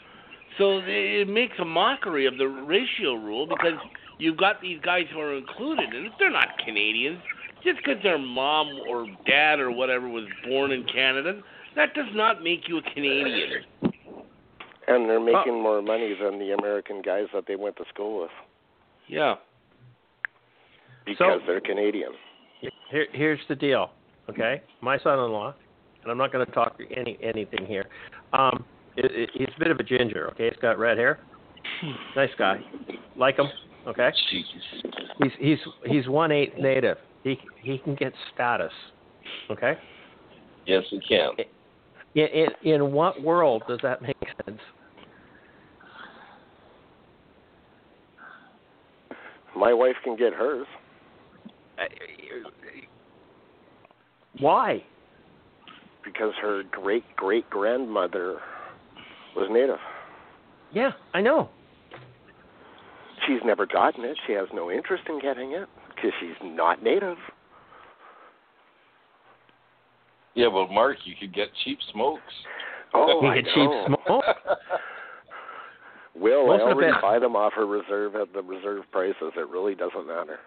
So 0.58 0.80
it 0.84 1.28
makes 1.28 1.54
a 1.60 1.64
mockery 1.64 2.26
of 2.26 2.36
the 2.36 2.46
ratio 2.46 3.14
rule 3.14 3.46
because 3.46 3.78
you've 4.18 4.36
got 4.36 4.60
these 4.60 4.78
guys 4.82 5.04
who 5.12 5.20
are 5.20 5.36
included, 5.36 5.92
and 5.94 6.06
if 6.06 6.12
they're 6.18 6.30
not 6.30 6.48
Canadians, 6.64 7.18
just 7.64 7.78
because 7.78 8.02
their 8.02 8.18
mom 8.18 8.68
or 8.88 9.06
dad 9.26 9.60
or 9.60 9.70
whatever 9.70 10.08
was 10.08 10.24
born 10.46 10.72
in 10.72 10.84
Canada, 10.84 11.40
that 11.76 11.94
does 11.94 12.08
not 12.12 12.42
make 12.42 12.68
you 12.68 12.78
a 12.78 12.82
Canadian. 12.82 13.62
And 14.88 15.08
they're 15.08 15.20
making 15.20 15.62
more 15.62 15.80
money 15.80 16.14
than 16.20 16.38
the 16.38 16.52
American 16.58 17.02
guys 17.02 17.26
that 17.32 17.44
they 17.46 17.56
went 17.56 17.76
to 17.76 17.84
school 17.92 18.22
with 18.22 18.30
Yeah. 19.08 19.36
Because 21.04 21.40
So- 21.40 21.46
they're 21.46 21.60
Canadian. 21.60 22.12
Here, 22.90 23.06
here's 23.12 23.40
the 23.48 23.54
deal. 23.56 23.90
Okay, 24.30 24.62
my 24.82 24.98
son-in-law, 24.98 25.54
and 26.02 26.10
I'm 26.12 26.18
not 26.18 26.30
going 26.30 26.46
to 26.46 26.52
talk 26.52 26.78
any 26.94 27.18
anything 27.22 27.66
here. 27.66 27.86
Um, 28.32 28.64
it, 28.96 29.10
it, 29.10 29.30
he's 29.32 29.48
a 29.56 29.58
bit 29.58 29.70
of 29.70 29.78
a 29.80 29.82
ginger. 29.82 30.28
Okay, 30.32 30.48
he's 30.50 30.60
got 30.60 30.78
red 30.78 30.98
hair. 30.98 31.18
Nice 32.16 32.30
guy. 32.38 32.60
Like 33.16 33.38
him. 33.38 33.46
Okay. 33.86 34.10
He's 35.18 35.32
he's 35.38 35.58
he's 35.86 36.08
one 36.08 36.30
eighth 36.30 36.56
native. 36.58 36.98
He 37.24 37.38
he 37.62 37.78
can 37.78 37.94
get 37.94 38.12
status. 38.32 38.72
Okay. 39.50 39.76
Yes, 40.66 40.84
he 40.90 41.00
can. 41.00 41.30
In, 42.14 42.26
in 42.26 42.48
in 42.74 42.92
what 42.92 43.20
world 43.22 43.62
does 43.66 43.80
that 43.82 44.02
make 44.02 44.16
sense? 44.44 44.60
My 49.56 49.72
wife 49.72 49.96
can 50.04 50.16
get 50.16 50.32
hers. 50.32 50.66
Why? 54.38 54.82
because 56.04 56.32
her 56.40 56.62
great 56.70 57.04
great 57.16 57.48
grandmother 57.50 58.38
was 59.36 59.48
native. 59.50 59.78
Yeah, 60.72 60.90
I 61.14 61.20
know. 61.20 61.48
She's 63.26 63.40
never 63.44 63.66
gotten 63.66 64.04
it. 64.04 64.16
She 64.26 64.32
has 64.32 64.48
no 64.52 64.70
interest 64.70 65.04
in 65.08 65.20
getting 65.20 65.52
it 65.52 65.68
because 65.94 66.10
she's 66.20 66.36
not 66.42 66.82
native. 66.82 67.16
Yeah, 70.34 70.48
well, 70.48 70.66
Mark, 70.66 70.96
you 71.04 71.14
could 71.18 71.34
get 71.34 71.48
cheap 71.64 71.78
smokes. 71.92 72.22
Oh, 72.94 73.20
You 73.22 73.28
I 73.28 73.36
get 73.36 73.44
cheap 73.46 73.54
know. 73.56 73.96
smoke. 74.06 74.24
Will 76.14 76.46
Most 76.46 76.62
I 76.62 76.70
of 76.70 76.76
already 76.76 76.92
buy 77.00 77.18
them 77.18 77.36
off 77.36 77.52
her 77.54 77.66
reserve 77.66 78.16
at 78.16 78.32
the 78.32 78.42
reserve 78.42 78.84
prices? 78.90 79.32
It 79.36 79.48
really 79.48 79.74
doesn't 79.74 80.06
matter. 80.06 80.38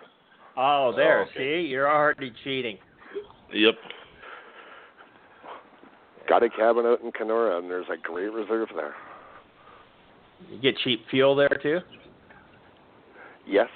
Oh, 0.58 0.92
oh, 0.92 0.94
there. 0.96 1.20
Oh, 1.22 1.24
okay. 1.24 1.64
See, 1.64 1.68
you're 1.68 1.90
already 1.90 2.32
cheating. 2.44 2.78
Yep. 3.54 3.76
Got 6.28 6.44
a 6.44 6.50
cabin 6.50 6.86
out 6.86 7.02
in 7.02 7.12
Kenora, 7.12 7.60
and 7.60 7.70
there's 7.70 7.86
a 7.92 7.98
great 8.02 8.32
reserve 8.32 8.70
there. 8.76 8.96
You 10.50 10.60
get 10.60 10.78
cheap 10.84 11.02
fuel 11.10 11.36
there 11.36 11.50
too. 11.62 11.80
Yes, 13.48 13.70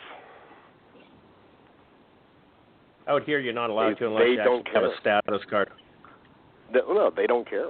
Out 3.08 3.24
here, 3.24 3.40
you're 3.40 3.54
not 3.54 3.70
allowed 3.72 3.92
They- 3.92 4.00
to 4.00 4.08
unless 4.08 4.24
they 4.24 4.30
you 4.32 4.44
don't 4.44 4.68
have 4.70 4.84
a 4.84 4.96
status 5.00 5.44
card. 5.50 5.70
no, 6.72 6.82
no, 6.94 7.10
they 7.10 7.26
don't 7.28 7.48
care. 7.50 7.70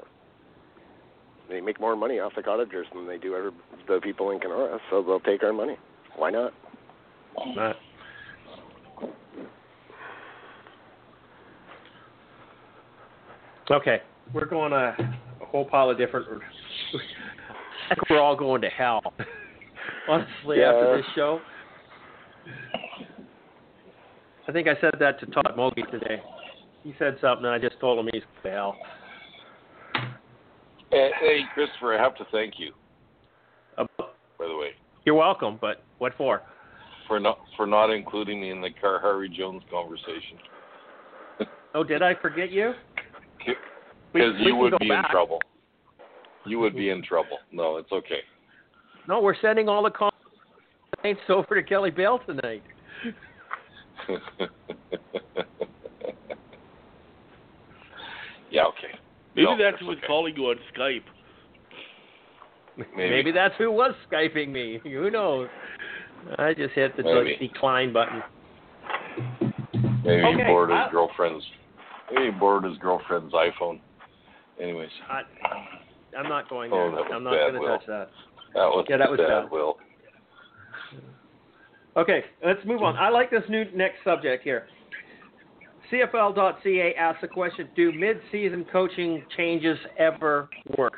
They 1.49 1.61
make 1.61 1.79
more 1.79 1.95
money 1.95 2.19
off 2.19 2.35
the 2.35 2.43
cottagers 2.43 2.87
than 2.93 3.07
they 3.07 3.17
do 3.17 3.35
every, 3.35 3.51
the 3.87 3.99
people 4.01 4.31
in 4.31 4.39
Kenora, 4.39 4.79
so 4.89 5.01
they'll 5.01 5.19
take 5.21 5.41
our 5.43 5.53
money. 5.53 5.77
Why 6.15 6.29
not? 6.29 6.53
Not. 7.55 7.77
Okay, 13.71 14.01
we're 14.33 14.47
going 14.47 14.73
a, 14.73 14.95
a 15.41 15.45
whole 15.45 15.65
pile 15.65 15.91
of 15.91 15.97
different. 15.97 16.27
I 16.27 17.95
think 17.95 18.09
we're 18.09 18.19
all 18.19 18.35
going 18.35 18.61
to 18.61 18.69
hell. 18.69 19.01
Honestly, 20.09 20.63
after 20.63 20.97
this 20.97 21.05
show, 21.15 21.39
I 24.47 24.51
think 24.51 24.67
I 24.67 24.73
said 24.81 24.93
that 24.99 25.19
to 25.19 25.27
Todd 25.27 25.53
Mogi 25.55 25.89
today. 25.91 26.21
He 26.83 26.95
said 26.97 27.17
something, 27.21 27.45
and 27.45 27.53
I 27.53 27.59
just 27.59 27.79
told 27.79 27.99
him 27.99 28.09
he's 28.11 28.23
going 28.43 28.55
to 28.55 28.59
hell. 28.59 28.75
Hey, 30.91 31.11
hey, 31.19 31.39
Christopher, 31.53 31.95
I 31.95 32.01
have 32.01 32.15
to 32.15 32.25
thank 32.31 32.55
you, 32.57 32.73
Uh, 33.77 33.85
by 33.99 34.47
the 34.47 34.57
way, 34.57 34.69
You're 35.05 35.13
welcome, 35.15 35.59
but 35.61 35.83
what 35.99 36.13
for? 36.17 36.41
for 37.07 37.19
not 37.19 37.39
for 37.57 37.67
not 37.67 37.91
including 37.91 38.39
me 38.39 38.51
in 38.51 38.61
the 38.61 38.69
Khari 38.69 39.31
Jones 39.31 39.63
conversation. 39.69 40.37
Oh, 41.75 41.83
did 41.83 42.01
I 42.01 42.15
forget 42.15 42.49
you? 42.49 42.73
We- 43.45 43.55
Because 44.13 44.33
you 44.39 44.55
would 44.55 44.73
be 44.79 44.89
back. 44.89 45.05
in 45.05 45.11
trouble. 45.11 45.39
You 46.45 46.59
would 46.59 46.75
be 46.75 46.89
in 46.89 47.01
trouble. 47.03 47.37
No, 47.51 47.77
it's 47.77 47.91
okay. 47.91 48.21
No, 49.07 49.19
we're 49.21 49.35
sending 49.41 49.67
all 49.69 49.83
the 49.83 49.91
complaints 49.91 51.21
over 51.29 51.55
to 51.55 51.63
Kelly 51.63 51.91
Bell 51.91 52.19
tonight. 52.25 52.63
yeah, 58.51 58.65
okay. 58.65 58.97
Maybe 59.35 59.45
No, 59.45 59.57
that's 59.57 59.81
what's 59.83 59.99
okay. 59.99 60.07
calling 60.07 60.35
you 60.35 60.45
on 60.45 60.55
Skype. 60.75 61.03
Maybe. 62.95 63.09
Maybe 63.09 63.31
that's 63.31 63.53
who 63.57 63.71
was 63.71 63.93
skyping 64.11 64.49
me. 64.51 64.79
Who 64.83 65.11
knows? 65.11 65.49
I 66.37 66.53
just 66.53 66.73
hit 66.73 66.95
the 66.95 67.03
Maybe. 67.03 67.35
decline 67.47 67.91
button. 67.93 68.23
Maybe 70.03 70.21
he 70.21 70.27
Okay, 70.27 70.43
borrowed 70.47 70.69
his 70.69 70.77
I- 70.77 70.89
girlfriend's. 70.91 71.43
He 72.09 72.29
borrowed 72.31 72.63
his 72.63 72.77
girlfriend's 72.77 73.33
iPhone. 73.33 73.79
Anyways, 74.59 74.89
I, 75.09 75.21
I'm 76.17 76.27
not 76.27 76.49
going 76.49 76.71
Oh, 76.73 76.75
there. 76.75 76.91
that 76.91 76.97
was 76.97 77.11
I'm 77.13 77.23
not 77.23 77.31
going 77.31 77.53
to 77.53 77.67
touch 77.67 77.85
that. 77.87 78.09
that 78.55 78.65
was 78.65 78.85
Yeah, 78.89 78.97
that 78.97 79.09
was 79.11 79.17
bad, 79.19 79.43
bad. 79.43 79.51
Will. 79.51 79.77
Okay, 81.97 82.23
let's 82.45 82.59
move 82.65 82.81
on. 82.81 82.95
I 82.95 83.09
like 83.09 83.29
this 83.31 83.43
new 83.49 83.65
next 83.75 83.97
subject 84.03 84.43
here. 84.43 84.67
CFL.ca 85.91 86.93
asks 86.95 87.21
the 87.21 87.27
question 87.27 87.67
Do 87.75 87.91
mid 87.91 88.17
season 88.31 88.65
coaching 88.71 89.23
changes 89.35 89.77
ever 89.97 90.49
work? 90.77 90.93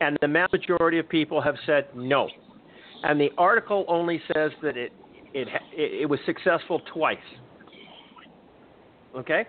And 0.00 0.18
the 0.20 0.28
vast 0.28 0.52
majority 0.52 0.98
of 0.98 1.08
people 1.08 1.40
have 1.40 1.56
said 1.66 1.88
no. 1.94 2.28
And 3.02 3.20
the 3.20 3.30
article 3.38 3.84
only 3.88 4.20
says 4.34 4.50
that 4.62 4.76
it, 4.76 4.92
it, 5.32 5.48
it, 5.72 6.02
it 6.02 6.06
was 6.08 6.18
successful 6.26 6.80
twice. 6.92 7.18
Okay? 9.16 9.46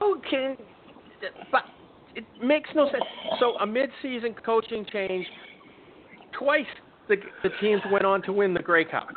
How 0.00 0.20
can. 0.20 0.56
But 1.50 1.62
it 2.14 2.24
makes 2.42 2.70
no 2.74 2.86
sense. 2.90 3.04
So, 3.40 3.56
a 3.58 3.66
mid 3.66 3.90
season 4.02 4.34
coaching 4.44 4.86
change 4.92 5.26
twice 6.38 6.66
the, 7.08 7.16
the 7.42 7.50
teams 7.60 7.82
went 7.90 8.04
on 8.04 8.22
to 8.22 8.32
win 8.32 8.54
the 8.54 8.62
Grey 8.62 8.84
Cup. 8.84 9.08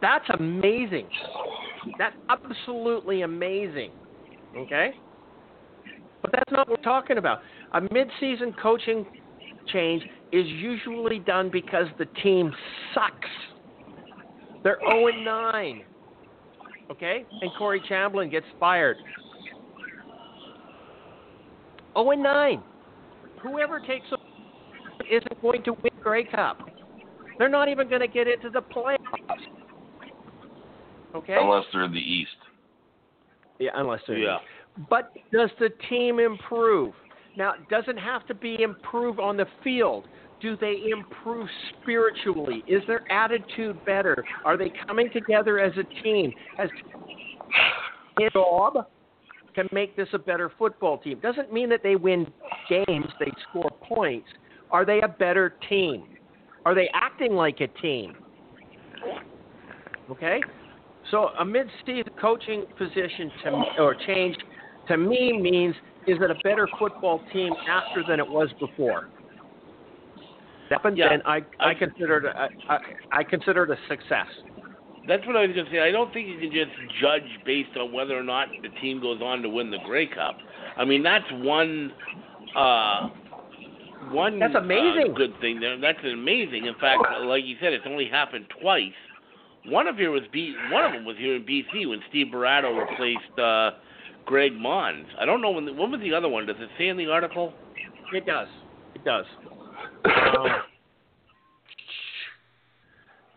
That's 0.00 0.24
amazing. 0.38 1.08
That's 1.98 2.16
absolutely 2.28 3.22
amazing. 3.22 3.90
Okay? 4.56 4.90
But 6.20 6.32
that's 6.32 6.50
not 6.50 6.68
what 6.68 6.78
we're 6.78 6.84
talking 6.84 7.18
about. 7.18 7.40
A 7.72 7.80
mid-season 7.80 8.54
coaching 8.62 9.04
change 9.72 10.02
is 10.32 10.46
usually 10.46 11.18
done 11.18 11.50
because 11.50 11.86
the 11.98 12.06
team 12.22 12.52
sucks. 12.94 13.28
They're 14.62 14.78
0 14.80 15.08
9. 15.24 15.82
Okay? 16.90 17.24
And 17.40 17.50
Corey 17.58 17.82
Chamblin 17.88 18.30
gets 18.30 18.46
fired. 18.60 18.96
0 21.94 22.10
and 22.10 22.22
9. 22.22 22.62
Whoever 23.42 23.80
takes 23.80 24.06
over 24.12 24.22
isn't 25.10 25.42
going 25.42 25.62
to 25.64 25.72
win 25.72 25.92
Grey 26.02 26.24
Cup. 26.24 26.60
They're 27.38 27.48
not 27.48 27.68
even 27.68 27.88
going 27.88 28.00
to 28.00 28.08
get 28.08 28.28
into 28.28 28.50
the 28.50 28.60
playoffs. 28.60 28.96
Okay? 31.14 31.36
Unless 31.40 31.64
they're 31.72 31.84
in 31.84 31.92
the 31.92 31.98
East. 31.98 32.30
Yeah, 33.58 33.70
unless 33.74 34.00
they're 34.06 34.18
Yeah. 34.18 34.38
But 34.88 35.12
does 35.32 35.50
the 35.58 35.68
team 35.88 36.18
improve? 36.18 36.94
Now, 37.36 37.52
it 37.54 37.68
doesn't 37.68 37.98
have 37.98 38.26
to 38.26 38.34
be 38.34 38.62
improve 38.62 39.18
on 39.18 39.36
the 39.36 39.46
field. 39.62 40.06
Do 40.40 40.56
they 40.56 40.82
improve 40.90 41.48
spiritually? 41.80 42.64
Is 42.66 42.82
their 42.86 43.10
attitude 43.10 43.82
better? 43.84 44.24
Are 44.44 44.56
they 44.56 44.72
coming 44.86 45.10
together 45.12 45.58
as 45.60 45.72
a 45.76 46.02
team? 46.02 46.32
Has 46.56 46.68
a 48.20 48.30
job 48.30 48.86
to 49.54 49.64
make 49.72 49.96
this 49.96 50.08
a 50.12 50.18
better 50.18 50.50
football 50.58 50.98
team? 50.98 51.18
Doesn't 51.20 51.52
mean 51.52 51.68
that 51.70 51.82
they 51.82 51.96
win 51.96 52.26
games, 52.68 53.06
they 53.20 53.32
score 53.48 53.70
points. 53.82 54.28
Are 54.70 54.84
they 54.84 55.00
a 55.02 55.08
better 55.08 55.56
team? 55.68 56.04
Are 56.64 56.74
they 56.74 56.88
acting 56.94 57.32
like 57.34 57.60
a 57.60 57.68
team? 57.80 58.14
Okay? 60.10 60.40
So 61.10 61.28
a 61.38 61.44
mid-season 61.44 62.04
coaching 62.20 62.64
position 62.78 63.30
to 63.44 63.50
or 63.78 63.94
change 64.06 64.36
to 64.88 64.96
me 64.96 65.38
means 65.38 65.74
is 66.06 66.18
it 66.20 66.30
a 66.30 66.34
better 66.42 66.68
football 66.78 67.20
team 67.32 67.52
after 67.68 68.02
than 68.08 68.18
it 68.18 68.28
was 68.28 68.48
before? 68.58 69.08
Happened, 70.70 70.96
Yeah. 70.96 71.12
and 71.12 71.22
I 71.26 71.42
I 71.60 71.74
consider 71.74 72.16
it 72.18 72.24
a, 72.24 72.48
I, 72.72 72.78
I 73.20 73.22
consider 73.24 73.64
it 73.64 73.70
a 73.70 73.76
success. 73.88 74.26
That's 75.08 75.26
what 75.26 75.36
I 75.36 75.46
was 75.46 75.54
going 75.54 75.66
to 75.66 75.72
say. 75.72 75.80
I 75.80 75.90
don't 75.90 76.12
think 76.12 76.28
you 76.28 76.38
can 76.38 76.52
just 76.52 76.70
judge 77.00 77.26
based 77.44 77.76
on 77.76 77.92
whether 77.92 78.16
or 78.16 78.22
not 78.22 78.48
the 78.62 78.68
team 78.80 79.00
goes 79.00 79.20
on 79.20 79.42
to 79.42 79.48
win 79.48 79.70
the 79.70 79.78
Grey 79.84 80.06
Cup. 80.06 80.38
I 80.76 80.84
mean, 80.84 81.02
that's 81.02 81.24
one 81.32 81.92
uh, 82.56 83.08
one 84.10 84.38
That's 84.38 84.54
amazing. 84.54 85.10
uh, 85.10 85.14
good 85.14 85.32
thing 85.40 85.60
there. 85.60 85.78
That's 85.78 85.98
amazing. 86.04 86.66
In 86.66 86.74
fact, 86.80 87.02
like 87.22 87.44
you 87.44 87.56
said, 87.60 87.72
it's 87.72 87.84
only 87.86 88.08
happened 88.08 88.46
twice. 88.60 88.92
One 89.66 89.86
of 89.86 89.96
here 89.96 90.10
was 90.10 90.22
B. 90.32 90.54
One 90.70 90.84
of 90.84 90.92
them 90.92 91.04
was 91.04 91.16
here 91.18 91.36
in 91.36 91.42
BC 91.44 91.88
when 91.88 92.00
Steve 92.08 92.28
Buratto 92.32 92.76
replaced 92.76 93.38
uh, 93.38 93.72
Greg 94.24 94.52
Mohns. 94.52 95.06
I 95.20 95.24
don't 95.24 95.40
know 95.40 95.50
when. 95.50 95.66
The, 95.66 95.72
when 95.72 95.90
was 95.90 96.00
the 96.00 96.12
other 96.14 96.28
one? 96.28 96.46
Does 96.46 96.56
it 96.58 96.68
say 96.78 96.88
in 96.88 96.96
the 96.96 97.06
article? 97.06 97.52
It 98.12 98.26
does. 98.26 98.48
It 98.94 99.04
does. 99.04 99.24
Um, 100.04 100.46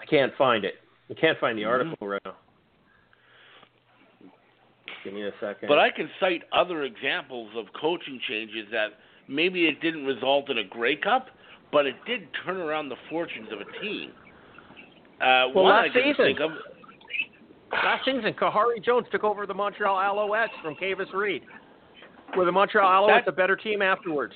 I 0.01 0.05
can't 0.09 0.33
find 0.37 0.63
it. 0.63 0.75
I 1.09 1.13
can't 1.13 1.37
find 1.39 1.57
the 1.57 1.63
Mhm. 1.63 1.69
article 1.69 2.07
right 2.07 2.21
now. 2.25 2.35
Give 5.03 5.13
me 5.13 5.21
a 5.23 5.31
second. 5.39 5.67
But 5.67 5.77
I 5.77 5.91
can 5.91 6.09
cite 6.19 6.43
other 6.51 6.83
examples 6.83 7.55
of 7.55 7.71
coaching 7.73 8.19
changes 8.27 8.67
that 8.71 8.99
maybe 9.27 9.67
it 9.67 9.79
didn't 9.79 10.05
result 10.05 10.49
in 10.49 10.57
a 10.57 10.63
Grey 10.63 10.95
Cup, 10.95 11.29
but 11.71 11.85
it 11.85 11.95
did 12.05 12.27
turn 12.43 12.57
around 12.57 12.89
the 12.89 12.95
fortunes 13.09 13.51
of 13.51 13.61
a 13.61 13.65
team. 13.81 14.11
Uh, 15.21 15.49
Well, 15.53 15.65
last 15.65 15.91
I 15.91 15.93
season. 15.93 16.25
think 16.25 16.39
of. 16.39 16.51
Last 17.71 18.05
season, 18.05 18.33
Khari 18.33 18.81
Jones 18.83 19.07
took 19.11 19.23
over 19.23 19.45
the 19.45 19.53
Montreal 19.53 19.95
Alouettes 19.97 20.53
from 20.61 20.75
Kavis 20.75 21.11
Reed. 21.13 21.43
Were 22.35 22.45
the 22.45 22.51
Montreal 22.51 23.07
Alouettes 23.07 23.27
a 23.27 23.31
better 23.31 23.55
team 23.55 23.81
afterwards? 23.81 24.33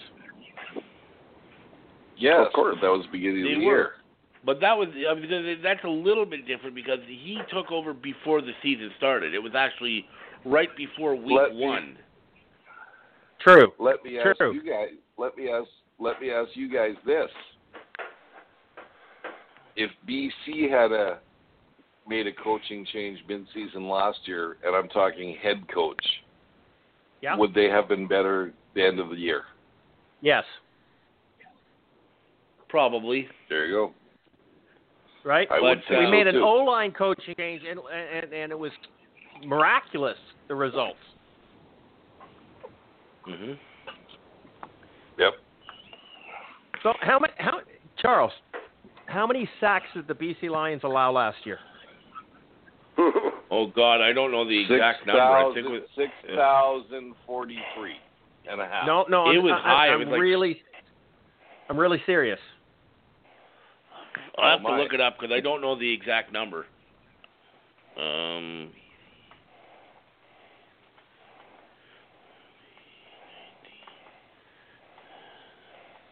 Yes, 2.17 2.45
Of 2.47 2.53
course. 2.53 2.77
that 2.81 2.89
was 2.91 3.03
the 3.05 3.11
beginning 3.11 3.43
They 3.45 3.53
of 3.53 3.59
the 3.59 3.65
were. 3.65 3.71
year. 3.73 3.95
But 4.45 4.61
that 4.61 4.77
was 4.77 4.87
I 5.09 5.13
mean, 5.15 5.59
that's 5.61 5.83
a 5.83 5.89
little 5.89 6.25
bit 6.25 6.47
different 6.47 6.75
because 6.75 6.99
he 7.07 7.39
took 7.51 7.71
over 7.71 7.93
before 7.93 8.41
the 8.41 8.51
season 8.63 8.91
started. 8.97 9.33
It 9.33 9.39
was 9.39 9.53
actually 9.55 10.05
right 10.45 10.69
before 10.77 11.15
week 11.15 11.37
Let 11.37 11.55
me- 11.55 11.65
one. 11.65 11.97
True. 13.41 13.73
Let 13.79 14.03
me 14.03 14.17
ask 14.19 14.37
True. 14.37 14.53
you 14.53 14.63
guys. 14.63 14.89
Let 15.17 15.37
me 15.37 15.49
ask. 15.49 15.67
Let 15.97 16.21
me 16.21 16.31
ask 16.31 16.49
you 16.55 16.69
guys 16.69 16.95
this: 17.05 17.29
If 19.75 19.91
BC 20.07 20.69
had 20.69 20.91
a 20.91 21.19
made 22.07 22.27
a 22.27 22.33
coaching 22.33 22.85
change 22.91 23.19
mid-season 23.27 23.87
last 23.87 24.17
year, 24.25 24.57
and 24.65 24.75
I'm 24.75 24.89
talking 24.89 25.35
head 25.43 25.63
coach, 25.73 26.03
Yeah. 27.21 27.35
would 27.37 27.53
they 27.53 27.69
have 27.69 27.87
been 27.87 28.07
better 28.07 28.47
at 28.47 28.53
the 28.73 28.83
end 28.83 28.99
of 28.99 29.09
the 29.09 29.15
year? 29.15 29.43
Yes. 30.21 30.43
Probably. 32.67 33.29
There 33.47 33.65
you 33.67 33.73
go. 33.73 33.93
Right. 35.23 35.47
I 35.51 35.55
But, 35.59 35.63
would 35.63 35.81
say 35.89 35.97
we 35.99 36.05
so 36.05 36.11
made 36.11 36.27
an. 36.27 36.37
O 36.37 36.55
line 36.63 36.91
coaching 36.91 37.35
change, 37.37 37.61
and, 37.69 37.79
and 37.79 38.33
and 38.33 38.51
it 38.51 38.57
was 38.57 38.71
miraculous. 39.45 40.17
The 40.47 40.55
results. 40.55 40.97
hmm 43.25 43.53
Yep. 45.17 45.33
So 46.83 46.93
how 47.01 47.19
many? 47.19 47.33
How 47.37 47.59
Charles? 47.97 48.31
How 49.07 49.27
many 49.27 49.49
sacks 49.59 49.87
did 49.93 50.07
the 50.07 50.13
BC 50.13 50.49
Lions 50.49 50.81
allow 50.83 51.11
last 51.11 51.37
year? 51.45 51.59
Oh 53.51 53.65
God, 53.65 53.99
I 53.99 54.13
don't 54.13 54.31
know 54.31 54.45
the 54.47 54.61
Six 54.65 54.73
exact 54.75 55.07
number. 55.07 55.21
I 55.23 55.51
think 55.55 55.65
it 55.65 55.71
was 55.71 55.81
six 55.97 56.11
thousand 56.35 57.15
forty-three 57.25 57.95
and 58.47 58.61
a 58.61 58.65
half. 58.67 58.85
No, 58.85 59.05
no. 59.09 59.31
It 59.31 59.37
I'm, 59.37 59.43
was 59.43 59.53
I, 59.65 59.67
high. 59.67 59.87
I'm 59.87 59.99
was 60.01 60.07
like- 60.09 60.19
really, 60.21 60.61
I'm 61.67 61.75
really 61.79 61.99
serious. 62.05 62.37
I'll 64.38 64.57
have 64.57 64.65
Oh, 64.65 64.76
to 64.77 64.81
look 64.84 64.94
it 64.94 65.02
up 65.02 65.18
because 65.19 65.34
I 65.36 65.40
don't 65.40 65.61
know 65.61 65.77
the 65.77 65.91
exact 65.91 66.31
number. 66.31 66.65
Um, 67.98 68.69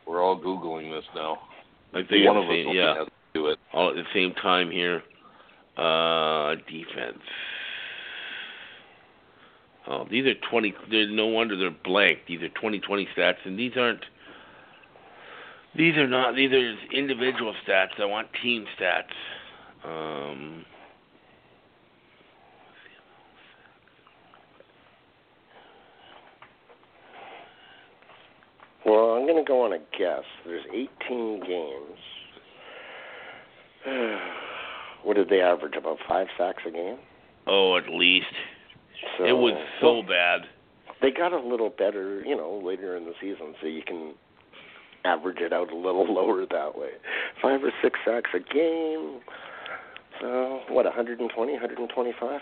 We're 0.07 0.22
all 0.24 0.40
googling 0.40 0.91
this 0.91 1.06
now. 1.15 1.40
I 1.94 2.02
think 2.03 2.26
One 2.26 2.38
of 2.38 2.44
us 2.44 2.49
same, 2.49 2.69
yeah, 2.76 2.94
to 2.94 3.06
do 3.34 3.48
it. 3.48 3.60
all 3.74 3.90
at 3.90 3.95
the 3.95 4.03
same 4.14 4.34
time 4.36 4.72
here. 4.72 5.03
Uh, 5.78 6.56
defense. 6.69 7.22
Oh, 9.88 10.06
these 10.10 10.26
are 10.26 10.34
twenty. 10.49 10.74
No 10.90 11.28
wonder 11.28 11.56
they're 11.57 11.72
blank. 11.84 12.19
These 12.28 12.41
are 12.41 12.49
twenty 12.49 12.80
twenty 12.80 13.07
stats, 13.18 13.38
and 13.45 13.57
these 13.57 13.74
aren't. 13.78 14.03
These 15.77 15.95
are 15.95 16.07
not. 16.07 16.35
These 16.35 16.51
are 16.51 16.75
individual 16.91 17.53
stats. 17.65 17.99
I 17.99 18.05
want 18.05 18.27
team 18.41 18.65
stats. 18.79 19.13
Um, 19.85 20.65
Well, 28.87 29.15
I'm 29.15 29.27
going 29.27 29.43
to 29.43 29.45
go 29.45 29.65
on 29.65 29.73
a 29.73 29.79
guess. 29.99 30.23
There's 30.45 30.63
18 30.71 31.41
games. 31.41 31.99
what 35.03 35.17
did 35.17 35.27
they 35.27 35.41
average? 35.41 35.75
About 35.75 35.97
five 36.07 36.27
sacks 36.37 36.63
a 36.65 36.71
game. 36.71 36.97
oh, 37.47 37.75
at 37.75 37.89
least 37.89 38.27
So 39.17 39.25
it 39.25 39.33
was 39.33 39.61
so 39.81 39.95
well, 39.95 40.03
bad. 40.03 40.41
They 41.01 41.11
got 41.11 41.33
a 41.33 41.39
little 41.39 41.69
better, 41.69 42.21
you 42.21 42.35
know, 42.37 42.61
later 42.63 42.95
in 42.95 43.03
the 43.03 43.13
season, 43.19 43.55
so 43.59 43.67
you 43.67 43.81
can 43.83 44.13
average 45.07 45.39
it 45.39 45.53
out 45.53 45.71
a 45.71 45.75
little 45.75 46.11
lower 46.13 46.45
that 46.45 46.77
way. 46.77 46.89
Five 47.41 47.63
or 47.63 47.71
six 47.81 47.99
sacks 48.05 48.29
a 48.34 48.39
game. 48.39 49.19
So 50.21 50.61
what? 50.69 50.85
120, 50.85 51.51
125. 51.53 52.41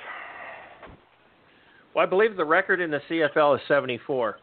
Well, 1.94 2.06
I 2.06 2.10
believe 2.10 2.36
the 2.36 2.46
record 2.46 2.82
in 2.82 2.92
the 2.92 3.00
CFL 3.10 3.56
is 3.56 3.62
74. 3.68 4.38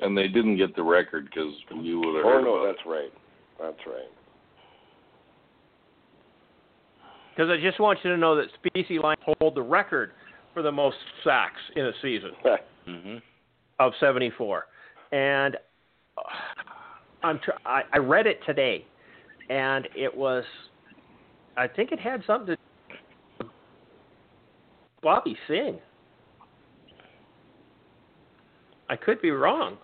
And 0.00 0.16
they 0.16 0.28
didn't 0.28 0.56
get 0.56 0.76
the 0.76 0.82
record 0.82 1.24
because 1.24 1.52
you 1.82 2.00
would 2.00 2.16
have 2.16 2.24
Oh 2.24 2.28
heard 2.28 2.44
no, 2.44 2.54
about 2.56 2.74
that's 2.74 2.86
right. 2.86 3.12
That's 3.60 3.86
right. 3.86 4.10
Because 7.34 7.50
I 7.50 7.60
just 7.62 7.80
want 7.80 7.98
you 8.02 8.10
to 8.10 8.16
know 8.16 8.36
that 8.36 8.46
BC 8.74 9.02
Lions 9.02 9.20
hold 9.40 9.54
the 9.54 9.62
record 9.62 10.12
for 10.54 10.62
the 10.62 10.72
most 10.72 10.96
sacks 11.24 11.60
in 11.76 11.86
a 11.86 11.92
season 12.02 12.30
hmm 12.86 13.16
of 13.78 13.92
74. 14.00 14.64
And 15.12 15.56
I'm 17.22 17.38
tr- 17.40 17.52
I, 17.64 17.82
I 17.92 17.98
read 17.98 18.26
it 18.26 18.40
today, 18.46 18.84
and 19.48 19.88
it 19.96 20.14
was, 20.14 20.44
I 21.56 21.66
think 21.66 21.92
it 21.92 21.98
had 21.98 22.22
something 22.26 22.56
to 23.40 23.46
Bobby 25.02 25.36
Singh. 25.48 25.78
I 28.88 28.96
could 28.96 29.20
be 29.20 29.30
wrong. 29.30 29.78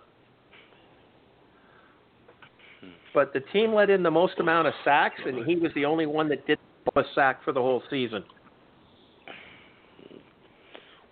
But 3.14 3.32
the 3.32 3.40
team 3.52 3.74
let 3.74 3.90
in 3.90 4.02
the 4.02 4.10
most 4.10 4.38
amount 4.38 4.68
of 4.68 4.74
sacks, 4.84 5.20
and 5.26 5.44
he 5.44 5.56
was 5.56 5.70
the 5.74 5.84
only 5.84 6.06
one 6.06 6.28
that 6.28 6.46
didn't 6.46 6.60
a 6.96 7.02
sack 7.14 7.44
for 7.44 7.52
the 7.52 7.60
whole 7.60 7.82
season. 7.90 8.24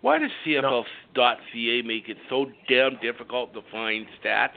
Why 0.01 0.19
does 0.19 0.31
CFL.ca 0.47 1.83
make 1.83 2.09
it 2.09 2.17
so 2.29 2.47
damn 2.69 2.99
difficult 3.01 3.53
to 3.55 3.61
find 3.71 4.07
stats? 4.23 4.51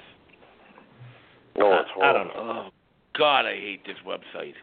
No, 1.58 1.74
it's 1.74 1.90
I 2.02 2.14
don't 2.14 2.28
know. 2.28 2.34
Oh 2.36 2.70
God, 3.18 3.46
I 3.46 3.56
hate 3.56 3.86
this 3.86 3.98
website. 4.06 4.54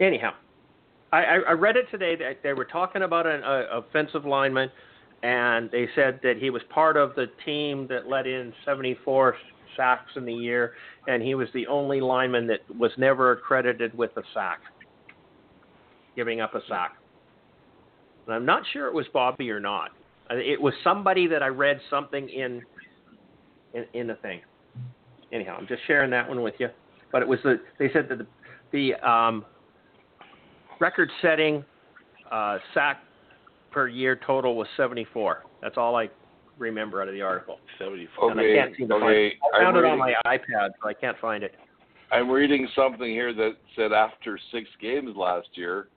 anyhow, 0.00 0.32
I, 1.12 1.18
I, 1.18 1.34
I 1.48 1.52
read 1.52 1.76
it 1.76 1.86
today 1.90 2.16
that 2.16 2.42
they 2.42 2.52
were 2.52 2.64
talking 2.64 3.02
about 3.02 3.26
an 3.26 3.42
a, 3.42 3.78
offensive 3.78 4.24
lineman, 4.24 4.70
and 5.22 5.70
they 5.70 5.88
said 5.94 6.20
that 6.22 6.36
he 6.38 6.50
was 6.50 6.62
part 6.68 6.96
of 6.96 7.14
the 7.14 7.26
team 7.44 7.86
that 7.88 8.08
let 8.08 8.26
in 8.26 8.52
74 8.64 9.36
sacks 9.76 10.10
in 10.16 10.24
the 10.24 10.32
year, 10.32 10.74
and 11.06 11.22
he 11.22 11.34
was 11.34 11.48
the 11.54 11.66
only 11.66 12.00
lineman 12.00 12.46
that 12.48 12.60
was 12.78 12.90
never 12.98 13.32
accredited 13.32 13.96
with 13.96 14.10
a 14.16 14.22
sack, 14.34 14.60
giving 16.16 16.40
up 16.40 16.54
a 16.54 16.60
sack. 16.68 16.96
And 18.26 18.34
I'm 18.34 18.44
not 18.44 18.62
sure 18.72 18.88
it 18.88 18.94
was 18.94 19.06
Bobby 19.12 19.50
or 19.50 19.60
not. 19.60 19.90
Uh, 20.30 20.36
It 20.36 20.60
was 20.60 20.74
somebody 20.84 21.26
that 21.28 21.42
I 21.42 21.46
read 21.46 21.80
something 21.88 22.28
in 22.28 22.62
in, 23.74 23.84
in 23.94 24.06
the 24.06 24.14
thing. 24.16 24.40
Anyhow, 25.32 25.56
I'm 25.58 25.66
just 25.66 25.82
sharing 25.86 26.10
that 26.10 26.28
one 26.28 26.42
with 26.42 26.54
you. 26.58 26.68
But 27.12 27.22
it 27.22 27.28
was 27.28 27.38
the 27.42 27.60
they 27.78 27.90
said 27.92 28.08
that 28.08 28.18
the, 28.18 28.26
the 28.72 29.08
um, 29.08 29.44
record-setting 30.80 31.64
uh, 32.30 32.58
sack 32.74 33.02
per 33.70 33.88
year 33.88 34.18
total 34.26 34.56
was 34.56 34.66
74. 34.76 35.44
That's 35.62 35.76
all 35.76 35.96
I 35.96 36.08
remember 36.58 37.00
out 37.02 37.08
of 37.08 37.14
the 37.14 37.22
article. 37.22 37.58
Seventy-four. 37.78 38.30
and 38.32 38.40
I 38.40 38.44
Okay, 38.44 38.54
can't 38.56 38.76
seem 38.76 38.88
to 38.88 38.94
find 38.94 39.04
okay. 39.04 39.26
it. 39.28 39.34
I 39.54 39.62
found 39.62 39.76
I'm 39.76 39.84
it 39.84 39.88
on 39.88 39.98
my 39.98 40.14
iPad, 40.26 40.70
but 40.82 40.88
I 40.88 40.94
can't 40.94 41.18
find 41.20 41.42
it. 41.44 41.54
I'm 42.10 42.30
reading 42.30 42.66
something 42.74 43.08
here 43.10 43.34
that 43.34 43.52
said 43.76 43.92
after 43.92 44.38
six 44.50 44.68
games 44.80 45.14
last 45.14 45.48
year, 45.54 45.88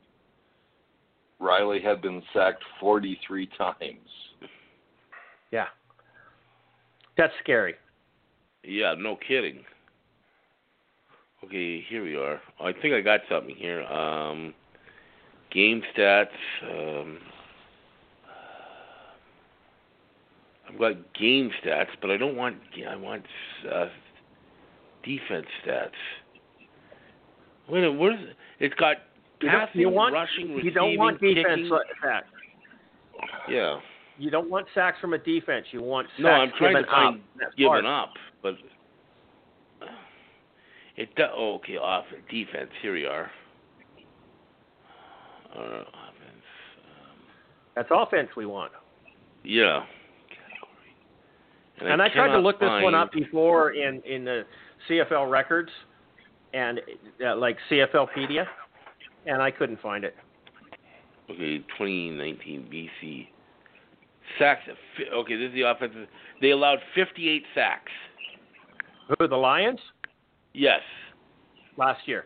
Reilly 1.39 1.81
had 1.81 2.01
been 2.01 2.21
sacked 2.33 2.63
43 2.79 3.49
times. 3.57 3.79
Yeah, 5.51 5.65
that's 7.17 7.33
scary. 7.43 7.75
Yeah, 8.63 8.95
no 8.97 9.15
kidding. 9.15 9.63
Okay, 11.43 11.83
here 11.89 12.03
we 12.03 12.15
are. 12.15 12.39
I 12.59 12.71
think 12.71 12.93
I 12.93 13.01
got 13.01 13.21
something 13.29 13.55
here. 13.55 13.81
Um, 13.83 14.53
game 15.51 15.81
stats. 15.95 16.27
Um, 16.63 17.17
I've 20.69 20.79
got 20.79 21.13
game 21.13 21.51
stats, 21.63 21.89
but 21.99 22.11
I 22.11 22.17
don't 22.17 22.35
want. 22.35 22.57
I 22.87 22.95
want 22.95 23.23
uh, 23.71 23.87
defense 25.03 25.47
stats. 25.65 25.89
Wait 27.67 27.79
a 27.79 27.87
minute. 27.89 27.99
Where's 27.99 28.19
it's 28.59 28.75
got 28.75 28.97
You 29.41 29.49
passing, 29.49 29.81
you 29.81 29.89
want 29.89 30.13
rushing, 30.13 30.49
you 30.49 30.55
receiving, 30.57 30.73
don't 30.73 30.97
want 30.97 31.19
defense 31.19 31.45
kicking. 31.47 31.79
sacks. 32.03 32.27
Yeah. 33.49 33.79
You 34.19 34.29
don't 34.29 34.49
want 34.49 34.67
sacks 34.75 34.99
from 35.01 35.13
a 35.13 35.17
defense. 35.17 35.65
You 35.71 35.81
want 35.81 36.07
sacks 36.09 36.21
No, 36.21 36.29
I'm 36.29 36.51
trying 36.57 36.75
to 36.75 36.85
find 36.89 37.21
up. 37.43 37.55
Given 37.57 37.85
up, 37.87 38.13
but 38.41 38.55
it 40.95 41.13
does. 41.15 41.29
Oh, 41.35 41.55
okay, 41.55 41.77
off 41.77 42.05
defense. 42.29 42.69
Here 42.81 42.93
we 42.93 43.05
are. 43.05 43.31
Uh, 45.55 45.59
offense. 45.59 46.45
Um, 46.77 47.17
That's 47.75 47.89
offense 47.91 48.29
we 48.35 48.45
want. 48.45 48.71
yeah. 49.43 49.83
And 51.83 51.99
I, 51.99 52.09
tried 52.09 52.31
to 52.33 52.39
look 52.39 52.59
this 52.59 52.69
one 52.69 52.93
up 52.93 53.11
before 53.11 53.71
in 53.71 54.01
in 54.01 54.23
the 54.23 54.43
CFL 54.87 55.31
records 55.31 55.71
and 56.53 56.79
uh, 57.25 57.35
like 57.35 57.57
CFLapedia, 57.71 58.45
and 59.25 59.41
I 59.41 59.49
couldn't 59.49 59.81
find 59.81 60.03
it. 60.03 60.15
Okay, 61.29 61.57
2019 61.59 62.69
BC. 62.71 63.27
Sacks. 64.37 64.61
Okay, 65.13 65.35
this 65.35 65.49
is 65.49 65.53
the 65.53 65.61
offense. 65.61 65.93
They 66.41 66.51
allowed 66.51 66.79
58 66.93 67.43
sacks. 67.55 67.91
Who 69.19 69.27
the 69.27 69.35
Lions 69.35 69.79
Yes. 70.53 70.81
last 71.77 72.07
year? 72.07 72.25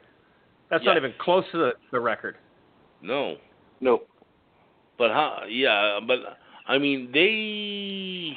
That's 0.69 0.83
not 0.83 0.97
even 0.97 1.13
close 1.19 1.43
to 1.51 1.57
the, 1.57 1.71
the 1.91 1.99
record. 1.99 2.37
No. 3.01 3.37
No. 3.81 4.01
But 4.97 5.11
how? 5.11 5.43
Yeah, 5.47 5.99
but 6.05 6.19
I 6.67 6.77
mean 6.77 7.11
they 7.13 8.35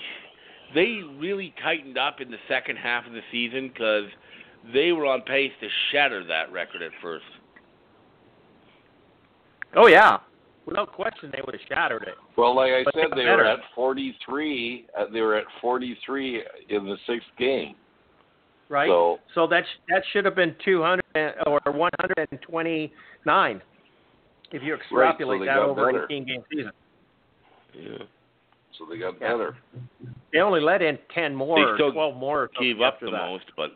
they 0.74 1.00
really 1.18 1.54
tightened 1.62 1.96
up 1.96 2.20
in 2.20 2.30
the 2.30 2.36
second 2.48 2.76
half 2.76 3.06
of 3.06 3.12
the 3.12 3.22
season 3.32 3.68
because 3.68 4.04
they 4.74 4.92
were 4.92 5.06
on 5.06 5.22
pace 5.22 5.52
to 5.60 5.68
shatter 5.90 6.24
that 6.26 6.52
record 6.52 6.82
at 6.82 6.90
first. 7.00 7.24
Oh 9.76 9.86
yeah, 9.86 10.18
without 10.66 10.92
question 10.92 11.30
they 11.32 11.40
would 11.46 11.54
have 11.54 11.68
shattered 11.68 12.02
it. 12.02 12.14
Well, 12.36 12.54
like 12.54 12.72
I 12.72 12.82
But 12.84 12.94
said, 12.94 13.10
got 13.10 13.16
they 13.16 13.24
were 13.24 13.44
at 13.44 13.60
43. 13.74 14.86
Uh, 14.98 15.04
they 15.12 15.20
were 15.20 15.36
at 15.36 15.44
43 15.60 16.42
in 16.68 16.84
the 16.84 16.96
sixth 17.06 17.28
game. 17.38 17.74
Right. 18.68 18.88
So 18.88 19.18
So 19.34 19.46
that 19.46 19.64
sh- 19.64 19.80
that 19.88 20.02
should 20.12 20.24
have 20.24 20.34
been 20.34 20.54
200 20.64 21.02
or 21.46 21.60
129 21.72 23.62
if 24.52 24.62
you 24.62 24.74
extrapolate 24.74 25.40
they 25.40 25.46
that 25.46 25.58
over 25.58 25.86
better. 25.86 26.04
an 26.04 26.12
18 26.12 26.24
game 26.26 26.42
season. 26.50 26.72
Yeah. 27.74 28.04
so 28.72 28.84
they 28.86 28.98
got 28.98 29.14
Yeah. 29.20 29.32
better. 29.32 29.56
They 30.32 30.40
only 30.40 30.60
let 30.60 30.82
in 30.82 30.98
10 31.14 31.34
more 31.34 31.56
They 31.56 31.74
still 31.76 31.92
12 31.92 32.16
more 32.16 32.50
Gave 32.60 32.80
up 32.80 33.00
the 33.00 33.10
that. 33.10 33.26
most, 33.26 33.44
but 33.56 33.72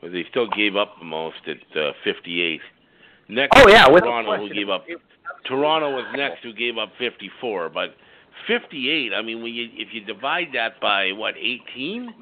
but 0.00 0.12
they 0.12 0.24
still 0.30 0.48
gave 0.48 0.76
up 0.76 0.98
the 0.98 1.04
most 1.04 1.36
at 1.46 1.76
uh, 1.80 1.92
58. 2.04 2.60
Next, 3.28 3.52
Oh 3.56 3.68
yeah, 3.68 3.88
with 3.88 4.04
Toronto 4.04 4.36
who 4.36 4.52
gave 4.52 4.68
up. 4.68 4.84
Toronto 5.46 5.90
was 5.90 6.04
next 6.16 6.42
who 6.42 6.52
gave 6.52 6.78
up 6.78 6.90
54, 6.98 7.68
but 7.70 7.94
58. 8.46 9.12
I 9.14 9.22
mean, 9.22 9.42
when 9.42 9.52
you 9.52 9.68
if 9.72 9.88
you 9.92 10.00
divide 10.04 10.48
that 10.54 10.80
by 10.80 11.12
what 11.12 11.34
18, 11.36 12.14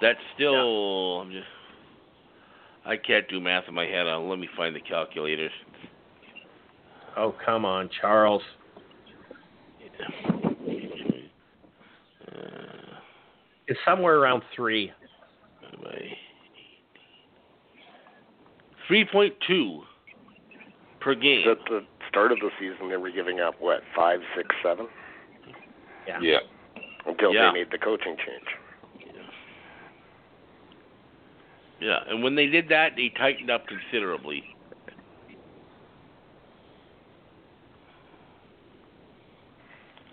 that's 0.00 0.18
still. 0.34 1.20
I'm 1.20 1.30
just. 1.30 1.46
I 2.86 2.96
can't 2.96 3.28
do 3.28 3.40
math 3.40 3.64
in 3.68 3.74
my 3.74 3.84
head. 3.84 4.06
Uh, 4.06 4.18
let 4.20 4.38
me 4.38 4.48
find 4.56 4.74
the 4.74 4.80
calculators. 4.80 5.52
Oh 7.16 7.34
come 7.44 7.64
on, 7.64 7.90
Charles. 8.00 8.42
Uh, 12.26 12.32
It's 13.66 13.78
somewhere 13.84 14.16
around 14.16 14.42
three. 14.56 14.92
3.2 18.90 19.80
per 21.00 21.14
game. 21.14 21.48
At 21.48 21.58
the 21.68 21.80
start 22.10 22.32
of 22.32 22.38
the 22.40 22.50
season, 22.58 22.90
they 22.90 22.96
were 22.96 23.10
giving 23.10 23.40
up 23.40 23.54
what 23.60 23.82
five, 23.94 24.20
six, 24.36 24.48
seven 24.62 24.86
Yeah. 26.06 26.18
Yeah. 26.20 26.38
until 27.06 27.32
Yeah. 27.32 27.46
they 27.52 27.60
made 27.60 27.70
the 27.70 27.78
coaching 27.78 28.16
change. 28.16 28.46
Yeah, 31.80 32.00
and 32.06 32.22
when 32.22 32.34
they 32.34 32.46
did 32.46 32.68
that, 32.68 32.92
they 32.94 33.08
tightened 33.08 33.50
up 33.50 33.66
considerably. 33.66 34.44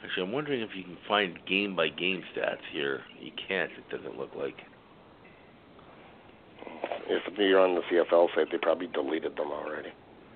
Actually, 0.02 0.24
I'm 0.24 0.32
wondering 0.32 0.61
if 0.61 0.69
you 0.74 0.84
can 0.84 0.98
find 1.07 1.38
game 1.45 1.76
by 1.76 1.90
game 1.90 2.24
stats 2.34 2.61
here. 2.72 3.02
You 3.19 3.32
can't. 3.49 3.69
It 3.72 3.90
doesn't 3.90 4.18
look 4.18 4.34
like. 4.34 4.56
If 7.10 7.38
you're 7.38 7.60
on 7.60 7.76
the 7.76 7.82
CFL 7.91 8.30
site, 8.34 8.49
they 8.52 8.57
probably 8.57 8.88
deleted 8.88 9.36
them 9.36 9.52
already. 9.52 9.90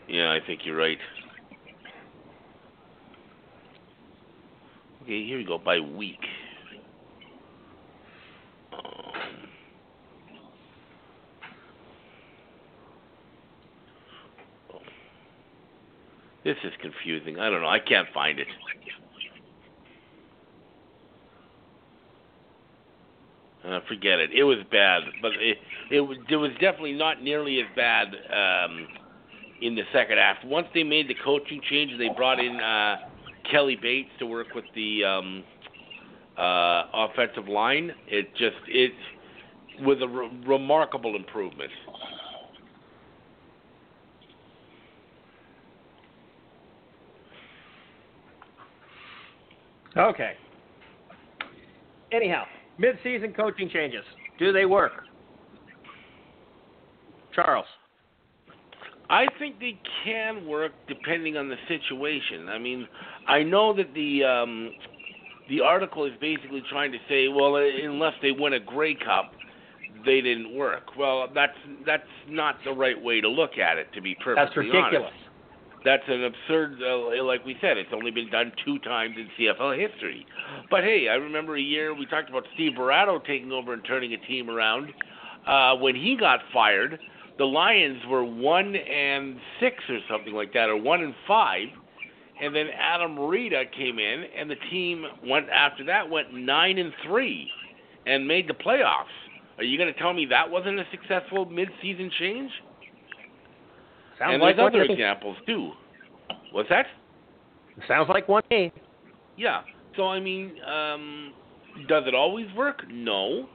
Yeah, 0.09 0.31
I 0.33 0.39
think 0.45 0.61
you're 0.65 0.75
right. 0.77 0.97
Okay, 5.03 5.25
here 5.25 5.37
we 5.37 5.43
go 5.43 5.57
by 5.57 5.79
week. 5.79 6.19
Um, 8.71 8.79
this 16.43 16.55
is 16.63 16.71
confusing. 16.81 17.39
I 17.39 17.49
don't 17.49 17.61
know. 17.61 17.67
I 17.67 17.79
can't 17.79 18.07
find 18.13 18.39
it. 18.39 18.47
Uh, 23.65 23.79
forget 23.87 24.19
it. 24.19 24.31
It 24.33 24.43
was 24.43 24.57
bad, 24.71 25.03
but 25.21 25.31
it 25.33 25.57
it 25.91 26.01
was 26.01 26.17
it 26.29 26.35
was 26.35 26.51
definitely 26.53 26.93
not 26.93 27.23
nearly 27.23 27.59
as 27.59 27.67
bad 27.75 28.07
um, 28.07 28.87
in 29.61 29.75
the 29.75 29.83
second 29.93 30.17
half. 30.17 30.37
Once 30.43 30.67
they 30.73 30.83
made 30.83 31.07
the 31.07 31.15
coaching 31.23 31.61
change, 31.69 31.91
they 31.97 32.09
brought 32.09 32.39
in 32.39 32.55
uh, 32.59 32.97
Kelly 33.51 33.77
Bates 33.79 34.09
to 34.19 34.25
work 34.25 34.47
with 34.55 34.65
the 34.73 35.03
um, 35.03 35.43
uh, 36.37 36.83
offensive 36.93 37.47
line. 37.47 37.91
It 38.07 38.31
just 38.35 38.55
it 38.67 38.93
was 39.81 39.97
a 40.01 40.07
re- 40.07 40.31
remarkable 40.47 41.15
improvement. 41.15 41.71
Okay. 49.97 50.33
Anyhow, 52.13 52.43
mid-season 52.77 53.33
coaching 53.33 53.69
changes. 53.69 54.03
Do 54.39 54.53
they 54.53 54.65
work? 54.65 54.93
Charles. 57.33 57.65
I 59.11 59.25
think 59.37 59.59
they 59.59 59.77
can 60.05 60.47
work 60.47 60.71
depending 60.87 61.35
on 61.35 61.49
the 61.49 61.57
situation. 61.67 62.47
I 62.47 62.57
mean, 62.57 62.87
I 63.27 63.43
know 63.43 63.75
that 63.75 63.93
the 63.93 64.23
um, 64.23 64.71
the 65.49 65.59
article 65.59 66.05
is 66.05 66.13
basically 66.21 66.63
trying 66.69 66.93
to 66.93 66.97
say, 67.09 67.27
well, 67.27 67.57
unless 67.57 68.13
they 68.21 68.31
win 68.31 68.53
a 68.53 68.59
Grey 68.59 68.95
Cup, 68.95 69.33
they 70.05 70.21
didn't 70.21 70.55
work. 70.55 70.95
Well, 70.97 71.27
that's 71.35 71.57
that's 71.85 72.07
not 72.29 72.55
the 72.63 72.71
right 72.71 72.99
way 72.99 73.19
to 73.19 73.27
look 73.27 73.57
at 73.57 73.77
it. 73.77 73.87
To 73.95 74.01
be 74.01 74.15
perfectly 74.15 74.39
honest. 74.39 74.55
That's 74.55 74.57
ridiculous. 74.57 75.11
honest, 75.11 75.83
that's 75.83 76.03
an 76.07 76.23
absurd. 76.23 76.79
Uh, 76.81 77.23
like 77.25 77.45
we 77.45 77.57
said, 77.59 77.77
it's 77.77 77.91
only 77.93 78.11
been 78.11 78.29
done 78.29 78.53
two 78.63 78.79
times 78.79 79.15
in 79.17 79.27
CFL 79.37 79.77
history. 79.77 80.25
But 80.69 80.85
hey, 80.85 81.09
I 81.09 81.15
remember 81.15 81.57
a 81.57 81.61
year 81.61 81.93
we 81.93 82.05
talked 82.05 82.29
about 82.29 82.45
Steve 82.53 82.73
Buratto 82.77 83.19
taking 83.25 83.51
over 83.51 83.73
and 83.73 83.83
turning 83.83 84.13
a 84.13 84.17
team 84.25 84.49
around. 84.49 84.93
Uh, 85.45 85.75
when 85.75 85.95
he 85.95 86.15
got 86.17 86.39
fired, 86.53 86.99
the 87.37 87.45
Lions 87.45 87.99
were 88.07 88.23
one 88.23 88.75
and 88.75 89.37
six 89.59 89.75
or 89.89 89.99
something 90.09 90.33
like 90.33 90.53
that, 90.53 90.69
or 90.69 90.77
one 90.77 91.01
and 91.01 91.15
five. 91.27 91.67
And 92.41 92.55
then 92.55 92.67
Adam 92.77 93.19
Rita 93.19 93.65
came 93.77 93.99
in, 93.99 94.23
and 94.35 94.49
the 94.49 94.55
team 94.71 95.05
went 95.25 95.47
after 95.49 95.83
that 95.85 96.09
went 96.09 96.33
nine 96.33 96.79
and 96.79 96.91
three, 97.05 97.49
and 98.07 98.27
made 98.27 98.49
the 98.49 98.53
playoffs. 98.53 99.05
Are 99.57 99.63
you 99.63 99.77
going 99.77 99.93
to 99.93 99.99
tell 99.99 100.13
me 100.13 100.25
that 100.27 100.49
wasn't 100.49 100.79
a 100.79 100.85
successful 100.89 101.45
mid-season 101.45 102.09
change? 102.17 102.51
Sounds 104.17 104.33
and 104.33 104.41
like 104.41 104.55
there's 104.55 104.67
other 104.73 104.83
examples 104.83 105.37
too. 105.45 105.71
What's 106.51 106.69
that? 106.69 106.87
Sounds 107.87 108.09
like 108.09 108.27
one 108.27 108.43
me. 108.49 108.71
Yeah. 109.37 109.61
So 109.95 110.07
I 110.07 110.19
mean, 110.19 110.53
um, 110.63 111.33
does 111.87 112.03
it 112.07 112.15
always 112.15 112.47
work? 112.55 112.83
No. 112.89 113.47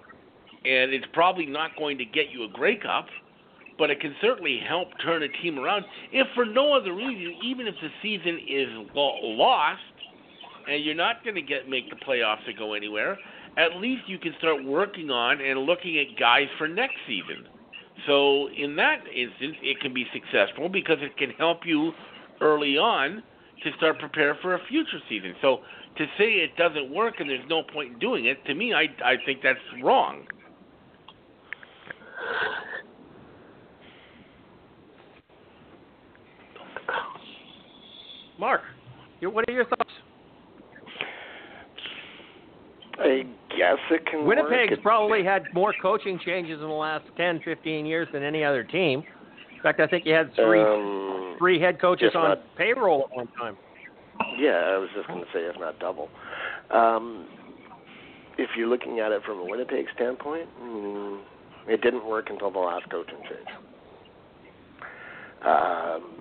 And 0.64 0.92
it's 0.92 1.06
probably 1.12 1.46
not 1.46 1.70
going 1.78 1.98
to 1.98 2.04
get 2.04 2.30
you 2.30 2.44
a 2.44 2.48
Grey 2.48 2.76
Cup, 2.76 3.06
but 3.78 3.90
it 3.90 4.00
can 4.00 4.14
certainly 4.20 4.58
help 4.66 4.88
turn 5.04 5.22
a 5.22 5.28
team 5.42 5.58
around. 5.58 5.84
If 6.12 6.26
for 6.34 6.44
no 6.44 6.74
other 6.74 6.94
reason, 6.94 7.36
even 7.44 7.66
if 7.66 7.74
the 7.80 7.88
season 8.02 8.38
is 8.48 8.68
lo- 8.94 9.18
lost 9.22 9.80
and 10.68 10.84
you're 10.84 10.94
not 10.94 11.22
going 11.22 11.36
to 11.36 11.42
get 11.42 11.68
make 11.68 11.90
the 11.90 11.96
playoffs 11.96 12.46
or 12.48 12.52
go 12.58 12.74
anywhere, 12.74 13.18
at 13.56 13.76
least 13.76 14.02
you 14.06 14.18
can 14.18 14.34
start 14.38 14.64
working 14.64 15.10
on 15.10 15.40
and 15.40 15.60
looking 15.60 15.98
at 15.98 16.18
guys 16.18 16.48
for 16.58 16.68
next 16.68 16.96
season. 17.06 17.46
So 18.06 18.48
in 18.56 18.76
that 18.76 19.00
instance, 19.14 19.56
it 19.62 19.80
can 19.80 19.94
be 19.94 20.06
successful 20.12 20.68
because 20.68 20.98
it 21.00 21.16
can 21.16 21.30
help 21.30 21.60
you 21.64 21.92
early 22.40 22.76
on 22.76 23.22
to 23.64 23.72
start 23.76 23.98
prepare 23.98 24.36
for 24.42 24.54
a 24.54 24.58
future 24.68 25.00
season. 25.08 25.34
So 25.40 25.60
to 25.96 26.04
say 26.18 26.34
it 26.34 26.56
doesn't 26.56 26.92
work 26.92 27.14
and 27.20 27.30
there's 27.30 27.48
no 27.48 27.62
point 27.62 27.94
in 27.94 27.98
doing 27.98 28.26
it, 28.26 28.44
to 28.46 28.54
me, 28.54 28.74
I 28.74 28.88
I 29.04 29.16
think 29.24 29.40
that's 29.42 29.58
wrong. 29.82 30.26
Mark, 38.38 38.60
what 39.22 39.48
are 39.48 39.52
your 39.52 39.64
thoughts? 39.64 39.90
I 42.98 43.24
guess 43.50 43.76
it 43.90 44.06
can. 44.06 44.24
Winnipeg's 44.26 44.70
work. 44.72 44.82
probably 44.82 45.24
had 45.24 45.44
more 45.52 45.74
coaching 45.82 46.18
changes 46.24 46.60
in 46.60 46.66
the 46.68 46.74
last 46.74 47.04
10, 47.16 47.40
15 47.44 47.84
years 47.84 48.08
than 48.12 48.22
any 48.22 48.42
other 48.42 48.64
team. 48.64 49.02
In 49.54 49.62
fact, 49.62 49.80
I 49.80 49.86
think 49.86 50.06
you 50.06 50.14
had 50.14 50.34
three 50.34 50.60
Um, 50.62 51.34
three 51.38 51.58
head 51.60 51.78
coaches 51.80 52.14
on 52.14 52.30
not- 52.30 52.56
payroll 52.56 53.08
at 53.10 53.16
one 53.16 53.26
time. 53.38 53.56
Yeah, 54.38 54.72
I 54.74 54.78
was 54.78 54.88
just 54.94 55.06
going 55.08 55.20
to 55.22 55.30
say, 55.32 55.40
if 55.40 55.58
not 55.58 55.78
double. 55.78 56.08
Um, 56.70 57.26
if 58.38 58.56
you're 58.56 58.68
looking 58.68 58.98
at 59.00 59.12
it 59.12 59.22
from 59.24 59.40
a 59.40 59.44
Winnipeg 59.44 59.86
standpoint, 59.94 60.48
mm, 60.62 61.20
it 61.68 61.82
didn't 61.82 62.04
work 62.06 62.30
until 62.30 62.50
the 62.50 62.58
last 62.58 62.88
coaching 62.90 63.18
change. 63.28 63.48
Um, 65.42 66.02
it's, 66.02 66.15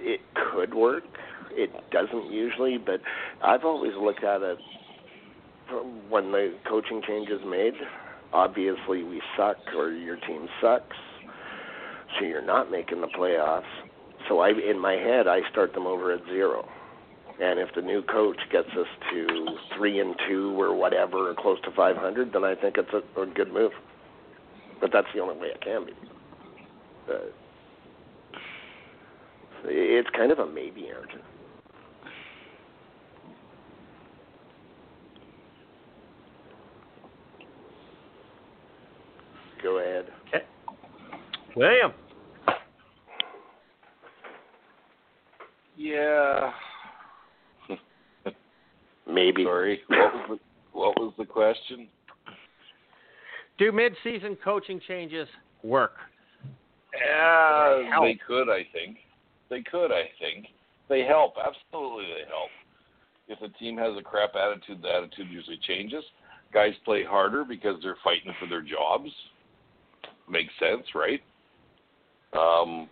it 0.00 0.20
could 0.34 0.74
work. 0.74 1.04
It 1.50 1.70
doesn't 1.90 2.30
usually, 2.30 2.78
but 2.78 3.00
I've 3.42 3.64
always 3.64 3.94
looked 3.94 4.24
at 4.24 4.42
it 4.42 4.58
when 6.08 6.32
the 6.32 6.54
coaching 6.68 7.02
change 7.06 7.28
is 7.28 7.40
made. 7.46 7.74
Obviously, 8.32 9.02
we 9.02 9.22
suck, 9.36 9.56
or 9.76 9.90
your 9.90 10.16
team 10.16 10.48
sucks, 10.60 10.96
so 12.18 12.24
you're 12.24 12.44
not 12.44 12.70
making 12.70 13.00
the 13.00 13.08
playoffs. 13.08 13.64
So 14.28 14.40
I, 14.40 14.50
in 14.50 14.78
my 14.78 14.94
head, 14.94 15.26
I 15.26 15.40
start 15.50 15.72
them 15.72 15.86
over 15.86 16.12
at 16.12 16.24
zero. 16.26 16.68
And 17.40 17.60
if 17.60 17.68
the 17.74 17.82
new 17.82 18.02
coach 18.02 18.38
gets 18.50 18.68
us 18.68 18.86
to 19.12 19.46
three 19.76 20.00
and 20.00 20.14
two 20.28 20.58
or 20.60 20.74
whatever, 20.74 21.30
or 21.30 21.34
close 21.34 21.60
to 21.62 21.70
500, 21.70 22.32
then 22.32 22.44
I 22.44 22.54
think 22.54 22.76
it's 22.78 22.92
a, 22.92 23.20
a 23.20 23.26
good 23.26 23.52
move. 23.52 23.72
But 24.80 24.90
that's 24.92 25.08
the 25.14 25.20
only 25.20 25.36
way 25.36 25.48
it 25.48 25.60
can 25.60 25.86
be. 25.86 25.92
Uh, 27.10 27.18
it's 29.64 30.08
kind 30.10 30.32
of 30.32 30.38
a 30.38 30.46
maybe 30.46 30.88
answer. 30.88 31.20
Go 39.62 39.78
ahead. 39.78 40.06
Okay. 40.28 40.44
William, 41.56 41.92
Yeah. 45.76 46.52
Maybe. 49.10 49.44
Sorry. 49.44 49.80
What 49.88 49.98
was 50.14 50.26
the 50.28 50.38
what 50.78 51.00
was 51.00 51.12
the 51.18 51.24
question? 51.24 51.88
do 53.58 53.72
mid-season 53.72 54.36
coaching 54.44 54.80
changes 54.86 55.26
work? 55.62 55.94
Yeah, 56.94 57.88
Help. 57.90 58.04
they 58.04 58.18
could. 58.26 58.50
I 58.50 58.66
think 58.72 58.98
they 59.50 59.62
could. 59.62 59.92
I 59.92 60.04
think 60.18 60.46
they 60.88 61.02
help. 61.02 61.34
Absolutely, 61.38 62.04
they 62.04 62.28
help. 62.28 62.50
If 63.28 63.40
the 63.40 63.56
team 63.58 63.76
has 63.78 63.96
a 63.98 64.02
crap 64.02 64.34
attitude, 64.36 64.82
the 64.82 64.88
attitude 64.88 65.28
usually 65.30 65.58
changes. 65.66 66.04
Guys 66.52 66.72
play 66.84 67.04
harder 67.04 67.44
because 67.44 67.76
they're 67.82 67.96
fighting 68.04 68.32
for 68.38 68.46
their 68.48 68.62
jobs. 68.62 69.10
Makes 70.28 70.52
sense, 70.60 70.86
right? 70.94 71.20
Um, 72.32 72.88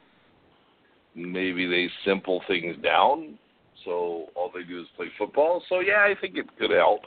maybe 1.14 1.66
they 1.66 1.88
simple 2.04 2.42
things 2.48 2.76
down, 2.82 3.38
so 3.84 4.26
all 4.34 4.50
they 4.54 4.62
do 4.62 4.80
is 4.80 4.86
play 4.96 5.06
football. 5.18 5.62
So 5.68 5.80
yeah, 5.80 6.00
I 6.00 6.14
think 6.20 6.36
it 6.36 6.46
could 6.58 6.70
help. 6.70 7.02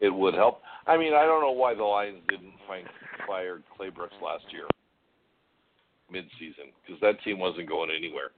It 0.00 0.10
would 0.10 0.34
help. 0.34 0.60
I 0.86 0.96
mean, 0.96 1.14
I 1.14 1.24
don't 1.24 1.40
know 1.40 1.52
why 1.52 1.74
the 1.74 1.82
Lions 1.82 2.20
didn't 2.28 2.52
find 2.68 2.86
fire 3.26 3.62
Claybrooks 3.78 4.20
last 4.22 4.44
year 4.50 4.66
mid-season 6.10 6.70
because 6.84 7.00
that 7.00 7.22
team 7.24 7.38
wasn't 7.38 7.68
going 7.68 7.90
anywhere, 7.90 8.30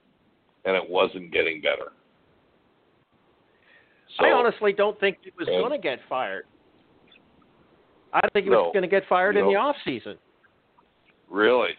and 0.65 0.75
it 0.75 0.89
wasn't 0.89 1.31
getting 1.31 1.61
better. 1.61 1.91
So, 4.17 4.25
I 4.25 4.31
honestly 4.31 4.73
don't 4.73 4.99
think 4.99 5.17
he 5.21 5.31
was 5.37 5.47
going 5.47 5.71
to 5.71 5.77
get 5.77 5.99
fired. 6.09 6.45
I 8.11 8.27
think 8.33 8.45
he 8.45 8.49
No, 8.49 8.63
was 8.63 8.71
going 8.73 8.83
to 8.83 8.89
get 8.89 9.03
fired 9.07 9.37
in 9.37 9.45
the 9.45 9.55
off 9.55 9.75
season. 9.85 10.17
really, 11.29 11.71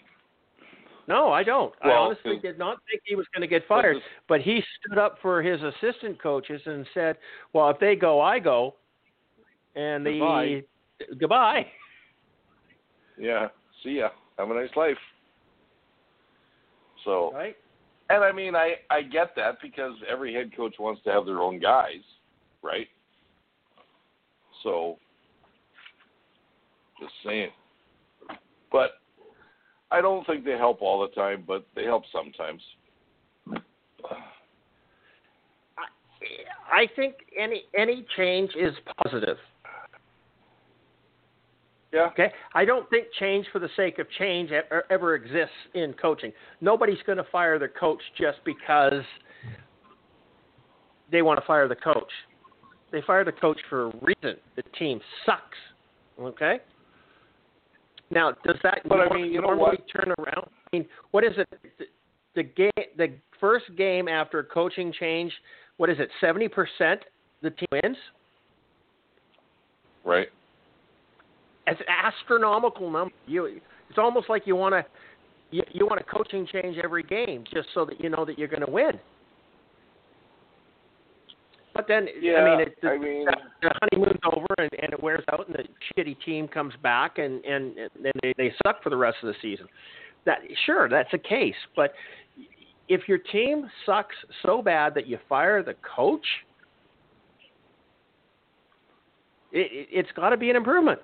No, 1.09 1.33
I 1.33 1.43
don't. 1.43 1.75
I 1.83 1.91
honestly 1.91 2.39
did 2.39 2.57
not 2.57 2.79
think 2.89 3.03
he 3.05 3.17
was 3.17 3.27
going 3.35 3.41
to 3.41 3.49
get 3.49 3.67
fired. 3.67 3.97
But 4.29 4.41
he 4.41 4.63
stood 4.79 4.97
up 4.97 5.19
for 5.21 5.43
his 5.43 5.61
assistant 5.61 6.23
coaches 6.23 6.63
and 6.67 6.87
said, 6.95 7.17
"Well, 7.53 7.69
if 7.71 7.81
they 7.81 7.97
go, 7.97 8.21
I 8.21 8.39
go." 8.39 8.77
And 9.75 10.07
the 10.07 10.63
Goodbye. 11.09 11.17
goodbye. 11.19 11.67
yeah. 13.19 13.49
See 13.83 13.99
ya. 13.99 14.11
Have 14.39 14.51
a 14.51 14.55
nice 14.55 14.75
life. 14.77 14.99
So, 17.05 17.33
Right? 17.33 17.57
And 18.11 18.25
I 18.25 18.33
mean, 18.33 18.55
I 18.55 18.75
I 18.91 19.03
get 19.03 19.35
that 19.37 19.59
because 19.63 19.95
every 20.11 20.35
head 20.35 20.55
coach 20.57 20.75
wants 20.79 21.03
to 21.05 21.11
have 21.11 21.25
their 21.25 21.41
own 21.41 21.61
guys, 21.61 22.03
right? 22.63 22.89
So, 24.63 24.99
just 27.01 27.13
saying. 27.25 27.51
But 28.71 28.91
I 29.91 30.01
don't 30.01 30.27
think 30.27 30.45
they 30.45 30.59
help 30.59 30.83
all 30.83 31.01
the 31.01 31.15
time, 31.15 31.45
but 31.47 31.67
they 31.75 31.85
help 31.85 32.05
sometimes. 32.13 32.61
I 36.71 36.87
think 36.95 37.15
any 37.39 37.65
any 37.77 38.07
change 38.17 38.51
is 38.57 38.75
positive. 39.03 39.37
Yeah. 41.93 42.07
Okay, 42.07 42.31
I 42.55 42.65
don't 42.65 42.89
think 42.89 43.07
change 43.19 43.47
for 43.53 43.59
the 43.59 43.69
sake 43.77 43.99
of 43.99 44.07
change 44.17 44.51
ever, 44.53 44.85
ever 44.91 45.15
exists 45.17 45.55
in 45.75 45.93
coaching. 45.95 46.33
Nobody's 46.61 47.03
going 47.05 47.19
to 47.19 47.27
fire 47.33 47.59
their 47.59 47.69
coach 47.69 48.01
just 48.17 48.39
because 48.45 49.03
they 51.11 51.23
want 51.23 51.41
to 51.41 51.47
fire 51.47 51.67
the 51.67 51.75
coach. 51.75 52.11
They 52.93 53.03
fire 53.07 53.25
the 53.25 53.33
coach 53.33 53.59
for 53.69 53.87
a 53.87 53.93
reason. 54.03 54.37
The 54.57 54.63
team 54.79 55.01
sucks. 55.27 55.59
Okay. 56.21 56.61
Now, 58.11 58.33
does 58.45 58.57
that 58.63 58.81
But 58.89 59.01
I 59.01 59.15
mean, 59.15 59.33
you 59.33 59.41
know 59.41 59.49
normally 59.49 59.79
turn 59.93 60.13
around? 60.19 60.47
I 60.47 60.77
mean, 60.77 60.87
what 61.13 61.25
is 61.25 61.33
it? 61.37 61.49
The, 61.79 61.87
the 62.35 62.43
game, 62.43 62.87
the 62.97 63.15
first 63.41 63.67
game 63.77 64.09
after 64.09 64.43
coaching 64.43 64.93
change. 64.99 65.33
What 65.77 65.91
is 65.91 65.99
it? 65.99 66.09
Seventy 66.21 66.49
percent 66.49 67.01
the 67.43 67.51
team 67.51 67.69
wins. 67.73 67.97
Right. 70.05 70.29
It's 71.71 71.81
an 71.81 71.87
astronomical 71.89 72.91
number. 72.91 73.15
You, 73.27 73.47
it's 73.47 73.99
almost 73.99 74.29
like 74.29 74.47
you 74.47 74.57
want 74.57 74.75
to, 74.75 74.85
you, 75.51 75.63
you 75.73 75.87
want 75.87 76.01
a 76.01 76.05
coaching 76.05 76.47
change 76.51 76.77
every 76.83 77.03
game 77.03 77.45
just 77.53 77.69
so 77.75 77.85
that 77.85 78.01
you 78.01 78.09
know 78.09 78.25
that 78.25 78.39
you're 78.39 78.49
going 78.49 78.65
to 78.65 78.71
win. 78.71 78.93
But 81.75 81.87
then, 81.87 82.09
Yeah. 82.21 82.33
I 82.33 82.51
mean, 82.51 82.61
it, 82.67 82.77
the, 82.83 82.89
I 82.89 82.99
mean, 82.99 83.27
the 83.63 83.73
honeymoon's 83.81 84.21
over 84.33 84.47
and, 84.59 84.71
and 84.83 84.93
it 84.93 85.03
wears 85.03 85.25
out, 85.33 85.47
and 85.47 85.57
the 85.57 85.65
shitty 85.97 86.17
team 86.25 86.49
comes 86.49 86.75
back, 86.83 87.19
and 87.19 87.45
and, 87.45 87.77
then 88.03 88.13
they, 88.23 88.35
they 88.37 88.53
suck 88.67 88.83
for 88.83 88.91
the 88.91 88.97
rest 88.97 89.19
of 89.23 89.29
the 89.29 89.35
season. 89.41 89.67
That 90.27 90.39
sure, 90.67 90.89
that's 90.89 91.09
a 91.15 91.19
case, 91.19 91.55
but 91.77 91.95
if 92.89 93.09
your 93.09 93.19
team 93.19 93.71
sucks 93.87 94.17
so 94.45 94.61
bad 94.61 94.95
that 94.95 95.07
you 95.07 95.19
fire 95.29 95.63
the 95.63 95.75
coach, 95.97 96.27
it, 99.53 99.71
it, 99.73 99.89
it's 99.91 100.11
got 100.17 100.31
to 100.31 100.37
be 100.37 100.51
an 100.51 100.57
improvement. 100.57 100.99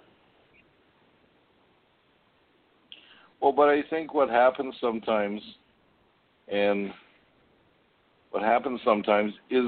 Well, 3.46 3.52
but 3.52 3.68
I 3.68 3.80
think 3.90 4.12
what 4.12 4.28
happens 4.28 4.74
sometimes, 4.80 5.40
and 6.48 6.92
what 8.32 8.42
happens 8.42 8.80
sometimes 8.84 9.32
is 9.50 9.66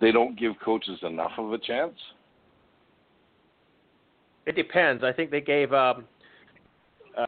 they 0.00 0.10
don't 0.10 0.36
give 0.36 0.54
coaches 0.64 0.98
enough 1.02 1.30
of 1.38 1.52
a 1.52 1.58
chance. 1.58 1.94
It 4.46 4.56
depends. 4.56 5.04
I 5.04 5.12
think 5.12 5.30
they 5.30 5.40
gave 5.40 5.72
um, 5.72 6.06
uh, 7.16 7.26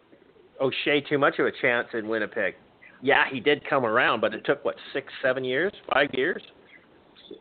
O'Shea 0.60 1.02
too 1.08 1.18
much 1.18 1.38
of 1.38 1.46
a 1.46 1.52
chance 1.62 1.86
in 1.94 2.08
Winnipeg. 2.08 2.56
Yeah, 3.00 3.22
he 3.30 3.38
did 3.38 3.62
come 3.70 3.86
around, 3.86 4.20
but 4.20 4.34
it 4.34 4.44
took 4.44 4.64
what 4.64 4.74
six, 4.92 5.06
seven 5.22 5.44
years, 5.44 5.72
five 5.94 6.08
years. 6.14 6.42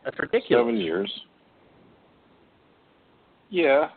That's 0.04 0.20
ridiculous. 0.20 0.62
Seven 0.62 0.78
years. 0.78 1.12
Yeah, 3.50 3.90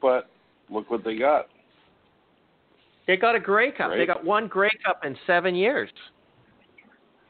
but 0.00 0.30
look 0.70 0.90
what 0.90 1.04
they 1.04 1.18
got. 1.18 1.48
They 3.10 3.16
got 3.16 3.34
a 3.34 3.40
Grey 3.40 3.72
Cup. 3.72 3.90
They 3.90 4.06
got 4.06 4.24
one 4.24 4.46
Grey 4.46 4.70
Cup 4.86 5.04
in 5.04 5.16
seven 5.26 5.56
years. 5.56 5.90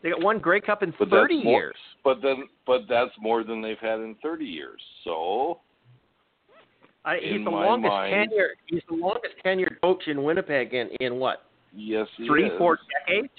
They 0.02 0.10
got 0.10 0.22
one 0.22 0.38
Grey 0.38 0.60
Cup 0.60 0.82
in 0.82 0.92
But 0.98 1.08
thirty 1.08 1.42
more- 1.42 1.58
years. 1.60 1.76
But 2.04 2.20
then, 2.20 2.48
but 2.66 2.82
that's 2.86 3.12
more 3.18 3.42
than 3.44 3.62
they've 3.62 3.78
had 3.78 4.00
in 4.00 4.14
30 4.22 4.44
years. 4.44 4.78
So 5.04 5.60
I, 7.02 7.16
he's 7.22 7.36
in 7.36 7.44
the 7.44 7.50
my 7.50 7.64
longest 7.64 7.88
mind- 7.90 8.12
tenure. 8.30 8.50
He's 8.66 8.82
the 8.90 8.94
longest 8.96 9.34
tenured 9.42 9.80
coach 9.82 10.02
in 10.06 10.22
Winnipeg 10.22 10.74
in 10.74 10.88
in 11.00 11.16
what 11.16 11.46
yes, 11.74 12.06
he 12.18 12.26
three, 12.26 12.44
is. 12.44 12.52
four 12.58 12.78
decades. 13.06 13.32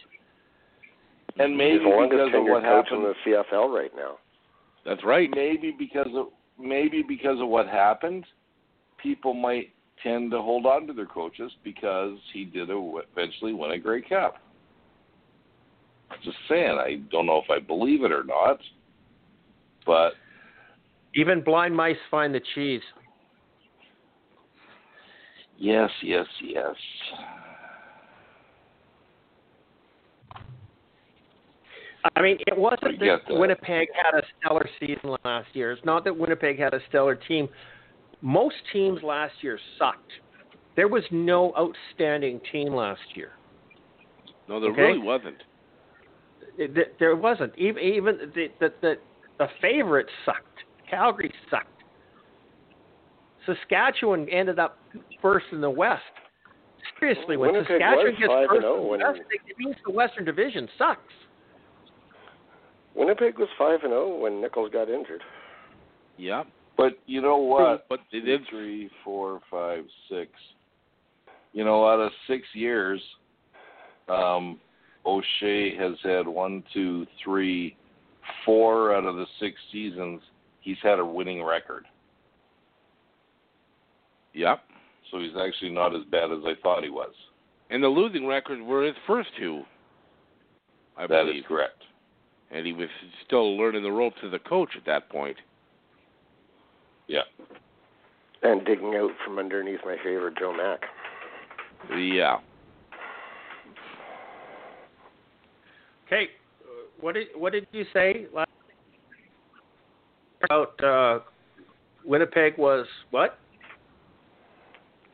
and 1.38 1.56
maybe 1.56 1.74
He's 1.74 1.84
the 1.84 1.90
longest 1.90 2.12
because 2.26 2.40
of 2.40 2.44
what 2.46 2.64
coach 2.64 2.88
happened. 2.90 3.06
in 3.06 3.14
the 3.32 3.32
CFL 3.52 3.70
right 3.72 3.92
now. 3.96 4.18
That's 4.84 5.04
right. 5.04 5.30
Maybe 5.36 5.76
because 5.78 6.10
of 6.16 6.30
maybe 6.60 7.04
because 7.08 7.40
of 7.40 7.48
what 7.50 7.68
happened, 7.68 8.26
people 8.98 9.36
might 9.36 9.70
tend 10.04 10.32
to 10.32 10.42
hold 10.42 10.66
on 10.66 10.88
to 10.88 10.94
their 10.94 11.06
coaches 11.06 11.52
because 11.64 12.18
he 12.34 12.46
did 12.46 12.70
eventually 12.70 13.54
win 13.54 13.72
a 13.72 13.80
Grey 13.80 14.02
Cup. 14.02 14.36
Just 16.24 16.38
saying, 16.50 16.78
I 16.78 17.02
don't 17.12 17.26
know 17.26 17.42
if 17.44 17.50
I 17.50 17.60
believe 17.60 18.04
it 18.04 18.12
or 18.12 18.24
not, 18.24 18.60
but 19.86 20.14
Even 21.16 21.44
blind 21.44 21.76
mice 21.76 21.96
find 22.10 22.34
the 22.34 22.42
cheese. 22.56 22.82
Yes, 25.58 25.90
yes, 26.02 26.26
yes. 26.44 26.76
I 32.16 32.22
mean, 32.22 32.38
it 32.48 32.58
wasn't 32.58 33.00
that 33.00 33.22
that. 33.28 33.40
Winnipeg 33.40 33.90
had 33.94 34.18
a 34.18 34.24
stellar 34.40 34.68
season 34.80 35.16
last 35.24 35.48
year. 35.54 35.72
It's 35.72 35.86
not 35.86 36.04
that 36.06 36.18
Winnipeg 36.18 36.58
had 36.58 36.74
a 36.74 36.80
stellar 36.90 37.16
team. 37.16 37.48
Most 38.22 38.56
teams 38.72 39.02
last 39.04 39.34
year 39.42 39.60
sucked. 39.80 40.12
There 40.76 40.88
was 40.88 41.04
no 41.12 41.54
outstanding 41.58 42.40
team 42.52 42.74
last 42.74 43.02
year. 43.16 43.32
No, 44.48 44.60
there 44.60 44.72
Okay. 44.72 44.82
really 44.82 45.00
wasn't. 45.00 45.44
It- 46.58 46.76
th- 46.76 46.92
There 47.00 47.16
wasn't. 47.16 47.58
Even 47.58 47.82
even 47.84 48.32
the 48.36 48.52
the 48.60 48.74
the, 48.82 48.98
the 49.38 49.48
favorites 49.62 50.12
sucked. 50.26 50.64
Calgary 50.90 51.32
sucked. 51.50 51.68
Saskatchewan 53.46 54.28
ended 54.30 54.60
up 54.60 54.78
first 55.22 55.46
in 55.52 55.62
the 55.62 55.70
West. 55.70 56.04
Seriously, 57.00 57.38
when 57.38 57.52
Winnipeg 57.54 57.80
Saskatchewan 57.82 58.06
was 58.06 58.20
gets 58.20 58.28
5 58.28 58.40
and 58.42 58.50
first 58.50 58.58
in 58.60 58.66
oh 58.66 58.76
the 58.76 59.04
West, 59.04 59.22
it 59.48 59.58
means 59.58 59.76
the 59.86 59.92
Western 59.92 60.26
Division 60.26 60.70
sucks. 60.78 61.14
Winnipeg 62.94 63.40
was 63.40 63.48
five 63.58 63.80
and 63.84 63.92
zero 63.92 64.18
when 64.18 64.42
Nichols 64.42 64.70
got 64.72 64.90
injured. 64.90 65.24
Yeah. 66.18 66.44
But 66.82 66.98
you 67.06 67.22
know 67.22 67.38
what? 67.38 67.88
But 67.90 68.00
they 68.12 68.20
did. 68.22 68.42
three, 68.50 68.90
four, 69.04 69.40
five, 69.52 69.84
six. 70.10 70.32
You 71.54 71.64
know, 71.64 71.86
out 71.88 72.00
of 72.00 72.12
six 72.28 72.44
years, 72.54 73.00
um, 74.10 74.60
O'Shea 75.06 75.76
has 75.78 75.94
had 76.04 76.28
one, 76.28 76.64
two, 76.74 77.06
three, 77.24 77.76
four 78.46 78.96
out 78.96 79.06
of 79.06 79.16
the 79.16 79.26
six 79.40 79.56
seasons. 79.72 80.22
He's 80.62 80.78
had 80.82 80.98
a 81.00 81.06
winning 81.06 81.44
record, 81.44 81.86
Yep. 84.34 84.60
so 85.10 85.20
he's 85.20 85.36
actually 85.40 85.72
not 85.72 85.96
as 85.96 86.04
bad 86.12 86.32
as 86.32 86.40
I 86.46 86.54
thought 86.62 86.84
he 86.84 86.90
was. 86.90 87.14
And 87.70 87.84
the 87.84 87.88
losing 87.88 88.26
records 88.28 88.62
were 88.64 88.84
his 88.84 88.96
first 89.08 89.30
two. 89.38 89.64
I 90.98 91.08
That 91.08 91.26
believe. 91.26 91.38
is 91.44 91.48
correct. 91.48 91.84
And 92.52 92.66
he 92.66 92.74
was 92.74 92.90
still 93.26 93.58
learning 93.58 93.84
the 93.84 93.92
ropes 93.92 94.18
as 94.24 94.34
a 94.34 94.40
coach 94.40 94.70
at 94.78 94.86
that 94.86 95.10
point. 95.10 95.38
Yeah. 97.12 97.22
And 98.44 98.66
digging 98.66 98.96
out 98.96 99.12
from 99.26 99.38
underneath 99.38 99.82
my 99.86 99.98
favorite 100.04 100.38
Joe 100.40 100.54
Mack. 100.56 100.80
Yeah. 101.98 102.38
Okay, 106.08 106.30
uh, 106.64 106.68
what 107.00 107.14
did 107.16 107.28
what 107.36 107.54
did 107.54 107.68
you 107.72 107.86
say 107.94 108.28
last 108.34 108.50
about 110.44 110.84
uh, 110.84 111.20
Winnipeg 112.06 112.58
was 112.58 112.86
what? 113.12 113.38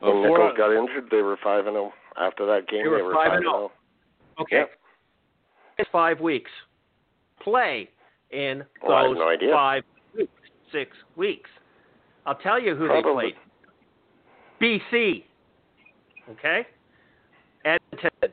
When 0.00 0.22
Before- 0.22 0.38
Nichols 0.38 0.56
got 0.56 0.72
injured, 0.72 1.08
they 1.10 1.22
were 1.22 1.38
five 1.42 1.66
and 1.66 1.74
zero. 1.74 1.92
After 2.20 2.46
that 2.46 2.68
game, 2.68 2.82
They 2.82 2.88
were 2.88 2.96
they 2.98 3.02
were 3.02 3.14
5 3.14 3.26
and 3.26 3.36
and 3.36 3.46
oh. 3.46 3.50
zero. 3.50 3.72
Okay, 4.40 4.56
Yep. 4.56 4.70
it's 5.78 5.90
five 5.92 6.20
weeks. 6.20 6.50
Play 7.40 7.88
in 8.30 8.64
Well, 8.82 9.14
those 9.14 9.18
no 9.18 9.52
five 9.52 9.84
weeks, 10.16 10.32
six 10.72 10.96
weeks. 11.16 11.48
I'll 12.28 12.34
tell 12.34 12.60
you 12.60 12.74
who 12.76 12.88
Probably. 12.88 13.32
they 14.60 14.60
played. 14.60 14.82
BC. 14.92 15.24
Okay. 16.32 16.66
Edmonton. 17.64 18.32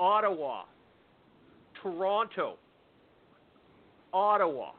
Ottawa. 0.00 0.62
Toronto. 1.82 2.56
Ottawa. 4.14 4.70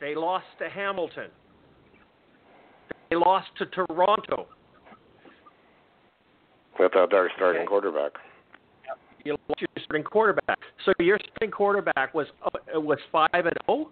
They 0.00 0.14
lost 0.14 0.46
to 0.60 0.70
Hamilton. 0.70 1.28
They 3.10 3.16
lost 3.16 3.48
to 3.58 3.66
Toronto. 3.66 4.46
Without 6.80 7.12
our 7.12 7.28
starting 7.36 7.60
Okay. 7.62 7.68
quarterback. 7.68 8.12
You 9.26 9.36
lost 9.50 9.60
your 9.60 9.68
starting 9.84 10.04
quarterback. 10.04 10.58
So 10.86 10.94
your 11.00 11.18
starting 11.36 11.50
quarterback 11.50 12.14
was 12.14 12.28
uh, 12.42 12.80
was 12.80 12.98
five 13.12 13.28
and 13.34 13.52
zero 13.66 13.90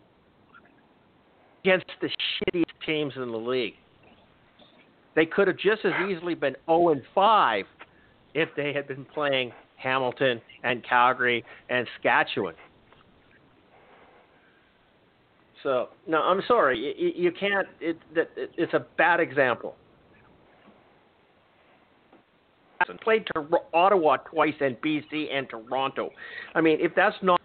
against 1.63 1.87
the 2.01 2.09
shittiest 2.09 2.65
teams 2.87 3.13
in 3.17 3.31
the 3.31 3.39
league. 3.39 3.75
They 5.17 5.27
could 5.27 5.49
have 5.49 5.57
just 5.59 5.85
as 5.85 5.93
easily 6.09 6.35
been 6.35 6.57
zero 6.67 6.91
and 6.91 7.03
five 7.15 7.65
if 8.35 8.49
they 8.57 8.73
had 8.73 8.87
been 8.87 9.05
playing 9.05 9.53
Hamilton 9.77 10.41
and 10.63 10.85
Calgary 10.85 11.45
and 11.69 11.87
Saskatchewan. 11.97 12.55
So 15.63 15.89
no, 16.07 16.23
I'm 16.23 16.41
sorry, 16.49 16.79
you, 16.79 16.95
you- 17.07 17.25
you 17.25 17.33
can't. 17.33 17.67
It, 17.81 17.99
it, 18.15 18.31
it's 18.57 18.73
a 18.73 18.87
bad 18.97 19.21
example. 19.21 19.75
Played 23.05 23.27
to 23.35 23.47
Ottawa 23.75 24.17
twice 24.17 24.55
and 24.61 24.75
BC 24.81 25.27
and 25.33 25.49
Toronto. 25.51 26.11
I 26.55 26.63
mean, 26.63 26.79
if 26.81 26.93
that's 26.97 27.15
not 27.23 27.39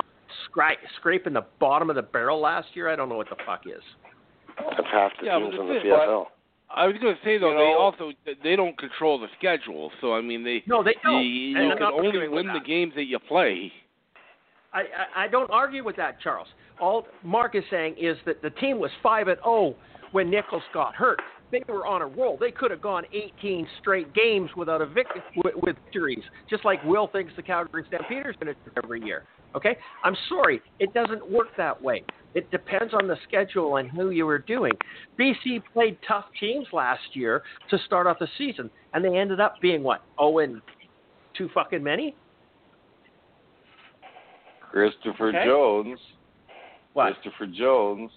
scra- 0.49 0.77
scraping 0.97 1.33
the 1.33 1.45
bottom 1.59 1.89
of 1.89 1.97
the 1.97 2.01
barrel 2.01 2.39
last 2.39 2.69
year, 2.73 2.89
I 2.89 2.95
don't 2.95 3.09
know 3.09 3.17
what 3.17 3.29
the 3.29 3.35
fuck 3.45 3.63
is. 3.67 3.83
That's 4.69 4.87
half 4.91 5.11
the 5.19 5.25
Yeah, 5.27 5.39
teams 5.39 5.53
in 5.59 5.67
the 5.67 5.73
the 5.73 5.79
CFL. 5.79 6.25
I 6.75 6.87
was 6.87 6.95
going 7.01 7.15
to 7.15 7.21
say 7.23 7.37
though, 7.37 7.51
You 7.51 7.57
they 7.57 7.71
know- 7.71 7.77
also 7.77 8.11
they 8.43 8.55
don't 8.55 8.77
control 8.77 9.19
the 9.19 9.27
schedule. 9.37 9.91
So 10.01 10.13
I 10.13 10.21
mean, 10.21 10.43
they 10.43 10.63
No, 10.67 10.83
they 10.83 10.95
you, 11.03 11.09
don't. 11.11 11.23
you 11.25 11.57
And 11.71 11.77
can 11.79 11.87
only 11.87 12.07
arguing 12.07 12.31
with 12.31 12.45
win 12.45 12.53
the 12.53 12.59
games 12.59 12.93
that 12.95 13.05
you 13.05 13.19
play. 13.19 13.71
I, 14.73 14.79
I, 14.81 15.25
I 15.25 15.27
don't 15.27 15.49
argue 15.51 15.83
with 15.85 15.95
that, 15.97 16.19
Charles. 16.19 16.47
All 16.81 17.07
Mark 17.23 17.55
is 17.55 17.63
saying 17.69 17.95
is 17.99 18.17
that 18.25 18.41
the 18.41 18.49
team 18.49 18.79
was 18.79 18.91
five 19.01 19.27
and 19.29 19.37
zero 19.43 19.75
when 20.11 20.29
Nichols 20.29 20.63
got 20.73 20.95
hurt. 20.95 21.19
They 21.51 21.61
were 21.69 21.85
on 21.85 22.01
a 22.01 22.07
roll. 22.07 22.37
They 22.37 22.51
could 22.51 22.71
have 22.71 22.81
gone 22.81 23.03
18 23.13 23.67
straight 23.79 24.13
games 24.13 24.49
without 24.57 24.81
a 24.81 24.85
vic- 24.85 25.07
with, 25.37 25.53
with 25.55 25.75
victories, 25.85 26.23
just 26.49 26.65
like 26.65 26.83
Will 26.83 27.07
thinks 27.07 27.31
the 27.37 27.43
Calgary 27.43 27.83
Stampeders 27.87 28.35
going 28.41 28.53
to 28.53 28.59
do 28.65 28.71
every 28.83 29.01
year. 29.05 29.23
Okay, 29.55 29.77
I'm 30.03 30.15
sorry, 30.27 30.61
it 30.79 30.93
doesn't 30.93 31.31
work 31.31 31.47
that 31.57 31.81
way. 31.81 32.03
It 32.33 32.51
depends 32.51 32.93
on 32.93 33.07
the 33.07 33.15
schedule 33.27 33.77
and 33.77 33.89
who 33.89 34.09
you 34.09 34.25
were 34.25 34.39
doing. 34.39 34.73
BC 35.17 35.63
played 35.71 35.97
tough 36.05 36.25
teams 36.39 36.67
last 36.73 37.01
year 37.13 37.41
to 37.69 37.77
start 37.85 38.05
off 38.05 38.19
the 38.19 38.27
season, 38.37 38.69
and 38.93 39.03
they 39.05 39.17
ended 39.17 39.39
up 39.39 39.55
being 39.61 39.81
what? 39.83 40.03
Oh, 40.19 40.39
and 40.39 40.61
too 41.37 41.49
fucking 41.53 41.81
many. 41.81 42.13
Christopher 44.71 45.29
Okay. 45.29 45.45
Jones. 45.45 45.99
What? 46.93 47.13
Christopher 47.13 47.47
Jones. 47.47 48.11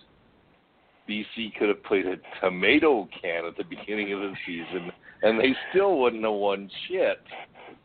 BC 1.09 1.55
could 1.59 1.69
have 1.69 1.83
played 1.85 2.07
a 2.07 2.17
tomato 2.41 3.09
can 3.23 3.47
at 3.47 3.57
the 3.57 3.65
beginning 3.65 4.13
of 4.13 4.21
the 4.21 4.35
season, 4.45 4.93
and 5.23 5.41
they 5.41 5.55
still 5.71 5.99
wouldn't 5.99 6.23
have 6.25 6.33
won 6.35 6.69
shit. 6.87 7.23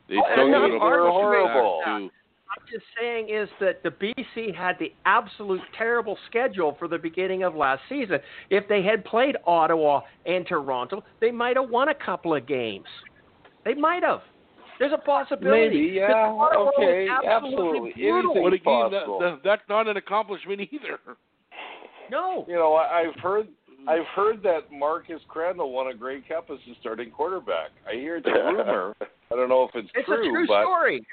They 0.09 0.17
Oh, 0.17 0.23
still 0.33 0.45
would 0.47 0.53
have 0.55 0.71
back 0.71 0.81
horrible. 0.81 1.81
to- 1.85 2.11
I'm 2.55 2.65
just 2.71 2.85
saying 2.99 3.29
is 3.29 3.49
that 3.59 3.81
the 3.83 3.89
BC 3.89 4.53
had 4.55 4.75
the 4.79 4.93
absolute 5.05 5.61
terrible 5.77 6.17
schedule 6.29 6.75
for 6.77 6.87
the 6.87 6.97
beginning 6.97 7.43
of 7.43 7.55
last 7.55 7.81
season. 7.89 8.19
If 8.49 8.67
they 8.67 8.83
had 8.83 9.03
played 9.05 9.37
Ottawa 9.47 10.01
and 10.25 10.45
Toronto, 10.45 11.03
they 11.19 11.31
might 11.31 11.55
have 11.57 11.69
won 11.69 11.89
a 11.89 11.95
couple 11.95 12.35
of 12.35 12.45
games. 12.47 12.85
They 13.65 13.73
might 13.73 14.03
have. 14.03 14.21
There's 14.79 14.91
a 14.93 14.97
possibility. 14.97 15.69
Maybe, 15.69 15.95
yeah, 15.95 16.11
Ottawa 16.13 16.71
okay, 16.77 17.07
absolutely 17.09 17.91
absolutely. 17.91 17.93
brutal. 17.93 18.31
Anything- 18.31 18.43
But 18.43 18.53
again, 18.53 18.91
that, 18.91 18.99
possible. 19.05 19.19
that, 19.19 19.39
that's 19.43 19.61
not 19.69 19.87
an 19.87 19.97
accomplishment 19.97 20.61
either. 20.71 20.99
No. 22.11 22.45
You 22.47 22.55
know, 22.55 22.73
I, 22.75 23.01
I've 23.01 23.19
heard 23.21 23.47
I've 23.87 24.05
heard 24.15 24.41
that 24.43 24.71
Marcus 24.71 25.21
Crandell 25.33 25.71
won 25.71 25.87
a 25.87 25.93
Grey 25.93 26.21
Cup 26.21 26.47
as 26.51 26.57
the 26.67 26.73
starting 26.79 27.11
quarterback. 27.11 27.71
I 27.89 27.93
hear 27.95 28.17
it's 28.17 28.27
a 28.27 28.31
rumor. 28.31 28.95
I 29.31 29.35
don't 29.35 29.49
know 29.49 29.63
if 29.63 29.71
it's, 29.75 29.89
It's 29.95 30.05
true, 30.05 30.27
a 30.27 30.31
true 30.31 30.47
but 30.47 30.63
story. 30.63 31.05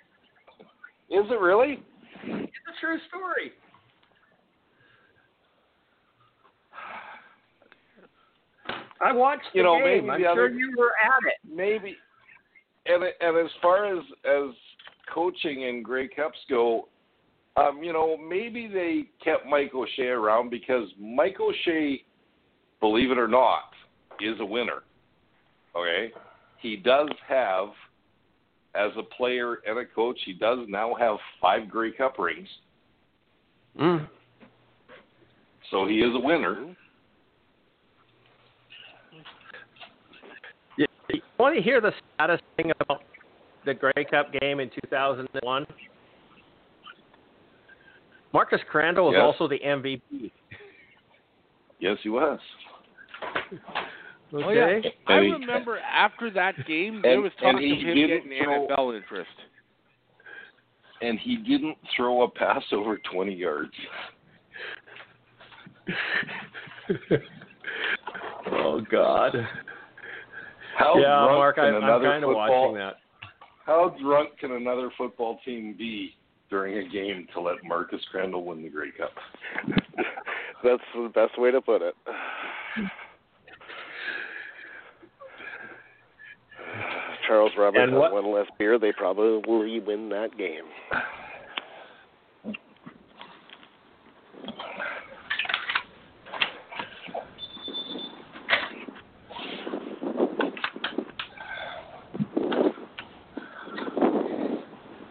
Is 1.10 1.26
it 1.30 1.40
really? 1.40 1.82
It's 2.24 2.52
a 2.68 2.80
true 2.80 2.98
story. 3.08 3.52
I 9.00 9.12
watched 9.12 9.46
the 9.52 9.58
You 9.58 9.64
know, 9.64 9.78
game. 9.78 10.06
maybe 10.06 10.26
I'm 10.26 10.34
sure 10.36 10.46
other- 10.46 10.54
you 10.54 10.74
were 10.76 10.92
at 11.02 11.22
it. 11.26 11.38
Maybe. 11.48 11.96
And 12.86 13.04
and 13.20 13.36
as 13.36 13.50
far 13.60 13.84
as 13.86 14.02
as 14.24 14.54
coaching 15.12 15.64
and 15.64 15.84
Grey 15.84 16.08
Cups 16.08 16.38
go, 16.48 16.88
um, 17.56 17.82
you 17.82 17.92
know, 17.92 18.16
maybe 18.16 18.66
they 18.68 19.08
kept 19.22 19.44
Mike 19.46 19.74
O'Shea 19.74 20.08
around 20.08 20.50
because 20.50 20.88
Mike 20.98 21.40
O'Shea, 21.40 22.02
believe 22.80 23.10
it 23.10 23.18
or 23.18 23.28
not, 23.28 23.70
is 24.20 24.38
a 24.40 24.44
winner. 24.44 24.82
Okay, 25.76 26.12
he 26.60 26.76
does 26.76 27.10
have, 27.28 27.68
as 28.74 28.90
a 28.96 29.02
player 29.02 29.58
and 29.66 29.78
a 29.78 29.84
coach, 29.84 30.18
he 30.24 30.32
does 30.32 30.60
now 30.68 30.94
have 30.94 31.16
five 31.40 31.68
Grey 31.68 31.92
Cup 31.92 32.18
rings, 32.18 32.48
Mm. 33.78 34.08
so 35.70 35.86
he 35.86 36.00
is 36.00 36.14
a 36.14 36.18
winner. 36.18 36.74
You, 40.76 40.86
you 41.08 41.20
want 41.38 41.56
to 41.56 41.62
hear 41.62 41.80
the 41.80 41.92
saddest 42.18 42.42
thing 42.56 42.72
about 42.80 43.02
the 43.64 43.74
Grey 43.74 44.04
Cup 44.10 44.32
game 44.32 44.60
in 44.60 44.70
2001? 44.84 45.66
Marcus 48.32 48.60
Crandell 48.72 49.06
was 49.06 49.14
Yes. 49.16 49.22
also 49.22 49.48
the 49.48 49.58
MVP. 49.64 50.30
Yes, 51.80 51.98
he 52.02 52.08
was. 52.08 52.38
Oh, 54.32 54.36
okay. 54.38 54.46
Oh 54.46 54.50
yeah, 54.52 54.90
I 55.08 55.22
he- 55.22 55.30
remember 55.32 55.78
after 55.78 56.30
that 56.30 56.54
game 56.66 57.00
there 57.02 57.14
And- 57.14 57.22
was 57.22 57.32
talk 57.40 57.54
and 57.54 57.58
he 57.58 57.72
of 57.72 57.78
him 57.78 57.94
getting 57.96 58.22
throw- 58.44 58.66
NFL 58.68 58.96
interest. 58.96 59.30
And 61.02 61.18
he 61.18 61.36
didn't 61.36 61.78
throw 61.96 62.22
a 62.22 62.28
pass 62.30 62.62
over 62.72 62.98
20 63.10 63.32
yards. 63.34 63.72
oh 68.52 68.80
God. 68.90 69.34
How 70.78 70.96
yeah, 70.98 71.08
drunk 71.24 71.30
Mark, 71.32 71.58
I, 71.58 71.66
can 71.66 71.74
I'm 71.76 71.82
another 71.84 72.04
kind 72.04 72.24
of 72.24 72.28
football, 72.28 72.72
watching 72.72 72.74
that. 72.78 72.94
How 73.66 73.94
drunk 74.02 74.38
can 74.38 74.52
another 74.52 74.90
football 74.96 75.38
team 75.44 75.74
be 75.76 76.14
during 76.48 76.78
a 76.78 76.88
game 76.90 77.26
to 77.34 77.40
let 77.40 77.56
Marcus 77.64 78.00
Crandell 78.14 78.44
win 78.44 78.62
the 78.62 78.68
Grey 78.68 78.90
Cup? 78.96 79.12
That's 80.64 80.82
the 80.94 81.10
best 81.14 81.38
way 81.38 81.50
to 81.50 81.60
put 81.60 81.82
it. 81.82 81.94
Charles 87.30 87.52
Roberts 87.56 87.92
what- 87.92 88.12
one 88.12 88.32
less 88.32 88.48
beer. 88.58 88.76
They 88.76 88.90
probably 88.90 89.40
will 89.46 89.60
win 89.82 90.08
that 90.08 90.36
game. 90.36 90.64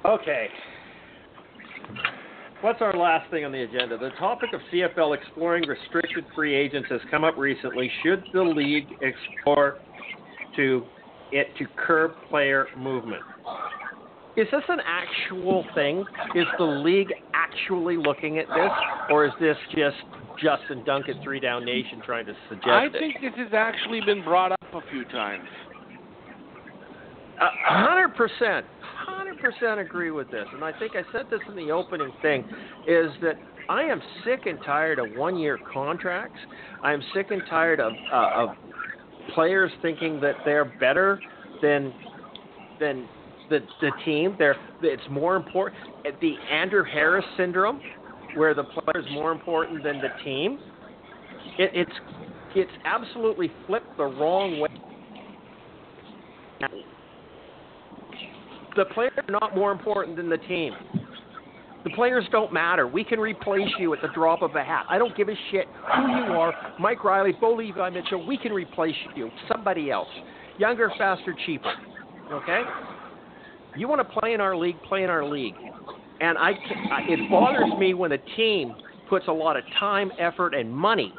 Okay. 0.04 0.50
What's 2.60 2.82
our 2.82 2.91
last 2.91 3.32
thing 3.32 3.46
on 3.46 3.54
the 3.54 3.62
agenda? 3.62 3.98
The 3.98 4.10
topic 4.20 4.52
of 4.52 4.60
CFL 4.70 5.14
exploring 5.14 5.66
restricted 5.66 6.26
free 6.36 6.54
agents 6.54 6.90
has 6.90 7.00
come 7.10 7.24
up 7.24 7.38
recently. 7.38 7.90
Should 8.04 8.26
the 8.34 8.44
league 8.44 8.90
explore 9.02 9.78
to 10.58 10.86
it 11.31 11.47
to 11.57 11.65
curb 11.76 12.11
player 12.30 12.68
movement? 12.77 13.22
Is 14.38 14.47
this 14.51 14.64
an 14.69 14.80
actual 14.85 15.65
thing? 15.76 16.06
Is 16.35 16.45
the 16.57 16.64
league 16.64 17.11
actually 17.34 17.97
looking 17.97 18.38
at 18.38 18.47
this, 18.47 18.72
or 19.10 19.26
is 19.26 19.31
this 19.39 19.57
just 19.76 19.97
Justin 20.41 20.84
Duncan, 20.85 21.19
Three 21.23 21.39
Down 21.39 21.65
Nation, 21.65 22.01
trying 22.06 22.26
to 22.26 22.34
suggest 22.47 22.68
I 22.69 22.85
it? 22.85 22.93
think 22.93 23.15
this 23.22 23.34
has 23.35 23.53
actually 23.53 24.01
been 24.06 24.23
brought 24.23 24.51
up 24.51 24.60
a 24.73 24.81
few 24.91 25.03
times. 25.06 25.47
A 27.41 27.49
hundred 27.65 28.15
percent, 28.15 28.65
hundred 28.81 29.39
percent 29.39 29.80
agree 29.80 30.11
with 30.11 30.30
this, 30.30 30.45
and 30.53 30.64
I 30.64 30.77
think 30.77 30.93
I 30.95 31.03
said 31.11 31.26
this 31.30 31.39
in 31.49 31.56
the 31.56 31.72
opening 31.72 32.11
thing, 32.22 32.43
is 32.88 33.10
that 33.22 33.35
I 33.69 33.84
am 33.84 34.01
sick 34.26 34.45
and 34.45 34.60
tired 34.65 34.99
of 34.99 35.07
one-year 35.15 35.60
contracts. 35.72 36.39
I 36.84 36.93
am 36.93 37.01
sick 37.14 37.27
and 37.31 37.41
tired 37.49 37.80
of 37.80 37.93
uh, 38.11 38.31
of 38.35 38.49
players 39.34 39.72
thinking 39.81 40.19
that 40.22 40.35
they're 40.45 40.65
better 40.80 41.19
than 41.61 41.93
than 42.80 43.07
the 43.49 43.60
the 43.81 43.91
team. 44.06 44.35
They're 44.38 44.56
it's 44.81 45.03
more 45.10 45.35
important. 45.35 45.77
The 46.22 46.35
Andrew 46.51 46.84
Harris 46.84 47.26
syndrome, 47.38 47.81
where 48.35 48.53
the 48.53 48.64
player's 48.64 49.06
more 49.11 49.31
important 49.31 49.84
than 49.84 49.99
the 49.99 50.10
team. 50.23 50.60
It, 51.57 51.72
it's 51.73 51.91
it's 52.56 52.72
absolutely 52.85 53.51
flipped 53.68 53.97
the 53.97 54.06
wrong 54.06 54.60
way. 54.60 54.69
The 58.76 58.85
players 58.93 59.11
are 59.18 59.31
not 59.31 59.56
more 59.56 59.72
important 59.72 60.15
than 60.15 60.30
the 60.30 60.38
team. 60.38 60.73
The 61.84 61.89
players 61.91 62.26
don't 62.31 62.51
matter. 62.51 62.88
We 62.88 63.03
can 63.03 63.19
replace 63.19 63.69
you 63.80 63.93
at 63.93 64.01
the 64.01 64.10
drop 64.14 64.41
of 64.41 64.56
a 64.56 64.64
hat. 64.64 64.85
I 64.89 64.97
don't 64.97 65.15
give 65.15 65.30
a 65.30 65.35
shit 65.49 65.65
who 65.95 66.01
you 66.01 66.34
are. 66.34 66.53
Mike 66.80 67.03
Reilly, 67.03 67.31
Bo 67.39 67.53
Levi 67.53 67.89
Mitchell, 67.89 68.26
we 68.26 68.38
can 68.38 68.51
replace 68.51 68.95
you. 69.15 69.30
Somebody 69.47 69.89
else. 69.89 70.10
Younger, 70.57 70.91
faster, 70.97 71.34
cheaper. 71.45 71.73
Okay? 72.31 72.64
You 73.77 73.88
want 73.88 74.06
to 74.06 74.19
play 74.19 74.34
in 74.34 74.41
our 74.41 74.57
league, 74.57 74.81
play 74.84 75.03
in 75.03 75.10
our 75.10 75.26
league. 75.26 75.56
And 76.19 76.38
I, 76.38 76.51
it 77.07 77.30
bothers 77.30 77.72
me 77.80 77.93
when 77.93 78.11
a 78.11 78.18
team 78.35 78.76
puts 79.10 79.27
a 79.27 79.31
lot 79.31 79.56
of 79.56 79.64
time, 79.80 80.11
effort, 80.19 80.53
and 80.53 80.72
money 80.72 81.14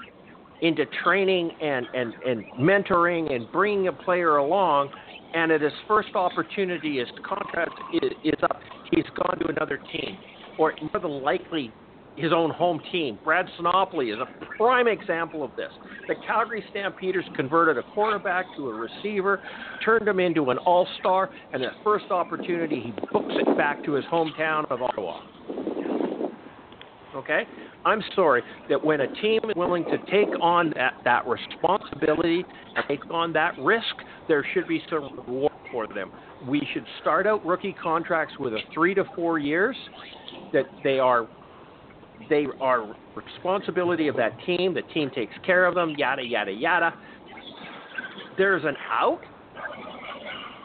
into 0.61 0.85
training 1.03 1.51
and, 1.63 1.87
and, 1.95 2.13
and 2.27 2.45
mentoring 2.59 3.35
and 3.35 3.51
bringing 3.51 3.89
a 3.89 3.93
player 3.93 4.37
along, 4.37 4.91
and 5.35 5.51
at 5.51 5.63
his 5.63 5.73
first 5.89 6.15
opportunity, 6.15 6.99
his 6.99 7.09
contract 7.27 7.73
is, 7.95 8.11
is 8.25 8.39
up, 8.43 8.61
he's 8.91 9.07
gone 9.17 9.39
to 9.39 9.47
another 9.47 9.79
team, 9.91 10.19
or 10.59 10.75
more 10.81 11.01
than 11.01 11.23
likely 11.23 11.73
his 12.17 12.33
own 12.33 12.51
home 12.51 12.81
team. 12.93 13.19
Brad 13.25 13.47
Sinopoli 13.59 14.13
is 14.13 14.19
a 14.21 14.57
prime 14.57 14.89
example 14.89 15.43
of 15.43 15.55
this. 15.57 15.71
The 16.09 16.15
Calgary 16.27 16.63
Stampeders 16.71 17.25
converted 17.37 17.79
a 17.79 17.83
quarterback 17.95 18.47
to 18.57 18.69
a 18.69 18.75
receiver, 18.75 19.41
turned 19.85 20.07
him 20.07 20.21
into 20.21 20.51
an 20.51 20.59
all-star, 20.59 21.31
and 21.53 21.63
at 21.63 21.73
first 21.83 22.11
opportunity, 22.11 22.81
he 22.81 22.91
books 23.13 23.35
it 23.35 23.57
back 23.57 23.83
to 23.85 23.93
his 23.93 24.05
hometown 24.07 24.71
of 24.71 24.83
Ottawa. 24.83 25.21
Okay? 27.15 27.45
I'm 27.85 28.03
sorry 28.15 28.43
that 28.69 28.85
when 28.85 29.01
a 29.01 29.13
team 29.23 29.41
is 29.49 29.57
willing 29.57 29.85
to 29.85 29.99
take 30.11 30.29
on 30.41 30.73
that, 30.77 30.95
that 31.05 31.27
responsibility 31.27 32.45
and 32.77 32.85
take 32.87 33.11
on 33.11 33.33
that 33.33 33.59
risk, 33.59 33.85
there 34.29 34.45
should 34.53 34.69
be 34.69 34.83
some 34.91 35.19
reward 35.27 35.53
for 35.73 35.87
them. 35.87 36.13
We 36.47 36.67
should 36.75 36.85
start 37.01 37.27
out 37.27 37.45
rookie 37.45 37.75
contracts 37.83 38.35
with 38.39 38.53
a 38.53 38.61
three 38.75 38.95
to 38.95 39.05
four 39.17 39.39
years 39.39 39.77
that 40.53 40.65
they 40.85 40.99
are 40.99 41.29
they 42.29 42.47
are 42.61 42.95
responsibility 43.15 44.09
of 44.09 44.17
that 44.17 44.33
team. 44.45 44.75
The 44.75 44.83
team 44.95 45.11
takes 45.11 45.35
care 45.45 45.67
of 45.67 45.75
them, 45.75 45.95
yada 45.97 46.23
yada 46.25 46.53
yada. 46.53 46.95
There's 48.37 48.65
an 48.65 48.77
out 48.91 49.21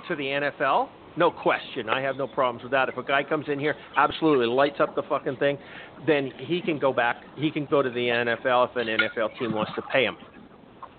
to 0.08 0.16
the 0.16 0.24
NFL. 0.24 0.90
No 1.18 1.32
question. 1.32 1.90
I 1.90 2.02
have 2.02 2.18
no 2.18 2.28
problems 2.28 2.64
with 2.64 2.72
that. 2.74 2.90
If 2.90 2.98
a 2.98 3.04
guy 3.04 3.24
comes 3.24 3.46
in 3.48 3.58
here, 3.58 3.76
absolutely 3.96 4.48
lights 4.48 4.78
up 4.80 4.96
the 4.96 5.04
fucking 5.04 5.38
thing, 5.38 5.58
then 6.06 6.32
he 6.38 6.62
can 6.62 6.78
go 6.78 6.92
back. 6.92 7.18
He 7.38 7.50
can 7.50 7.66
go 7.66 7.82
to 7.82 7.90
the 7.90 7.96
NFL 7.96 8.70
if 8.70 8.76
an 8.76 8.88
NFL 8.88 9.40
team 9.40 9.54
wants 9.54 9.72
to 9.76 9.82
pay 9.94 10.04
him. 10.04 10.18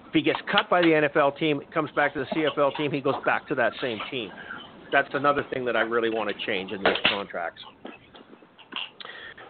If 0.07 0.15
he 0.15 0.23
gets 0.23 0.39
cut 0.51 0.71
by 0.71 0.81
the 0.81 0.89
NFL 0.89 1.39
team, 1.39 1.61
comes 1.73 1.91
back 1.95 2.15
to 2.15 2.21
the 2.21 2.27
CFL 2.27 2.77
team, 2.77 2.91
he 2.91 3.01
goes 3.01 3.23
back 3.27 3.47
to 3.49 3.55
that 3.57 3.73
same 3.83 3.99
team. 4.11 4.31
That's 4.91 5.09
another 5.13 5.45
thing 5.53 5.65
that 5.67 5.77
I 5.77 5.81
really 5.81 6.11
want 6.11 6.31
to 6.31 6.47
change 6.47 6.73
in 6.73 6.83
these 6.83 6.97
contracts. 7.09 7.63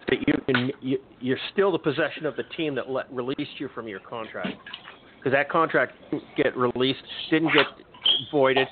That 0.09 0.27
you 0.27 0.35
can, 0.47 0.73
you, 0.81 0.99
you're 1.21 1.39
still 1.53 1.73
the 1.73 1.79
possession 1.79 2.27
of 2.27 2.37
the 2.37 2.45
team 2.57 2.75
that 2.77 2.89
let, 2.89 3.13
released 3.13 3.59
you 3.59 3.69
from 3.75 3.89
your 3.89 4.01
contract, 4.01 4.57
because 5.19 5.33
that 5.33 5.51
contract 5.51 5.95
didn't 6.11 6.25
get 6.37 6.57
released, 6.57 7.03
didn't 7.31 7.53
get 7.53 7.67
voided, 8.31 8.69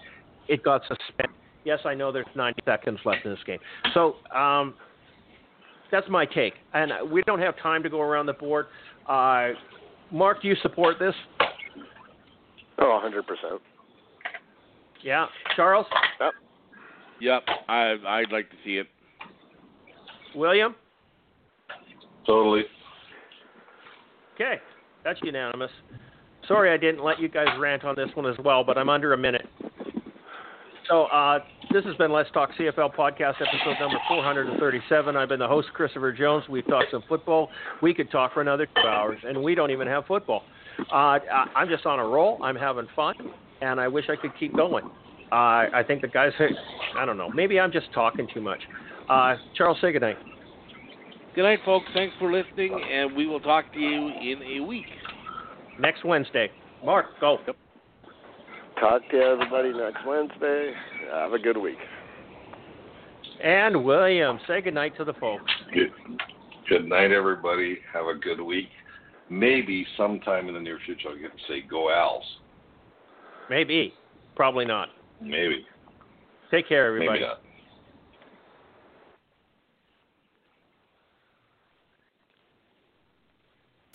it 0.48 0.62
got 0.62 0.82
suspended. 0.82 1.34
Yes, 1.64 1.80
I 1.84 1.94
know 1.94 2.12
there's 2.12 2.26
90 2.34 2.62
seconds 2.64 3.00
left 3.04 3.24
in 3.24 3.30
this 3.30 3.40
game. 3.46 3.58
So 3.94 4.16
um, 4.36 4.74
that's 5.90 6.08
my 6.08 6.26
take. 6.26 6.54
And 6.74 6.92
we 7.10 7.22
don't 7.22 7.40
have 7.40 7.56
time 7.58 7.82
to 7.82 7.90
go 7.90 8.00
around 8.00 8.26
the 8.26 8.34
board. 8.34 8.66
Uh, 9.08 9.50
Mark, 10.12 10.42
do 10.42 10.48
you 10.48 10.56
support 10.62 10.98
this? 10.98 11.14
Oh, 12.78 13.00
100%. 13.02 13.58
Yeah. 15.02 15.26
Charles? 15.56 15.86
Yep, 17.20 17.42
I 17.68 17.94
I'd 18.06 18.32
like 18.32 18.50
to 18.50 18.56
see 18.64 18.76
it. 18.76 18.86
William? 20.34 20.74
Totally. 22.26 22.62
Okay. 24.34 24.60
That's 25.04 25.18
unanimous. 25.22 25.70
Sorry 26.48 26.72
I 26.72 26.76
didn't 26.76 27.04
let 27.04 27.20
you 27.20 27.28
guys 27.28 27.48
rant 27.58 27.84
on 27.84 27.94
this 27.94 28.08
one 28.14 28.26
as 28.26 28.36
well, 28.44 28.64
but 28.64 28.76
I'm 28.76 28.88
under 28.88 29.12
a 29.12 29.18
minute. 29.18 29.46
So 30.88 31.04
uh, 31.04 31.38
this 31.72 31.84
has 31.84 31.96
been 31.96 32.12
Let's 32.12 32.30
Talk 32.32 32.50
CFL 32.58 32.94
podcast 32.94 33.36
episode 33.40 33.80
number 33.80 33.98
437. 34.08 35.16
I've 35.16 35.28
been 35.28 35.38
the 35.38 35.48
host, 35.48 35.68
Christopher 35.72 36.12
Jones. 36.12 36.44
We've 36.48 36.66
talked 36.66 36.90
some 36.90 37.02
football. 37.08 37.48
We 37.80 37.94
could 37.94 38.10
talk 38.10 38.34
for 38.34 38.42
another 38.42 38.66
two 38.66 38.88
hours, 38.88 39.18
and 39.22 39.42
we 39.42 39.54
don't 39.54 39.70
even 39.70 39.86
have 39.86 40.04
football. 40.06 40.42
Uh, 40.92 41.18
I'm 41.54 41.68
just 41.68 41.86
on 41.86 42.00
a 42.00 42.04
roll. 42.04 42.42
I'm 42.42 42.56
having 42.56 42.86
fun, 42.94 43.14
and 43.62 43.80
I 43.80 43.88
wish 43.88 44.06
I 44.10 44.16
could 44.16 44.32
keep 44.38 44.54
going. 44.54 44.84
Uh, 45.32 45.72
I 45.72 45.82
think 45.86 46.02
the 46.02 46.08
guys, 46.08 46.32
I 46.98 47.04
don't 47.06 47.16
know, 47.16 47.30
maybe 47.30 47.58
I'm 47.58 47.72
just 47.72 47.92
talking 47.94 48.28
too 48.32 48.42
much. 48.42 48.60
Uh, 49.08 49.36
Charles, 49.56 49.78
say 49.80 49.90
goodnight. 49.92 50.18
Good 51.34 51.42
night, 51.42 51.58
folks. 51.64 51.86
Thanks 51.94 52.14
for 52.20 52.32
listening, 52.32 52.80
and 52.92 53.16
we 53.16 53.26
will 53.26 53.40
talk 53.40 53.72
to 53.72 53.78
you 53.80 54.08
in 54.08 54.40
a 54.40 54.64
week. 54.64 54.86
Next 55.80 56.04
Wednesday. 56.04 56.48
Mark, 56.84 57.06
go. 57.20 57.38
Talk 58.78 59.02
to 59.10 59.16
everybody 59.16 59.72
next 59.72 60.06
Wednesday. 60.06 60.72
Have 61.12 61.32
a 61.32 61.38
good 61.40 61.56
week. 61.56 61.78
And 63.42 63.84
William, 63.84 64.38
say 64.46 64.60
good 64.60 64.74
night 64.74 64.96
to 64.96 65.04
the 65.04 65.14
folks. 65.14 65.50
Good. 65.72 65.92
Good 66.68 66.88
night, 66.88 67.10
everybody. 67.10 67.78
Have 67.92 68.06
a 68.06 68.14
good 68.14 68.40
week. 68.40 68.68
Maybe 69.28 69.84
sometime 69.96 70.46
in 70.46 70.54
the 70.54 70.60
near 70.60 70.78
future 70.86 71.08
I'll 71.08 71.18
get 71.18 71.32
to 71.32 71.42
say 71.48 71.62
go 71.62 71.92
Owls. 71.92 72.24
Maybe. 73.50 73.92
Probably 74.36 74.64
not. 74.64 74.90
Maybe. 75.20 75.66
Take 76.52 76.68
care, 76.68 76.86
everybody. 76.86 77.20
Maybe 77.20 77.24
not. 77.24 77.40